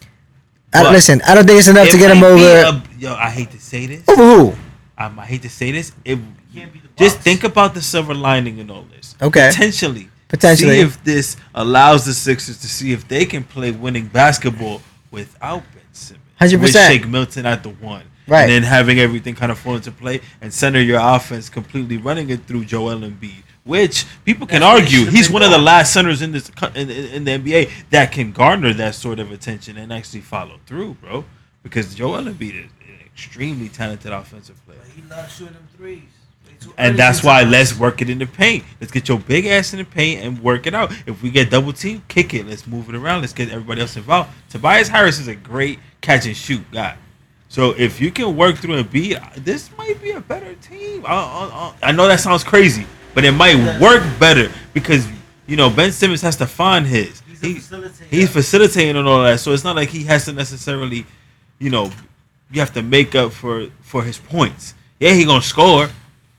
I, 0.75 0.91
listen, 0.93 1.21
I 1.27 1.35
don't 1.35 1.47
think 1.47 1.59
it's 1.59 1.69
enough 1.69 1.89
It 1.89 1.93
to 1.93 1.99
get 1.99 2.11
him 2.17 2.23
over. 2.23 2.43
a- 2.45 2.83
yo, 2.99 3.15
I 3.15 3.31
hate 3.31 3.51
to 3.53 3.59
say 3.61 3.87
this. 3.87 4.03
over 4.09 4.23
who? 4.23 4.55
Um, 4.99 5.19
I 5.19 5.25
hate 5.25 5.43
to 5.43 5.49
say 5.51 5.73
this. 5.73 5.93
It 6.05 6.19
Can't 6.55 6.73
be 6.73 6.81
the 6.81 6.89
just 6.97 7.19
think 7.21 7.43
about 7.45 7.73
the 7.75 7.81
silver 7.83 8.15
lining 8.15 8.59
in 8.59 8.71
all 8.71 8.85
this. 8.95 9.15
Okay. 9.23 9.49
Potentially. 9.51 10.08
Potentially. 10.29 10.77
See 10.77 10.81
if 10.81 11.03
this 11.05 11.37
allows 11.55 12.05
the 12.05 12.13
Sixers 12.13 12.59
to 12.59 12.69
see 12.69 12.93
if 12.93 13.09
they 13.09 13.25
can 13.25 13.45
play 13.45 13.71
winning 13.71 14.07
basketball 14.07 14.83
without 15.11 15.63
Ben 15.75 15.83
Simmons. 15.93 16.25
100%. 16.41 16.61
With 16.61 16.73
Shake 16.73 17.09
Milton 17.09 17.47
at 17.47 17.63
the 17.63 17.71
one. 17.71 18.05
Right. 18.27 18.43
And 18.43 18.53
then 18.53 18.63
having 18.63 18.99
everything 18.99 19.35
kind 19.35 19.51
of 19.51 19.59
fall 19.59 19.77
into 19.77 19.91
play 19.91 20.21
and 20.43 20.53
center 20.53 20.81
your 20.81 21.01
offense 21.01 21.49
completely 21.49 21.97
running 21.97 22.29
it 22.29 22.45
through 22.45 22.67
Joel 22.67 23.01
Embiid. 23.01 23.43
Which 23.65 24.07
people 24.25 24.47
can 24.47 24.61
That's 24.61 24.81
argue 24.81 25.01
should've 25.01 25.15
he's 25.15 25.31
one 25.31 25.43
of 25.43 25.51
the 25.51 25.59
last 25.59 25.93
centers 25.93 26.23
in 26.23 26.33
this 26.33 26.51
in, 26.75 26.91
in, 26.91 26.91
in 26.91 27.25
the 27.25 27.31
NBA 27.33 27.71
that 27.91 28.13
can 28.13 28.33
garner 28.33 28.73
that 28.75 28.95
sort 28.95 29.19
of 29.19 29.31
attention 29.31 29.77
and 29.77 29.93
actually 29.93 30.21
follow 30.21 30.59
through, 30.67 30.95
bro. 30.95 31.25
Because 31.63 31.95
Joel 31.95 32.23
Embiid 32.25 32.65
is 32.65 32.71
an 32.81 33.01
extremely 33.05 33.69
talented 33.69 34.13
offensive 34.13 34.65
player. 34.65 34.79
But 34.83 34.93
he 34.93 35.03
loves 35.03 35.35
shooting 35.35 35.55
them 35.55 35.69
threes. 35.77 36.03
Way 36.61 36.65
too 36.67 36.75
early 36.79 36.89
And 36.89 36.99
that's 36.99 37.23
why 37.23 37.43
let's 37.45 37.79
work 37.79 38.03
it 38.03 38.11
in 38.11 38.19
the 38.19 38.27
paint. 38.27 38.65
Let's 38.81 38.93
get 38.93 39.09
your 39.09 39.19
big 39.19 39.47
ass 39.47 39.73
in 39.73 39.79
the 39.79 39.85
paint 39.85 40.25
and 40.25 40.41
work 40.43 40.67
it 40.67 40.75
out. 40.75 40.93
If 41.07 41.23
we 41.23 41.31
get 41.31 41.51
double 41.51 41.73
team, 41.73 42.03
kick 42.09 42.35
it. 42.35 42.47
Let's 42.47 42.67
move 42.67 42.89
it 42.89 42.95
around. 42.95 43.21
Let's 43.23 43.33
get 43.33 43.51
everybody 43.51 43.81
else 43.81 43.97
involved. 43.97 44.31
Tobias 44.51 44.89
Harris 44.89 45.19
is 45.19 45.29
a 45.29 45.35
great 45.35 45.79
catch 46.01 46.27
and 46.27 46.37
shoot 46.37 46.63
guy. 46.73 46.97
So 47.49 47.71
if 47.79 48.01
you 48.01 48.11
can 48.11 48.37
work 48.37 48.57
through 48.57 48.75
and 48.75 48.91
be, 48.91 49.17
this 49.37 49.71
might 49.79 50.01
be 50.03 50.11
a 50.11 50.21
better 50.21 50.55
team. 50.57 51.05
I, 51.07 51.13
I, 51.83 51.89
I 51.89 51.93
know 51.93 52.07
that 52.07 52.21
sounds 52.21 52.45
crazy, 52.45 52.87
but 53.15 53.25
it 53.25 53.33
might 53.33 53.81
work 53.81 54.03
better 54.21 54.51
because 54.75 55.07
you 55.47 55.57
know 55.57 55.71
Ben 55.71 55.91
Simmons 55.93 56.21
has 56.23 56.37
to 56.37 56.47
find 56.47 56.87
his. 56.87 57.23
He's 57.27 57.39
He- 57.41 57.55
he's 58.11 58.31
facilitating 58.31 58.97
and 58.97 59.09
all 59.09 59.23
that. 59.23 59.41
So 59.41 59.53
it's 59.53 59.65
not 59.65 59.77
like 59.77 59.89
he 59.89 60.05
has 60.05 60.27
to 60.27 60.33
necessarily, 60.33 61.07
you 61.59 61.71
know, 61.71 61.91
you 62.51 62.61
have 62.61 62.73
to 62.75 62.83
make 62.83 63.15
up 63.15 63.33
for 63.33 63.69
for 63.81 64.03
his 64.03 64.19
points. 64.19 64.75
Yeah, 65.01 65.13
he 65.15 65.25
gonna 65.25 65.41
score, 65.41 65.89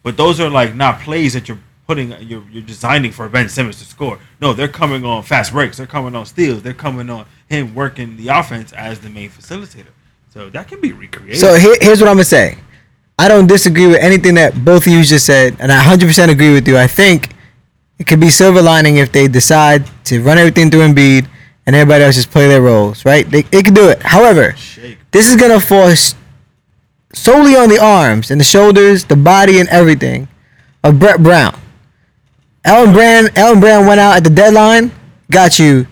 but 0.03 0.17
those 0.17 0.39
are 0.39 0.49
like 0.49 0.75
not 0.75 0.99
plays 0.99 1.33
that 1.33 1.47
you're 1.47 1.59
putting 1.87 2.11
you're 2.21 2.43
you're 2.51 2.63
designing 2.63 3.11
for 3.11 3.27
Ben 3.29 3.49
Simmons 3.49 3.79
to 3.79 3.85
score. 3.85 4.19
No, 4.39 4.53
they're 4.53 4.67
coming 4.67 5.03
on 5.05 5.23
fast 5.23 5.51
breaks. 5.51 5.77
They're 5.77 5.87
coming 5.87 6.15
on 6.15 6.25
steals. 6.25 6.61
They're 6.61 6.73
coming 6.73 7.09
on 7.09 7.25
him 7.47 7.73
working 7.73 8.15
the 8.17 8.27
offense 8.27 8.71
as 8.73 8.99
the 8.99 9.09
main 9.09 9.29
facilitator. 9.29 9.87
So 10.31 10.49
that 10.51 10.67
can 10.67 10.79
be 10.79 10.93
recreated. 10.93 11.39
So 11.39 11.55
here, 11.55 11.75
here's 11.81 11.99
what 11.99 12.09
I'm 12.09 12.15
gonna 12.15 12.25
say. 12.25 12.57
I 13.17 13.27
don't 13.27 13.47
disagree 13.47 13.87
with 13.87 13.97
anything 13.97 14.35
that 14.35 14.63
both 14.63 14.85
of 14.85 14.93
you 14.93 15.03
just 15.03 15.25
said, 15.25 15.57
and 15.59 15.71
I 15.71 15.83
100% 15.83 16.29
agree 16.29 16.53
with 16.53 16.67
you. 16.67 16.77
I 16.77 16.87
think 16.87 17.33
it 17.97 18.07
could 18.07 18.21
be 18.21 18.29
silver 18.29 18.61
lining 18.61 18.97
if 18.97 19.11
they 19.11 19.27
decide 19.27 19.83
to 20.05 20.21
run 20.21 20.37
everything 20.37 20.71
through 20.71 20.87
Embiid 20.87 21.27
and 21.65 21.75
everybody 21.75 22.03
else 22.03 22.15
just 22.15 22.31
play 22.31 22.47
their 22.47 22.61
roles, 22.61 23.03
right? 23.03 23.29
They, 23.29 23.41
they 23.41 23.61
can 23.61 23.73
do 23.73 23.89
it. 23.89 24.01
However, 24.01 24.53
Shake. 24.55 24.99
this 25.11 25.29
is 25.29 25.35
gonna 25.35 25.59
force 25.59 26.15
solely 27.13 27.55
on 27.55 27.69
the 27.69 27.79
arms 27.79 28.31
and 28.31 28.39
the 28.39 28.45
shoulders, 28.45 29.05
the 29.05 29.15
body, 29.15 29.59
and 29.59 29.69
everything 29.69 30.27
of 30.83 30.99
Brett 30.99 31.21
Brown. 31.21 31.59
Elton 32.65 32.93
Brand, 32.93 33.31
Elton 33.37 33.59
Brand 33.61 33.87
went 33.87 33.99
out 33.99 34.17
at 34.17 34.23
the 34.23 34.29
deadline, 34.29 34.91
got 35.31 35.59
you 35.59 35.87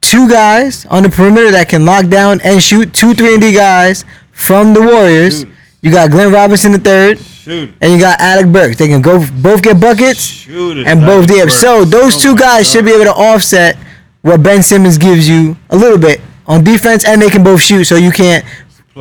two 0.00 0.28
guys 0.28 0.86
on 0.86 1.02
the 1.02 1.08
perimeter 1.08 1.50
that 1.50 1.68
can 1.68 1.84
lock 1.84 2.08
down 2.08 2.40
and 2.42 2.62
shoot 2.62 2.92
two 2.94 3.14
three 3.14 3.34
and 3.34 3.42
D 3.42 3.52
guys 3.52 4.04
from 4.32 4.72
the 4.74 4.80
Warriors. 4.80 5.40
Shooters. 5.40 5.54
You 5.80 5.92
got 5.92 6.10
Glenn 6.10 6.32
Robinson 6.32 6.72
the 6.72 6.78
third, 6.78 7.20
Shoot. 7.20 7.70
and 7.80 7.92
you 7.92 8.00
got 8.00 8.18
Alec 8.20 8.50
Burks. 8.52 8.76
They 8.76 8.88
can 8.88 9.00
go 9.00 9.24
both 9.40 9.62
get 9.62 9.80
buckets 9.80 10.24
Shoot 10.24 10.84
and 10.84 11.00
both 11.02 11.28
dip. 11.28 11.50
So 11.50 11.84
those 11.84 12.16
Oh 12.16 12.20
two 12.20 12.36
guys 12.36 12.68
should 12.68 12.84
be 12.84 12.90
able 12.90 13.04
to 13.04 13.14
offset 13.14 13.76
what 14.22 14.42
Ben 14.42 14.62
Simmons 14.64 14.98
gives 14.98 15.28
you 15.28 15.56
a 15.70 15.76
little 15.76 15.98
bit 15.98 16.20
on 16.48 16.64
defense, 16.64 17.04
and 17.04 17.22
they 17.22 17.30
can 17.30 17.44
both 17.44 17.60
shoot. 17.60 17.84
So 17.84 17.94
you 17.94 18.10
can't 18.10 18.44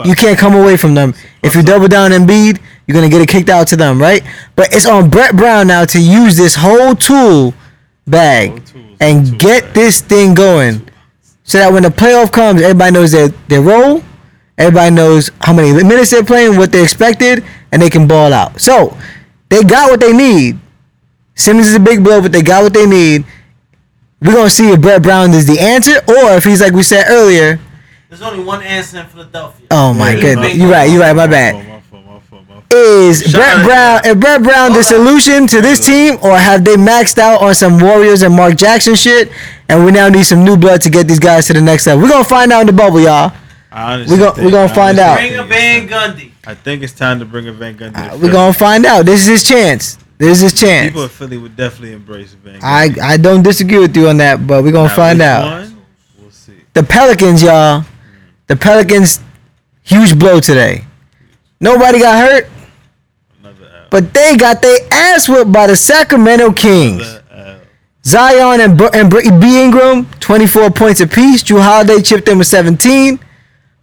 you 0.05 0.15
can't 0.15 0.37
come 0.37 0.53
away 0.55 0.77
from 0.77 0.93
them. 0.93 1.13
If 1.43 1.55
you 1.55 1.63
double 1.63 1.87
down 1.87 2.11
Embiid, 2.11 2.59
you're 2.85 2.95
gonna 2.95 3.09
get 3.09 3.21
it 3.21 3.29
kicked 3.29 3.49
out 3.49 3.67
to 3.69 3.75
them, 3.75 3.99
right? 3.99 4.23
But 4.55 4.73
it's 4.73 4.85
on 4.85 5.09
Brett 5.09 5.35
Brown 5.35 5.67
now 5.67 5.85
to 5.85 5.99
use 5.99 6.37
this 6.37 6.55
whole 6.55 6.95
tool 6.95 7.53
bag 8.05 8.49
Whole 8.49 8.59
tools, 8.59 8.71
tool 8.71 8.95
and 9.01 9.39
get 9.39 9.73
this 9.73 10.01
thing 10.01 10.33
going, 10.33 10.87
so 11.43 11.57
that 11.57 11.71
when 11.71 11.83
the 11.83 11.89
playoff 11.89 12.31
comes, 12.31 12.61
everybody 12.61 12.91
knows 12.91 13.11
their 13.11 13.29
their 13.49 13.61
role. 13.61 14.03
Everybody 14.57 14.95
knows 14.95 15.31
how 15.41 15.53
many 15.53 15.71
minutes 15.71 16.09
they're 16.09 16.23
playing, 16.23 16.57
what 16.57 16.71
they 16.71 16.81
expected, 16.81 17.45
and 17.71 17.81
they 17.81 17.89
can 17.89 18.07
ball 18.07 18.33
out. 18.33 18.59
So 18.59 18.97
they 19.49 19.61
got 19.63 19.91
what 19.91 19.99
they 19.99 20.13
need. 20.13 20.59
Simmons 21.35 21.67
is 21.67 21.75
a 21.75 21.79
big 21.79 22.03
blow, 22.03 22.21
but 22.21 22.31
they 22.31 22.41
got 22.41 22.63
what 22.63 22.73
they 22.73 22.87
need. 22.87 23.23
We're 24.19 24.33
gonna 24.33 24.49
see 24.49 24.71
if 24.71 24.81
Brett 24.81 25.03
Brown 25.03 25.31
is 25.33 25.45
the 25.45 25.59
answer, 25.59 25.97
or 26.07 26.37
if 26.37 26.43
he's 26.43 26.61
like 26.61 26.73
we 26.73 26.83
said 26.83 27.05
earlier. 27.07 27.59
There's 28.17 28.31
only 28.31 28.43
one 28.43 28.63
answer 28.63 28.99
in 28.99 29.05
Philadelphia. 29.05 29.67
Oh 29.69 29.93
my 29.93 30.11
Yeah, 30.13 30.21
goodness, 30.21 30.47
my 30.47 30.53
you're 30.63 30.71
right, 30.71 30.89
you're 30.89 31.01
right. 31.01 31.15
My 31.15 31.27
bad. 31.27 31.55
My 31.55 31.61
fault, 31.81 32.03
my 32.05 32.19
fault, 32.19 32.41
my 32.49 32.55
fault. 32.55 32.73
Is 32.73 33.21
Shout 33.21 33.33
Brett 33.33 33.65
Brown 33.65 34.05
is 34.05 34.15
Brett 34.15 34.41
Brown 34.43 34.73
the 34.73 34.83
solution 34.83 35.45
to 35.47 35.61
this 35.61 35.85
team, 35.85 36.17
or 36.23 36.35
have 36.35 36.65
they 36.65 36.75
maxed 36.77 37.19
out 37.19 37.41
on 37.41 37.53
some 37.53 37.79
Warriors 37.79 38.23
and 38.23 38.35
Mark 38.35 38.55
Jackson 38.57 38.95
shit, 38.95 39.31
and 39.69 39.85
we 39.85 39.91
now 39.91 40.09
need 40.09 40.23
some 40.23 40.43
new 40.43 40.57
blood 40.57 40.81
to 40.81 40.89
get 40.89 41.07
these 41.07 41.19
guys 41.19 41.45
to 41.47 41.53
the 41.53 41.61
next 41.61 41.85
level? 41.85 42.01
We're 42.03 42.09
gonna 42.09 42.23
find 42.23 42.51
out 42.51 42.61
in 42.61 42.67
the 42.67 42.73
bubble, 42.73 42.99
y'all. 42.99 43.33
I 43.71 43.93
honestly 43.93 44.17
We 44.17 44.23
gon- 44.23 44.33
think- 44.33 44.45
we 44.45 44.51
gonna 44.51 44.73
find 44.73 44.97
out. 44.97 45.17
Bring 45.17 45.33
a 45.35 45.37
think 45.45 45.49
Van 45.49 45.87
Gundy. 45.87 46.31
I 46.47 46.53
think 46.55 46.81
it's 46.81 46.93
time 46.93 47.19
to 47.19 47.25
bring 47.25 47.47
a 47.47 47.51
Van 47.53 47.75
Gundy. 47.75 47.93
to 47.93 48.13
Uh, 48.13 48.17
we're 48.17 48.31
gonna 48.31 48.51
find 48.53 48.83
out. 48.87 49.05
This 49.05 49.21
is 49.21 49.27
his 49.27 49.43
chance. 49.43 49.97
This 50.17 50.37
is 50.37 50.41
his 50.51 50.53
chance. 50.59 50.87
People 50.87 51.03
in 51.03 51.09
Philly 51.09 51.37
would 51.37 51.55
definitely 51.55 51.93
embrace 51.93 52.35
Van 52.43 52.59
I 52.63 52.89
Gundy. 52.89 52.99
I 53.01 53.17
don't 53.17 53.43
disagree 53.43 53.77
with 53.77 53.95
you 53.95 54.09
on 54.09 54.17
that, 54.17 54.47
but 54.47 54.63
we're 54.63 54.71
gonna 54.71 54.87
Now, 54.87 54.95
find 54.95 55.21
out. 55.21 55.43
one? 55.43 55.77
We'll 56.19 56.31
see. 56.31 56.53
The 56.73 56.81
Pelicans, 56.81 57.43
y'all. 57.43 57.85
The 58.47 58.55
Pelicans, 58.55 59.19
huge 59.83 60.17
blow 60.17 60.39
today. 60.39 60.85
Nobody 61.59 61.99
got 61.99 62.17
hurt, 62.17 62.49
but 63.89 64.13
they 64.13 64.37
got 64.37 64.61
their 64.61 64.77
ass 64.91 65.27
whipped 65.27 65.51
by 65.51 65.67
the 65.67 65.75
Sacramento 65.75 66.51
Kings. 66.53 67.19
Zion 68.05 68.61
and, 68.61 68.77
Br- 68.77 68.87
and 68.93 69.09
Br- 69.09 69.19
B. 69.41 69.61
Ingram, 69.61 70.05
24 70.21 70.69
points 70.71 71.01
apiece. 71.01 71.43
Jrue 71.43 71.61
Holiday 71.61 72.01
chipped 72.01 72.29
in 72.29 72.37
with 72.37 72.47
17. 72.47 73.19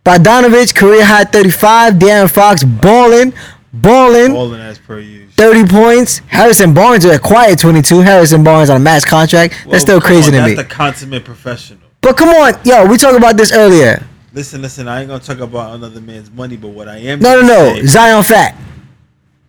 Bogdanovich, 0.02 0.74
career 0.74 1.04
high 1.04 1.24
35. 1.24 1.94
De'Aaron 1.94 2.30
Fox 2.30 2.64
balling, 2.64 3.34
balling, 3.74 4.32
Balling 4.32 4.60
as 4.62 4.78
per 4.78 4.98
usual. 4.98 5.30
30 5.36 5.66
points. 5.66 6.18
Harrison 6.28 6.72
Barnes 6.72 7.04
at 7.04 7.14
a 7.14 7.18
quiet 7.18 7.58
22. 7.58 8.00
Harrison 8.00 8.42
Barnes 8.42 8.70
on 8.70 8.76
a 8.78 8.80
max 8.80 9.04
contract. 9.04 9.54
That's 9.68 9.82
still 9.82 10.00
crazy 10.00 10.28
on, 10.28 10.32
to 10.32 10.38
that's 10.38 10.48
me. 10.50 10.54
the 10.54 10.64
consummate 10.64 11.24
professional. 11.26 11.80
but 12.00 12.16
come 12.16 12.30
on, 12.30 12.54
yo, 12.64 12.86
we 12.86 12.96
talked 12.96 13.16
about 13.18 13.36
this 13.36 13.52
earlier. 13.52 14.02
Listen, 14.34 14.60
listen. 14.62 14.88
I 14.88 15.00
ain't 15.00 15.08
gonna 15.08 15.22
talk 15.22 15.38
about 15.38 15.76
another 15.76 16.00
man's 16.00 16.30
money, 16.30 16.56
but 16.56 16.68
what 16.68 16.88
I 16.88 16.98
am. 16.98 17.20
No, 17.20 17.40
no, 17.40 17.46
no. 17.46 17.74
say- 17.76 17.86
Zion 17.86 18.22
fat. 18.24 18.56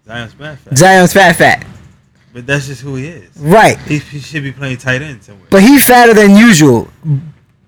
Zion's 0.06 0.38
mad 0.38 0.60
fat. 0.60 0.78
Zion's 0.78 1.14
fat, 1.14 1.36
fat. 1.36 1.66
But 2.32 2.46
that's 2.46 2.68
just 2.68 2.82
who 2.82 2.96
he 2.96 3.08
is. 3.08 3.30
Right. 3.38 3.80
He, 3.80 3.98
he 3.98 4.20
should 4.20 4.44
be 4.44 4.52
playing 4.52 4.78
tight 4.78 5.02
end 5.02 5.24
somewhere. 5.24 5.48
But 5.50 5.64
he 5.64 5.80
fatter 5.80 6.14
than 6.14 6.36
usual. 6.36 6.90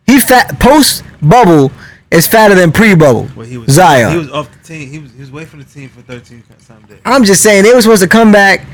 He 0.06 0.20
fat 0.20 0.60
post 0.60 1.04
bubble 1.22 1.72
is 2.12 2.28
fatter 2.28 2.54
than 2.54 2.72
pre 2.72 2.94
bubble. 2.94 3.28
Well, 3.36 3.48
he 3.48 3.58
was 3.58 3.72
Zion. 3.72 4.12
He 4.12 4.18
was 4.18 4.30
off 4.32 4.52
the 4.52 4.68
team. 4.68 4.90
He 4.90 5.00
was 5.00 5.12
he 5.14 5.20
was 5.22 5.30
away 5.30 5.46
from 5.46 5.60
the 5.60 5.66
team 5.66 5.90
for 5.90 6.02
13 6.02 6.44
some 6.60 6.82
days. 6.84 7.00
I'm 7.06 7.24
just 7.24 7.42
saying 7.42 7.64
they 7.64 7.74
were 7.74 7.82
supposed 7.82 8.04
to 8.04 8.10
come 8.10 8.32
back. 8.32 8.66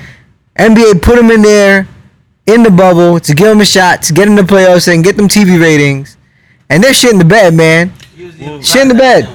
NBA 0.57 1.01
put 1.01 1.17
him 1.17 1.31
in 1.31 1.41
there 1.41 1.87
in 2.47 2.63
the 2.63 2.69
bubble 2.71 3.19
to 3.19 3.33
give 3.33 3.47
him 3.47 3.61
a 3.61 3.65
shot 3.65 4.01
to 4.03 4.13
get 4.13 4.27
in 4.27 4.35
the 4.35 4.41
playoffs 4.41 4.93
and 4.93 5.03
get 5.03 5.15
them 5.15 5.27
TV 5.27 5.61
ratings. 5.61 6.17
And 6.69 6.83
they're 6.83 6.93
shit 6.93 7.13
in 7.13 7.19
the 7.19 7.25
bed, 7.25 7.53
man. 7.53 7.93
He 8.31 8.45
Well, 8.45 8.57
the- 8.59 8.63
shit 8.63 8.81
in 8.83 8.87
the 8.87 8.95
bed. 8.95 9.27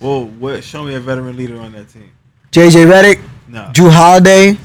Well, 0.00 0.24
what? 0.26 0.64
Show 0.64 0.84
me 0.84 0.94
a 0.94 1.00
veteran 1.00 1.36
leader 1.36 1.60
on 1.60 1.72
that 1.72 1.92
team. 1.92 2.10
JJ 2.50 2.84
Redick, 2.86 3.20
No. 3.48 3.70
Jrue 3.72 3.90
Holiday. 3.90 4.56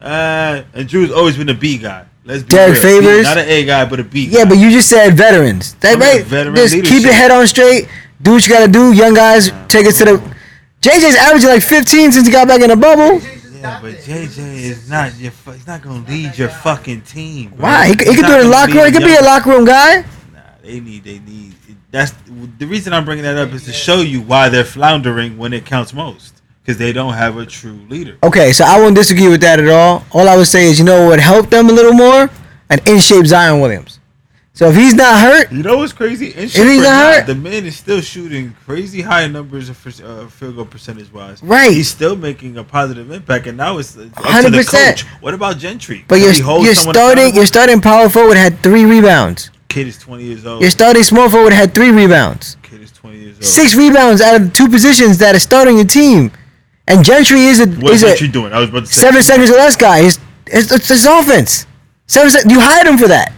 Uh, 0.00 0.62
and 0.74 0.88
Jrue's 0.88 1.10
always 1.10 1.36
been 1.36 1.48
a 1.48 1.54
B 1.54 1.76
guy. 1.78 2.04
Let's 2.24 2.42
be 2.42 2.50
Derek 2.50 2.74
real. 2.82 3.00
Favors? 3.02 3.24
not 3.24 3.38
an 3.38 3.48
A 3.48 3.64
guy, 3.64 3.84
but 3.84 4.00
a 4.00 4.04
B. 4.04 4.26
Yeah, 4.30 4.44
but 4.44 4.58
you 4.58 4.70
just 4.70 4.88
said 4.88 5.14
veterans. 5.16 5.74
That 5.80 5.96
I 5.96 5.98
mean, 5.98 6.08
right? 6.18 6.24
veteran 6.24 6.54
Just 6.56 6.74
keep 6.74 7.02
your 7.02 7.12
head 7.12 7.30
on 7.30 7.46
straight. 7.46 7.88
Do 8.22 8.32
what 8.32 8.46
you 8.46 8.52
gotta 8.52 8.68
do. 8.70 8.92
Young 8.92 9.14
guys, 9.14 9.50
take 9.68 9.86
it 9.86 9.92
to 9.96 10.04
the. 10.04 10.22
JJ's 10.82 11.16
averaging 11.16 11.48
like 11.50 11.62
15 11.62 12.12
since 12.12 12.26
he 12.26 12.32
got 12.32 12.46
back 12.48 12.60
in 12.60 12.70
the 12.70 12.76
bubble. 12.76 13.20
Yeah, 13.60 13.78
but 13.82 13.94
JJ 13.96 14.38
is 14.38 14.88
not 14.88 15.16
your. 15.18 15.32
fu- 15.32 15.50
He's 15.52 15.66
not 15.66 15.82
gonna 15.82 16.04
lead 16.08 16.36
your 16.38 16.48
fucking 16.48 17.00
team. 17.02 17.50
bro. 17.50 17.64
Why? 17.66 17.88
He, 17.88 17.96
could- 17.96 18.08
he 18.08 18.14
could 18.14 18.26
do 18.26 18.32
it 18.32 18.40
in 18.40 18.46
the 18.46 18.52
locker 18.52 18.72
room. 18.74 18.86
He 18.86 18.92
could 18.92 19.02
be 19.04 19.10
a 19.10 19.14
young- 19.14 19.24
locker 19.24 19.50
room 19.50 19.64
guy. 19.64 19.96
Nah, 20.32 20.38
they 20.62 20.80
need. 20.80 21.02
They 21.04 21.18
need. 21.18 21.54
That's 21.90 22.12
the 22.58 22.66
reason 22.66 22.92
I'm 22.92 23.04
bringing 23.04 23.24
that 23.24 23.36
up 23.36 23.52
is 23.52 23.64
to 23.64 23.72
show 23.72 24.00
you 24.00 24.20
why 24.20 24.48
they're 24.50 24.64
floundering 24.64 25.38
when 25.38 25.52
it 25.52 25.64
counts 25.64 25.94
most. 25.94 26.34
Because 26.62 26.76
they 26.78 26.92
don't 26.92 27.14
have 27.14 27.38
a 27.38 27.46
true 27.46 27.80
leader. 27.88 28.18
Okay, 28.22 28.52
so 28.52 28.62
I 28.62 28.78
won't 28.78 28.94
disagree 28.94 29.28
with 29.28 29.40
that 29.40 29.58
at 29.58 29.68
all. 29.70 30.04
All 30.12 30.28
I 30.28 30.36
would 30.36 30.48
say 30.48 30.66
is, 30.66 30.78
you 30.78 30.84
know 30.84 31.04
what 31.04 31.10
would 31.12 31.20
help 31.20 31.48
them 31.48 31.70
a 31.70 31.72
little 31.72 31.94
more? 31.94 32.28
An 32.68 32.78
in 32.86 32.98
shape 32.98 33.24
Zion 33.24 33.60
Williams. 33.62 34.00
So 34.52 34.68
if 34.68 34.76
he's 34.76 34.92
not 34.92 35.18
hurt, 35.18 35.50
You 35.50 35.62
know 35.62 35.78
what's 35.78 35.94
crazy? 35.94 36.26
In 36.34 36.40
he's 36.40 36.52
shape 36.52 36.62
or 36.66 36.66
not 36.66 36.82
not, 36.82 37.14
hurt- 37.14 37.26
the 37.28 37.34
man 37.36 37.64
is 37.64 37.76
still 37.76 38.02
shooting 38.02 38.54
crazy 38.66 39.00
high 39.00 39.26
numbers 39.28 39.70
of 39.70 39.76
uh, 39.86 40.26
field 40.26 40.56
goal 40.56 40.66
percentage 40.66 41.10
wise. 41.10 41.42
Right. 41.42 41.70
He's 41.70 41.88
still 41.88 42.16
making 42.16 42.58
a 42.58 42.64
positive 42.64 43.10
impact, 43.12 43.46
and 43.46 43.56
now 43.56 43.78
it's 43.78 43.96
uh, 43.96 44.10
up 44.16 44.44
to 44.44 44.50
the 44.50 44.58
100%. 44.58 44.66
coach. 44.90 45.02
What 45.22 45.32
about 45.32 45.56
Gentry? 45.56 46.04
but 46.06 46.16
Can 46.16 46.34
you're, 46.34 46.60
you're 46.64 46.74
starting 46.74 47.34
you're 47.34 47.46
starting 47.46 47.80
power 47.80 48.10
forward 48.10 48.36
had 48.36 48.58
three 48.58 48.84
rebounds. 48.84 49.50
Kid 49.78 49.86
is 49.86 49.98
20 49.98 50.24
years 50.24 50.44
old. 50.44 50.60
Your 50.60 50.70
starting 50.72 51.04
small 51.04 51.30
forward 51.30 51.52
had 51.52 51.72
three 51.72 51.90
rebounds. 51.92 52.56
Kid 52.64 52.80
is 52.82 52.90
20 52.90 53.16
years 53.16 53.36
old. 53.36 53.44
Six 53.44 53.76
rebounds 53.76 54.20
out 54.20 54.34
of 54.34 54.42
the 54.48 54.50
two 54.50 54.68
positions 54.68 55.18
that 55.18 55.36
are 55.36 55.38
starting 55.38 55.76
your 55.76 55.84
team. 55.86 56.32
And 56.88 57.04
Gentry 57.04 57.42
is 57.44 57.60
a 57.60 57.66
What 57.68 57.92
is 57.92 58.02
is 58.02 58.02
a 58.02 58.06
Gentry 58.08 58.26
doing? 58.28 58.52
I 58.52 58.58
was 58.58 58.70
about 58.70 58.80
to 58.80 58.86
say. 58.86 59.00
seven 59.02 59.22
seconds 59.22 59.50
or 59.50 59.54
less 59.54 59.76
guy. 59.76 60.00
It's, 60.00 60.18
it's, 60.46 60.72
it's 60.72 60.88
his 60.88 61.06
offense. 61.06 61.64
Seven 62.08 62.28
sec- 62.30 62.50
you 62.50 62.58
hired 62.58 62.88
him 62.88 62.98
for 62.98 63.06
that. 63.06 63.32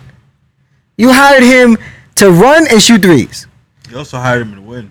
You 0.97 1.12
hired 1.12 1.43
him 1.43 1.76
to 2.14 2.30
run 2.30 2.66
and 2.70 2.80
shoot 2.80 3.03
threes. 3.03 3.47
You 3.91 3.99
also 3.99 4.16
hired 4.16 4.41
him 4.41 4.55
to 4.55 4.62
win. 4.62 4.91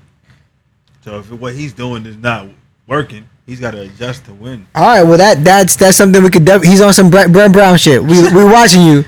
So 1.04 1.18
if 1.18 1.32
what 1.32 1.56
he's 1.56 1.74
doing 1.74 2.06
is 2.06 2.18
not 2.18 2.47
working, 2.86 3.28
he's 3.47 3.60
got 3.60 3.72
to 3.72 3.82
adjust 3.82 4.26
to 4.26 4.34
win. 4.36 4.68
All 4.76 4.84
right, 4.84 5.02
well 5.04 5.18
that 5.18 5.43
that's 5.43 5.76
that's 5.76 5.97
something 5.97 6.22
we 6.22 6.30
could. 6.30 6.45
Def- 6.45 6.64
he's 6.64 6.82
on 6.82 6.93
some 6.93 7.10
Brett, 7.10 7.32
Brett 7.32 7.52
Brown 7.52 7.76
shit. 7.80 8.04
We 8.04 8.22
we 8.34 8.43
watching 8.43 8.84
you. 8.84 9.04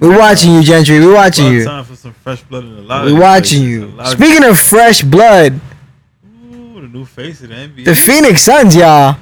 We 0.00 0.08
watching 0.08 0.54
you, 0.54 0.62
Gentry. 0.62 0.98
We're 1.00 1.14
watching 1.14 1.46
About 1.46 1.54
you. 1.56 1.64
Time 1.64 1.84
for 1.84 1.96
some 1.96 2.12
fresh 2.12 2.42
blood 2.42 2.64
in 2.64 2.70
a 2.78 2.80
lot 2.82 3.06
of 3.06 3.12
We're 3.12 3.20
watching 3.20 3.62
you. 3.62 3.84
A 3.84 3.86
lot 3.86 4.06
of- 4.12 4.18
Speaking 4.18 4.44
of 4.44 4.58
fresh 4.58 5.02
blood, 5.02 5.60
Ooh, 6.52 6.80
the 6.80 6.88
new 6.88 7.04
face 7.04 7.42
of 7.42 7.48
the 7.50 7.54
NBA. 7.56 7.84
the 7.84 7.94
Phoenix 7.96 8.42
Suns, 8.42 8.74
y'all, 8.76 9.16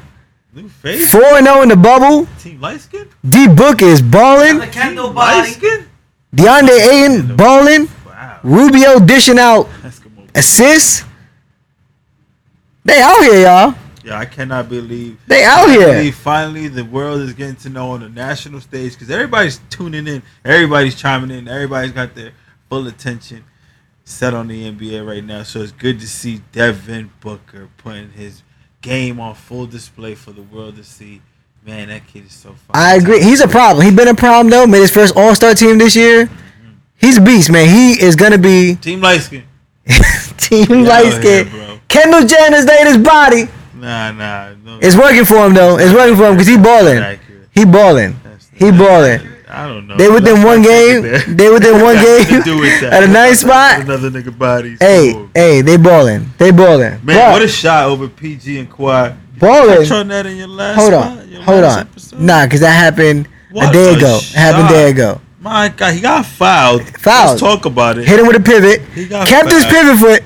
new 0.54 0.68
face. 0.68 1.10
four 1.10 1.24
and 1.36 1.46
zero 1.46 1.62
in 1.62 1.68
the 1.68 1.76
bubble. 1.76 2.26
Team 2.38 2.60
light 2.60 2.80
skin. 2.80 3.06
D 3.28 3.48
Book 3.48 3.82
is 3.82 4.00
balling. 4.02 4.58
The 4.58 4.66
Kendall 4.66 5.08
Team 5.08 5.14
light 5.16 5.40
body. 5.42 5.50
skin. 5.52 5.86
DeAndre 6.34 6.78
Ayton 6.92 7.36
balling. 7.36 7.88
Wow. 8.06 8.38
Rubio 8.42 8.98
dishing 9.00 9.38
out 9.38 9.66
Eskimo. 9.82 10.26
assists. 10.34 11.04
They 12.84 13.00
out 13.00 13.20
here, 13.22 13.42
y'all. 13.42 13.74
Yeah, 14.04 14.18
I 14.18 14.24
cannot 14.24 14.68
believe. 14.68 15.18
They 15.26 15.44
out 15.44 15.68
here. 15.68 16.12
finally 16.12 16.68
the 16.68 16.84
world 16.84 17.20
is 17.20 17.32
getting 17.32 17.56
to 17.56 17.68
know 17.68 17.90
on 17.90 18.00
the 18.00 18.08
national 18.08 18.60
stage 18.60 18.92
because 18.92 19.10
everybody's 19.10 19.60
tuning 19.70 20.06
in, 20.06 20.22
everybody's 20.44 20.94
chiming 20.94 21.30
in, 21.30 21.48
everybody's 21.48 21.92
got 21.92 22.14
their 22.14 22.32
full 22.68 22.86
attention 22.86 23.44
set 24.04 24.34
on 24.34 24.48
the 24.48 24.70
NBA 24.70 25.06
right 25.06 25.24
now. 25.24 25.42
So 25.42 25.60
it's 25.60 25.72
good 25.72 26.00
to 26.00 26.08
see 26.08 26.40
Devin 26.52 27.10
Booker 27.20 27.68
putting 27.76 28.10
his 28.10 28.42
game 28.80 29.20
on 29.20 29.34
full 29.34 29.66
display 29.66 30.14
for 30.14 30.32
the 30.32 30.42
world 30.42 30.76
to 30.76 30.84
see. 30.84 31.20
Man, 31.66 31.88
that 31.88 32.06
kid 32.06 32.24
is 32.24 32.32
so 32.32 32.50
fun. 32.50 32.70
I 32.72 32.94
agree. 32.94 33.22
He's 33.22 33.40
a 33.40 33.48
problem. 33.48 33.84
He's 33.84 33.94
been 33.94 34.08
a 34.08 34.14
problem 34.14 34.48
though. 34.48 34.66
Made 34.66 34.78
his 34.80 34.90
first 34.90 35.16
All 35.16 35.34
Star 35.34 35.54
team 35.54 35.76
this 35.76 35.94
year. 35.94 36.26
Mm-hmm. 36.26 36.72
He's 36.96 37.18
a 37.18 37.20
beast, 37.20 37.50
man. 37.50 37.68
He 37.68 38.00
is 38.02 38.16
gonna 38.16 38.38
be 38.38 38.76
Team 38.76 39.00
light 39.02 39.20
skin. 39.20 39.44
team 40.38 40.84
light 40.84 41.12
skin. 41.12 41.48
bro. 41.50 41.80
Kendall 41.88 42.26
Jenner's 42.26 42.64
laid 42.64 42.86
his 42.86 42.98
body. 42.98 43.48
Nah, 43.80 44.12
nah. 44.12 44.54
No, 44.64 44.78
It's 44.80 44.96
working 44.96 45.24
for 45.24 45.46
him 45.46 45.54
though. 45.54 45.78
It's 45.78 45.92
working 45.92 46.16
for 46.16 46.26
him 46.26 46.34
because 46.34 46.46
he 46.48 46.56
balling. 46.58 47.18
He 47.52 47.64
balling. 47.64 48.16
He 48.54 48.70
balling. 48.70 49.20
I 49.50 49.66
don't 49.66 49.86
know. 49.86 49.96
They 49.96 50.10
within 50.10 50.34
Let's 50.34 50.44
one 50.44 50.60
not 50.62 50.68
take 50.68 51.04
it 51.04 51.26
game. 51.26 51.36
They 51.36 51.50
within 51.50 51.82
one 51.82 51.94
game 52.04 52.24
to 52.26 52.42
do 52.44 52.58
with 52.60 52.80
that. 52.82 52.92
at 52.92 53.02
a 53.04 53.08
nice 53.08 53.40
spot. 53.40 53.80
Another 53.80 54.10
nigga 54.10 54.36
body. 54.36 54.76
Hey, 54.78 55.26
hey, 55.34 55.60
they 55.62 55.76
balling. 55.78 56.28
They 56.36 56.50
balling. 56.50 57.02
Man, 57.04 57.32
what 57.32 57.40
a 57.42 57.48
shot 57.48 57.84
over 57.86 58.08
PG 58.08 58.58
and 58.58 58.70
Kawhi. 58.70 59.16
balling. 59.38 59.78
Touch 59.88 59.90
on 59.92 60.08
that 60.08 60.26
in 60.26 60.36
your 60.36 60.48
last 60.48 60.76
Hold 60.76 60.92
on, 60.94 61.32
hold 61.42 61.64
on. 61.64 61.78
episode? 61.78 62.20
Nah, 62.20 62.44
because 62.44 62.60
that 62.60 62.72
happened 62.72 63.26
a 63.26 63.54
What 63.54 63.72
day 63.72 63.94
a 63.94 63.96
ago. 63.96 64.18
It 64.20 64.34
happened 64.34 64.66
a 64.66 64.68
day 64.68 64.84
shot. 64.88 64.94
ago. 64.94 65.20
My 65.40 65.68
God, 65.70 65.94
he 65.94 66.00
got 66.02 66.26
fouled. 66.26 66.82
Fouled. 66.98 67.28
Let's 67.30 67.40
talk 67.40 67.64
about 67.64 67.96
it. 67.96 68.06
Hit 68.06 68.20
him 68.20 68.26
with 68.26 68.36
a 68.36 68.40
pivot. 68.40 68.82
He 68.92 69.06
got 69.08 69.26
Kept 69.26 69.50
his 69.50 69.64
pivot 69.64 69.96
foot. 69.96 70.22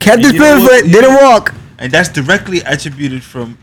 Kept 0.00 0.16
And 0.16 0.24
his 0.24 0.32
pivot 0.32 0.68
foot. 0.68 0.84
Didn't 0.90 1.14
walk. 1.22 1.54
And 1.78 1.92
that's 1.92 2.08
directly 2.08 2.60
attributed 2.60 3.22
from 3.22 3.58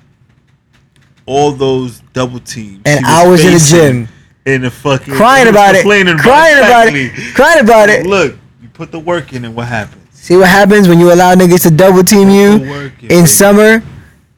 all 1.26 1.52
those 1.52 2.02
double 2.14 2.40
teams. 2.40 2.82
And 2.86 3.06
I 3.06 3.28
was 3.28 3.44
in 3.44 3.54
the 3.54 3.60
gym. 3.60 4.08
In 4.46 4.62
the 4.62 4.72
fucking 4.72 5.14
Crying 5.14 5.48
about 5.48 5.76
it. 5.76 5.84
Crying 5.84 6.08
about 6.08 6.88
it. 6.88 6.96
exactly. 6.96 7.34
Crying 7.34 7.64
about 7.64 7.90
it. 7.90 8.06
Look, 8.08 8.36
you 8.62 8.70
put 8.70 8.92
the 8.92 9.00
work 9.00 9.34
in, 9.34 9.46
and 9.46 9.56
what 9.56 9.68
happens? 9.68 10.02
See 10.12 10.36
what 10.36 10.48
happens 10.48 10.88
when 10.88 11.00
you 11.00 11.14
allow 11.14 11.36
niggas 11.36 11.64
to 11.64 11.72
double 11.72 12.04
team 12.04 12.30
you 12.30 12.64
in, 12.64 12.92
in 13.12 13.28
summer. 13.28 13.84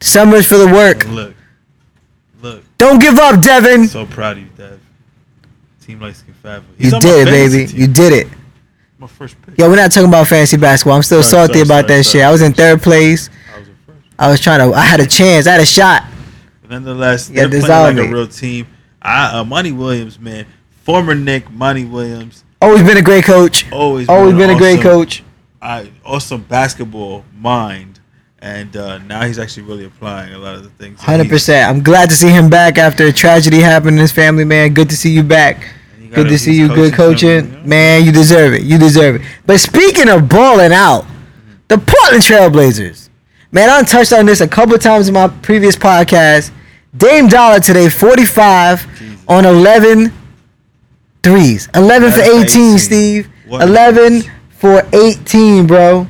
Summer's 0.00 0.46
for 0.46 0.58
the 0.58 0.66
work. 0.66 1.06
Look, 1.08 1.34
look. 2.42 2.62
Don't 2.76 3.00
give 3.00 3.18
up, 3.18 3.40
Devin. 3.40 3.88
So 3.88 4.04
proud 4.04 4.36
of 4.36 4.42
you, 4.42 4.50
Dev. 4.56 4.80
Team 5.80 6.00
like 6.00 6.14
Skin 6.14 6.34
Fab. 6.34 6.64
You 6.78 6.90
did 6.90 7.26
it, 7.28 7.30
baby. 7.30 7.72
You 7.72 7.86
did 7.86 8.12
it. 8.12 8.28
My 8.98 9.06
first 9.06 9.40
pick. 9.42 9.58
Yo, 9.58 9.68
we're 9.68 9.76
not 9.76 9.90
talking 9.90 10.08
about 10.08 10.26
fantasy 10.28 10.56
basketball. 10.56 10.96
I'm 10.96 11.02
still 11.02 11.22
Sorry, 11.22 11.46
salty 11.46 11.52
sorry, 11.54 11.62
about 11.62 11.88
sorry, 11.88 11.98
that 11.98 12.04
shit. 12.04 12.22
I 12.22 12.30
was 12.30 12.42
in 12.42 12.52
third 12.52 12.82
place. 12.82 13.30
I 14.18 14.28
was 14.28 14.40
in 14.40 14.44
first. 14.44 14.52
I 14.54 14.54
was 14.54 14.58
trying 14.58 14.70
to. 14.70 14.76
I 14.76 14.82
had 14.82 15.00
a 15.00 15.06
chance. 15.06 15.46
I 15.46 15.52
had 15.52 15.60
a 15.60 15.66
shot. 15.66 16.04
But 16.62 16.70
nonetheless, 16.70 17.30
Yeah, 17.30 17.46
they're 17.46 17.60
playing 17.60 17.96
like 17.96 18.08
a 18.08 18.12
real 18.12 18.26
team. 18.26 18.66
I, 19.02 19.38
uh, 19.38 19.44
Monty 19.44 19.72
Williams, 19.72 20.18
man, 20.18 20.46
former 20.82 21.14
Knick 21.14 21.50
Monty 21.50 21.84
Williams, 21.84 22.44
Always 22.62 22.82
been 22.82 22.96
a 22.96 23.02
great 23.02 23.24
coach. 23.24 23.70
always 23.72 24.08
Always 24.08 24.32
an 24.32 24.38
been 24.38 24.50
a 24.50 24.56
great 24.56 24.80
coach. 24.80 25.22
I 25.60 25.90
awesome 26.04 26.42
basketball 26.42 27.24
mind, 27.36 28.00
and 28.38 28.74
uh, 28.74 28.98
now 28.98 29.24
he's 29.26 29.38
actually 29.38 29.64
really 29.64 29.84
applying 29.84 30.32
a 30.32 30.38
lot 30.38 30.54
of 30.54 30.62
the 30.62 30.70
things. 30.70 31.00
Hundred 31.00 31.28
percent. 31.28 31.68
I'm 31.68 31.82
glad 31.82 32.08
to 32.08 32.16
see 32.16 32.28
him 32.30 32.48
back 32.48 32.78
after 32.78 33.06
a 33.06 33.12
tragedy 33.12 33.60
happened 33.60 33.96
in 33.96 34.00
his 34.00 34.12
family, 34.12 34.44
man. 34.44 34.72
Good 34.72 34.88
to 34.90 34.96
see 34.96 35.10
you 35.10 35.22
back. 35.22 35.74
got 36.08 36.14
Good 36.14 36.28
to 36.28 36.38
see 36.38 36.54
you. 36.54 36.68
Good 36.68 36.94
coaching 36.94 37.68
man. 37.68 38.04
You 38.04 38.12
deserve 38.12 38.54
it. 38.54 38.62
You 38.62 38.78
deserve 38.78 39.16
it. 39.16 39.22
But 39.44 39.60
speaking 39.60 40.08
of 40.08 40.28
balling 40.28 40.72
out, 40.72 41.04
the 41.68 41.76
Portland 41.76 42.22
Trailblazers, 42.22 43.03
man. 43.54 43.70
I 43.70 43.82
touched 43.82 44.12
on 44.12 44.26
this 44.26 44.40
a 44.42 44.48
couple 44.48 44.76
times 44.78 45.08
in 45.08 45.14
my 45.14 45.28
previous 45.28 45.76
podcast. 45.76 46.50
Dame 46.96 47.26
Dollar 47.28 47.58
today, 47.60 47.88
45 47.88 48.98
Jesus. 48.98 49.24
on 49.26 49.44
11 49.46 50.12
threes. 51.22 51.68
11 51.74 52.10
for 52.12 52.20
11 52.20 52.42
for 52.42 52.42
18, 52.42 52.42
18. 52.72 52.78
Steve. 52.78 53.28
What 53.46 53.62
11 53.62 54.12
numbers? 54.12 54.30
for 54.50 54.82
18, 54.92 55.66
bro. 55.66 56.06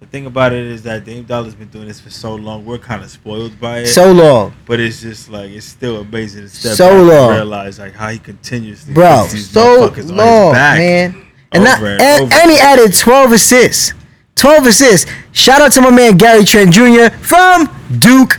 The 0.00 0.06
thing 0.06 0.26
about 0.26 0.52
it 0.52 0.64
is 0.64 0.82
that 0.84 1.04
Dame 1.04 1.24
Dollar's 1.24 1.54
been 1.54 1.68
doing 1.68 1.86
this 1.88 2.00
for 2.00 2.10
so 2.10 2.34
long. 2.34 2.64
We're 2.64 2.78
kind 2.78 3.02
of 3.02 3.10
spoiled 3.10 3.58
by 3.60 3.80
it. 3.80 3.86
So 3.88 4.12
long. 4.12 4.54
but 4.66 4.80
it's 4.80 5.00
just 5.00 5.28
like 5.30 5.50
it's 5.50 5.66
still 5.66 6.00
amazing 6.00 6.42
to 6.42 6.48
step 6.48 6.76
So 6.76 6.86
back 6.88 6.98
and 6.98 7.08
long. 7.08 7.30
realize 7.34 7.78
like 7.78 7.94
how 7.94 8.08
he 8.08 8.18
continuously 8.18 8.94
Bro, 8.94 9.26
so 9.28 9.88
motherfuckers 9.88 9.88
on 9.90 9.94
his 9.96 10.12
long, 10.12 10.52
back. 10.52 10.78
man. 10.78 11.24
And, 11.52 11.64
not, 11.64 11.78
and, 11.82 12.00
and 12.02 12.22
over. 12.24 12.34
and 12.34 12.50
he 12.50 12.58
added 12.58 12.94
12 12.94 13.32
assists. 13.32 13.94
12 14.40 14.66
assists. 14.66 15.10
Shout 15.32 15.60
out 15.60 15.72
to 15.72 15.80
my 15.80 15.90
man 15.90 16.16
Gary 16.16 16.44
Trent 16.44 16.72
Jr. 16.72 17.08
from 17.22 17.68
Duke, 17.98 18.38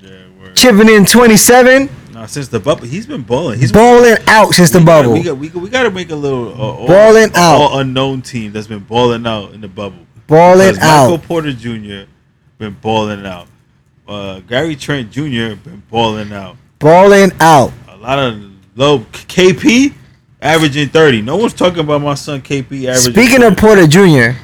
Yeah, 0.00 0.10
chipping 0.54 0.88
in 0.88 1.04
27, 1.04 1.88
Nah, 2.12 2.24
since 2.26 2.48
the 2.48 2.58
bubble, 2.58 2.86
he's 2.86 3.06
been 3.06 3.22
balling. 3.22 3.58
He's 3.58 3.70
balling 3.72 4.16
out 4.26 4.54
since 4.54 4.70
the 4.70 4.78
we 4.78 4.84
gotta- 4.84 5.02
bubble. 5.08 5.12
we 5.14 5.22
got 5.22 5.36
we, 5.38 5.48
we 5.50 5.68
got 5.68 5.82
to 5.82 5.90
make 5.90 6.10
a 6.10 6.14
little 6.16 6.48
uh, 6.48 6.64
all, 6.64 6.86
Balling 6.86 7.30
out. 7.34 7.56
all 7.60 7.78
unknown 7.80 8.22
team 8.22 8.52
that's 8.52 8.66
been 8.66 8.78
balling 8.84 9.26
out 9.26 9.52
in 9.52 9.60
the 9.60 9.68
bubble. 9.68 9.98
Balling 10.26 10.72
Because 10.74 11.10
Michael. 11.10 11.18
Porter 11.18 11.52
Jr. 11.52 12.08
been 12.58 12.72
balling 12.80 13.26
out. 13.26 13.48
Uh, 14.08 14.40
Gary 14.40 14.76
Trent 14.76 15.10
Jr. 15.10 15.56
been 15.56 15.82
balling 15.90 16.32
out. 16.32 16.56
Balling 16.78 17.32
out. 17.38 17.72
A 17.88 17.96
lot 17.96 18.18
of 18.18 18.40
low 18.76 19.00
KP 19.00 19.92
averaging 20.40 20.88
thirty. 20.88 21.20
No 21.22 21.36
one's 21.36 21.52
talking 21.54 21.80
about 21.80 22.00
my 22.00 22.14
son 22.14 22.40
KP 22.40 22.86
averaging. 22.86 23.12
Speaking 23.12 23.42
of 23.42 23.56
Porter 23.58 23.86
Jr.? 23.86 24.38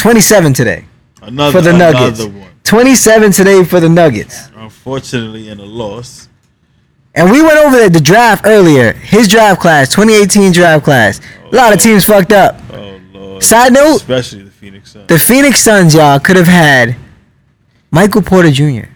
27 0.00 0.54
today 0.54 0.86
another 1.20 1.52
for 1.52 1.60
the 1.60 1.72
Nuggets. 1.74 2.20
another 2.20 2.38
one. 2.38 2.50
27 2.64 3.32
today 3.32 3.64
for 3.64 3.80
the 3.80 3.88
Nuggets. 3.88 4.48
Unfortunately, 4.56 5.50
in 5.50 5.60
a 5.60 5.64
loss. 5.64 6.30
And 7.14 7.30
we 7.30 7.42
went 7.42 7.58
over 7.58 7.86
the, 7.86 8.00
draft 8.00 8.46
earlier. 8.46 8.94
His 8.94 9.28
draft 9.28 9.60
class, 9.60 9.90
2018 9.94 10.52
draft 10.52 10.84
class. 10.84 11.20
A 11.52 11.54
lot 11.54 11.74
of 11.74 11.80
oh, 11.80 11.82
teams 11.82 12.06
fucked 12.06 12.32
up. 12.32 12.58
Oh 12.72 12.98
lord. 13.12 13.42
Side 13.42 13.74
note, 13.74 13.96
especially 13.96 14.44
the 14.44 14.50
Phoenix 14.50 14.92
Suns. 14.92 15.06
the 15.06 15.18
Phoenix 15.18 15.60
Suns, 15.60 15.94
y'all, 15.94 16.18
could 16.18 16.36
have 16.36 16.46
had 16.46 16.96
Michael 17.90 18.22
Porter 18.22 18.50
Jr. 18.50 18.64
And 18.64 18.86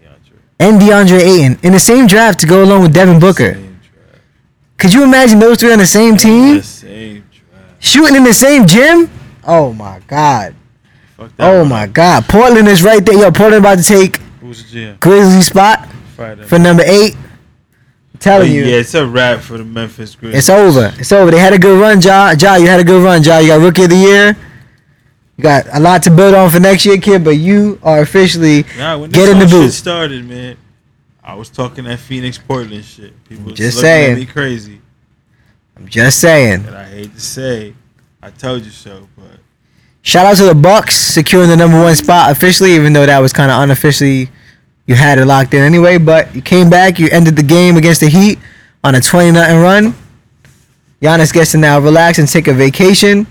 DeAndre. 0.00 0.38
and 0.58 0.80
DeAndre 0.80 1.20
Ayton 1.20 1.58
in 1.62 1.72
the 1.72 1.78
same 1.78 2.08
draft 2.08 2.40
to 2.40 2.48
go 2.48 2.64
along 2.64 2.82
with 2.82 2.92
Devin 2.92 3.20
Booker. 3.20 3.54
Same 3.54 3.78
draft. 3.80 4.22
Could 4.78 4.92
you 4.92 5.04
imagine 5.04 5.38
those 5.38 5.58
three 5.58 5.72
on 5.72 5.78
the 5.78 5.86
same 5.86 6.16
team 6.16 6.56
The 6.56 6.62
same 6.64 7.24
draft. 7.30 7.84
shooting 7.84 8.16
in 8.16 8.24
the 8.24 8.34
same 8.34 8.66
gym? 8.66 9.08
Oh 9.46 9.72
my 9.72 10.00
god. 10.06 10.54
Fuck 11.16 11.36
that. 11.36 11.50
Oh 11.50 11.60
one. 11.60 11.68
my 11.68 11.86
god. 11.86 12.24
Portland 12.24 12.68
is 12.68 12.82
right 12.82 13.04
there. 13.04 13.16
Yo, 13.16 13.30
Portland 13.30 13.62
about 13.64 13.78
to 13.78 13.84
take 13.84 14.18
Who's 14.40 14.70
the 14.72 14.96
Grizzly 15.00 15.40
spot 15.42 15.88
them. 16.16 16.46
for 16.46 16.58
number 16.58 16.82
eight. 16.86 17.14
I'm 17.16 18.18
telling 18.20 18.52
you. 18.52 18.64
Yeah, 18.64 18.76
it's 18.76 18.94
a 18.94 19.06
wrap 19.06 19.40
for 19.40 19.58
the 19.58 19.64
Memphis 19.64 20.14
Grizzlies. 20.14 20.38
It's 20.38 20.50
over. 20.50 20.92
It's 20.98 21.12
over. 21.12 21.30
They 21.30 21.38
had 21.38 21.52
a 21.52 21.58
good 21.58 21.80
run, 21.80 22.00
Ja. 22.00 22.34
Ja, 22.38 22.56
you 22.56 22.66
had 22.66 22.80
a 22.80 22.84
good 22.84 23.02
run, 23.02 23.22
Ja. 23.22 23.38
You 23.38 23.48
got 23.48 23.60
rookie 23.60 23.84
of 23.84 23.90
the 23.90 23.96
year. 23.96 24.36
You 25.36 25.42
got 25.42 25.66
a 25.72 25.80
lot 25.80 26.02
to 26.04 26.10
build 26.10 26.34
on 26.34 26.48
for 26.50 26.60
next 26.60 26.86
year, 26.86 26.96
kid. 26.98 27.24
But 27.24 27.36
you 27.38 27.78
are 27.82 28.00
officially 28.00 28.64
Nah, 28.78 28.98
when 28.98 29.10
Get 29.10 29.28
in 29.28 29.38
the 29.40 29.46
boot. 29.46 29.72
started, 29.72 30.24
man, 30.28 30.56
I 31.24 31.34
was 31.34 31.48
talking 31.50 31.84
that 31.84 31.98
Phoenix 31.98 32.38
Portland 32.38 32.84
shit. 32.84 33.12
People 33.28 33.50
Just 33.52 33.80
saying. 33.80 34.24
crazy, 34.28 34.80
I'm 35.76 35.88
just 35.88 36.20
saying. 36.20 36.64
and 36.66 36.76
I 36.76 36.84
hate 36.84 37.14
to 37.14 37.20
say, 37.20 37.74
I 38.24 38.30
told 38.30 38.64
you 38.64 38.70
so, 38.70 39.08
but 39.16 39.38
Shout 40.02 40.26
out 40.26 40.36
to 40.38 40.44
the 40.44 40.54
Bucks 40.54 40.94
securing 40.96 41.48
the 41.48 41.56
number 41.56 41.78
one 41.80 41.94
spot 41.96 42.30
officially, 42.30 42.72
even 42.72 42.92
though 42.92 43.06
that 43.06 43.18
was 43.20 43.32
kind 43.32 43.50
of 43.50 43.60
unofficially. 43.62 44.28
You 44.86 44.94
had 44.94 45.18
it 45.18 45.24
locked 45.24 45.54
in 45.54 45.62
anyway, 45.62 45.96
but 45.96 46.34
you 46.34 46.42
came 46.42 46.68
back. 46.68 46.98
You 46.98 47.08
ended 47.10 47.36
the 47.36 47.42
game 47.42 47.76
against 47.76 48.00
the 48.00 48.08
Heat 48.08 48.38
on 48.82 48.94
a 48.94 49.00
20 49.00 49.30
nothing 49.30 49.58
run. 49.60 49.94
Giannis 51.00 51.32
gets 51.32 51.52
to 51.52 51.58
now 51.58 51.78
relax 51.78 52.18
and 52.18 52.28
take 52.28 52.48
a 52.48 52.52
vacation. 52.52 53.26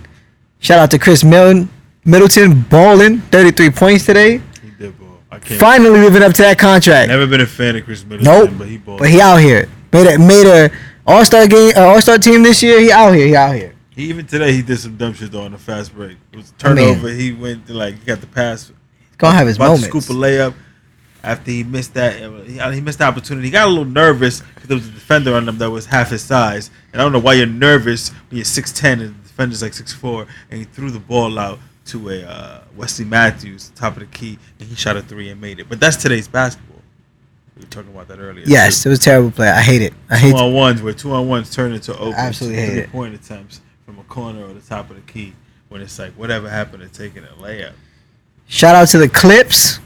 Shout 0.59 0.79
out 0.79 0.89
to 0.91 0.97
Khris 0.99 1.23
Mil- 1.23 1.67
Middleton 2.05 2.61
balling 2.63 3.19
33 3.21 3.69
points 3.69 4.05
today. 4.05 4.41
he 4.63 4.69
did 4.79 4.97
ball. 4.99 5.19
I 5.31 5.37
can't. 5.39 5.59
Finally 5.59 5.99
living 6.01 6.23
up 6.23 6.33
to 6.33 6.41
that 6.41 6.57
contract. 6.57 7.07
Never 7.09 7.27
been 7.27 7.41
a 7.41 7.45
fan 7.45 7.75
of 7.75 7.85
Khris 7.85 8.03
Middleton, 8.05 8.23
Nope. 8.47 8.49
but 8.57 8.67
he 8.67 8.77
balled. 8.77 8.99
But 8.99 9.09
he 9.09 9.21
out 9.21 9.37
here. 9.37 9.69
Made 9.91 10.07
a 10.07 10.17
made 10.17 10.47
a 10.47 10.71
All 11.05 11.23
Star 11.23 11.45
game, 11.47 11.73
uh, 11.77 11.81
All 11.81 12.01
Star 12.01 12.17
team 12.17 12.41
this 12.41 12.63
year. 12.63 12.79
He 12.79 12.91
out 12.91 13.11
here. 13.13 13.27
He 13.27 13.35
out 13.35 13.53
here. 13.55 13.72
Even 13.95 14.25
today 14.25 14.53
he 14.53 14.61
did 14.61 14.79
some 14.79 14.97
dumb 14.97 15.13
shit 15.13 15.31
though 15.31 15.43
on 15.43 15.51
the 15.51 15.57
fast 15.57 15.93
break. 15.93 16.17
It 16.31 16.37
was 16.37 16.51
a 16.63 16.67
I 16.67 16.73
mean- 16.73 16.85
turnover. 16.85 17.09
he 17.09 17.31
went 17.33 17.67
to 17.67 17.73
like 17.73 17.99
he 17.99 18.05
got 18.05 18.21
the 18.21 18.27
pass. 18.27 18.67
He's 18.67 19.17
gonna 19.17 19.35
have 19.37 19.47
his 19.47 19.57
about 19.57 19.65
moments. 19.79 19.87
to 19.87 20.01
scoop 20.01 20.15
a 20.15 20.19
layup 20.19 20.53
after 21.23 21.51
he 21.51 21.63
missed 21.63 21.93
that. 21.93 22.15
He, 22.73 22.81
missed 22.81 22.97
the 22.99 23.05
opportunity. 23.05 23.47
He 23.47 23.51
got 23.51 23.67
a 23.67 23.69
little 23.69 23.85
nervous 23.85 24.41
because 24.41 24.67
there 24.67 24.77
was 24.77 24.87
a 24.87 24.91
defender 24.91 25.35
on 25.35 25.47
him 25.47 25.57
that 25.59 25.69
was 25.69 25.85
half 25.85 26.09
his 26.09 26.21
size. 26.23 26.69
And 26.91 27.01
I 27.01 27.05
don't 27.05 27.11
know 27.13 27.19
why 27.19 27.33
you're 27.33 27.45
nervous 27.47 28.09
when 28.09 28.37
you're 28.37 28.45
six 28.45 28.71
ten 28.73 28.99
and 28.99 29.15
the 29.15 29.27
defender's 29.27 29.61
like 29.61 29.73
six 29.73 29.93
four, 29.93 30.27
and 30.49 30.59
he 30.59 30.65
threw 30.65 30.89
the 30.91 30.99
ball 30.99 31.37
out 31.39 31.59
to 31.85 32.09
a 32.09 32.23
uh, 32.23 32.61
Wesley 32.75 33.05
Matthews, 33.05 33.71
top 33.75 33.93
of 33.93 33.99
the 33.99 34.05
key, 34.07 34.39
and 34.59 34.67
he 34.67 34.75
shot 34.75 34.97
a 34.97 35.01
three 35.01 35.29
and 35.29 35.39
made 35.39 35.59
it. 35.59 35.69
But 35.69 35.79
that's 35.79 35.97
today's 35.97 36.27
basketball. 36.27 36.81
We 37.55 37.61
were 37.61 37.67
talking 37.69 37.91
about 37.91 38.07
that 38.07 38.19
earlier. 38.19 38.45
Yes, 38.47 38.83
it 38.85 38.89
was 38.89 38.97
a 38.99 39.01
terrible 39.03 39.29
play. 39.31 39.47
I 39.49 39.61
hate 39.61 39.81
it. 39.83 39.93
I 40.09 40.17
hate. 40.17 40.31
two 40.31 40.37
on 40.37 40.53
ones 40.53 40.81
where 40.81 40.93
two 40.93 41.11
on 41.13 41.27
ones 41.27 41.53
turn 41.53 41.73
into 41.73 41.95
open 41.97 42.13
absolutely 42.15 42.59
hate 42.59 42.69
three 42.71 42.79
it. 42.79 42.91
point 42.91 43.13
attempts 43.13 43.61
from 43.93 44.03
a 44.03 44.07
corner 44.07 44.45
or 44.45 44.53
the 44.53 44.61
top 44.61 44.89
of 44.89 44.95
the 44.95 45.01
key 45.11 45.33
when 45.69 45.81
it's 45.81 45.99
like 45.99 46.11
whatever 46.13 46.49
happened 46.49 46.81
to 46.81 46.89
taking 46.89 47.23
a 47.23 47.27
layup. 47.41 47.73
Shout 48.47 48.75
out 48.75 48.87
to 48.89 48.97
the 48.97 49.07
Clips. 49.07 49.79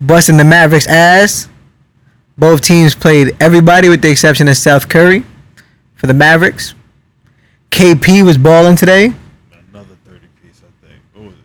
Busting 0.00 0.36
the 0.36 0.44
Mavericks 0.44 0.86
ass. 0.88 1.48
Both 2.38 2.62
teams 2.62 2.94
played 2.94 3.36
everybody 3.40 3.88
with 3.88 4.02
the 4.02 4.10
exception 4.10 4.48
of 4.48 4.56
Seth 4.56 4.88
Curry 4.88 5.24
for 5.94 6.06
the 6.06 6.14
Mavericks. 6.14 6.74
KP 7.70 8.24
was 8.24 8.38
balling 8.38 8.76
today. 8.76 9.12
Another 9.70 9.94
thirty 10.04 10.26
piece, 10.42 10.60
I 10.62 10.86
think. 10.86 11.00
What 11.12 11.24
was 11.26 11.34
it? 11.34 11.40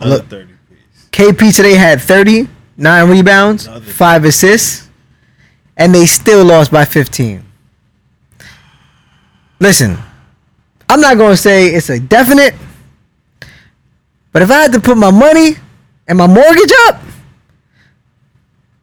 Another 0.00 0.16
Look. 0.16 0.28
thirty 0.28 0.54
piece. 0.68 1.08
KP 1.12 1.54
today 1.56 1.74
had 1.74 2.00
30, 2.00 2.48
9 2.76 3.08
rebounds, 3.10 3.66
Another. 3.66 3.84
5 3.84 4.24
assists, 4.24 4.88
and 5.76 5.94
they 5.94 6.04
still 6.06 6.44
lost 6.44 6.70
by 6.70 6.84
15. 6.84 7.44
Listen, 9.60 9.98
I'm 10.88 11.00
not 11.00 11.16
going 11.18 11.32
to 11.32 11.36
say 11.36 11.66
it's 11.68 11.90
a 11.90 12.00
definite, 12.00 12.54
but 14.32 14.40
if 14.42 14.50
I 14.50 14.62
had 14.62 14.72
to 14.72 14.80
put 14.80 14.96
my 14.96 15.10
money 15.10 15.56
and 16.08 16.16
my 16.18 16.26
mortgage 16.26 16.72
up, 16.88 17.00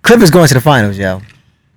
Clippers 0.04 0.30
going 0.32 0.48
to 0.48 0.54
the 0.54 0.62
finals, 0.62 0.98
yo. 0.98 1.22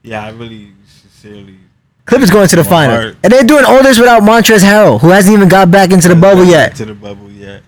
Yeah, 0.03 0.25
I 0.25 0.31
really 0.31 0.73
sincerely. 0.87 1.57
Clippers 2.05 2.31
going 2.31 2.47
to 2.49 2.57
the 2.57 2.63
finals. 2.65 3.05
heart. 3.05 3.17
And 3.25 3.33
they're 3.33 3.43
doing 3.43 3.65
all 3.65 3.83
this 3.83 3.99
without 3.99 4.23
Montrezl 4.23 4.61
Harrell, 4.65 5.01
who 5.01 5.09
hasn't 5.09 5.35
even 5.35 5.49
got 5.49 5.71
back 5.71 5.91
into 5.91 6.09
the 6.09 6.15
bubble 6.15 6.45
yet. 6.45 6.77
To 6.77 6.85
the 6.85 6.95
bubble 6.95 7.31
yet. 7.31 7.63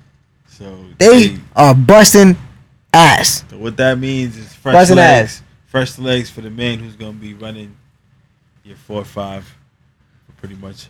So 0.47 0.85
They 0.99 1.37
are 1.57 1.75
busting 1.75 2.37
ass. 2.93 3.45
So 3.51 3.57
what 3.59 3.77
that 3.79 3.99
means 3.99 4.37
is 4.37 4.53
fresh 4.53 4.75
Busting 4.75 4.97
legs. 4.99 5.33
ass. 5.41 5.43
Fresh 5.67 5.99
legs 5.99 6.29
for 6.31 6.43
the 6.43 6.51
man 6.51 6.79
who's 6.79 6.95
gonna 6.95 7.13
be 7.15 7.35
running 7.35 7.75
your 8.63 8.77
four 8.77 9.01
or 9.01 9.05
five 9.05 9.53
pretty 10.37 10.57
much 10.57 10.89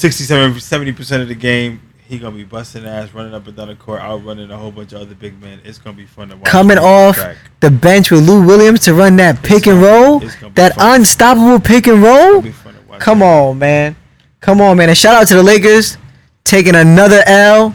67 0.00 0.58
70 0.60 0.92
percent 0.92 1.22
of 1.22 1.28
the 1.28 1.34
game. 1.34 1.80
He 2.08 2.18
gonna 2.18 2.34
be 2.34 2.42
busting 2.44 2.84
ass, 2.86 3.12
running 3.12 3.34
up 3.34 3.46
and 3.46 3.54
down 3.56 3.68
the 3.68 3.76
court, 3.76 4.00
outrunning 4.00 4.50
a 4.50 4.56
whole 4.56 4.72
bunch 4.72 4.92
of 4.92 5.02
other 5.02 5.14
big 5.14 5.40
men. 5.40 5.60
It's 5.62 5.78
gonna 5.78 5.96
be 5.96 6.06
fun 6.06 6.30
to 6.30 6.36
watch. 6.36 6.46
coming 6.46 6.78
off 6.78 7.16
track. 7.16 7.36
the 7.60 7.70
bench 7.70 8.10
with 8.10 8.26
Lou 8.26 8.44
Williams 8.44 8.80
to 8.80 8.94
run 8.94 9.14
that 9.16 9.42
pick 9.42 9.66
and 9.66 9.80
roll, 9.80 10.22
it's 10.22 10.34
gonna 10.36 10.48
be 10.50 10.54
that 10.54 10.74
fun. 10.74 11.00
unstoppable 11.00 11.60
pick 11.60 11.86
and 11.86 12.02
roll. 12.02 12.40
be 12.40 12.50
fun 12.50 12.74
to 12.74 12.80
watch. 12.88 13.00
Come 13.00 13.22
on, 13.22 13.58
man. 13.58 13.94
Come 14.40 14.60
on, 14.60 14.76
man. 14.78 14.88
And 14.88 14.96
shout 14.98 15.14
out 15.14 15.28
to 15.28 15.34
the 15.34 15.42
Lakers 15.42 15.98
taking 16.44 16.74
another 16.74 17.22
L 17.26 17.74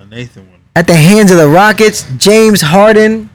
Uh, 0.00 0.04
Nathan 0.06 0.48
at 0.74 0.86
the 0.88 0.96
hands 0.96 1.30
of 1.30 1.36
the 1.36 1.46
Rockets. 1.48 2.04
James 2.16 2.62
Harden, 2.62 3.30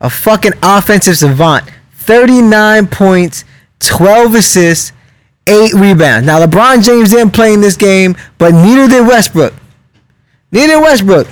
a 0.00 0.08
fucking 0.10 0.52
offensive 0.62 1.16
savant. 1.18 1.70
39 1.94 2.88
points, 2.88 3.44
12 3.78 4.34
assists, 4.34 4.92
8 5.46 5.74
rebounds. 5.74 6.26
Now, 6.26 6.44
LeBron 6.44 6.84
James 6.84 7.10
didn't 7.10 7.32
play 7.32 7.52
in 7.52 7.60
this 7.60 7.76
game, 7.76 8.16
but 8.38 8.52
neither 8.52 8.88
did 8.88 9.06
Westbrook. 9.06 9.54
Neither 10.50 10.74
did 10.74 10.80
Westbrook. 10.82 11.28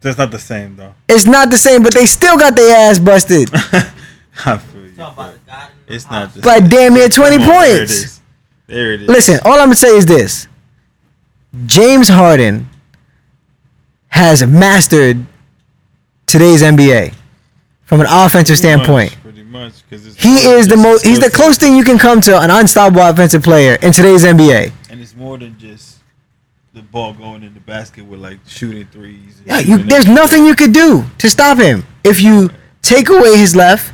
That's 0.00 0.18
not 0.18 0.30
the 0.32 0.38
same 0.38 0.74
though. 0.76 0.94
It's 1.08 1.26
not 1.26 1.50
the 1.50 1.56
same, 1.56 1.82
but 1.82 1.94
they 1.94 2.06
still 2.06 2.36
got 2.36 2.56
their 2.56 2.90
ass 2.90 2.98
busted. 2.98 3.50
I 3.54 4.58
feel 4.58 4.82
you. 4.86 4.92
Talk 4.96 5.12
about 5.14 5.16
but 5.16 5.34
it, 5.34 5.46
God 5.46 5.70
in 5.70 5.86
the 5.86 5.94
It's 5.94 6.10
not 6.10 6.34
the 6.34 6.40
By 6.40 6.58
same. 6.58 6.68
damn 6.68 6.94
near 6.94 7.08
20 7.08 7.36
Come 7.36 7.42
on, 7.42 7.48
There 7.48 7.74
it 7.74 7.78
points. 7.78 8.20
There 8.66 8.92
it 8.94 9.02
is. 9.02 9.08
Listen, 9.08 9.38
all 9.44 9.52
I'm 9.54 9.66
gonna 9.66 9.76
say 9.76 9.96
is 9.96 10.06
this: 10.06 10.48
James 11.66 12.08
Harden 12.08 12.68
has 14.08 14.44
mastered 14.44 15.24
today's 16.26 16.62
NBA 16.62 17.14
from 17.84 18.00
an 18.00 18.06
offensive 18.10 18.58
standpoint. 18.58 19.16
Much, 19.52 19.82
because 19.88 20.16
He 20.16 20.36
is 20.48 20.66
the 20.66 20.78
most. 20.78 21.04
He's 21.04 21.20
the 21.20 21.28
closest 21.28 21.60
thing 21.60 21.76
you 21.76 21.84
can 21.84 21.98
come 21.98 22.22
to 22.22 22.40
an 22.40 22.50
unstoppable 22.50 23.02
offensive 23.02 23.42
player 23.42 23.74
in 23.82 23.92
today's 23.92 24.24
NBA. 24.24 24.72
And 24.88 24.98
it's 24.98 25.14
more 25.14 25.36
than 25.36 25.58
just 25.58 25.98
the 26.72 26.80
ball 26.80 27.12
going 27.12 27.42
in 27.42 27.52
the 27.52 27.60
basket 27.60 28.06
with 28.06 28.18
like 28.20 28.38
shooting 28.46 28.86
threes. 28.86 29.42
Yeah, 29.44 29.58
you, 29.58 29.76
there's 29.76 30.06
nothing 30.06 30.46
you 30.46 30.56
could 30.56 30.72
do 30.72 31.04
to 31.18 31.28
stop 31.28 31.58
him. 31.58 31.84
If 32.02 32.22
you 32.22 32.48
take 32.80 33.10
away 33.10 33.36
his 33.36 33.54
left, 33.54 33.92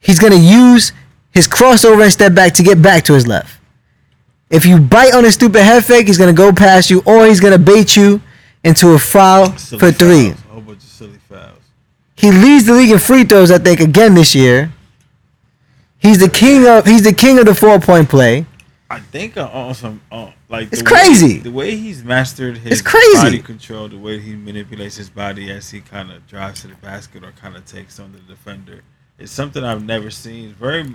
he's 0.00 0.18
gonna 0.18 0.36
use 0.36 0.92
his 1.30 1.48
crossover 1.48 2.02
and 2.02 2.12
step 2.12 2.34
back 2.34 2.52
to 2.54 2.62
get 2.62 2.82
back 2.82 3.04
to 3.04 3.14
his 3.14 3.26
left. 3.26 3.58
If 4.50 4.66
you 4.66 4.78
bite 4.80 5.14
on 5.14 5.24
his 5.24 5.32
stupid 5.34 5.62
head 5.62 5.82
fake, 5.82 6.08
he's 6.08 6.18
gonna 6.18 6.34
go 6.34 6.52
past 6.52 6.90
you, 6.90 7.02
or 7.06 7.24
he's 7.26 7.40
gonna 7.40 7.58
bait 7.58 7.96
you 7.96 8.20
into 8.64 8.90
a 8.90 8.98
foul 8.98 9.56
Silly 9.56 9.80
for 9.80 9.92
three. 9.92 10.30
fouls, 10.32 10.44
A 10.44 10.52
whole 10.52 10.60
bunch 10.60 10.82
of 10.82 10.90
silly 10.90 11.18
fouls. 11.26 11.58
He 12.16 12.30
leads 12.30 12.66
the 12.66 12.74
league 12.74 12.90
in 12.90 12.98
free 12.98 13.24
throws, 13.24 13.50
I 13.50 13.56
think, 13.56 13.80
again 13.80 14.12
this 14.12 14.34
year. 14.34 14.70
He's 16.00 16.18
the 16.18 16.28
king 16.28 16.66
of 16.66 16.86
he's 16.86 17.04
the 17.04 17.12
king 17.12 17.38
of 17.38 17.44
the 17.46 17.54
four 17.54 17.78
point 17.78 18.08
play. 18.08 18.46
I 18.88 18.98
think 18.98 19.36
uh, 19.36 19.48
on 19.52 19.74
some 19.74 20.00
uh, 20.10 20.30
like 20.48 20.68
It's 20.72 20.78
the 20.82 20.84
crazy. 20.88 21.34
Way, 21.34 21.38
the 21.40 21.50
way 21.52 21.76
he's 21.76 22.02
mastered 22.02 22.56
his 22.58 22.72
It's 22.80 22.82
crazy. 22.82 23.14
body 23.16 23.38
control, 23.38 23.88
the 23.88 23.98
way 23.98 24.18
he 24.18 24.34
manipulates 24.34 24.96
his 24.96 25.08
body 25.08 25.50
as 25.52 25.70
he 25.70 25.80
kind 25.80 26.10
of 26.10 26.26
drives 26.26 26.62
to 26.62 26.68
the 26.68 26.74
basket 26.76 27.22
or 27.22 27.30
kind 27.32 27.54
of 27.54 27.64
takes 27.66 28.00
on 28.00 28.10
the 28.12 28.18
defender, 28.20 28.80
is 29.18 29.30
something 29.30 29.62
I've 29.62 29.84
never 29.84 30.10
seen. 30.10 30.48
It's 30.50 30.58
very 30.58 30.92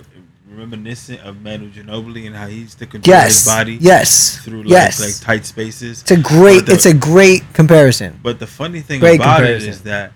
reminiscent 0.50 1.20
of 1.22 1.40
Manu 1.40 1.70
Ginobili 1.70 2.26
and 2.26 2.36
how 2.36 2.48
he 2.48 2.58
used 2.60 2.78
to 2.80 2.86
control 2.86 3.16
Yes. 3.16 3.44
his 3.44 3.46
body 3.54 3.78
Yes. 3.80 4.38
through 4.44 4.64
like, 4.64 4.70
yes. 4.70 5.00
like 5.00 5.20
tight 5.26 5.46
spaces. 5.46 6.02
it's 6.02 6.10
a 6.10 6.16
great 6.20 6.66
the- 6.66 6.72
it's 6.74 6.86
a 6.86 6.94
great 6.94 7.42
comparison. 7.54 8.20
But 8.22 8.38
the 8.40 8.46
funny 8.46 8.80
thing 8.80 9.00
Great 9.00 9.20
about 9.20 9.36
comparison. 9.38 9.68
it 9.68 9.72
is 9.72 9.80
that 9.82 10.12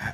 uh, 0.00 0.10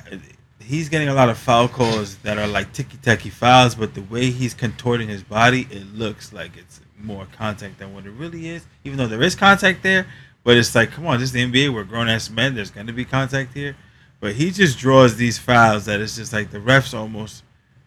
he's 0.65 0.89
getting 0.89 1.07
a 1.07 1.13
lot 1.13 1.29
of 1.29 1.37
foul 1.37 1.67
calls 1.67 2.17
that 2.17 2.37
are 2.37 2.47
like 2.47 2.71
ticky 2.73 2.97
tacky 2.97 3.29
fouls, 3.29 3.75
but 3.75 3.93
the 3.93 4.01
way 4.01 4.31
he's 4.31 4.53
contorting 4.53 5.07
his 5.07 5.23
body, 5.23 5.67
it 5.69 5.93
looks 5.93 6.33
like 6.33 6.57
it's 6.57 6.81
more 6.99 7.27
contact 7.37 7.79
than 7.79 7.93
what 7.93 8.05
it 8.05 8.11
really 8.11 8.49
is. 8.49 8.65
Even 8.83 8.97
though 8.97 9.07
there 9.07 9.21
is 9.21 9.35
contact 9.35 9.83
there, 9.83 10.07
but 10.43 10.57
it's 10.57 10.73
like, 10.75 10.91
come 10.91 11.07
on, 11.07 11.19
this 11.19 11.29
is 11.29 11.33
the 11.33 11.45
NBA. 11.45 11.73
We're 11.73 11.83
grown 11.83 12.09
ass 12.09 12.29
men. 12.29 12.55
There's 12.55 12.71
going 12.71 12.87
to 12.87 12.93
be 12.93 13.05
contact 13.05 13.53
here. 13.53 13.75
But 14.19 14.33
he 14.33 14.51
just 14.51 14.77
draws 14.79 15.17
these 15.17 15.37
fouls 15.37 15.85
that 15.85 15.99
it's 15.99 16.15
just 16.15 16.33
like 16.33 16.51
the 16.51 16.59
refs 16.59 16.97
almost 16.97 17.43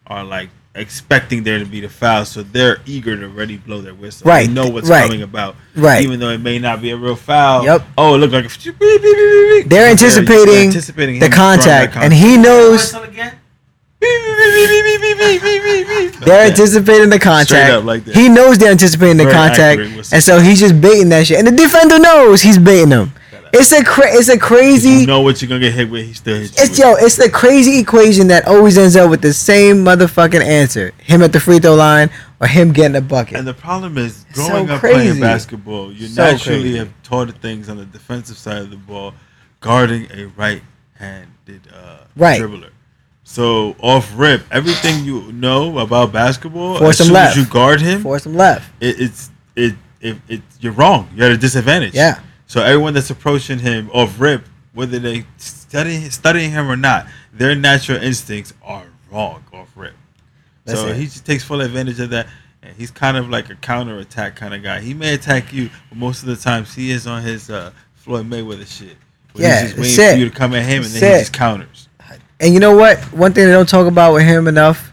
are 0.07 0.23
like 0.23 0.49
expecting 0.75 1.43
there 1.43 1.59
to 1.59 1.65
be 1.65 1.81
the 1.81 1.89
foul, 1.89 2.25
so 2.25 2.43
they're 2.43 2.79
eager 2.85 3.15
to 3.15 3.25
already 3.25 3.57
blow 3.57 3.81
their 3.81 3.93
whistle. 3.93 4.27
Right, 4.27 4.47
They 4.47 4.53
know 4.53 4.69
what's 4.69 4.89
right. 4.89 5.03
coming 5.03 5.23
about. 5.23 5.55
Right. 5.75 6.03
Even 6.03 6.19
though 6.19 6.29
it 6.29 6.39
may 6.39 6.59
not 6.59 6.81
be 6.81 6.91
a 6.91 6.97
real 6.97 7.15
foul. 7.15 7.63
Yep. 7.65 7.83
Oh, 7.97 8.15
it 8.15 8.17
looked 8.19 8.33
like 8.33 8.45
a 8.45 9.67
They're 9.67 9.89
anticipating 9.89 10.67
anticipating 10.67 11.19
the 11.19 11.25
him 11.25 11.31
that 11.31 11.35
contact, 11.35 11.95
and 11.97 12.13
he 12.13 12.37
knows 12.37 12.93
they're 16.25 16.45
anticipating 16.47 17.09
the 17.09 17.19
contact. 17.19 17.71
up 17.71 17.83
like 17.83 18.05
that. 18.05 18.15
He 18.15 18.29
knows 18.29 18.57
they're 18.57 18.71
anticipating 18.71 19.17
the 19.17 19.25
Very 19.25 19.35
contact, 19.35 19.81
and 20.13 20.23
so 20.23 20.39
he's 20.39 20.59
just 20.59 20.79
baiting 20.79 21.09
that 21.09 21.27
shit. 21.27 21.37
And 21.39 21.47
the 21.47 21.51
defender 21.51 21.99
knows 21.99 22.41
he's 22.41 22.57
baiting 22.57 22.89
them. 22.89 23.11
It's 23.53 23.71
a 23.71 23.83
cra- 23.83 24.13
it's 24.13 24.29
a 24.29 24.37
crazy. 24.37 24.89
You 24.89 25.07
know 25.07 25.21
what 25.21 25.41
you're 25.41 25.49
gonna 25.49 25.59
get 25.61 25.73
hit 25.73 25.89
with. 25.89 26.05
He 26.05 26.13
still 26.13 26.37
hits 26.39 26.57
you. 26.57 26.63
It's 26.63 26.79
yo, 26.79 26.95
it's 26.95 27.15
the 27.15 27.29
crazy 27.29 27.79
equation 27.79 28.27
that 28.27 28.47
always 28.47 28.77
ends 28.77 28.95
up 28.95 29.09
with 29.09 29.21
the 29.21 29.33
same 29.33 29.77
motherfucking 29.83 30.41
answer. 30.43 30.91
Him 30.99 31.21
at 31.23 31.33
the 31.33 31.39
free 31.39 31.59
throw 31.59 31.75
line 31.75 32.09
or 32.39 32.47
him 32.47 32.71
getting 32.73 32.95
a 32.95 33.01
bucket. 33.01 33.37
And 33.37 33.47
the 33.47 33.53
problem 33.53 33.97
is, 33.97 34.25
It's 34.29 34.39
so 34.39 34.47
growing 34.49 34.69
up 34.69 34.79
crazy. 34.79 34.95
playing 35.09 35.19
basketball, 35.21 35.91
you 35.91 36.07
So 36.07 36.23
naturally 36.23 36.61
crazy. 36.61 36.77
have 36.77 36.89
taught 37.03 37.29
things 37.41 37.69
on 37.69 37.77
the 37.77 37.85
defensive 37.85 38.37
side 38.37 38.59
of 38.61 38.69
the 38.69 38.77
ball, 38.77 39.13
guarding 39.61 40.07
a 40.13 40.25
right-handed 40.37 41.61
uh, 41.73 41.97
Right. 42.15 42.41
dribbler. 42.41 42.69
So 43.23 43.75
off 43.79 44.11
rip, 44.15 44.43
everything 44.51 45.05
you 45.05 45.31
know 45.31 45.77
about 45.79 46.11
basketball, 46.11 46.77
Force 46.79 46.95
as 46.95 46.99
him 47.01 47.05
soon 47.07 47.13
left. 47.13 47.37
as 47.37 47.43
you 47.43 47.49
guard 47.49 47.81
him, 47.81 48.01
Force 48.01 48.25
him 48.25 48.35
left. 48.35 48.71
it, 48.81 48.99
it's 48.99 49.29
it, 49.55 49.75
it 50.01 50.17
it 50.27 50.41
you're 50.59 50.71
wrong. 50.73 51.09
You're 51.15 51.27
at 51.27 51.31
a 51.33 51.37
disadvantage. 51.37 51.93
Yeah. 51.93 52.19
So 52.49 52.63
everyone 52.63 52.95
that's 52.95 53.11
approaching 53.11 53.59
him 53.59 53.91
off 53.93 54.19
rip, 54.19 54.43
whether 54.73 54.97
they 54.97 55.23
study 55.37 56.09
studying 56.09 56.49
him 56.49 56.67
or 56.67 56.75
not, 56.75 57.05
their 57.31 57.53
natural 57.53 58.01
instincts 58.01 58.55
are 58.63 58.87
wrong 59.11 59.43
off 59.53 59.69
rip. 59.75 59.93
That's 60.65 60.79
so 60.79 60.87
it. 60.87 60.95
he 60.95 61.03
just 61.03 61.27
takes 61.27 61.43
full 61.43 61.61
advantage 61.61 61.99
of 61.99 62.09
that. 62.09 62.25
And 62.63 62.75
he's 62.75 62.89
kind 62.89 63.17
of 63.17 63.29
like 63.29 63.51
a 63.51 63.55
counter 63.55 63.99
attack 63.99 64.35
kind 64.35 64.55
of 64.55 64.63
guy. 64.63 64.79
He 64.79 64.95
may 64.95 65.13
attack 65.13 65.53
you, 65.53 65.69
but 65.89 65.99
most 65.99 66.23
of 66.23 66.27
the 66.29 66.35
times 66.35 66.73
he 66.73 66.89
is 66.89 67.05
on 67.05 67.21
his 67.21 67.51
uh, 67.51 67.71
Floyd 67.93 68.27
Mayweather 68.27 68.65
shit. 68.65 68.97
where 69.33 69.45
Yeah, 69.45 69.61
he's 69.61 69.69
just 69.75 69.79
waiting 69.79 70.05
it. 70.05 70.11
for 70.13 70.17
you 70.17 70.29
to 70.31 70.35
come 70.35 70.55
at 70.55 70.65
him, 70.65 70.83
and 70.83 70.91
then 70.91 71.13
he 71.13 71.19
just 71.19 71.31
counters. 71.33 71.87
And 72.39 72.51
you 72.51 72.59
know 72.59 72.75
what? 72.75 72.97
One 73.13 73.31
thing 73.31 73.45
they 73.45 73.51
don't 73.51 73.69
talk 73.69 73.85
about 73.85 74.13
with 74.15 74.23
him 74.23 74.47
enough, 74.47 74.91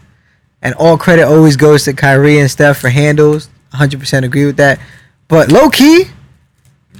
and 0.61 0.75
all 0.75 0.95
credit 0.95 1.23
always 1.23 1.57
goes 1.57 1.85
to 1.85 1.93
Kyrie 1.93 2.37
and 2.37 2.51
Steph 2.51 2.77
for 2.77 2.89
handles. 2.89 3.49
100% 3.73 4.23
agree 4.23 4.45
with 4.45 4.57
that. 4.57 4.79
But 5.27 5.51
low 5.51 5.69
key, 5.71 6.05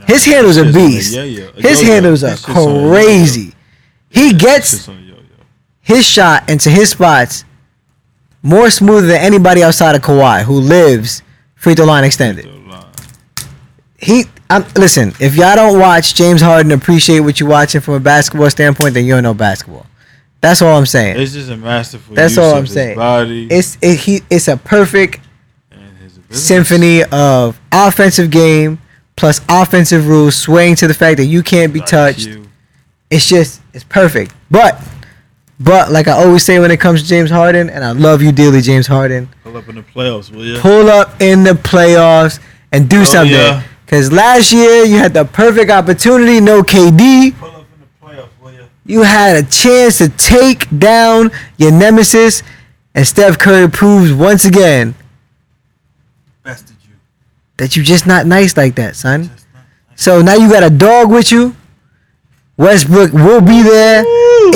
his 0.08 0.26
handles 0.26 0.58
are 0.58 0.66
it's 0.66 0.74
just 0.74 0.78
on 0.78 0.84
a 0.84 0.88
beast. 0.88 1.14
yo-yo. 1.16 1.50
A 1.50 1.62
His 1.62 1.82
yo-yo. 1.82 1.94
handles 1.94 2.24
are 2.24 2.30
just 2.32 2.48
yo-yo. 2.48 2.90
crazy. 2.90 3.54
He 4.10 4.30
It's 4.30 4.42
gets 4.44 4.72
just 4.72 4.90
on 4.90 4.98
a 4.98 5.02
yo-yo. 5.02 5.16
his 5.82 6.08
shot 6.08 6.50
into 6.50 6.70
his 6.70 6.90
spots 6.92 7.44
more 8.42 8.70
smoother 8.70 9.08
than 9.08 9.22
anybody 9.22 9.64
outside 9.64 9.96
of 9.96 10.02
Kawhi 10.02 10.44
who 10.44 10.60
lives 10.60 11.22
free 11.56 11.76
throw 11.76 11.86
line 11.86 12.04
extended. 12.04 12.46
Line. 12.46 12.86
He, 14.00 14.26
I'm, 14.50 14.64
listen, 14.76 15.14
if 15.20 15.36
y'all 15.36 15.56
don't 15.56 15.80
watch 15.80 16.14
James 16.16 16.40
Harden 16.42 16.72
appreciate 16.72 17.20
what 17.22 17.40
you're 17.40 17.50
watching 17.50 17.82
from 17.82 17.96
a 17.96 18.00
basketball 18.00 18.50
standpoint, 18.50 18.94
then 18.94 19.06
you 19.06 19.14
don't 19.16 19.24
know 19.24 19.34
basketball. 19.34 19.86
That's 20.40 20.62
all 20.62 20.78
I'm 20.78 20.86
saying. 20.86 21.20
It's 21.20 21.34
just 21.34 21.50
a 21.50 21.58
masterful 21.58 22.16
That's 22.16 22.38
all 22.38 22.54
I'm 22.56 22.68
saying. 22.68 22.96
body 22.96 23.48
It's 23.50 23.78
it, 23.82 23.98
he, 24.00 24.22
it's 24.30 24.48
a 24.48 24.56
perfect 24.56 25.20
and 25.72 25.98
his 25.98 26.16
ability. 26.18 26.36
symphony 26.36 27.04
of 27.12 27.60
offensive 27.72 28.30
game 28.30 28.80
plus 29.18 29.42
offensive 29.50 30.08
rules 30.08 30.36
swaying 30.36 30.76
to 30.78 30.88
the 30.88 30.94
fact 30.94 31.18
that 31.18 31.26
you 31.26 31.44
can't 31.44 31.74
be 31.74 31.82
touched. 31.82 32.30
It's 33.10 33.28
just 33.28 33.62
it's 33.74 33.84
perfect. 33.84 34.34
But 34.50 34.82
but 35.60 35.92
like 35.92 36.08
I 36.08 36.12
always 36.14 36.44
say 36.44 36.60
when 36.60 36.72
it 36.72 36.80
comes 36.80 37.02
to 37.02 37.08
James 37.10 37.30
Harden, 37.30 37.70
and 37.70 37.84
I 37.84 37.92
love 37.92 38.22
you 38.22 38.32
dearly, 38.32 38.62
James 38.62 38.88
Harden, 38.88 39.28
Pull 39.44 39.58
up 39.58 39.68
in 39.68 39.76
the 39.76 39.82
playoffs, 39.82 40.32
will 40.32 40.46
you? 40.46 40.60
pull 40.60 40.90
up 40.90 41.20
in 41.22 41.44
the 41.44 41.52
playoffs 41.54 42.40
and 42.72 42.88
do 42.90 43.02
Oh, 43.02 43.04
something. 43.04 43.34
yeah. 43.36 43.64
Cause 43.88 44.12
last 44.12 44.52
year 44.54 44.84
you 44.84 44.98
had 44.98 45.14
the 45.14 45.24
perfect 45.26 45.72
opportunity, 45.72 46.40
no 46.42 46.62
KD. 46.62 47.38
Pull 47.40 47.48
up 47.50 47.66
in 47.74 47.80
the 47.80 48.06
playoffs, 48.06 48.28
will 48.42 48.52
you? 48.54 48.66
You 48.86 49.02
had 49.04 49.38
a 49.38 49.48
chance 49.50 49.98
to 50.00 50.10
take 50.10 50.68
down 50.78 51.32
your 51.58 51.72
nemesis, 51.72 52.44
and 52.94 53.08
Steph 53.08 53.40
Curry 53.40 53.70
proves 53.72 54.12
once 54.12 54.44
again. 54.46 54.94
That 57.58 57.76
you're 57.76 57.86
just 57.86 58.06
not 58.08 58.26
nice 58.26 58.56
like 58.58 58.76
that, 58.76 58.96
son. 58.96 59.30
So 59.96 60.22
now 60.22 60.36
you 60.36 60.50
got 60.50 60.64
a 60.64 60.70
dog 60.70 61.10
with 61.12 61.32
you. 61.32 61.56
Westbrook 62.58 63.14
will 63.14 63.42
be 63.42 63.62
there 63.62 64.00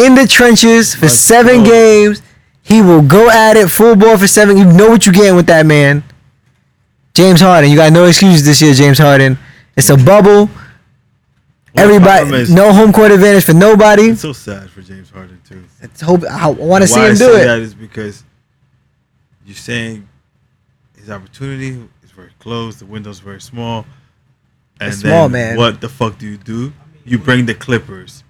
in 0.05 0.15
the 0.15 0.27
trenches 0.27 0.95
for 0.95 1.05
Let's 1.05 1.15
seven 1.19 1.63
go. 1.63 1.69
games. 1.69 2.21
He 2.63 2.81
will 2.81 3.01
go 3.01 3.29
at 3.29 3.57
it 3.57 3.69
full 3.69 3.95
ball 3.95 4.17
for 4.17 4.27
seven. 4.27 4.57
You 4.57 4.65
know 4.65 4.89
what 4.89 5.05
you're 5.05 5.13
getting 5.13 5.35
with 5.35 5.47
that 5.47 5.65
man. 5.65 6.03
James 7.13 7.41
Harden. 7.41 7.69
You 7.69 7.75
got 7.75 7.91
no 7.91 8.05
excuses 8.05 8.45
this 8.45 8.61
year, 8.61 8.73
James 8.73 8.97
Harden. 8.97 9.37
It's 9.75 9.89
a 9.89 9.97
bubble. 9.97 10.49
Well, 11.73 11.85
Everybody, 11.85 12.53
no 12.53 12.73
home 12.73 12.91
court 12.91 13.11
advantage 13.11 13.45
for 13.45 13.53
nobody. 13.53 14.09
It's 14.09 14.21
so 14.21 14.33
sad 14.33 14.69
for 14.69 14.81
James 14.81 15.09
Harden 15.09 15.39
too. 15.47 15.63
It's 15.81 16.01
hope 16.01 16.23
I 16.29 16.47
want 16.49 16.81
to 16.83 16.87
see 16.87 16.99
him 16.99 17.05
I 17.05 17.09
do 17.11 17.15
say 17.15 17.41
it. 17.41 17.45
That 17.45 17.59
is 17.59 17.73
because 17.73 18.23
you're 19.45 19.55
saying 19.55 20.07
his 20.97 21.09
opportunity 21.09 21.81
is 22.11 22.15
very 22.15 22.31
close. 22.39 22.77
The 22.77 22.85
window's 22.85 23.19
very 23.19 23.41
small. 23.41 23.85
And 24.79 24.89
It's 24.91 25.01
small, 25.01 25.29
man. 25.29 25.57
What 25.57 25.81
the 25.81 25.89
fuck 25.89 26.17
do 26.17 26.27
you 26.27 26.37
do? 26.37 26.73
You 27.05 27.17
bring 27.17 27.45
the 27.45 27.53
Clippers 27.53 28.23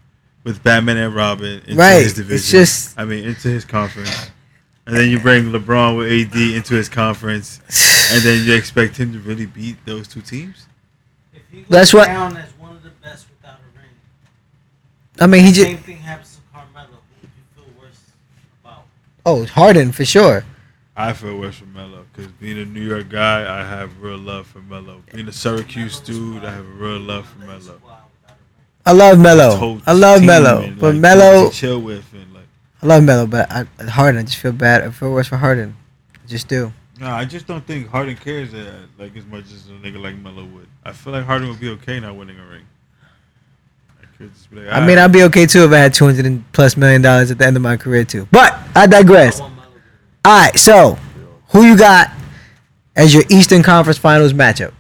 with 0.44 0.64
Batman 0.64 0.98
and 0.98 1.14
Robin 1.16 1.62
into 1.66 1.76
Right. 1.76 2.03
his 2.03 2.14
division. 2.14 2.36
It's 2.36 2.52
just- 2.52 2.99
I 2.99 3.06
mean, 3.06 3.24
into 3.26 3.48
his 3.48 3.66
conference. 3.66 4.32
And 4.86 4.95
then 4.95 5.10
you 5.10 5.20
bring 5.20 5.52
LeBron 5.52 5.98
with 5.98 6.12
AD 6.12 6.56
into 6.56 6.74
his 6.76 6.90
conference, 6.90 7.60
and 8.12 8.22
then 8.24 8.44
you 8.45 8.53
expect 8.56 8.98
him 8.98 9.14
to 9.14 9.20
really 9.20 9.45
beat 9.45 9.78
those 9.86 10.08
two 10.08 10.22
teams. 10.22 10.66
If 11.34 11.41
he 11.52 11.58
goes 11.62 11.68
That's 11.70 11.94
what- 11.94 12.10
as 12.10 12.49
one 12.60 12.72
of 12.76 12.84
the 12.84 12.90
best 12.90 13.28
without 13.30 13.60
a 13.60 13.78
ring, 13.80 13.90
I 15.20 15.28
mean, 15.28 15.45
he 15.45 15.52
just. 15.52 15.62
same 15.68 15.76
just 15.76 15.86
thing 15.86 15.98
happens 15.98 16.36
to 16.38 16.41
Carmelo. 16.52 16.88
Who 16.88 17.22
would 17.22 17.30
you 17.38 17.64
feel 17.64 17.82
worse 17.82 17.99
about? 18.64 18.84
oh 19.26 19.45
Harden 19.45 19.91
for 19.91 20.03
sure. 20.03 20.44
I 20.98 21.14
feel 21.14 21.38
worse 21.38 21.56
for 21.58 21.66
Melo 21.66 22.01
because 22.11 22.31
being 22.33 22.59
a 22.59 22.65
New 22.65 22.81
York 22.81 23.09
guy, 23.09 23.41
I 23.41 23.63
have 23.65 24.01
real 24.01 24.17
love 24.17 24.47
for 24.47 24.59
Melo. 24.59 25.01
Being 25.13 25.27
a 25.27 25.31
Syracuse 25.31 25.99
dude, 25.99 26.43
I 26.43 26.51
have 26.51 26.65
a 26.65 26.69
real 26.69 26.99
love 26.99 27.27
for 27.27 27.39
Melo. 27.39 27.59
Squad 27.59 27.79
without 27.79 27.99
a 28.27 28.33
ring. 28.33 28.85
I 28.85 28.91
love 28.91 29.19
Melo. 29.19 29.81
I 29.85 29.93
love 29.93 30.23
Melo, 30.23 30.61
and, 30.61 30.79
but 30.79 30.93
like, 30.93 31.01
Melo, 31.01 31.49
chill 31.49 31.79
with 31.81 32.11
and 32.13 32.33
like. 32.33 32.43
I 32.81 32.85
love 32.85 33.03
Melo, 33.03 33.25
but 33.27 33.51
I, 33.51 33.65
Harden. 33.85 34.19
I 34.19 34.23
just 34.23 34.38
feel 34.38 34.51
bad. 34.51 34.83
I 34.83 34.91
feel 34.91 35.11
worse 35.11 35.27
for 35.27 35.38
Harden. 35.38 35.75
I 36.23 36.27
just 36.27 36.47
do. 36.47 36.73
No, 36.99 37.07
I 37.07 37.25
just 37.25 37.47
don't 37.47 37.65
think 37.65 37.88
Harden 37.88 38.15
cares 38.15 38.51
that 38.51 38.88
like 38.99 39.15
as 39.15 39.25
much 39.25 39.45
as 39.45 39.67
a 39.69 39.71
nigga 39.71 39.99
like 40.01 40.15
Melo 40.17 40.45
would. 40.45 40.67
I 40.83 40.91
feel 40.91 41.13
like 41.13 41.25
Harden 41.25 41.49
would 41.49 41.59
be 41.59 41.69
okay 41.69 41.99
not 41.99 42.15
winning 42.15 42.39
a 42.39 42.45
ring. 42.45 42.65
I 43.99 44.05
could 44.17 44.31
just 44.33 44.51
be 44.51 44.57
like, 44.57 44.71
I 44.71 44.85
mean, 44.85 44.99
I'd 44.99 45.11
be 45.11 45.23
okay 45.23 45.47
too 45.47 45.63
if 45.65 45.71
I 45.71 45.77
had 45.77 45.93
two 45.93 46.05
hundred 46.05 46.43
plus 46.51 46.77
million 46.77 47.01
dollars 47.01 47.31
at 47.31 47.39
the 47.39 47.45
end 47.45 47.55
of 47.55 47.63
my 47.63 47.77
career 47.77 48.03
too. 48.03 48.27
But 48.31 48.55
I 48.75 48.85
digress. 48.85 49.39
I 49.39 49.43
want 49.43 49.55
Melo 49.55 49.67
to 49.67 49.73
win. 49.73 49.81
All 50.25 50.39
right, 50.39 50.59
so 50.59 50.99
who 51.52 51.64
you 51.64 51.78
got 51.78 52.11
as 52.95 53.14
your 53.14 53.23
Eastern 53.30 53.64
Conference 53.64 53.98
Finals 53.98 54.34
matchup? 54.34 54.73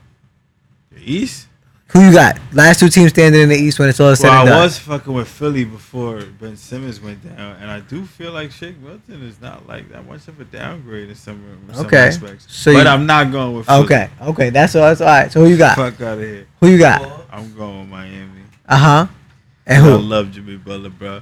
The 0.91 0.99
East. 1.13 1.47
Who 1.87 1.99
you 2.05 2.13
got? 2.13 2.39
Last 2.53 2.79
two 2.79 2.87
teams 2.87 3.09
standing 3.11 3.41
in 3.41 3.49
the 3.49 3.55
East 3.57 3.77
when 3.77 3.89
it's 3.89 3.99
all 3.99 4.15
said 4.15 4.29
Well, 4.29 4.41
and 4.43 4.49
I 4.49 4.53
done. 4.53 4.61
was 4.63 4.79
fucking 4.79 5.13
with 5.13 5.27
Philly 5.27 5.65
before 5.65 6.21
Ben 6.39 6.55
Simmons 6.55 7.01
went 7.01 7.21
down, 7.21 7.57
and 7.61 7.69
I 7.69 7.81
do 7.81 8.05
feel 8.05 8.31
like 8.31 8.51
Shake 8.51 8.79
Milton 8.79 9.21
is 9.23 9.41
not 9.41 9.67
like 9.67 9.89
that 9.91 10.07
much 10.07 10.25
of 10.29 10.39
a 10.39 10.45
downgrade 10.45 11.09
in 11.09 11.15
some, 11.15 11.43
in 11.67 11.75
some 11.75 11.85
Okay. 11.87 11.97
aspects. 12.07 12.45
So 12.49 12.71
but 12.73 12.83
you- 12.85 12.89
I'm 12.89 13.05
not 13.05 13.29
going 13.33 13.57
with 13.57 13.65
Philly. 13.65 13.83
Okay, 13.83 14.09
okay, 14.21 14.49
that's 14.51 14.73
all. 14.75 14.83
That's 14.83 15.01
all 15.01 15.07
right. 15.07 15.29
So 15.29 15.41
who 15.43 15.49
you 15.49 15.57
got? 15.57 15.75
Fuck 15.75 15.99
out 15.99 16.17
of 16.17 16.23
here. 16.23 16.47
Who 16.61 16.69
you 16.69 16.77
got? 16.77 17.01
I'm 17.29 17.53
going 17.57 17.81
with 17.81 17.89
Miami. 17.89 18.41
Uh 18.69 18.77
huh. 18.77 19.07
And 19.67 19.83
who? 19.83 19.91
I 19.91 19.95
love 19.95 20.31
Jimmy 20.31 20.55
Butler, 20.55 20.89
bro. 20.91 21.21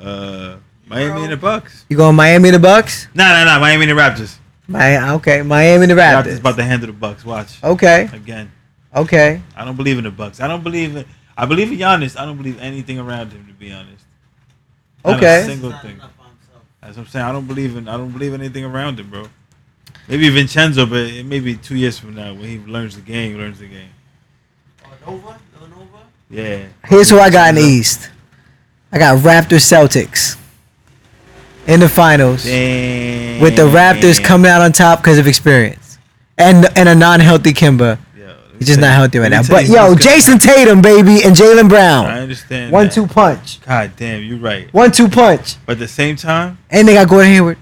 Uh, 0.00 0.56
Miami 0.88 1.22
and 1.22 1.32
the 1.32 1.36
Bucks. 1.36 1.84
You 1.88 1.96
going 1.96 2.16
Miami 2.16 2.48
and 2.48 2.56
the 2.56 2.58
Bucks? 2.60 3.06
Nah, 3.14 3.28
nah, 3.28 3.44
nah. 3.44 3.58
Miami 3.60 3.88
and 3.88 3.96
the 3.96 4.02
Raptors. 4.02 4.38
My 4.70 5.10
okay, 5.14 5.42
Miami 5.42 5.82
and 5.84 5.90
the 5.90 5.94
Raptors 5.96 6.22
Raptors. 6.24 6.38
about 6.38 6.56
to 6.56 6.62
handle 6.62 6.86
the 6.86 6.92
Bucks. 6.92 7.24
Watch 7.24 7.62
Okay, 7.62 8.08
again. 8.12 8.52
okay. 8.94 9.42
I 9.56 9.64
don't 9.64 9.74
believe 9.76 9.98
in 9.98 10.04
the 10.04 10.10
Bucks. 10.12 10.40
I 10.40 10.46
don't 10.46 10.62
believe 10.62 10.94
in. 10.96 11.04
I 11.36 11.44
believe 11.46 11.72
in 11.72 11.78
Giannis. 11.78 12.18
I 12.18 12.24
don't 12.24 12.36
believe 12.36 12.60
anything 12.60 12.98
around 13.00 13.32
him. 13.32 13.46
To 13.48 13.52
be 13.52 13.72
honest. 13.72 14.04
Not 15.04 15.16
Okay. 15.16 15.42
A 15.42 15.44
single 15.46 15.70
Not 15.70 15.82
thing. 15.82 15.96
enough. 15.96 16.12
That's 16.80 16.96
what 16.96 17.02
I'm 17.02 17.08
saying. 17.08 17.26
I 17.26 17.32
don't 17.32 17.46
believe 17.46 17.76
in. 17.76 17.88
I 17.88 17.96
don't 17.96 18.10
believe 18.12 18.32
anything 18.32 18.64
around 18.64 19.00
him, 19.00 19.10
bro. 19.10 19.26
Maybe 20.08 20.28
Vincenzo, 20.28 20.86
but 20.86 20.98
it 21.00 21.26
may 21.26 21.40
be 21.40 21.56
two 21.56 21.76
years 21.76 21.98
from 21.98 22.14
now 22.14 22.32
when 22.32 22.44
he 22.44 22.58
learns 22.58 22.94
the 22.96 23.02
game. 23.02 23.36
Learns 23.38 23.58
the 23.58 23.66
game. 23.68 23.90
Or 24.84 25.12
Nova? 25.12 25.38
Villanova? 25.52 25.98
Yeah. 26.30 26.66
Here's 26.86 27.10
who 27.10 27.18
I 27.18 27.28
got 27.30 27.48
in 27.50 27.56
the 27.56 27.62
East. 27.62 28.08
I 28.92 28.98
got 28.98 29.18
Raptors 29.18 29.66
Celtics 29.66 30.36
in 31.70 31.80
the 31.80 31.88
finals 31.88 32.44
Damn. 32.44 33.40
with 33.40 33.56
the 33.56 33.62
Raptors 33.62 34.22
coming 34.22 34.50
out 34.50 34.60
on 34.60 34.72
top 34.72 34.98
because 35.00 35.18
of 35.18 35.26
experience 35.26 35.98
and 36.36 36.66
and 36.76 36.88
a 36.88 36.94
non-healthy 36.94 37.52
Kemba. 37.52 37.98
Yo, 38.18 38.34
He's 38.58 38.68
just 38.68 38.80
not 38.80 38.92
healthy 38.92 39.18
right 39.18 39.30
now. 39.30 39.42
But 39.48 39.66
yo, 39.68 39.94
Jayson 39.94 40.38
Tatum, 40.38 40.82
baby, 40.82 41.22
and 41.24 41.34
Jaylen 41.36 41.68
Brown. 41.68 42.06
I 42.06 42.20
understand. 42.20 42.72
one 42.72 42.86
that. 42.86 42.92
two 42.94 43.06
punch, 43.06 43.60
God 43.62 43.92
damn, 43.96 44.22
you're 44.22 44.38
right. 44.38 44.72
one 44.74 44.90
two 44.90 45.08
punch, 45.08 45.56
But 45.64 45.72
at 45.72 45.78
the 45.78 45.88
same 45.88 46.16
time, 46.16 46.58
and 46.70 46.86
they 46.88 46.94
got 46.94 47.08
Gordon 47.08 47.32
Hayward. 47.32 47.58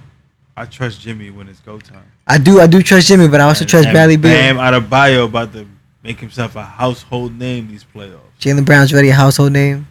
I 0.57 0.65
trust 0.65 1.01
Jimmy 1.01 1.31
when 1.31 1.49
it's 1.49 1.61
go 1.61 1.79
time. 1.79 2.03
I 2.27 2.37
do. 2.39 2.61
I 2.61 2.67
do 2.67 2.83
trust 2.83 3.07
Jimmy, 3.09 3.29
but 3.29 3.41
I 3.41 3.45
also 3.45 3.63
And- 3.63 3.71
trust 3.71 3.87
and 3.87 3.95
Bradley 3.95 4.17
Beal. 4.17 4.33
Bam 4.33 4.57
Adebayo 4.57 5.25
about 5.27 5.53
to 5.53 5.67
make 6.03 6.19
himself 6.21 6.57
a 6.57 6.63
household 6.65 7.39
name 7.39 7.69
these 7.69 7.85
playoffs. 7.95 8.19
Jaylen 8.41 8.65
Brown's 8.65 8.93
already 8.93 9.11
a 9.11 9.15
household 9.15 9.53
name. 9.53 9.87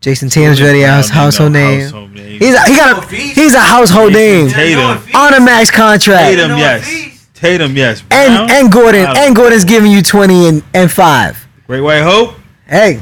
Jayson 0.00 0.30
Tatum's 0.30 0.62
ready 0.62 0.82
a 0.82 0.86
Brown 0.86 0.96
house, 0.96 1.08
household 1.08 1.52
name. 1.52 1.80
household 1.80 2.12
name. 2.12 2.38
He's 2.40 2.54
a, 2.54 2.62
he 2.68 2.76
got 2.76 3.02
a 3.02 3.14
he's 3.16 3.54
a 3.54 3.60
household 3.60 4.12
name 4.12 4.48
Tatum. 4.48 4.80
on 5.14 5.34
a 5.34 5.40
max 5.40 5.70
contract. 5.70 6.24
Tatum, 6.36 6.50
Northeast. 6.50 6.90
yes. 6.92 7.28
Tatum, 7.34 7.76
yes. 7.76 8.00
And 8.10 8.46
Brown, 8.46 8.50
and 8.50 8.72
Gordon 8.72 9.06
I 9.06 9.14
don't 9.14 9.26
and. 9.26 9.36
Gordon's 9.36 9.64
giving 9.64 9.90
you 9.90 10.02
twenty 10.02 10.46
and, 10.48 10.62
and 10.72 10.90
five. 10.90 11.44
Great 11.66 11.80
White 11.80 12.02
Hope. 12.02 12.34
Hey, 12.66 13.00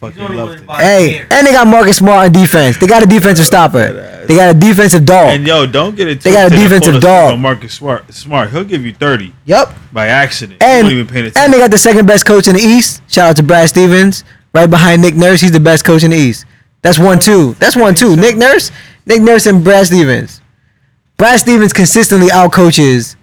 Fucking 0.00 0.20
only 0.22 0.36
loved 0.36 0.62
it. 0.62 0.70
hey, 0.70 1.08
here. 1.12 1.26
and 1.30 1.46
they 1.46 1.52
got 1.52 1.66
Marcus 1.68 1.98
Smart 1.98 2.26
on 2.26 2.32
defense. 2.32 2.76
They 2.78 2.86
got 2.86 3.02
a 3.02 3.06
defensive 3.06 3.44
stopper. 3.46 4.24
They 4.26 4.34
got 4.34 4.54
a 4.56 4.58
defensive 4.58 5.04
dog. 5.04 5.28
And 5.34 5.46
yo, 5.46 5.66
don't 5.66 5.94
get 5.96 6.08
it. 6.08 6.20
They 6.22 6.32
got 6.32 6.46
a 6.46 6.48
twisted 6.50 6.68
defensive 6.70 6.92
pull 7.02 7.10
us 7.10 7.24
dog. 7.24 7.32
on 7.34 7.40
Marcus 7.40 7.74
Smart. 7.74 8.12
Smart. 8.12 8.50
He'll 8.50 8.64
give 8.64 8.84
you 8.84 8.92
thirty 8.94 9.32
Yep. 9.44 9.74
by 9.92 10.06
accident. 10.08 10.60
And 10.62 10.88
you 10.88 10.96
won't 10.96 11.00
even 11.00 11.06
pay 11.06 11.20
attention. 11.20 11.42
and 11.42 11.52
they 11.52 11.58
got 11.58 11.70
the 11.70 11.78
second 11.78 12.06
best 12.06 12.26
coach 12.26 12.48
in 12.48 12.54
the 12.56 12.60
East. 12.62 13.02
Shout 13.08 13.30
out 13.30 13.36
to 13.36 13.42
Brad 13.42 13.68
Stevens, 13.68 14.24
right 14.52 14.68
behind 14.68 15.02
Nick 15.02 15.14
Nurse. 15.14 15.40
He's 15.40 15.52
the 15.52 15.60
best 15.60 15.84
coach 15.84 16.02
in 16.04 16.10
the 16.10 16.16
East. 16.16 16.44
That's 16.82 16.98
one 16.98 17.18
two. 17.18 17.54
That's 17.54 17.76
one 17.76 17.94
two. 17.94 18.16
Nick 18.16 18.36
Nurse, 18.36 18.70
Nick 19.06 19.20
Nurse, 19.22 19.46
and 19.46 19.62
Brad 19.62 19.86
Stevens. 19.86 20.40
Brad 21.16 21.38
Stevens 21.40 21.72
consistently 21.72 22.28
outcoaches 22.28 23.16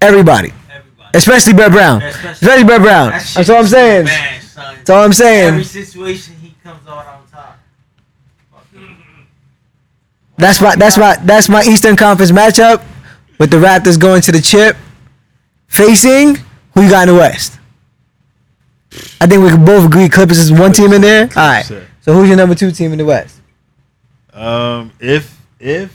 everybody, 0.00 0.52
Everybody. 0.70 1.10
especially 1.14 1.52
Brett 1.52 1.72
Brown. 1.72 2.00
Especially- 2.02 2.30
Especially 2.30 2.64
Brett 2.64 2.80
Brown. 2.80 3.10
That 3.10 3.30
That's 3.34 3.50
all 3.50 3.56
I'm 3.58 3.66
saying. 3.66 4.04
bad. 4.06 4.40
That's 4.76 4.90
all 4.90 5.04
I'm 5.04 5.12
saying. 5.12 5.48
Every 5.48 5.64
situation 5.64 6.34
he 6.40 6.54
comes 6.64 6.80
out 6.88 7.06
on 7.06 7.20
top. 7.30 7.58
That's 10.38 10.60
my 10.62 10.74
that's 10.76 10.96
my 10.96 11.16
that's 11.16 11.48
my 11.50 11.62
Eastern 11.64 11.96
Conference 11.96 12.32
matchup 12.32 12.82
with 13.38 13.50
the 13.50 13.58
Raptors 13.58 14.00
going 14.00 14.22
to 14.22 14.32
the 14.32 14.40
chip, 14.40 14.76
facing 15.66 16.36
who 16.74 16.82
you 16.82 16.88
got 16.90 17.06
in 17.08 17.14
the 17.14 17.20
West. 17.20 17.58
I 19.20 19.26
think 19.26 19.42
we 19.42 19.50
can 19.50 19.64
both 19.64 19.86
agree 19.86 20.08
Clippers 20.08 20.38
is 20.38 20.50
one 20.52 20.72
team 20.72 20.92
in 20.92 21.00
there. 21.00 21.24
All 21.36 21.48
right. 21.48 21.64
So 21.64 22.12
who's 22.12 22.28
your 22.28 22.36
number 22.36 22.54
two 22.54 22.70
team 22.72 22.92
in 22.92 22.98
the 22.98 23.04
West? 23.04 23.40
Um, 24.32 24.92
if 24.98 25.38
if 25.58 25.94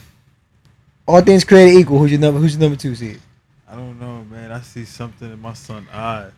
All 1.07 1.21
things 1.21 1.43
created 1.43 1.79
equal, 1.79 1.99
who's 1.99 2.11
your 2.11 2.19
number? 2.19 2.39
Who's 2.39 2.53
your 2.53 2.61
number 2.61 2.77
two 2.77 2.95
seed? 2.95 3.19
I 3.69 3.75
don't 3.75 3.99
know, 3.99 4.23
man. 4.25 4.51
I 4.51 4.61
see 4.61 4.85
something 4.85 5.31
in 5.31 5.39
my 5.41 5.53
son 5.53 5.87
eye. 5.91 6.29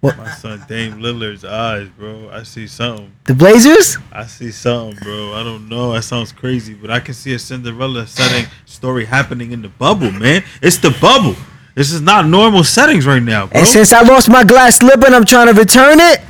What? 0.00 0.18
My 0.18 0.30
son 0.32 0.62
Dame 0.68 0.94
Lillard's 0.98 1.46
eyes, 1.46 1.88
bro. 1.88 2.28
I 2.30 2.42
see 2.42 2.66
something. 2.66 3.10
The 3.24 3.34
Blazers? 3.34 3.96
I 4.12 4.26
see 4.26 4.50
something, 4.50 4.98
bro. 5.02 5.32
I 5.32 5.42
don't 5.42 5.66
know. 5.66 5.92
That 5.94 6.02
sounds 6.02 6.30
crazy, 6.30 6.74
but 6.74 6.90
I 6.90 7.00
can 7.00 7.14
see 7.14 7.32
a 7.32 7.38
Cinderella 7.38 8.06
setting 8.06 8.50
story 8.66 9.06
happening 9.06 9.52
in 9.52 9.62
the 9.62 9.70
bubble, 9.70 10.10
man. 10.10 10.44
It's 10.60 10.76
the 10.76 10.90
bubble. 11.00 11.36
This 11.74 11.90
is 11.92 12.00
not 12.00 12.26
normal 12.26 12.62
settings 12.64 13.04
right 13.06 13.22
now, 13.22 13.46
bro. 13.46 13.58
And 13.58 13.66
since 13.66 13.92
I 13.92 14.02
lost 14.02 14.28
my 14.28 14.44
glass 14.44 14.76
slipper 14.76 15.06
and 15.06 15.14
I'm 15.14 15.24
trying 15.24 15.52
to 15.52 15.58
return 15.60 15.98
it, 16.00 16.20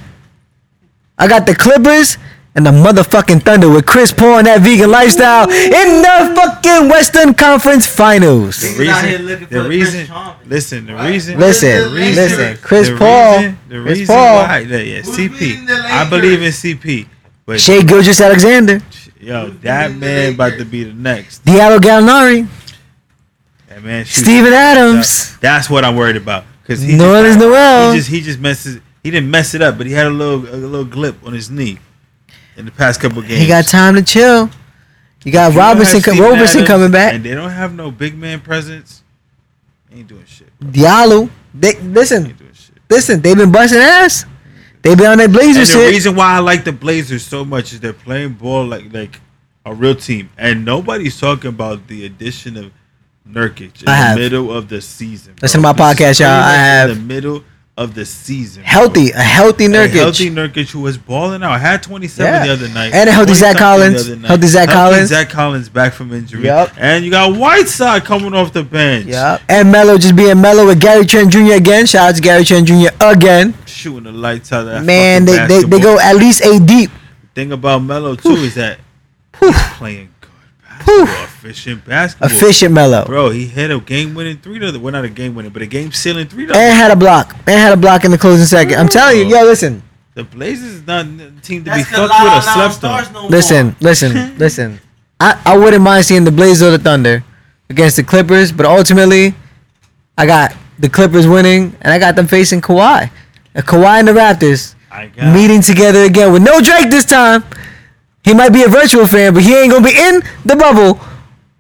I 1.19 1.29
got 1.29 1.47
the 1.47 1.55
Clippers 1.55 2.17
and 2.57 2.65
the 2.65 2.71
motherfucking 2.71 3.43
Thunder 3.43 3.69
with 3.69 3.85
Chris 3.85 4.13
Paul 4.13 4.39
and 4.39 4.47
that 4.47 4.61
vegan 4.63 4.91
lifestyle 4.91 5.51
in 5.51 6.03
the 6.03 6.35
fucking 6.41 6.89
Western 6.89 7.35
Conference 7.35 7.87
Finals. 7.87 8.61
the 8.61 8.85
Niggas 8.85 8.89
out 8.89 9.05
here 9.05 9.19
reason, 9.19 9.27
the 9.41 9.47
for 9.47 9.55
the 9.65 9.69
reason, 9.69 10.09
listen, 10.47 10.87
the 10.87 10.95
reason, 10.95 11.39
Listen, 11.39 11.71
the 11.91 11.97
reason- 11.97 12.15
listen, 12.39 12.57
Chris 12.63 12.89
the 12.89 12.97
Paul, 12.97 13.37
reason- 13.39 13.59
the 13.69 13.83
Chris 13.83 13.99
reason 13.99 14.15
Paul. 14.15 14.37
why, 14.39 14.59
yeah, 14.61 14.77
yeah, 14.79 15.01
CP. 15.03 15.69
I 15.69 16.09
believe 16.09 16.43
in 16.43 16.53
CP, 16.53 17.07
but 17.45 17.61
Shai 17.61 17.83
Gilgeous-Alexander, 17.83 18.81
yo, 19.21 19.51
that 19.63 19.95
man 19.97 20.35
about 20.35 20.57
to 20.59 20.65
be 20.65 20.85
the 20.85 20.95
next. 20.95 21.45
Danilo 21.45 21.79
Gallinari, 21.81 22.47
That 23.75 23.83
man. 23.83 24.05
Steven 24.05 24.53
Adams. 24.53 25.37
That's 25.39 25.69
what 25.69 25.85
I'm 25.85 25.97
worried 25.97 26.17
about 26.17 26.45
because 26.63 26.81
he 26.81 26.93
Nerlens 26.93 27.25
just, 27.35 27.39
Noel. 27.41 27.91
he 27.93 27.99
just 27.99 28.09
he 28.11 28.21
just 28.21 28.39
messes. 28.39 28.81
He 29.03 29.11
didn't 29.11 29.31
mess 29.31 29.53
it 29.55 29.63
up, 29.63 29.77
but 29.77 29.87
he 29.87 29.93
had 29.93 30.07
a 30.07 30.11
little 30.11 30.41
a 30.49 30.55
little 30.57 30.87
glip 30.87 31.27
on 31.27 31.33
his 31.33 31.51
knee 31.51 31.79
in 32.57 32.67
the 32.67 32.71
past 32.71 33.01
couple 33.01 33.21
games. 33.23 33.41
He 33.41 33.49
got 33.49 33.67
time 33.67 33.97
to 33.97 34.03
chill. 34.03 34.49
You 35.25 35.33
got 35.33 35.53
you 35.53 35.59
Robinson, 35.59 36.01
Steven 36.01 36.21
Roberson 36.21 36.59
Adams 36.59 36.69
coming 36.69 36.91
back. 36.93 37.15
and 37.15 37.25
they 37.25 37.35
don't 37.35 37.51
have 37.51 37.75
no 37.75 37.91
big 37.91 38.17
man 38.17 38.41
presence. 38.41 39.03
Ain't 39.93 40.07
doing 40.07 40.25
shit. 40.25 40.57
bro. 40.61 40.71
Diallo, 40.71 41.31
they 41.53 41.75
listen, 41.81 42.27
shit. 42.27 42.81
listen. 42.89 43.21
They've 43.23 43.37
been 43.37 43.51
busting 43.51 43.79
ass. 43.81 44.25
They've 44.83 44.97
been 44.97 45.07
on 45.07 45.19
that 45.19 45.25
And 45.25 45.33
Blazers 45.33 45.69
the 45.69 45.75
shit. 45.81 45.91
reason 45.91 46.15
why 46.15 46.35
I 46.35 46.39
like 46.39 46.63
the 46.65 46.73
Blazers 46.73 47.25
so 47.25 47.45
much 47.45 47.73
is 47.73 47.81
they're 47.81 47.93
playing 47.93 48.35
ball 48.35 48.67
like 48.67 48.93
like 48.93 49.21
a 49.67 49.75
real 49.75 49.95
team, 49.97 50.31
and 50.39 50.65
nobody's 50.65 51.19
talking 51.19 51.49
about 51.49 51.89
the 51.89 52.05
addition 52.05 52.57
of 52.57 52.71
Nurkic 53.29 53.83
in 53.83 53.89
I 53.89 53.95
have. 53.97 54.17
the 54.17 54.23
middle 54.23 54.53
of 54.57 54.69
the 54.69 54.81
season. 54.81 55.35
bro. 55.35 55.39
Listen 55.43 55.63
to 55.63 55.63
my 55.63 55.73
podcast, 55.73 56.21
y'all. 56.21 56.29
I 56.29 56.53
have. 56.55 56.91
in 56.91 56.99
the 56.99 57.03
middle 57.05 57.43
of 57.77 57.95
the 57.95 58.05
season. 58.05 58.63
bro. 58.63 58.71
Healthy, 58.71 59.11
a 59.11 59.19
healthy 59.19 59.65
A 59.65 59.69
Nurkic. 59.69 59.91
healthy 59.93 60.31
Nurkic 60.31 60.71
who 60.71 60.81
was 60.81 60.97
balling 60.99 61.43
out. 61.43 61.59
Had 61.61 61.83
27 61.83 62.33
Yeah. 62.33 62.47
the 62.47 62.53
other 62.53 62.69
night. 62.69 62.93
And 62.93 63.09
a 63.09 63.13
healthy 63.13 63.33
20 63.35 63.41
Zach 63.41 63.57
Collins. 63.57 64.07
Healthy 64.27 64.47
Zach 64.47 64.69
Collins. 64.69 65.09
Zach 65.09 65.29
Collins 65.31 65.69
back 65.71 65.93
from 65.95 66.13
injury. 66.13 66.45
Yup. 66.45 66.71
And 66.77 67.05
you 67.05 67.11
got 67.11 67.35
Whiteside 67.37 68.05
coming 68.05 68.35
off 68.35 68.53
the 68.53 68.63
bench. 68.63 69.07
Yeah, 69.07 69.39
and 69.49 69.73
Melo 69.73 69.97
just 69.99 70.15
being 70.15 70.41
Melo 70.41 70.67
with 70.67 70.81
Gary 70.81 71.05
Trent 71.07 71.33
Jr. 71.33 71.55
again. 71.55 71.87
Shout 71.87 72.11
out 72.11 72.15
to 72.17 72.21
Gary 72.21 72.45
Trent 72.45 72.69
Jr. 72.69 72.91
again. 73.01 73.55
Shooting 73.67 74.05
the 74.05 74.13
lights 74.13 74.53
out 74.53 74.61
of 74.61 74.67
that 74.67 74.85
Man, 74.85 75.25
they, 75.25 75.45
they 75.49 75.65
they 75.65 75.81
go 75.81 75.99
at 75.99 76.15
least 76.17 76.45
eight 76.45 76.65
deep. 76.67 76.91
thing 77.35 77.51
about 77.53 77.81
Melo 77.81 78.15
too 78.15 78.31
is 78.37 78.55
that 78.55 78.79
he's 79.41 79.57
playing 79.79 80.14
good 80.87 81.07
basketball, 81.07 81.25
efficient 81.25 81.85
basketball. 81.85 82.31
Efficient 82.31 82.73
Melo. 82.75 83.05
Bro, 83.05 83.31
he 83.31 83.47
hit 83.47 83.71
a 83.71 83.79
game 83.81 84.15
winning 84.15 84.39
three 84.39 84.59
to 84.59 84.71
the 84.73 84.79
well 84.81 84.93
not 84.93 85.05
a 85.05 85.09
game 85.09 85.35
winning, 85.35 85.53
but 85.53 85.63
a 85.63 85.67
game 85.67 85.93
sealing 85.93 86.27
three 86.29 86.47
to 86.47 86.53
And 86.55 86.75
had 86.77 86.91
a 86.91 86.97
block. 86.97 87.35
And 87.47 87.59
had 87.59 87.73
a 87.73 87.77
block 87.77 88.05
in 88.05 88.11
the 88.11 88.19
closing 88.19 88.47
second. 88.47 88.75
I'm 88.79 88.89
telling 88.89 89.19
you, 89.19 89.25
yo, 89.27 89.43
listen, 89.45 89.83
the 90.15 90.25
Blazers 90.25 90.75
is 90.75 90.87
not 90.87 91.07
a 91.07 91.33
team 91.43 91.65
to 91.65 91.71
That's 91.71 91.89
be 91.89 91.95
'cause 91.97 92.09
fucked 92.11 92.25
with 92.25 92.33
Lala 92.33 92.67
or 92.67 92.71
slept 92.71 92.85
on. 92.85 93.13
no 93.13 93.27
listen, 93.29 93.67
more. 93.67 93.77
listen, 93.81 94.39
listen. 94.39 94.81
I, 95.21 95.41
I 95.45 95.57
wouldn't 95.57 95.83
mind 95.83 96.05
seeing 96.07 96.25
the 96.25 96.33
Blazers 96.33 96.63
or 96.63 96.71
the 96.77 96.83
Thunder 96.83 97.25
against 97.71 97.97
the 97.97 98.03
Clippers, 98.05 98.53
but 98.53 98.67
ultimately, 98.67 99.35
I 100.19 100.27
got 100.27 100.55
the 100.79 100.89
Clippers 100.89 101.27
winning, 101.27 101.77
and 101.81 101.93
I 101.93 101.99
got 101.99 102.17
them 102.17 102.27
facing 102.27 102.61
Kawhi. 102.61 103.11
And 103.55 103.65
Kawhi 103.65 104.01
and 104.01 104.09
the 104.09 104.13
Raptors 104.13 104.75
I 104.91 105.07
got 105.07 105.33
meeting 105.35 105.61
together 105.63 106.03
again 106.03 106.33
with 106.33 106.43
no 106.43 106.61
Drake 106.61 106.91
this 106.91 107.05
time. 107.05 107.45
He 108.25 108.33
might 108.35 108.51
be 108.51 108.63
a 108.63 108.69
virtual 108.69 109.07
fan, 109.07 109.35
but 109.35 109.43
he 109.43 109.55
ain't 109.57 109.71
gonna 109.71 109.85
be 109.85 109.97
in 109.97 110.23
the 110.45 110.57
bubble 110.57 110.99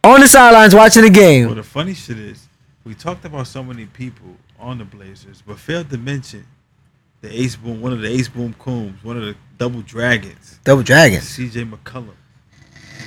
on 0.02 0.20
the 0.20 0.26
sidelines 0.28 0.74
watching 0.74 1.02
the 1.02 1.10
game. 1.10 1.46
Well, 1.46 1.54
the 1.56 1.62
funny 1.62 1.94
shit 1.94 2.18
is, 2.18 2.48
we 2.84 2.94
talked 2.94 3.24
about 3.24 3.46
so 3.46 3.62
many 3.62 3.86
people 3.86 4.36
on 4.58 4.78
the 4.78 4.84
Blazers, 4.84 5.42
but 5.46 5.58
failed 5.58 5.90
to 5.90 5.98
mention 5.98 6.46
the 7.20 7.40
Ace 7.40 7.56
Boom, 7.56 7.80
one 7.80 7.92
of 7.92 8.00
the 8.00 8.08
Ace 8.08 8.28
Boom 8.28 8.54
Combs, 8.58 9.02
one 9.04 9.16
of 9.16 9.22
the 9.24 9.36
Double 9.58 9.82
Dragons, 9.82 10.58
Double 10.64 10.82
Dragons. 10.82 11.24
C.J. 11.28 11.64
McCollum. 11.64 12.14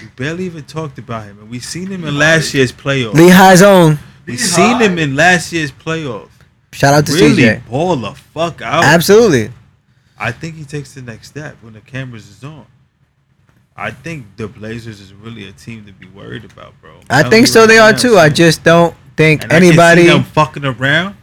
We 0.02 0.08
barely 0.16 0.46
even 0.46 0.64
talked 0.64 1.00
about 1.00 1.24
him, 1.26 1.40
and 1.40 1.50
we 1.50 1.60
seen 1.60 1.88
him 1.88 2.04
in 2.04 2.18
last 2.18 2.54
year's 2.54 2.72
playoff. 2.72 3.14
Lehigh's 3.14 3.64
own. 3.64 3.98
We 4.28 4.34
He's 4.34 4.52
seen 4.54 4.80
him 4.80 4.98
in 5.00 5.16
last 5.16 5.52
year's 5.52 5.72
playoff. 5.72 6.30
Shout 6.74 6.94
out 6.94 7.06
to 7.08 7.14
Really 7.14 7.42
CJ. 7.44 7.68
ball 7.68 7.96
the 7.96 8.14
fuck 8.14 8.62
out. 8.62 8.84
Absolutely. 8.84 9.52
I 10.20 10.32
think 10.32 10.56
he 10.56 10.66
takes 10.66 10.94
the 10.94 11.02
next 11.02 11.30
step 11.30 11.56
when 11.62 11.74
the 11.74 11.82
cameras 11.82 12.28
is 12.28 12.44
on. 12.44 12.66
I 13.78 13.92
think 13.92 14.26
the 14.38 14.48
Blazers 14.48 15.00
is 15.00 15.14
really 15.14 15.48
a 15.48 15.52
team 15.52 15.86
to 15.86 15.92
be 15.94 16.08
worried 16.08 16.44
about, 16.46 16.74
bro. 16.82 17.00
I 17.10 17.22
Telling 17.22 17.32
think 17.32 17.48
so. 17.48 17.60
right 17.62 17.68
They 17.68 17.78
are 17.78 17.92
now, 17.92 17.98
too. 17.98 18.18
I 18.18 18.30
just 18.30 18.64
don't 18.64 18.96
think 19.16 19.44
And 19.44 19.52
I 19.54 19.56
can 19.60 19.68
anybody. 19.68 20.02
see 20.04 20.08
them 20.08 20.24
fucking 20.24 20.66
around 20.66 21.16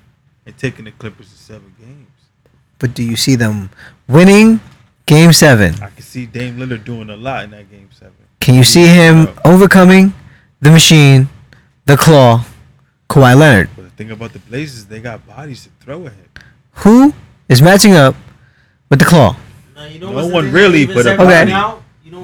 and 0.47 0.57
taking 0.57 0.85
the 0.85 0.93
Clippers 0.93 1.31
to 1.33 1.37
seven 1.39 1.75
games. 1.81 2.09
But 2.79 2.95
do 2.95 3.03
you 3.03 3.17
see 3.17 3.35
them 3.35 3.71
winning 4.07 4.61
Game 5.07 5.33
Seven? 5.33 5.75
I 5.83 5.89
can 5.91 6.03
see 6.03 6.27
Dame 6.27 6.57
Lillard 6.59 6.85
doing 6.85 7.11
a 7.11 7.17
lot 7.17 7.45
in 7.45 7.51
that 7.51 7.71
game 7.71 7.89
seven. 7.93 8.15
Can 8.41 8.55
you 8.55 8.65
see 8.65 8.87
him 8.87 9.29
overcoming 9.45 10.13
the 10.61 10.71
machine, 10.71 11.29
the 11.87 11.97
claw, 11.97 12.45
Kawhi 13.09 13.37
Leonard? 13.39 13.71
But 13.75 13.83
the 13.85 13.91
thing 13.91 14.11
about 14.11 14.33
the 14.33 14.39
Blazers, 14.39 14.85
they 14.87 15.01
got 15.01 15.27
bodies 15.27 15.65
to 15.65 15.71
throw 15.85 16.07
at 16.07 16.13
him. 16.13 16.29
Who 16.79 17.15
is 17.49 17.63
matching 17.63 17.95
up 17.95 18.15
with 18.91 18.99
the 18.99 19.05
claw? 19.07 19.37
No, 19.75 19.87
you 19.87 19.99
know 19.99 20.13
No 20.13 20.27
one 20.29 20.53
really, 20.53 20.87
but 20.87 21.07
a 21.07 21.13
everything 21.13 21.49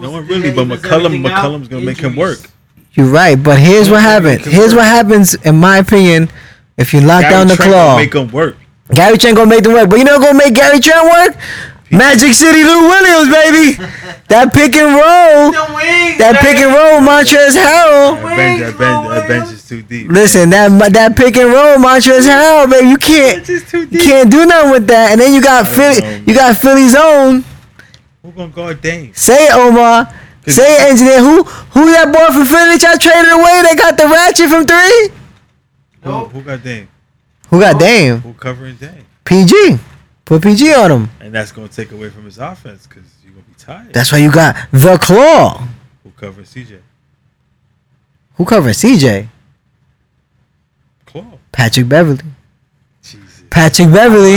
body. 0.01 0.07
out? 0.07 0.13
You 0.13 0.13
know 0.13 0.13
No 0.13 0.13
one 0.13 0.27
really, 0.27 0.55
but 0.55 0.63
evens 0.63 0.83
McCollum. 0.83 1.25
McCollum's 1.27 1.69
gonna 1.69 1.85
make 1.85 1.99
him 1.99 2.17
work. 2.17 2.39
You're 2.93 3.07
right, 3.07 3.41
but 3.41 3.59
here's 3.59 3.89
what 3.89 3.97
one 3.97 4.03
happens. 4.03 4.45
Here's 4.47 4.75
what 4.75 4.85
happens, 4.85 5.35
in 5.35 5.57
my 5.57 5.79
opinion, 5.79 6.29
if 6.77 6.93
you 6.93 7.01
lock 7.01 7.23
Gary 7.23 7.33
down 7.33 7.47
the 7.47 7.55
Trent 7.57 7.71
gonna 7.71 7.85
claw. 7.85 7.97
make 7.97 8.15
him 8.15 8.33
work. 8.33 8.57
Gary 8.93 9.17
Trent 9.19 9.37
gonna 9.37 9.49
make 9.49 9.63
them 9.63 9.75
work, 9.75 9.89
but 9.89 9.99
you 9.99 10.05
know 10.05 10.19
what's 10.19 10.27
gonna 10.27 10.39
make 10.39 10.55
Gary 10.55 10.81
Trent 10.81 11.05
work? 11.05 11.37
Magic 11.93 12.35
City 12.35 12.63
Lou 12.63 12.87
Williams, 12.87 13.35
baby. 13.35 13.75
that 14.29 14.55
pick 14.55 14.77
and 14.77 14.95
roll, 14.95 15.51
wings, 15.75 16.19
that 16.19 16.39
pick 16.39 16.57
and 16.59 16.71
roll, 16.71 17.03
Montrez 17.03 17.59
Harrell. 17.59 18.15
That 18.15 18.37
bench, 18.37 18.61
that 18.61 18.79
bench, 18.79 19.09
that 19.09 19.29
bench 19.29 19.53
is 19.53 19.69
too 19.69 19.83
deep. 19.83 20.09
Listen, 20.09 20.51
that 20.51 20.93
that 20.93 21.17
pick 21.17 21.37
and 21.37 21.51
roll, 21.51 21.79
Montrezl 21.79 22.31
Harrell, 22.31 22.71
baby, 22.71 22.89
you 22.89 22.97
can't 22.97 23.45
Bench 23.45 23.51
is 23.51 23.73
you 23.73 23.99
can't 23.99 24.31
do 24.31 24.47
nothing 24.47 24.71
with 24.71 24.87
that. 24.87 25.13
And 25.13 25.21
then 25.21 25.35
you 25.35 25.43
got 25.43 25.67
Philly, 25.67 26.01
know, 26.01 26.23
you 26.27 26.35
got 26.35 26.57
Philly's 26.59 26.95
own. 26.95 27.45
Who 28.23 28.33
gonna 28.33 28.49
guard 28.53 28.81
Dame? 28.83 29.13
Say 29.15 29.47
it, 29.47 29.55
Omar. 29.55 30.05
'Cause- 30.45 30.55
Say 30.55 30.75
it, 30.77 30.91
engineer. 30.91 31.21
Who 31.21 31.43
who 31.45 31.93
that 31.93 32.13
boy 32.13 32.27
from 32.35 32.47
Philly 32.47 32.77
that 32.77 32.83
y'all 32.83 32.99
traded 32.99 33.33
away? 33.33 33.63
They 33.69 33.77
got 33.77 33.97
the 33.97 34.07
ratchet 34.09 34.49
from 34.49 34.67
three. 34.67 35.11
Who, 36.03 36.25
who 36.29 36.43
got 36.43 36.63
Dame? 36.63 36.89
Who 37.51 37.61
got 37.61 37.79
Dame? 37.79 38.21
Who 38.21 38.33
covering 38.35 38.77
Dame? 38.77 39.05
PG. 39.25 39.79
Put 40.25 40.43
PG 40.43 40.73
on 40.75 40.91
him. 40.93 41.11
And 41.21 41.35
that's 41.35 41.53
gonna 41.53 41.69
take 41.69 41.93
away 41.93 42.09
from 42.11 42.25
his 42.25 42.39
offense 42.39 42.87
because 42.87 43.03
you're 43.23 43.33
gonna 43.33 43.45
be 43.45 43.55
tired. 43.59 43.93
That's 43.93 44.13
why 44.13 44.19
you 44.19 44.31
got 44.33 44.57
the 44.73 44.97
claw. 44.99 45.67
who 46.03 46.11
covering 46.17 46.47
CJ? 46.47 46.79
Who 48.37 48.45
covering 48.45 48.75
CJ? 48.75 49.29
Claw. 51.07 51.25
Patrick 51.53 51.89
Beverley. 51.89 52.21
Jesus. 53.03 53.43
Patrick 53.51 53.93
Beverley. 53.93 54.37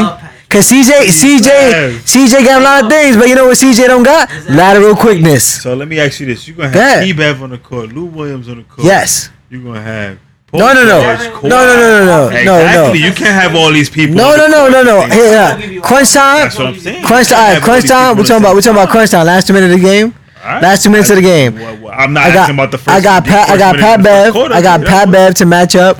Cause 0.53 0.69
CJ, 0.69 1.09
CJ, 1.09 1.45
Yes. 1.47 2.03
CJ 2.13 2.45
got 2.45 2.61
a 2.61 2.63
lot 2.63 2.83
of 2.85 2.89
things, 2.91 3.17
but 3.17 3.27
you 3.27 3.33
know 3.35 3.47
what 3.47 3.57
CJ 3.57 3.87
don't 3.87 4.03
got? 4.03 4.29
Lateral 4.49 4.95
quickness. 4.95 5.63
So 5.63 5.73
let 5.73 5.87
me 5.87 5.99
ask 5.99 6.19
you 6.19 6.27
this: 6.27 6.47
You're 6.47 6.55
gonna 6.57 6.69
have. 6.69 7.03
T-Bev 7.03 7.41
on 7.41 7.49
the 7.49 7.57
court, 7.57 7.91
Lou 7.91 8.05
Williams 8.05 8.47
on 8.47 8.57
the 8.57 8.63
court. 8.63 8.85
Yes. 8.85 9.29
You're 9.49 9.63
gonna 9.63 9.81
have. 9.81 10.19
No, 10.53 10.71
no, 10.71 10.83
no. 10.85 11.01
No, 11.01 11.01
no, 11.41 11.49
no, 11.49 11.49
no, 11.49 12.05
no, 12.05 12.29
no, 12.29 12.37
Exactly. 12.37 12.99
no. 12.99 13.05
You 13.07 13.11
can't 13.13 13.33
have 13.41 13.55
all 13.55 13.71
these 13.71 13.89
people. 13.89 14.15
No, 14.15 14.35
no, 14.35 14.45
no, 14.45 14.69
no, 14.69 14.83
no. 14.83 15.01
the 15.07 15.09
same 15.09 15.19
Here, 15.19 15.33
time. 15.49 15.71
yeah. 15.73 15.81
Crunch 15.81 16.13
time. 16.13 16.37
That's 16.37 16.57
what 16.59 16.67
I'm 16.67 16.79
saying. 16.79 17.05
Crunch 17.05 17.29
You 17.31 17.35
time. 17.35 17.61
Crunch 17.61 17.87
time. 17.87 18.15
We 18.15 18.21
at 18.21 18.27
the 18.27 18.27
talking 18.27 18.43
about. 18.43 18.47
same 18.49 18.55
We 18.55 18.61
talking 18.61 18.77
about 18.77 18.89
crunch 18.89 19.09
time. 19.09 19.25
Last 19.25 19.47
two 19.47 19.53
minutes 19.53 19.73
of 19.73 19.81
the 19.81 19.87
game. 19.87 20.13
Right. 20.45 20.61
Last 20.61 20.83
two 20.83 20.89
minutes 20.91 21.09
of 21.09 21.15
the 21.15 21.21
game. 21.23 21.55
Well, 21.55 21.77
well, 21.81 21.93
I'm 21.97 22.13
not 22.13 22.25
I 22.25 22.33
got. 22.33 22.37
asking 22.41 22.55
about 22.55 22.69
the 22.71 22.77
first. 22.77 22.89
I 22.89 23.01
got 23.01 23.25
Pat. 23.25 23.49
I 23.49 23.57
got 23.57 23.75
Pat 23.77 24.03
Bev. 24.03 24.35
I 24.35 24.61
got 24.61 24.81
Pat 24.85 25.11
Bev 25.11 25.33
to 25.35 25.45
match 25.47 25.75
up 25.75 25.97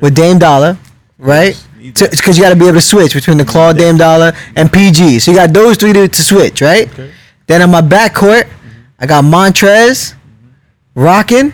with 0.00 0.14
Dame 0.14 0.38
Dollar, 0.38 0.76
right? 1.16 1.54
That. 1.54 1.73
Because 1.92 2.38
you 2.38 2.44
got 2.44 2.50
to 2.50 2.56
be 2.56 2.64
able 2.64 2.74
to 2.74 2.80
switch 2.80 3.12
between 3.12 3.36
the 3.36 3.44
Claw, 3.44 3.72
Dame 3.72 3.96
Dollar, 3.96 4.32
and 4.56 4.72
PG. 4.72 5.18
So 5.18 5.30
you 5.30 5.36
got 5.36 5.52
those 5.52 5.76
three 5.76 5.92
to, 5.92 6.08
to 6.08 6.22
switch, 6.22 6.62
right? 6.62 6.88
Okay. 6.88 7.10
Then 7.46 7.60
on 7.60 7.70
my 7.70 7.82
backcourt, 7.82 8.44
mm-hmm. 8.44 8.68
I 8.98 9.06
got 9.06 9.24
Montrez, 9.24 10.14
mm-hmm. 10.14 11.00
rocking, 11.00 11.52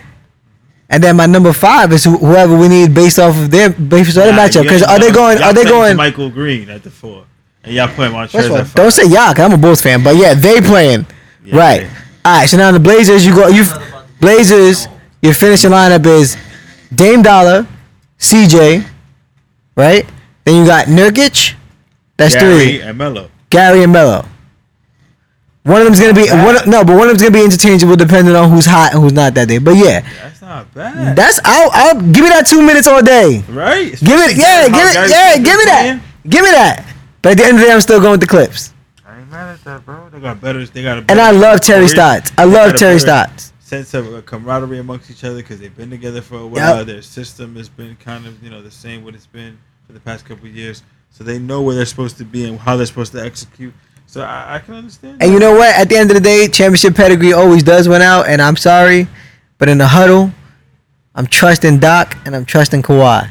and 0.89 1.03
then 1.03 1.15
my 1.17 1.25
number 1.25 1.53
five 1.53 1.91
is 1.91 2.03
whoever 2.05 2.57
we 2.57 2.67
need 2.67 2.93
based 2.93 3.19
off 3.19 3.35
of 3.37 3.51
their 3.51 3.69
based 3.71 4.15
their 4.15 4.31
Nah, 4.31 4.39
matchup. 4.39 4.63
Because 4.63 4.83
are 4.83 4.99
they 4.99 5.11
going? 5.11 5.41
Are 5.41 5.53
they 5.53 5.63
going? 5.63 5.95
Michael 5.97 6.29
Green 6.29 6.69
at 6.69 6.83
the 6.83 6.91
four, 6.91 7.25
and 7.63 7.73
y'all 7.73 7.87
playing 7.87 8.13
Montrez 8.13 8.45
of 8.45 8.51
at 8.51 8.67
five. 8.67 8.73
don't 8.75 8.91
say 8.91 9.03
y'all, 9.03 9.33
cause 9.33 9.39
I'm 9.39 9.53
a 9.53 9.57
Bulls 9.57 9.81
fan. 9.81 10.03
But 10.03 10.15
yeah, 10.17 10.33
they 10.33 10.59
playing. 10.61 11.05
Yeah, 11.43 11.57
right. 11.57 11.81
yeah. 11.83 11.97
All 12.25 12.39
right. 12.39 12.49
So 12.49 12.57
now 12.57 12.71
the 12.71 12.79
Blazers, 12.79 13.25
you 13.25 13.33
go. 13.33 13.47
You 13.47 13.65
Blazers. 14.19 14.87
Your 15.21 15.35
finishing 15.35 15.69
lineup 15.69 16.03
is 16.07 16.35
Dame 16.93 17.21
Dollar, 17.21 17.67
CJ, 18.17 18.83
right? 19.75 20.05
Then 20.45 20.55
you 20.61 20.65
got 20.65 20.87
Nurkic. 20.87 21.53
That's 22.17 22.35
Gary 22.35 22.57
three. 22.77 22.81
and 22.81 22.97
Melo. 22.97 23.29
Gary 23.49 23.83
and 23.83 23.91
Melo. 23.93 24.25
One 25.63 25.79
of 25.81 25.85
them's 25.85 25.99
gonna 25.99 26.13
be 26.13 26.25
Not 26.27 26.45
one. 26.45 26.55
bad. 26.55 26.67
No, 26.67 26.83
but 26.83 26.93
one 26.97 27.03
of 27.03 27.09
them's 27.09 27.21
gonna 27.21 27.33
be 27.33 27.43
interchangeable 27.43 27.95
depending 27.95 28.35
on 28.35 28.49
who's 28.49 28.65
hot 28.65 28.93
and 28.93 29.01
who's 29.03 29.13
not 29.13 29.35
that 29.35 29.47
day. 29.47 29.59
But 29.59 29.75
yeah, 29.77 30.01
That's 30.01 30.41
not 30.41 30.73
bad. 30.73 31.15
that's 31.15 31.39
I'll, 31.45 31.69
I'll 31.73 31.95
give 32.01 32.23
me 32.23 32.29
that 32.29 32.47
two 32.47 32.61
minutes 32.65 32.87
all 32.87 33.01
day. 33.03 33.43
right. 33.49 33.91
Give 33.91 34.19
it, 34.19 34.37
yeah, 34.37 34.67
give 34.67 34.87
it, 34.87 35.09
yeah, 35.09 35.35
give 35.37 35.57
me 35.57 35.65
that, 35.65 36.01
give 36.27 36.43
me 36.43 36.51
that. 36.51 36.95
But 37.21 37.33
at 37.33 37.37
the 37.37 37.43
end 37.43 37.53
of 37.55 37.59
the 37.59 37.65
day, 37.67 37.73
I'm 37.73 37.81
still 37.81 37.99
going 37.99 38.11
with 38.13 38.21
the 38.21 38.27
Clips. 38.27 38.73
I 39.05 39.19
ain't 39.19 39.29
mad 39.29 39.49
at 39.53 39.63
that, 39.65 39.85
bro. 39.85 40.09
They 40.09 40.19
got 40.19 40.41
better. 40.41 40.65
They 40.65 40.81
got 40.81 40.95
a 40.97 40.99
And 41.01 41.07
better 41.07 41.21
I 41.21 41.29
love 41.31 41.61
Terry 41.61 41.87
story. 41.87 42.19
Stotts. 42.19 42.31
I 42.39 42.45
They 42.47 42.51
love 42.51 42.73
a 42.73 42.77
Terry 42.77 42.95
better 42.95 42.99
Stotts. 42.99 43.53
Sense 43.59 43.93
of 43.93 44.11
uh, 44.13 44.21
camaraderie 44.23 44.79
amongst 44.79 45.11
each 45.11 45.23
other 45.23 45.37
because 45.37 45.59
they've 45.59 45.75
been 45.77 45.91
together 45.91 46.21
for 46.21 46.37
a 46.39 46.47
while. 46.47 46.83
Their 46.83 47.03
system 47.03 47.55
has 47.55 47.69
been 47.69 47.95
kind 47.97 48.25
of 48.25 48.41
you 48.43 48.49
know 48.49 48.63
the 48.63 48.71
same 48.71 49.03
what 49.05 49.13
it's 49.13 49.27
been 49.27 49.59
for 49.91 49.99
the 49.99 50.03
past 50.03 50.25
couple 50.25 50.47
years. 50.47 50.83
So 51.09 51.23
they 51.23 51.37
know 51.37 51.61
where 51.61 51.75
they're 51.75 51.85
supposed 51.85 52.17
to 52.17 52.25
be 52.25 52.45
and 52.45 52.57
how 52.57 52.77
they're 52.77 52.85
supposed 52.85 53.11
to 53.11 53.23
execute. 53.23 53.73
So 54.07 54.21
I, 54.21 54.55
I 54.55 54.59
can 54.59 54.75
understand. 54.75 55.13
And 55.13 55.21
that. 55.21 55.33
you 55.33 55.39
know 55.39 55.53
what? 55.53 55.75
At 55.75 55.89
the 55.89 55.97
end 55.97 56.09
of 56.11 56.15
the 56.15 56.21
day, 56.21 56.47
championship 56.47 56.95
pedigree 56.95 57.33
always 57.33 57.63
does 57.63 57.87
win 57.87 58.01
out. 58.01 58.27
And 58.27 58.41
I'm 58.41 58.55
sorry, 58.55 59.07
but 59.57 59.67
in 59.69 59.77
the 59.77 59.87
huddle, 59.87 60.31
I'm 61.13 61.27
trusting 61.27 61.79
Doc 61.79 62.17
and 62.25 62.35
I'm 62.35 62.45
trusting 62.45 62.81
Kawhi. 62.83 63.29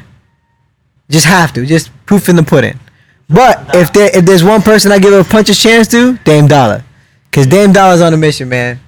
Just 1.09 1.25
have 1.25 1.51
to, 1.53 1.65
just 1.65 1.91
proof 2.05 2.29
in 2.29 2.35
the 2.35 2.43
pudding. 2.43 2.79
But 3.27 3.75
if 3.75 3.91
there 3.93 4.15
if 4.15 4.25
there's 4.25 4.43
one 4.43 4.61
person 4.61 4.91
I 4.91 4.99
give 4.99 5.13
a 5.13 5.23
punch 5.23 5.31
puncher's 5.31 5.59
chance 5.59 5.87
to, 5.89 6.17
Dame 6.19 6.47
Dollar, 6.47 6.83
because 7.25 7.47
Dame 7.47 7.71
Dollar's 7.71 8.01
on 8.01 8.13
a 8.13 8.17
mission, 8.17 8.49
man. 8.49 8.79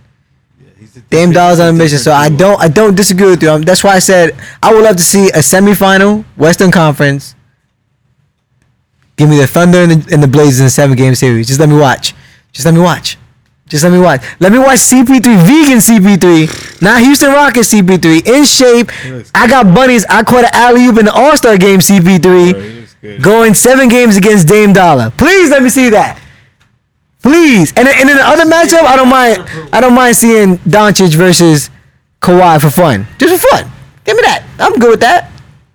Yeah, 0.61 1.01
Dame 1.09 1.31
Dollar's 1.31 1.59
on 1.59 1.69
a 1.69 1.73
mission, 1.73 1.97
so 1.97 2.11
I 2.11 2.29
don't 2.29 2.59
I 2.61 2.67
don't 2.67 2.95
disagree 2.95 3.29
with 3.29 3.41
you. 3.41 3.49
Um, 3.49 3.61
that's 3.61 3.83
why 3.83 3.95
I 3.95 3.99
said 3.99 4.35
I 4.61 4.73
would 4.73 4.83
love 4.83 4.97
to 4.97 5.03
see 5.03 5.29
a 5.29 5.39
semifinal 5.39 6.23
Western 6.35 6.71
Conference. 6.71 7.35
Give 9.15 9.30
me 9.30 9.38
the 9.38 9.48
Thunder 9.48 9.80
and 9.80 9.91
the, 9.91 10.14
and 10.14 10.23
the 10.23 10.27
Blazers 10.27 10.60
in 10.60 10.65
a 10.65 10.69
seven 10.69 10.95
game 10.98 11.15
series. 11.15 11.48
Just 11.48 11.60
let 11.60 11.69
me 11.69 11.77
watch. 11.77 12.14
Just 12.52 12.65
let 12.65 12.73
me 12.73 12.80
watch. 12.81 13.18
Just 13.68 13.84
let 13.84 13.91
me 13.91 13.99
watch. 13.99 14.22
Let 14.40 14.52
me 14.52 14.60
watch 14.60 14.80
CP3, 14.80 15.22
vegan 15.22 15.77
CP3, 15.80 16.81
not 16.81 17.02
Houston 17.02 17.31
Rockets 17.31 17.73
CP3, 17.73 18.27
in 18.27 18.44
shape. 18.44 18.91
I 19.34 19.48
got 19.48 19.73
bunnies. 19.73 20.06
I 20.10 20.23
caught 20.23 20.44
an 20.44 20.49
alley 20.53 20.85
oop 20.85 20.98
in 20.99 21.06
the 21.06 21.14
All 21.14 21.35
Star 21.38 21.57
game 21.57 21.80
CP3, 21.80 22.45
he 22.45 22.53
looks 22.80 22.95
good. 23.02 23.23
going 23.23 23.53
seven 23.53 23.88
games 23.90 24.18
against 24.18 24.48
Dame 24.48 24.73
Dollar. 24.73 25.11
Please 25.11 25.49
let 25.49 25.64
me 25.64 25.69
see 25.69 25.90
that. 25.90 26.19
Please. 27.22 27.72
And 27.77 27.88
and 27.88 28.10
in 28.10 28.18
the 28.18 28.23
other 28.23 28.44
matchup, 28.44 28.84
I 28.84 28.95
don't 28.95 29.10
mind. 29.10 29.38
I 29.72 29.80
don't 29.80 29.95
mind 29.95 30.18
seeing 30.18 30.57
Doncic 30.60 31.15
versus 31.15 31.69
Kawhi 32.22 32.60
for 32.61 32.69
fun. 32.69 33.07
Just 33.18 33.41
for 33.41 33.49
fun. 33.49 33.72
Give 34.03 34.18
me 34.18 34.23
that. 34.23 34.44
I'm 34.60 34.77
good 34.77 34.90
with 34.91 34.99
that. 34.99 35.31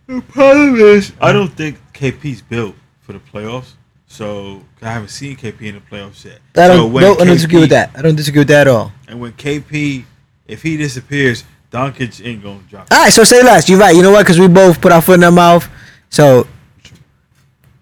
The 0.07 0.21
problem 0.21 0.77
is, 0.77 1.13
I 1.21 1.33
don't 1.33 1.49
think 1.49 1.81
KP's 1.95 2.43
built 2.43 2.75
for 3.09 3.15
the 3.15 3.21
playoffs. 3.21 3.73
So 4.07 4.63
I 4.83 4.93
haven't 4.93 5.09
seen 5.09 5.35
KP 5.35 5.63
in 5.63 5.75
the 5.77 5.81
playoffs 5.81 6.25
yet. 6.25 6.41
I 6.57 6.69
don't, 6.69 6.93
when 6.93 7.03
no, 7.03 7.15
I 7.15 7.25
don't 7.25 7.29
disagree 7.29 7.61
with 7.61 7.71
that. 7.71 7.91
I 7.97 8.03
don't 8.03 8.17
disagree 8.17 8.41
with 8.41 8.49
that 8.49 8.67
at 8.67 8.69
all. 8.69 8.93
And 9.09 9.19
when 9.19 9.33
KP, 9.33 10.05
if 10.47 10.63
he 10.63 10.77
disappears, 10.77 11.45
Doncic 11.73 12.25
ain't 12.25 12.43
gonna 12.43 12.61
drop. 12.69 12.89
All 12.91 13.05
right, 13.05 13.13
so 13.13 13.25
say 13.25 13.43
less. 13.43 13.69
You're 13.69 13.79
right. 13.79 13.97
You 13.97 14.03
know 14.03 14.11
what? 14.11 14.25
Because 14.25 14.39
we 14.39 14.47
both 14.47 14.81
put 14.81 14.93
our 14.93 15.01
foot 15.01 15.15
in 15.15 15.25
our 15.25 15.31
mouth. 15.31 15.69
So 16.11 16.47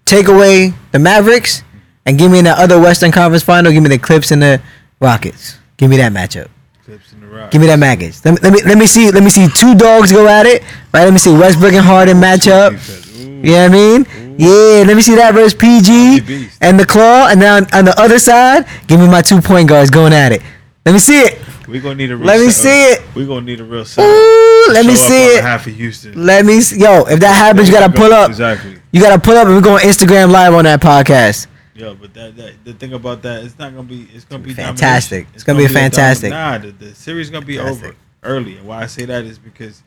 take 0.05 0.29
away 0.29 0.73
the 0.91 0.99
Mavericks 0.99 1.63
and 2.05 2.17
give 2.17 2.31
me 2.31 2.39
in 2.39 2.45
the 2.45 2.51
other 2.51 2.79
Western 2.79 3.11
Conference 3.11 3.43
final. 3.43 3.71
Give 3.71 3.83
me 3.83 3.89
the 3.89 3.97
Clips 3.97 4.31
and 4.31 4.41
the 4.41 4.61
Rockets. 5.01 5.57
Give 5.75 5.89
me 5.89 5.97
that 5.97 6.13
matchup. 6.13 6.47
Clips 6.85 7.11
in 7.11 7.19
the 7.21 7.27
rock. 7.27 7.51
Give 7.51 7.61
me 7.61 7.67
that 7.67 7.79
matchup. 7.79 8.23
Let 8.25 8.33
me, 8.33 8.39
let 8.41 8.53
me 8.53 8.61
let 8.63 8.77
me 8.77 8.87
see. 8.87 9.11
Let 9.11 9.23
me 9.23 9.29
see 9.29 9.47
two 9.49 9.75
dogs 9.75 10.11
go 10.11 10.27
at 10.27 10.45
it. 10.45 10.63
Right. 10.93 11.03
Let 11.03 11.11
me 11.11 11.19
see 11.19 11.33
Westbrook 11.33 11.73
and 11.73 11.85
Harden 11.85 12.19
match 12.19 12.47
up. 12.47 12.73
Ooh. 12.73 13.06
You 13.43 13.51
know 13.51 13.63
what 13.63 13.71
I 13.71 13.73
mean? 13.73 14.05
Mm. 14.05 14.35
Yeah, 14.39 14.83
let 14.87 14.95
me 14.95 15.01
see 15.01 15.15
that 15.15 15.33
versus 15.33 15.53
PG 15.53 16.49
and 16.61 16.79
the 16.79 16.85
Claw. 16.85 17.27
And 17.29 17.39
now 17.39 17.57
on 17.57 17.85
the 17.85 17.93
other 17.97 18.19
side, 18.19 18.65
give 18.87 18.99
me 18.99 19.07
my 19.07 19.21
two 19.21 19.41
point 19.41 19.69
guards 19.69 19.89
going 19.89 20.13
at 20.13 20.31
it. 20.31 20.41
Let 20.85 20.93
me 20.93 20.99
see 20.99 21.19
it. 21.19 21.39
We're 21.67 21.81
gonna 21.81 21.95
need 21.95 22.11
a 22.11 22.17
real 22.17 22.27
Let 22.27 22.39
me 22.39 22.49
see 22.49 22.69
uh, 22.69 22.93
it. 22.93 23.01
We're 23.13 23.27
gonna 23.27 23.41
need 23.41 23.59
a 23.59 23.63
real 23.63 23.83
set. 23.83 24.03
Ooh, 24.03 24.67
let 24.71 24.85
me 24.85 24.95
see 24.95 25.35
it. 25.35 25.41
Behalf 25.41 25.67
of 25.67 25.75
Houston. 25.75 26.25
Let 26.25 26.45
me 26.45 26.61
see. 26.61 26.79
Yo, 26.79 27.01
if 27.07 27.19
that 27.19 27.35
happens, 27.35 27.67
you 27.67 27.73
gotta 27.73 27.91
pull 27.93 28.13
up. 28.13 28.29
Exactly. 28.29 28.79
You 28.93 29.01
gotta 29.01 29.21
pull 29.21 29.35
up 29.35 29.47
and 29.47 29.55
we're 29.55 29.61
going 29.61 29.83
Instagram 29.83 30.31
live 30.31 30.53
on 30.53 30.63
that 30.63 30.81
podcast. 30.81 31.47
Yeah, 31.75 31.93
but 31.99 32.13
that, 32.13 32.37
that 32.37 32.53
the 32.63 32.73
thing 32.73 32.93
about 32.93 33.21
that, 33.23 33.43
it's 33.43 33.59
not 33.59 33.75
gonna 33.75 33.87
be. 33.87 34.07
It's 34.13 34.23
gonna 34.23 34.43
be 34.43 34.53
Fantastic. 34.53 35.25
domination. 35.25 35.35
It's 35.35 35.43
gonna 35.43 35.59
be 35.59 35.65
a 35.65 35.69
fantastic. 35.69 36.29
Nah, 36.29 36.57
the, 36.57 36.71
the 36.71 36.95
series 36.95 37.29
gonna 37.29 37.45
be 37.45 37.57
Fantastic. 37.57 37.85
over 37.85 37.95
early. 38.23 38.57
And 38.57 38.67
why 38.67 38.83
I 38.83 38.85
say 38.85 39.05
that 39.05 39.25
is 39.25 39.37
because 39.37 39.83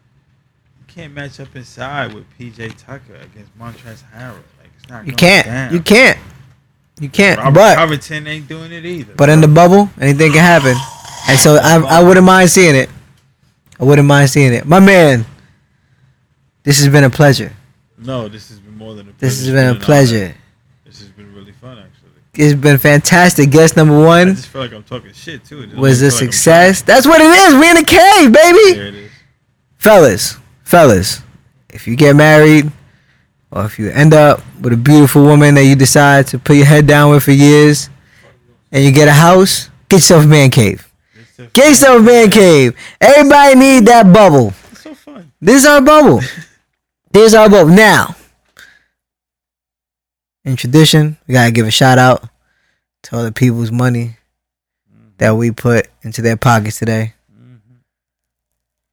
can't 0.91 1.15
match 1.15 1.39
up 1.39 1.55
inside 1.55 2.12
with 2.12 2.25
PJ 2.39 2.75
Tucker 2.85 3.15
against 3.15 3.57
Montrezl 3.59 4.03
Harrell. 4.12 4.35
Like 4.59 4.71
it's 4.77 4.89
not. 4.89 5.07
You 5.07 5.12
can't. 5.12 5.47
down. 5.47 5.73
You 5.73 5.81
can't. 5.81 6.19
You 7.01 7.09
can't. 7.09 7.39
Robert 7.39 7.55
but 7.55 7.77
Covington 7.77 8.27
ain't 8.27 8.49
doing 8.49 8.73
it 8.73 8.85
either. 8.85 9.15
but 9.17 9.29
in 9.29 9.41
the 9.41 9.49
bubble, 9.49 9.89
anything 10.01 10.33
can 10.33 10.41
happen. 10.41 10.77
And 11.29 11.39
so 11.39 11.55
I 11.62 11.77
I 12.01 12.03
wouldn't 12.03 12.27
mind 12.27 12.51
seeing 12.51 12.75
it. 12.75 12.91
I 13.79 13.85
wouldn't 13.85 14.07
mind 14.07 14.29
seeing 14.31 14.53
it. 14.53 14.67
My 14.67 14.81
man, 14.81 15.25
this 16.65 16.79
has 16.81 16.89
been 16.93 17.05
a 17.05 17.11
pleasure. 17.11 17.53
no, 17.97 18.29
this 18.29 18.49
has 18.49 18.59
been 18.59 18.77
more 18.77 18.95
than 18.95 19.09
a. 19.09 19.12
Pleasure. 19.12 19.27
This 19.27 19.39
has 19.41 19.51
been 19.51 19.77
a 19.77 19.79
pleasure. 19.79 20.35
This 20.85 20.99
has 21.01 21.09
been 21.09 21.35
really 21.35 21.53
fun, 21.53 21.79
actually. 21.79 22.11
It's 22.35 22.55
been 22.55 22.79
fantastic. 22.79 23.51
Guest 23.51 23.77
number 23.77 23.99
one. 23.99 24.31
I 24.31 24.33
just 24.35 24.49
feel 24.49 24.62
like 24.62 24.73
I'm 24.73 24.83
talking 24.83 25.12
shit 25.12 25.45
too. 25.45 25.69
Was 25.77 26.03
a 26.03 26.07
like 26.07 26.15
success. 26.15 26.83
That's 26.83 27.07
what 27.07 27.21
it 27.21 27.31
is. 27.31 27.55
We 27.55 27.69
in 27.71 27.77
the 27.77 27.85
cave, 27.85 28.33
baby. 28.33 28.75
There 28.79 28.87
it 28.87 28.95
is. 28.95 29.11
fellas, 29.79 30.37
fellas, 30.71 31.21
if 31.69 31.89
you 31.89 31.97
get 31.97 32.15
married 32.15 32.71
or 33.51 33.65
if 33.65 33.77
you 33.77 33.91
end 33.91 34.15
up 34.15 34.41
with 34.61 34.73
a 34.73 34.77
beautiful 34.77 35.25
woman 35.25 35.57
that 35.57 35.65
you 35.65 35.75
decide 35.75 36.29
to 36.29 36.39
put 36.39 36.55
your 36.55 36.67
head 36.67 36.87
down 36.87 37.11
with 37.11 37.25
for 37.25 37.33
years 37.33 37.91
and 38.71 38.85
you 38.85 38.93
get 38.93 39.09
a 39.09 39.13
house, 39.13 39.69
get 39.89 39.97
yourself 39.97 40.25
a 40.25 40.29
man 40.29 40.49
cave. 40.49 40.87
Get 41.53 41.71
yourself 41.71 42.01
a 42.01 42.03
man 42.03 42.31
cave. 42.31 42.77
Everybody 43.01 43.59
need 43.59 43.87
that 43.87 44.13
bubble. 44.13 44.53
It's 44.71 44.83
so 44.83 44.95
fun. 44.95 45.33
This 45.41 45.63
is 45.63 45.67
our 45.67 45.83
bubble. 45.83 46.21
This 47.13 47.33
is 47.33 47.35
our 47.35 47.51
bubble. 47.51 47.73
Now, 47.73 48.15
in 50.45 50.55
tradition, 50.55 51.17
we 51.27 51.35
gotta 51.35 51.51
give 51.51 51.67
a 51.67 51.71
shout 51.73 51.99
out 51.99 52.23
to 53.03 53.17
all 53.17 53.25
the 53.25 53.33
people's 53.33 53.73
money 53.73 54.17
that 55.19 55.33
we 55.35 55.51
put 55.51 55.89
into 56.03 56.23
their 56.23 56.37
pockets 56.37 56.79
today. 56.79 57.15
Mm-hmm. 57.33 57.79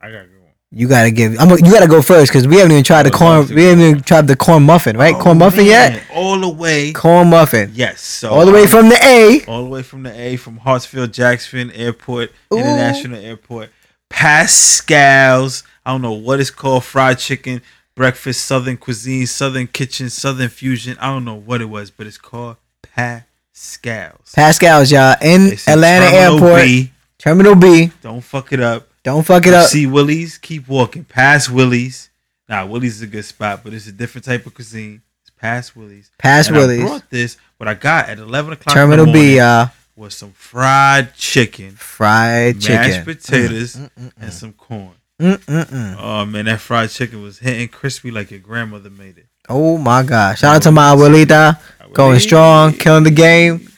I 0.02 0.12
got 0.12 0.24
a 0.24 0.28
good 0.28 0.42
one. 0.42 0.52
You 0.72 0.88
gotta 0.90 1.12
give. 1.12 1.40
I'm. 1.40 1.50
You 1.50 1.72
gotta 1.72 1.88
go 1.88 2.02
first 2.02 2.30
because 2.32 2.46
we 2.46 2.58
haven't 2.58 2.74
even 2.74 2.84
tried 2.84 3.04
the 3.04 3.12
corn. 3.12 3.48
We 3.48 3.64
haven't 3.64 3.84
even 3.84 4.02
tried 4.04 4.28
the 4.28 4.36
corn 4.36 4.64
muffin, 4.64 4.98
right? 4.98 5.16
Oh, 5.16 5.20
corn 5.22 5.38
muffin 5.38 5.66
yet? 5.66 6.04
All 6.14 6.38
the 6.40 6.50
way. 6.50 6.92
Corn 6.92 7.30
muffin. 7.30 7.72
Yes. 7.74 8.02
So 8.02 8.32
All 8.32 8.46
the 8.46 8.52
way 8.52 8.68
from 8.68 8.90
the 8.90 8.98
A. 9.02 9.46
all 9.48 9.64
the 9.64 9.70
way 9.70 9.82
from 9.82 10.04
the 10.04 10.12
A, 10.20 10.36
from 10.36 10.60
Hartsfield 10.60 11.14
Jackson 11.14 11.72
Airport, 11.72 12.32
Ooh. 12.54 12.58
International 12.58 13.18
Airport, 13.18 13.70
Paschal's. 14.10 15.64
I 15.86 15.92
don't 15.92 16.02
know 16.02 16.12
what 16.12 16.42
it's 16.42 16.50
called. 16.52 16.84
Fried 16.84 17.18
chicken, 17.20 17.62
breakfast, 17.96 18.44
Southern 18.46 18.76
cuisine, 18.76 19.26
Southern 19.26 19.68
kitchen, 19.68 20.10
Southern 20.10 20.50
fusion. 20.50 20.98
I 21.00 21.08
don't 21.08 21.24
know 21.24 21.36
what 21.36 21.62
it 21.62 21.66
was, 21.70 21.92
but 21.92 22.08
it's 22.08 22.18
called 22.18 22.58
Paschal's. 22.84 24.34
Paschal's, 24.36 24.92
y'all, 24.92 25.16
in 25.22 25.54
It's 25.54 25.66
Atlanta 25.68 26.10
Terminal 26.10 26.34
Airport, 26.50 26.62
B. 26.66 26.92
Terminal 27.18 27.56
B. 27.56 27.92
Don't 28.02 28.22
fuck 28.22 28.52
it 28.52 28.60
up. 28.60 28.87
Don't 29.08 29.24
fuck 29.24 29.46
it 29.46 29.52
You 29.52 29.56
up. 29.56 29.70
See 29.70 29.88
Willie's, 29.88 30.38
keep 30.38 30.68
walking 30.68 31.06
past 31.06 31.50
Willie's. 31.50 32.10
Nah, 32.50 32.66
Willie's 32.66 32.98
is 32.98 33.02
a 33.04 33.08
good 33.08 33.24
spot, 33.24 33.62
but 33.64 33.74
it's 33.74 33.88
a 33.88 33.92
different 33.94 34.26
type 34.26 34.46
of 34.46 34.54
cuisine. 34.54 35.02
It's 35.22 35.30
past 35.30 35.78
Willie's. 35.78 36.12
Past 36.18 36.50
And 36.50 36.58
I 36.58 36.60
Willie's. 36.60 36.82
brought 36.84 37.10
this. 37.10 37.38
What 37.56 37.70
I 37.70 37.74
got 37.74 38.10
at 38.10 38.20
eleven 38.20 38.52
o'clock. 38.52 38.74
Terminal 38.76 39.06
in 39.06 39.12
the 39.14 39.18
morning 39.18 39.32
B, 39.32 39.38
y'all. 39.38 39.70
was 39.96 40.14
some 40.14 40.34
fried 40.34 41.14
chicken, 41.16 41.72
Fried 41.72 42.56
mashed 42.56 42.68
chicken. 42.68 42.82
Mashed 42.90 43.06
potatoes, 43.06 43.76
Mm, 43.78 43.90
mm, 43.98 44.12
and 44.20 44.34
some 44.34 44.52
corn. 44.52 44.92
mm, 45.22 45.38
mm, 45.38 45.66
mm. 45.66 45.96
Oh 45.98 46.26
man, 46.26 46.44
that 46.46 46.60
fried 46.60 46.90
chicken 46.90 47.22
was 47.24 47.40
hitting 47.40 47.70
crispy 47.70 48.12
like 48.12 48.30
your 48.30 48.42
grandmother 48.42 48.90
made 48.90 49.18
it. 49.18 49.28
Oh 49.48 49.78
my 49.78 50.04
gosh! 50.04 50.40
Shout 50.42 50.58
out 50.58 50.62
to 50.64 50.72
my 50.74 50.94
abuelita, 50.94 51.60
going 51.94 52.20
strong, 52.20 52.74
killing 52.74 53.06
the 53.06 53.12
game. 53.12 53.70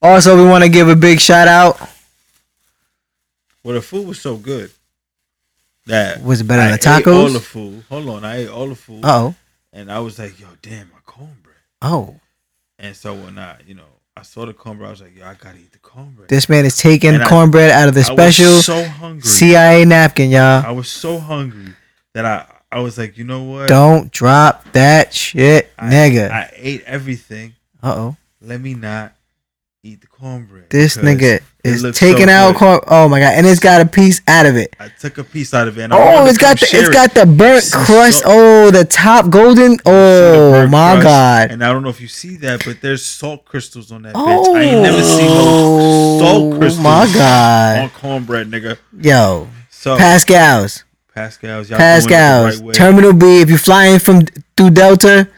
Also, 0.00 0.34
we 0.42 0.48
want 0.48 0.64
to 0.64 0.70
give 0.70 0.88
a 0.88 0.96
big 0.96 1.20
shout 1.20 1.46
out. 1.46 1.78
Well, 3.64 3.74
the 3.74 3.82
food 3.82 4.06
was 4.06 4.20
so 4.20 4.36
good 4.36 4.70
that 5.86 6.22
Was 6.22 6.40
it 6.40 6.44
better 6.44 6.62
I 6.62 6.76
than 6.76 6.78
the 6.78 6.98
ate 6.98 7.06
all 7.06 7.28
the 7.28 7.40
food. 7.40 7.84
Hold 7.88 8.08
on, 8.08 8.24
I 8.24 8.36
ate 8.42 8.48
all 8.48 8.68
the 8.68 8.74
food, 8.74 9.00
Oh, 9.04 9.34
and 9.72 9.90
I 9.90 9.98
was 10.00 10.18
like, 10.18 10.38
"Yo, 10.40 10.46
damn, 10.62 10.90
my 10.92 10.98
cornbread." 11.04 11.56
oh! 11.80 12.16
And 12.78 12.96
so 12.96 13.14
when 13.14 13.38
I, 13.38 13.56
you 13.66 13.74
know, 13.74 13.84
I 14.16 14.22
saw 14.22 14.44
the 14.46 14.52
cornbread, 14.52 14.88
I 14.88 14.90
was 14.90 15.00
like, 15.02 15.16
"Yo, 15.16 15.24
I 15.26 15.34
gotta 15.34 15.58
eat 15.58 15.72
the 15.72 15.78
cornbread." 15.78 16.28
This 16.28 16.48
man 16.48 16.64
is 16.64 16.76
taking 16.76 17.14
And 17.14 17.22
I- 17.22 17.28
cornbread 17.28 17.70
out 17.70 17.88
of 17.88 17.94
the 17.94 18.00
I 18.00 18.04
special 18.04 18.46
was 18.46 18.64
so 18.66 18.84
hungry. 18.84 19.22
CIA 19.22 19.84
napkin, 19.84 20.30
y'all. 20.30 20.64
I 20.64 20.70
was 20.72 20.88
so 20.88 21.18
hungry 21.18 21.74
that 22.14 22.24
I, 22.24 22.46
I 22.70 22.80
was 22.80 22.98
like, 22.98 23.16
you 23.18 23.24
know 23.24 23.42
what? 23.44 23.68
Don't 23.68 24.10
drop 24.10 24.70
that 24.72 25.12
shit, 25.14 25.72
I, 25.78 25.90
nigga. 25.90 26.30
I 26.30 26.50
ate 26.56 26.82
everything. 26.84 27.54
Uh 27.82 27.94
oh. 27.96 28.16
Let 28.40 28.60
me 28.60 28.74
not 28.74 29.12
eat 29.84 30.00
the 30.00 30.06
cornbread. 30.06 30.70
This 30.70 30.96
nigga 30.96 31.40
is 31.64 31.82
taking 31.98 32.26
so 32.28 32.32
out 32.32 32.54
corn. 32.56 32.78
Oh 32.86 33.08
my 33.08 33.18
god! 33.18 33.34
And 33.34 33.44
it's 33.46 33.58
got 33.58 33.80
a 33.80 33.86
piece 33.86 34.20
out 34.28 34.46
of 34.46 34.56
it. 34.56 34.76
I 34.78 34.88
took 34.88 35.18
a 35.18 35.24
piece 35.24 35.52
out 35.54 35.66
of 35.66 35.76
it. 35.76 35.82
And 35.82 35.92
Oh, 35.92 36.24
it's 36.26 36.38
got 36.38 36.60
the 36.60 36.66
it's 36.66 36.88
it. 36.88 36.92
got 36.92 37.14
the 37.14 37.26
burnt 37.26 37.64
See, 37.64 37.76
crust. 37.84 38.22
Oh, 38.24 38.70
the 38.70 38.84
top 38.84 39.28
golden. 39.30 39.78
Oh 39.84 40.68
my 40.68 40.92
crust? 40.92 41.02
god. 41.04 41.50
And 41.50 41.64
I 41.64 41.72
don't 41.72 41.82
know 41.82 41.88
if 41.88 42.00
you 42.00 42.06
see 42.08 42.36
that, 42.38 42.64
but 42.64 42.80
there's 42.80 43.04
salt 43.04 43.44
crystals 43.44 43.90
on 43.90 44.02
that 44.02 44.14
bitch. 44.14 44.54
I 44.54 44.62
ain't 44.62 44.82
never 44.82 45.02
seen 45.02 45.26
no 45.26 45.42
Oh 45.44 46.18
salt 46.20 46.58
crystals 46.60 46.84
my 46.84 47.10
god. 47.12 47.78
on 47.80 47.90
cornbread, 47.90 48.50
nigga. 48.50 48.78
Yo, 49.00 49.48
So 49.70 49.96
Paschal's. 49.96 50.84
Paschal's, 51.12 51.68
y'all 51.68 51.78
Paschal's. 51.78 52.06
doing 52.06 52.14
it 52.14 52.56
the 52.58 52.58
right 52.58 52.66
way. 52.68 52.72
Terminal 52.74 53.12
B. 53.12 53.40
If 53.40 53.50
you're 53.50 53.58
flying 53.58 53.98
from 53.98 54.22
through 54.56 54.70
Delta, 54.70 55.28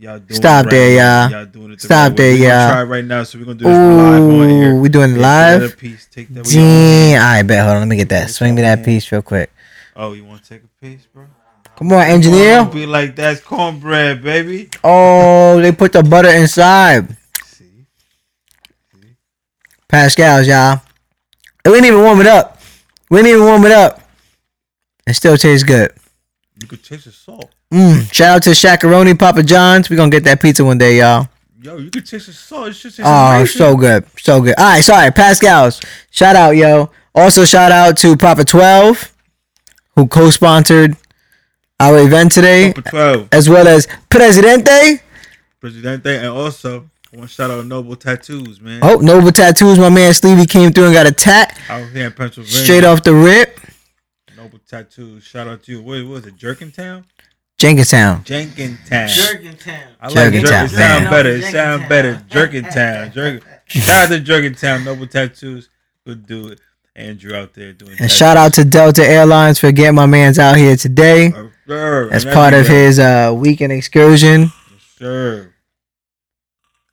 Y'all 0.00 0.18
doing 0.18 0.40
Stop 0.40 0.64
the 0.64 0.70
there, 0.70 0.88
right 0.88 1.30
y'all. 1.30 1.30
Y'all 1.30 1.44
doing 1.52 1.72
it 1.72 1.76
the 1.76 1.82
Stop 1.82 2.08
right 2.08 2.16
there. 2.16 2.34
Y'all. 2.34 2.70
Try 2.70 2.80
it 2.80 2.84
right 2.84 3.04
now, 3.04 3.22
so 3.22 3.38
we're 3.38 3.44
gonna 3.44 3.58
do 3.58 3.64
this 3.66 3.76
live 3.76 4.22
on 4.22 4.50
air. 4.50 4.72
ooh, 4.72 4.80
we 4.80 4.88
doing 4.88 5.14
it 5.14 5.18
live. 5.18 5.76
piece, 5.76 6.06
take 6.06 6.28
that 6.28 6.38
with 6.38 6.54
your 6.54 6.62
own 6.62 6.68
Damn. 6.70 7.20
All 7.20 7.28
right, 7.28 7.42
bet. 7.42 7.64
Hold 7.64 7.74
on. 7.74 7.80
Let 7.80 7.88
me 7.88 7.96
get 7.96 8.08
that. 8.08 8.30
Swing 8.30 8.54
me 8.54 8.62
that 8.62 8.78
hand. 8.78 8.84
piece 8.86 9.12
real 9.12 9.20
quick. 9.20 9.52
Oh, 9.94 10.14
you 10.14 10.24
want 10.24 10.42
to 10.42 10.48
take 10.48 10.62
a 10.64 10.68
piece, 10.80 11.04
bro? 11.04 11.26
Come 11.76 11.92
on, 11.92 12.06
engineer. 12.06 12.64
Be 12.64 12.86
like 12.86 13.14
that's 13.14 13.42
cornbread, 13.42 14.22
baby. 14.22 14.70
Oh, 14.82 15.60
they 15.60 15.70
put 15.70 15.92
the 15.92 16.02
butter 16.02 16.30
inside. 16.30 17.14
See, 17.44 17.86
See? 18.94 19.16
Paschal's, 19.86 20.48
y'all. 20.48 20.80
We 21.66 21.72
didn't 21.72 21.88
even 21.88 22.00
warm 22.00 22.22
it 22.22 22.26
up. 22.26 22.58
We 23.10 23.18
didn't 23.18 23.32
even 23.32 23.44
warm 23.44 23.66
it 23.66 23.72
up. 23.72 24.00
It 25.06 25.12
still 25.12 25.36
tastes 25.36 25.62
good. 25.62 25.92
you 26.58 26.66
could 26.66 26.82
taste 26.82 27.04
the 27.04 27.12
salt. 27.12 27.50
Mm. 27.72 28.12
Shout 28.12 28.36
out 28.36 28.42
to 28.44 28.50
Shakaroni 28.50 29.18
Papa 29.18 29.42
John's. 29.42 29.88
We're 29.90 29.96
going 29.96 30.10
to 30.10 30.16
get 30.16 30.24
that 30.24 30.40
pizza 30.40 30.64
one 30.64 30.78
day, 30.78 30.98
y'all. 30.98 31.28
Yo, 31.62 31.76
you 31.76 31.90
can 31.90 32.02
taste 32.02 32.26
the 32.26 32.32
salt. 32.32 32.68
It's 32.68 32.80
just 32.82 32.98
it's 32.98 33.06
Oh, 33.06 33.36
amazing. 33.36 33.58
so 33.58 33.76
good. 33.76 34.04
So 34.18 34.40
good. 34.40 34.54
All 34.58 34.64
right, 34.64 34.82
sorry. 34.82 35.10
Paschal's. 35.10 35.80
Shout 36.10 36.34
out, 36.34 36.52
yo. 36.56 36.90
Also, 37.14 37.44
shout 37.44 37.70
out 37.70 37.96
to 37.98 38.16
Prophet 38.16 38.48
12, 38.48 39.12
who 39.96 40.06
co 40.08 40.30
sponsored 40.30 40.96
our 41.78 41.98
event 41.98 42.32
today, 42.32 42.64
Number 42.72 42.82
twelve, 42.82 43.28
as 43.32 43.48
well 43.48 43.66
as 43.66 43.86
Presidente. 44.08 45.00
Presidente, 45.60 46.16
and 46.18 46.26
also 46.28 46.90
I 47.12 47.16
want 47.16 47.28
to 47.30 47.34
shout 47.34 47.50
out 47.50 47.64
Noble 47.66 47.96
Tattoos, 47.96 48.60
man. 48.60 48.80
Oh, 48.82 48.96
Noble 48.96 49.32
Tattoos. 49.32 49.78
My 49.78 49.88
man 49.88 50.12
Stevie 50.14 50.46
came 50.46 50.72
through 50.72 50.86
and 50.86 50.94
got 50.94 51.06
a 51.06 51.12
tat 51.12 51.58
Out 51.68 51.88
here 51.90 52.06
in 52.06 52.12
Pennsylvania, 52.12 52.56
straight 52.58 52.84
off 52.84 53.02
the 53.02 53.14
rip. 53.14 53.58
Noble 54.36 54.58
Tattoos. 54.68 55.24
Shout 55.24 55.48
out 55.48 55.62
to 55.64 55.72
you. 55.72 55.82
What, 55.82 56.02
what 56.04 56.08
was 56.08 56.26
it? 56.26 56.36
Jerkintown? 56.36 57.04
Jenkintown. 57.60 58.24
Jenkintown. 58.24 59.08
Jerkintown. 59.08 59.82
I 60.00 60.08
like 60.08 60.32
it. 60.32 60.44
Jerkintown, 60.44 60.64
It 60.64 60.70
sound 60.70 61.10
better. 61.10 61.28
It 61.28 61.52
sound 61.52 61.88
better. 61.90 62.14
Jerkintown. 62.30 63.12
Jerkin. 63.12 63.42
Shout 63.66 64.04
out 64.04 64.08
to 64.08 64.20
Jerkintown. 64.20 64.84
Noble 64.86 65.06
Tattoos. 65.06 65.68
Good 66.06 66.26
dude. 66.26 66.58
Andrew 66.96 67.36
out 67.36 67.52
there 67.52 67.74
doing. 67.74 67.96
And 68.00 68.10
shout 68.10 68.38
out 68.38 68.54
to 68.54 68.64
Delta 68.64 69.06
Airlines 69.06 69.58
for 69.58 69.72
getting 69.72 69.94
my 69.94 70.06
man's 70.06 70.38
out 70.38 70.56
here 70.56 70.74
today 70.74 71.32
sure. 71.66 72.10
as 72.10 72.24
part 72.24 72.54
of 72.54 72.66
his 72.66 72.98
uh, 72.98 73.34
weekend 73.36 73.72
excursion. 73.72 74.50
Sure. 74.96 75.54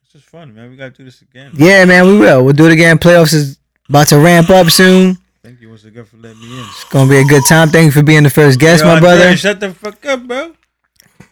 It's 0.03 0.11
just 0.11 0.25
fun, 0.25 0.53
man. 0.53 0.69
We 0.69 0.75
gotta 0.75 0.91
do 0.91 1.05
this 1.05 1.21
again. 1.21 1.51
Yeah, 1.55 1.85
man, 1.85 2.07
we 2.07 2.19
will. 2.19 2.43
We'll 2.43 2.53
do 2.53 2.65
it 2.65 2.73
again. 2.73 2.99
Playoffs 2.99 3.33
is 3.33 3.57
about 3.87 4.07
to 4.09 4.19
ramp 4.19 4.49
up 4.49 4.69
soon. 4.69 5.17
Thank 5.41 5.61
you 5.61 5.69
once 5.69 5.85
again 5.85 6.03
for 6.03 6.17
letting 6.17 6.41
me 6.41 6.59
in. 6.59 6.65
It's 6.65 6.83
gonna 6.85 7.09
be 7.09 7.19
a 7.19 7.23
good 7.23 7.43
time. 7.47 7.69
Thank 7.69 7.85
you 7.85 7.91
for 7.91 8.03
being 8.03 8.23
the 8.23 8.29
first 8.29 8.59
guest, 8.59 8.83
Yo, 8.83 8.87
my 8.87 8.95
Andre, 8.95 9.09
brother. 9.09 9.37
Shut 9.37 9.61
the 9.61 9.73
fuck 9.73 10.05
up, 10.05 10.27
bro. 10.27 10.53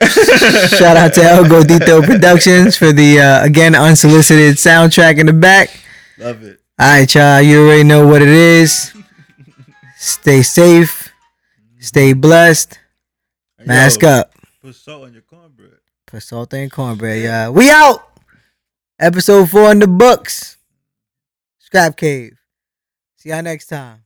Shout 0.77 0.97
out 0.97 1.13
to 1.13 1.23
El 1.23 1.45
Godito 1.45 2.05
Productions 2.05 2.77
for 2.77 2.91
the 2.91 3.19
uh, 3.19 3.45
again 3.45 3.75
unsolicited 3.75 4.55
soundtrack 4.55 5.19
in 5.19 5.25
the 5.25 5.33
back. 5.33 5.69
Love 6.17 6.43
it. 6.43 6.59
All 6.77 6.87
right, 6.87 7.15
y'all. 7.15 7.41
You 7.41 7.65
already 7.65 7.83
know 7.83 8.05
what 8.05 8.21
it 8.21 8.27
is. 8.27 8.93
Stay 9.97 10.41
safe. 10.41 11.13
Stay 11.79 12.13
blessed. 12.13 12.79
Mask 13.65 14.01
yo, 14.01 14.09
up. 14.09 14.33
Put 14.61 14.75
salt 14.75 15.03
on 15.03 15.13
your 15.13 15.21
cornbread. 15.21 15.79
Put 16.05 16.23
salt 16.23 16.53
and 16.53 16.71
cornbread, 16.71 17.23
y'all. 17.23 17.53
We 17.53 17.69
out. 17.69 18.11
Episode 18.99 19.49
four 19.49 19.71
in 19.71 19.79
the 19.79 19.87
books. 19.87 20.57
Scrap 21.59 21.97
Cave. 21.97 22.37
See 23.17 23.29
y'all 23.29 23.41
next 23.41 23.67
time. 23.67 24.04